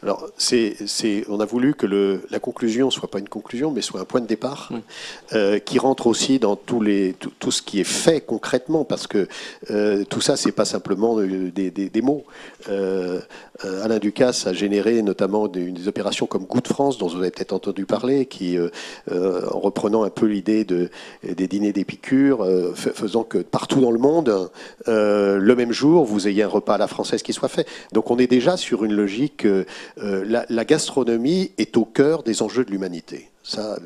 Alors, 0.04 0.28
on 1.30 1.40
a 1.40 1.46
voulu 1.46 1.74
que 1.74 1.86
le, 1.86 2.22
la 2.30 2.40
conclusion 2.40 2.90
soit 2.90 3.10
pas 3.10 3.20
une 3.20 3.30
conclusion, 3.30 3.72
mais 3.72 3.82
soit 3.82 4.02
un 4.02 4.06
point 4.06 4.20
de 4.22 4.28
départ 4.28 4.70
Oui. 4.74 4.80
euh, 5.34 5.60
qui 5.60 5.80
rentre 5.80 6.08
aussi 6.08 6.38
dans 6.40 6.56
tous 6.58 6.82
les, 6.82 7.14
tout, 7.14 7.32
tout 7.40 7.52
ce 7.52 7.62
qui 7.62 7.80
est 7.80 7.86
fait 7.86 8.20
concrètement, 8.22 8.84
parce 8.84 9.08
que 9.08 9.28
euh, 9.72 10.04
tout 10.06 10.20
ça, 10.22 10.36
c'est 10.36 10.52
pas 10.52 10.66
simplement 10.66 11.18
des, 11.22 11.72
des- 11.72 11.90
des 11.90 12.02
mots. 12.02 12.26
Alain 13.64 14.00
Ducasse 14.00 14.48
a 14.48 14.54
généré 14.54 15.02
notamment 15.02 15.48
des, 15.48 15.72
des 15.72 15.88
opérations 15.88 16.26
comme 16.28 16.44
Goût 16.46 16.62
de 16.62 16.68
France, 16.68 16.98
dont 16.98 17.08
vous 17.08 17.18
avez 17.18 17.32
peut-être 17.32 17.54
entendu 17.54 17.86
parler, 17.86 18.26
qui, 18.26 18.58
en 19.10 19.60
reprenant 19.60 20.04
un 20.04 20.10
peu 20.10 20.26
l'idée 20.38 20.64
de, 20.64 20.90
des 21.24 21.48
dîners 21.48 21.74
d'Épicure, 21.74 22.44
euh, 22.44 22.74
fa- 22.76 22.94
faisant 22.94 23.24
que 23.24 23.40
partout 23.40 23.82
dans 23.82 23.92
le 23.92 24.00
monde, 24.00 24.50
euh, 24.88 25.38
le 25.38 25.56
même 25.56 25.72
jour, 25.72 26.06
vous 26.06 26.28
ayez 26.28 26.44
un 26.44 26.48
repas 26.48 26.76
à 26.76 26.78
la 26.78 26.88
française 26.88 27.24
qui 27.24 27.34
soit 27.34 27.50
fait. 27.50 27.68
Donc 27.92 28.12
on 28.12 28.18
est 28.18 28.28
déjà 28.28 28.56
sur 28.56 28.86
une 28.86 28.94
logique, 28.94 29.46
euh, 29.46 29.66
la, 29.98 30.66
gastronomie 30.66 31.52
est 31.58 31.76
au 31.78 31.86
cœur 31.86 32.24
des 32.24 32.42
enjeux 32.42 32.66
de 32.66 32.72
l'humanité. 32.72 33.30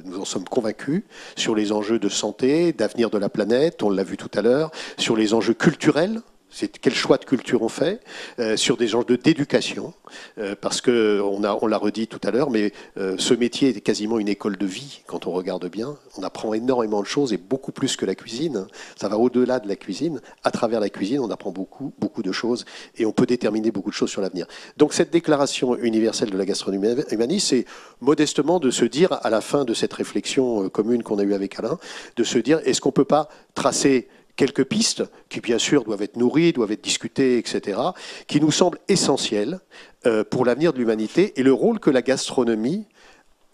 Nous 0.05 0.19
en 0.19 0.25
sommes 0.25 0.45
convaincus 0.45 1.03
sur 1.35 1.53
les 1.55 1.71
enjeux 1.71 1.99
de 1.99 2.09
santé, 2.09 2.73
d'avenir 2.73 3.09
de 3.11 3.19
la 3.19 3.29
planète, 3.29 3.83
on 3.83 3.91
l'a 3.91 4.03
vu 4.03 4.17
tout 4.17 4.31
à 4.33 4.41
l'heure, 4.41 4.71
sur 4.97 5.15
les 5.15 5.33
enjeux 5.33 5.53
culturels. 5.53 6.21
C'est 6.53 6.67
quel 6.67 6.93
choix 6.93 7.17
de 7.17 7.23
culture 7.23 7.61
on 7.61 7.69
fait 7.69 8.01
euh, 8.39 8.57
sur 8.57 8.75
des 8.75 8.93
enjeux 8.93 9.17
d'éducation, 9.17 9.93
euh, 10.37 10.53
parce 10.59 10.81
que 10.81 11.21
on 11.21 11.39
l'a 11.39 11.77
redit 11.77 12.07
tout 12.07 12.19
à 12.23 12.31
l'heure, 12.31 12.49
mais 12.49 12.73
euh, 12.97 13.15
ce 13.17 13.33
métier 13.33 13.69
est 13.69 13.79
quasiment 13.81 14.19
une 14.19 14.27
école 14.27 14.57
de 14.57 14.65
vie 14.65 15.01
quand 15.07 15.27
on 15.27 15.31
regarde 15.31 15.69
bien. 15.69 15.97
On 16.17 16.23
apprend 16.23 16.53
énormément 16.53 17.01
de 17.01 17.07
choses 17.07 17.31
et 17.31 17.37
beaucoup 17.37 17.71
plus 17.71 17.95
que 17.95 18.05
la 18.05 18.15
cuisine. 18.15 18.67
Ça 18.99 19.07
va 19.07 19.17
au-delà 19.17 19.59
de 19.59 19.69
la 19.69 19.77
cuisine. 19.77 20.19
À 20.43 20.51
travers 20.51 20.81
la 20.81 20.89
cuisine, 20.89 21.21
on 21.21 21.31
apprend 21.31 21.51
beaucoup, 21.51 21.93
beaucoup 21.99 22.21
de 22.21 22.33
choses 22.33 22.65
et 22.97 23.05
on 23.05 23.13
peut 23.13 23.25
déterminer 23.25 23.71
beaucoup 23.71 23.89
de 23.89 23.95
choses 23.95 24.09
sur 24.09 24.21
l'avenir. 24.21 24.45
Donc 24.75 24.93
cette 24.93 25.11
déclaration 25.11 25.77
universelle 25.77 26.31
de 26.31 26.37
la 26.37 26.45
gastronomie 26.45 26.89
humaniste, 27.11 27.47
c'est 27.47 27.65
modestement 28.01 28.59
de 28.59 28.71
se 28.71 28.83
dire 28.83 29.13
à 29.23 29.29
la 29.29 29.39
fin 29.39 29.63
de 29.63 29.73
cette 29.73 29.93
réflexion 29.93 30.69
commune 30.69 31.01
qu'on 31.01 31.17
a 31.19 31.23
eue 31.23 31.33
avec 31.33 31.57
Alain, 31.57 31.79
de 32.17 32.23
se 32.25 32.37
dire 32.37 32.59
est-ce 32.65 32.81
qu'on 32.81 32.91
peut 32.91 33.05
pas 33.05 33.29
tracer 33.55 34.09
quelques 34.35 34.65
pistes 34.65 35.03
qui, 35.29 35.41
bien 35.41 35.57
sûr, 35.57 35.83
doivent 35.83 36.01
être 36.01 36.17
nourries, 36.17 36.53
doivent 36.53 36.71
être 36.71 36.83
discutées, 36.83 37.37
etc., 37.37 37.79
qui 38.27 38.39
nous 38.41 38.51
semblent 38.51 38.79
essentielles 38.87 39.59
euh, 40.05 40.23
pour 40.23 40.45
l'avenir 40.45 40.73
de 40.73 40.79
l'humanité 40.79 41.33
et 41.39 41.43
le 41.43 41.53
rôle 41.53 41.79
que 41.79 41.89
la 41.89 42.01
gastronomie 42.01 42.85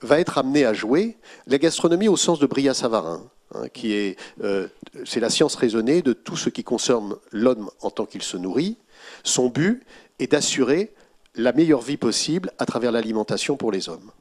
va 0.02 0.20
être 0.20 0.38
amenée 0.38 0.66
à 0.66 0.74
jouer. 0.74 1.18
La 1.48 1.58
gastronomie 1.58 2.08
au 2.08 2.18
sens 2.18 2.40
de 2.40 2.46
Bria-Savarin, 2.46 3.30
hein, 3.54 3.68
qui 3.74 3.94
est, 3.94 4.18
euh, 4.44 4.68
c'est 5.06 5.20
la 5.20 5.30
science 5.30 5.56
raisonnée 5.56 6.02
de 6.02 6.14
tout 6.14 6.38
ce 6.38 6.50
qui 6.50 6.64
concerne 6.64 7.16
l'homme 7.32 7.70
en 7.82 7.90
tant 7.90 8.06
qu'il 8.06 8.22
se 8.22 8.38
nourrit. 8.38 8.78
Son 9.24 9.50
but 9.50 9.84
est 10.20 10.32
d'assurer 10.32 10.94
la 11.36 11.54
meilleure 11.54 11.82
vie 11.82 11.98
possible 11.98 12.52
à 12.58 12.66
travers 12.66 12.92
l'alimentation 12.92 13.58
pour 13.58 13.72
les 13.72 13.90
hommes. 13.90 14.12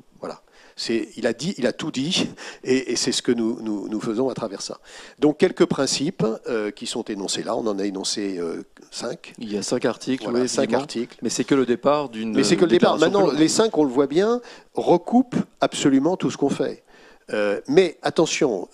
Il 1.17 1.27
a 1.27 1.33
dit, 1.33 1.55
il 1.57 1.67
a 1.67 1.73
tout 1.73 1.91
dit, 1.91 2.29
et, 2.63 2.93
et 2.93 2.97
c'est 2.97 3.13
ce 3.13 3.23
que 3.23 3.33
nous, 3.33 3.59
nous, 3.63 3.89
nous 3.89 4.01
faisons 4.01 4.29
à 4.29 4.35
travers 4.35 4.61
ça. 4.61 4.79
Donc 5.19 5.39
quelques 5.39 5.65
principes 5.65 6.25
euh, 6.49 6.71
qui 6.71 6.87
sont 6.87 7.03
énoncés 7.05 7.43
là. 7.43 7.57
On 7.57 7.67
en 7.67 7.79
a 7.79 7.85
énoncé 7.87 8.37
euh, 8.39 8.63
cinq. 8.91 9.33
Il 9.39 9.51
y 9.51 9.57
a 9.57 9.63
cinq 9.63 9.87
articles, 9.87 10.25
Voilà, 10.25 10.41
oui, 10.41 10.49
cinq 10.49 10.75
articles. 10.75 11.17
Mais 11.23 11.31
c'est 11.31 11.45
que 11.45 11.55
le 11.55 11.65
départ 11.65 12.11
d'une. 12.11 12.35
Mais 12.35 12.45
c'est 12.45 12.57
que 12.57 12.67
le 12.67 12.71
départ. 12.71 12.99
Maintenant, 12.99 13.31
les 13.31 13.49
cinq, 13.49 13.79
on 13.79 13.85
le 13.85 13.91
voit 13.91 14.07
bien, 14.07 14.43
recoupent 14.75 15.37
absolument 15.63 16.19
tout 16.19 16.31
ce 16.31 16.37
qu'on 16.37 16.51
fait. 16.51 16.85
Euh, 17.33 17.61
mais 17.69 17.99
attention, 18.03 18.69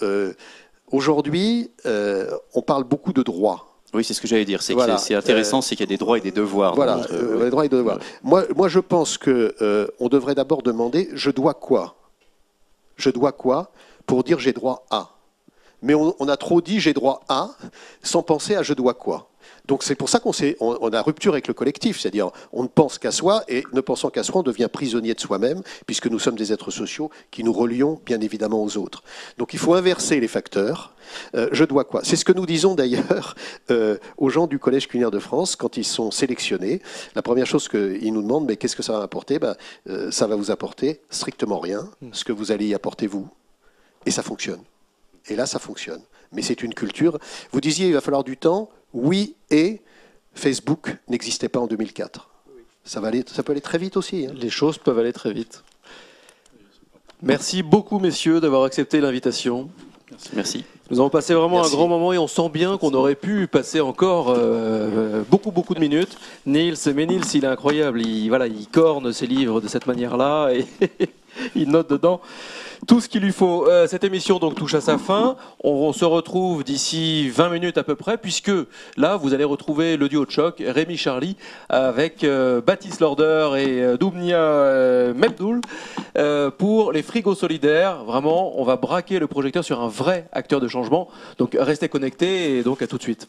aujourd'hui, 0.90 1.70
on 1.84 2.62
parle 2.62 2.82
beaucoup 2.82 3.12
de 3.12 3.22
droits. 3.22 3.71
Oui, 3.94 4.04
c'est 4.04 4.14
ce 4.14 4.20
que 4.20 4.26
j'allais 4.26 4.44
dire. 4.46 4.62
C'est 4.62 4.72
Voilà. 4.74 4.96
intéressant, 5.10 5.58
Euh, 5.58 5.60
c'est 5.60 5.76
qu'il 5.76 5.84
y 5.84 5.88
a 5.88 5.92
des 5.94 5.98
droits 5.98 6.16
et 6.16 6.20
des 6.20 6.30
devoirs. 6.30 6.74
Voilà, 6.74 7.00
euh, 7.10 7.36
ouais. 7.36 7.44
les 7.44 7.50
droits 7.50 7.66
et 7.66 7.68
devoirs. 7.68 7.98
Moi, 8.22 8.44
moi, 8.56 8.68
je 8.68 8.78
pense 8.80 9.18
que 9.18 9.54
euh, 9.60 9.86
on 10.00 10.08
devrait 10.08 10.34
d'abord 10.34 10.62
demander 10.62 11.08
je 11.12 11.30
dois 11.30 11.54
quoi? 11.54 11.94
Je 12.96 13.10
dois 13.10 13.32
quoi 13.32 13.70
pour 14.06 14.24
dire 14.24 14.38
j'ai 14.38 14.52
droit 14.52 14.86
à? 14.90 15.10
Mais 15.82 15.94
on, 15.94 16.14
on 16.20 16.28
a 16.28 16.36
trop 16.36 16.60
dit 16.60 16.80
j'ai 16.80 16.92
droit 16.94 17.22
à 17.28 17.50
sans 18.02 18.22
penser 18.22 18.54
à 18.54 18.62
je 18.62 18.72
dois 18.72 18.94
quoi? 18.94 19.28
Donc 19.66 19.82
c'est 19.82 19.94
pour 19.94 20.08
ça 20.08 20.18
qu'on 20.18 20.32
on, 20.60 20.78
on 20.80 20.92
a 20.92 21.02
rupture 21.02 21.32
avec 21.32 21.48
le 21.48 21.54
collectif, 21.54 22.00
c'est-à-dire 22.00 22.30
on 22.52 22.62
ne 22.62 22.68
pense 22.68 22.98
qu'à 22.98 23.12
soi 23.12 23.44
et 23.48 23.64
ne 23.72 23.80
pensant 23.80 24.10
qu'à 24.10 24.22
soi, 24.22 24.40
on 24.40 24.42
devient 24.42 24.68
prisonnier 24.70 25.14
de 25.14 25.20
soi-même 25.20 25.62
puisque 25.86 26.06
nous 26.06 26.18
sommes 26.18 26.36
des 26.36 26.52
êtres 26.52 26.70
sociaux 26.70 27.10
qui 27.30 27.44
nous 27.44 27.52
relions 27.52 28.00
bien 28.04 28.20
évidemment 28.20 28.62
aux 28.62 28.76
autres. 28.76 29.02
Donc 29.38 29.52
il 29.52 29.58
faut 29.58 29.74
inverser 29.74 30.20
les 30.20 30.28
facteurs. 30.28 30.94
Euh, 31.34 31.48
je 31.52 31.64
dois 31.64 31.84
quoi? 31.84 32.02
C'est 32.04 32.16
ce 32.16 32.24
que 32.24 32.32
nous 32.32 32.46
disons 32.46 32.74
d'ailleurs 32.74 33.34
euh, 33.70 33.98
aux 34.16 34.30
gens 34.30 34.46
du 34.46 34.58
Collège 34.58 34.88
culinaire 34.88 35.10
de 35.10 35.18
France 35.18 35.56
quand 35.56 35.76
ils 35.76 35.84
sont 35.84 36.10
sélectionnés. 36.10 36.80
La 37.14 37.22
première 37.22 37.46
chose 37.46 37.68
qu'ils 37.68 38.12
nous 38.12 38.22
demandent, 38.22 38.46
mais 38.46 38.56
qu'est-ce 38.56 38.76
que 38.76 38.82
ça 38.82 38.94
va 38.94 39.02
apporter? 39.02 39.38
Ben, 39.38 39.56
euh, 39.88 40.10
Ça 40.10 40.26
va 40.26 40.36
vous 40.36 40.50
apporter 40.50 41.00
strictement 41.10 41.58
rien, 41.58 41.88
ce 42.12 42.24
que 42.24 42.32
vous 42.32 42.52
allez 42.52 42.66
y 42.66 42.74
apporter 42.74 43.06
vous. 43.06 43.28
Et 44.06 44.10
ça 44.10 44.22
fonctionne. 44.22 44.60
Et 45.28 45.36
là, 45.36 45.46
ça 45.46 45.58
fonctionne. 45.58 46.02
Mais 46.32 46.42
c'est 46.42 46.62
une 46.62 46.74
culture. 46.74 47.18
Vous 47.52 47.60
disiez, 47.60 47.88
il 47.88 47.94
va 47.94 48.00
falloir 48.00 48.24
du 48.24 48.36
temps. 48.36 48.70
Oui, 48.92 49.34
et 49.50 49.80
Facebook 50.34 50.96
n'existait 51.08 51.48
pas 51.48 51.60
en 51.60 51.66
2004. 51.66 52.28
Ça, 52.84 53.00
va 53.00 53.08
aller, 53.08 53.24
ça 53.26 53.42
peut 53.42 53.52
aller 53.52 53.60
très 53.60 53.78
vite 53.78 53.96
aussi. 53.96 54.26
hein. 54.26 54.32
Les 54.34 54.50
choses 54.50 54.78
peuvent 54.78 54.98
aller 54.98 55.12
très 55.12 55.32
vite. 55.32 55.62
Merci 57.22 57.62
beaucoup, 57.62 57.98
messieurs, 58.00 58.40
d'avoir 58.40 58.64
accepté 58.64 59.00
l'invitation. 59.00 59.70
Merci. 60.34 60.64
Nous 60.90 60.98
avons 60.98 61.08
passé 61.08 61.32
vraiment 61.32 61.56
Merci. 61.60 61.72
un 61.72 61.76
grand 61.76 61.88
moment 61.88 62.12
et 62.12 62.18
on 62.18 62.26
sent 62.26 62.48
bien 62.50 62.76
qu'on 62.76 62.92
aurait 62.92 63.14
pu 63.14 63.46
passer 63.46 63.80
encore 63.80 64.28
euh, 64.36 65.22
beaucoup, 65.30 65.50
beaucoup 65.52 65.74
de 65.74 65.80
minutes. 65.80 66.18
Niels, 66.44 66.76
mais 66.94 67.06
Niels, 67.06 67.22
il 67.32 67.44
est 67.44 67.48
incroyable. 67.48 68.02
Il, 68.02 68.28
voilà, 68.28 68.46
il 68.46 68.66
corne 68.68 69.12
ses 69.12 69.26
livres 69.26 69.60
de 69.60 69.68
cette 69.68 69.86
manière-là 69.86 70.50
et 70.50 70.66
il 71.54 71.70
note 71.70 71.88
dedans 71.88 72.20
tout 72.86 73.00
ce 73.00 73.08
qu'il 73.08 73.22
lui 73.22 73.32
faut. 73.32 73.68
Euh, 73.68 73.86
cette 73.86 74.04
émission 74.04 74.38
donc 74.38 74.54
touche 74.54 74.74
à 74.74 74.80
sa 74.80 74.98
fin. 74.98 75.36
On, 75.62 75.92
se 75.92 76.04
retrouve 76.04 76.64
d'ici 76.64 77.28
20 77.28 77.50
minutes 77.50 77.78
à 77.78 77.84
peu 77.84 77.94
près, 77.94 78.18
puisque 78.18 78.50
là, 78.96 79.16
vous 79.16 79.34
allez 79.34 79.44
retrouver 79.44 79.96
le 79.96 80.08
duo 80.08 80.24
de 80.24 80.30
choc, 80.30 80.62
Rémi 80.64 80.96
Charlie, 80.96 81.36
avec 81.68 82.24
euh, 82.24 82.60
Baptiste 82.60 83.00
Lorder 83.00 83.50
et 83.58 83.82
euh, 83.82 83.96
Doumnia 83.96 84.36
euh, 84.36 85.14
pour 86.50 86.92
les 86.92 87.02
frigos 87.02 87.34
solidaires. 87.34 88.04
Vraiment, 88.04 88.60
on 88.60 88.64
va 88.64 88.76
braquer 88.76 89.18
le 89.18 89.26
projecteur 89.26 89.64
sur 89.64 89.80
un 89.80 89.88
vrai 89.88 90.28
acteur 90.32 90.60
de 90.60 90.68
changement. 90.68 91.08
Donc 91.38 91.56
restez 91.58 91.88
connectés 91.88 92.58
et 92.58 92.62
donc 92.62 92.82
à 92.82 92.86
tout 92.86 92.98
de 92.98 93.02
suite. 93.02 93.28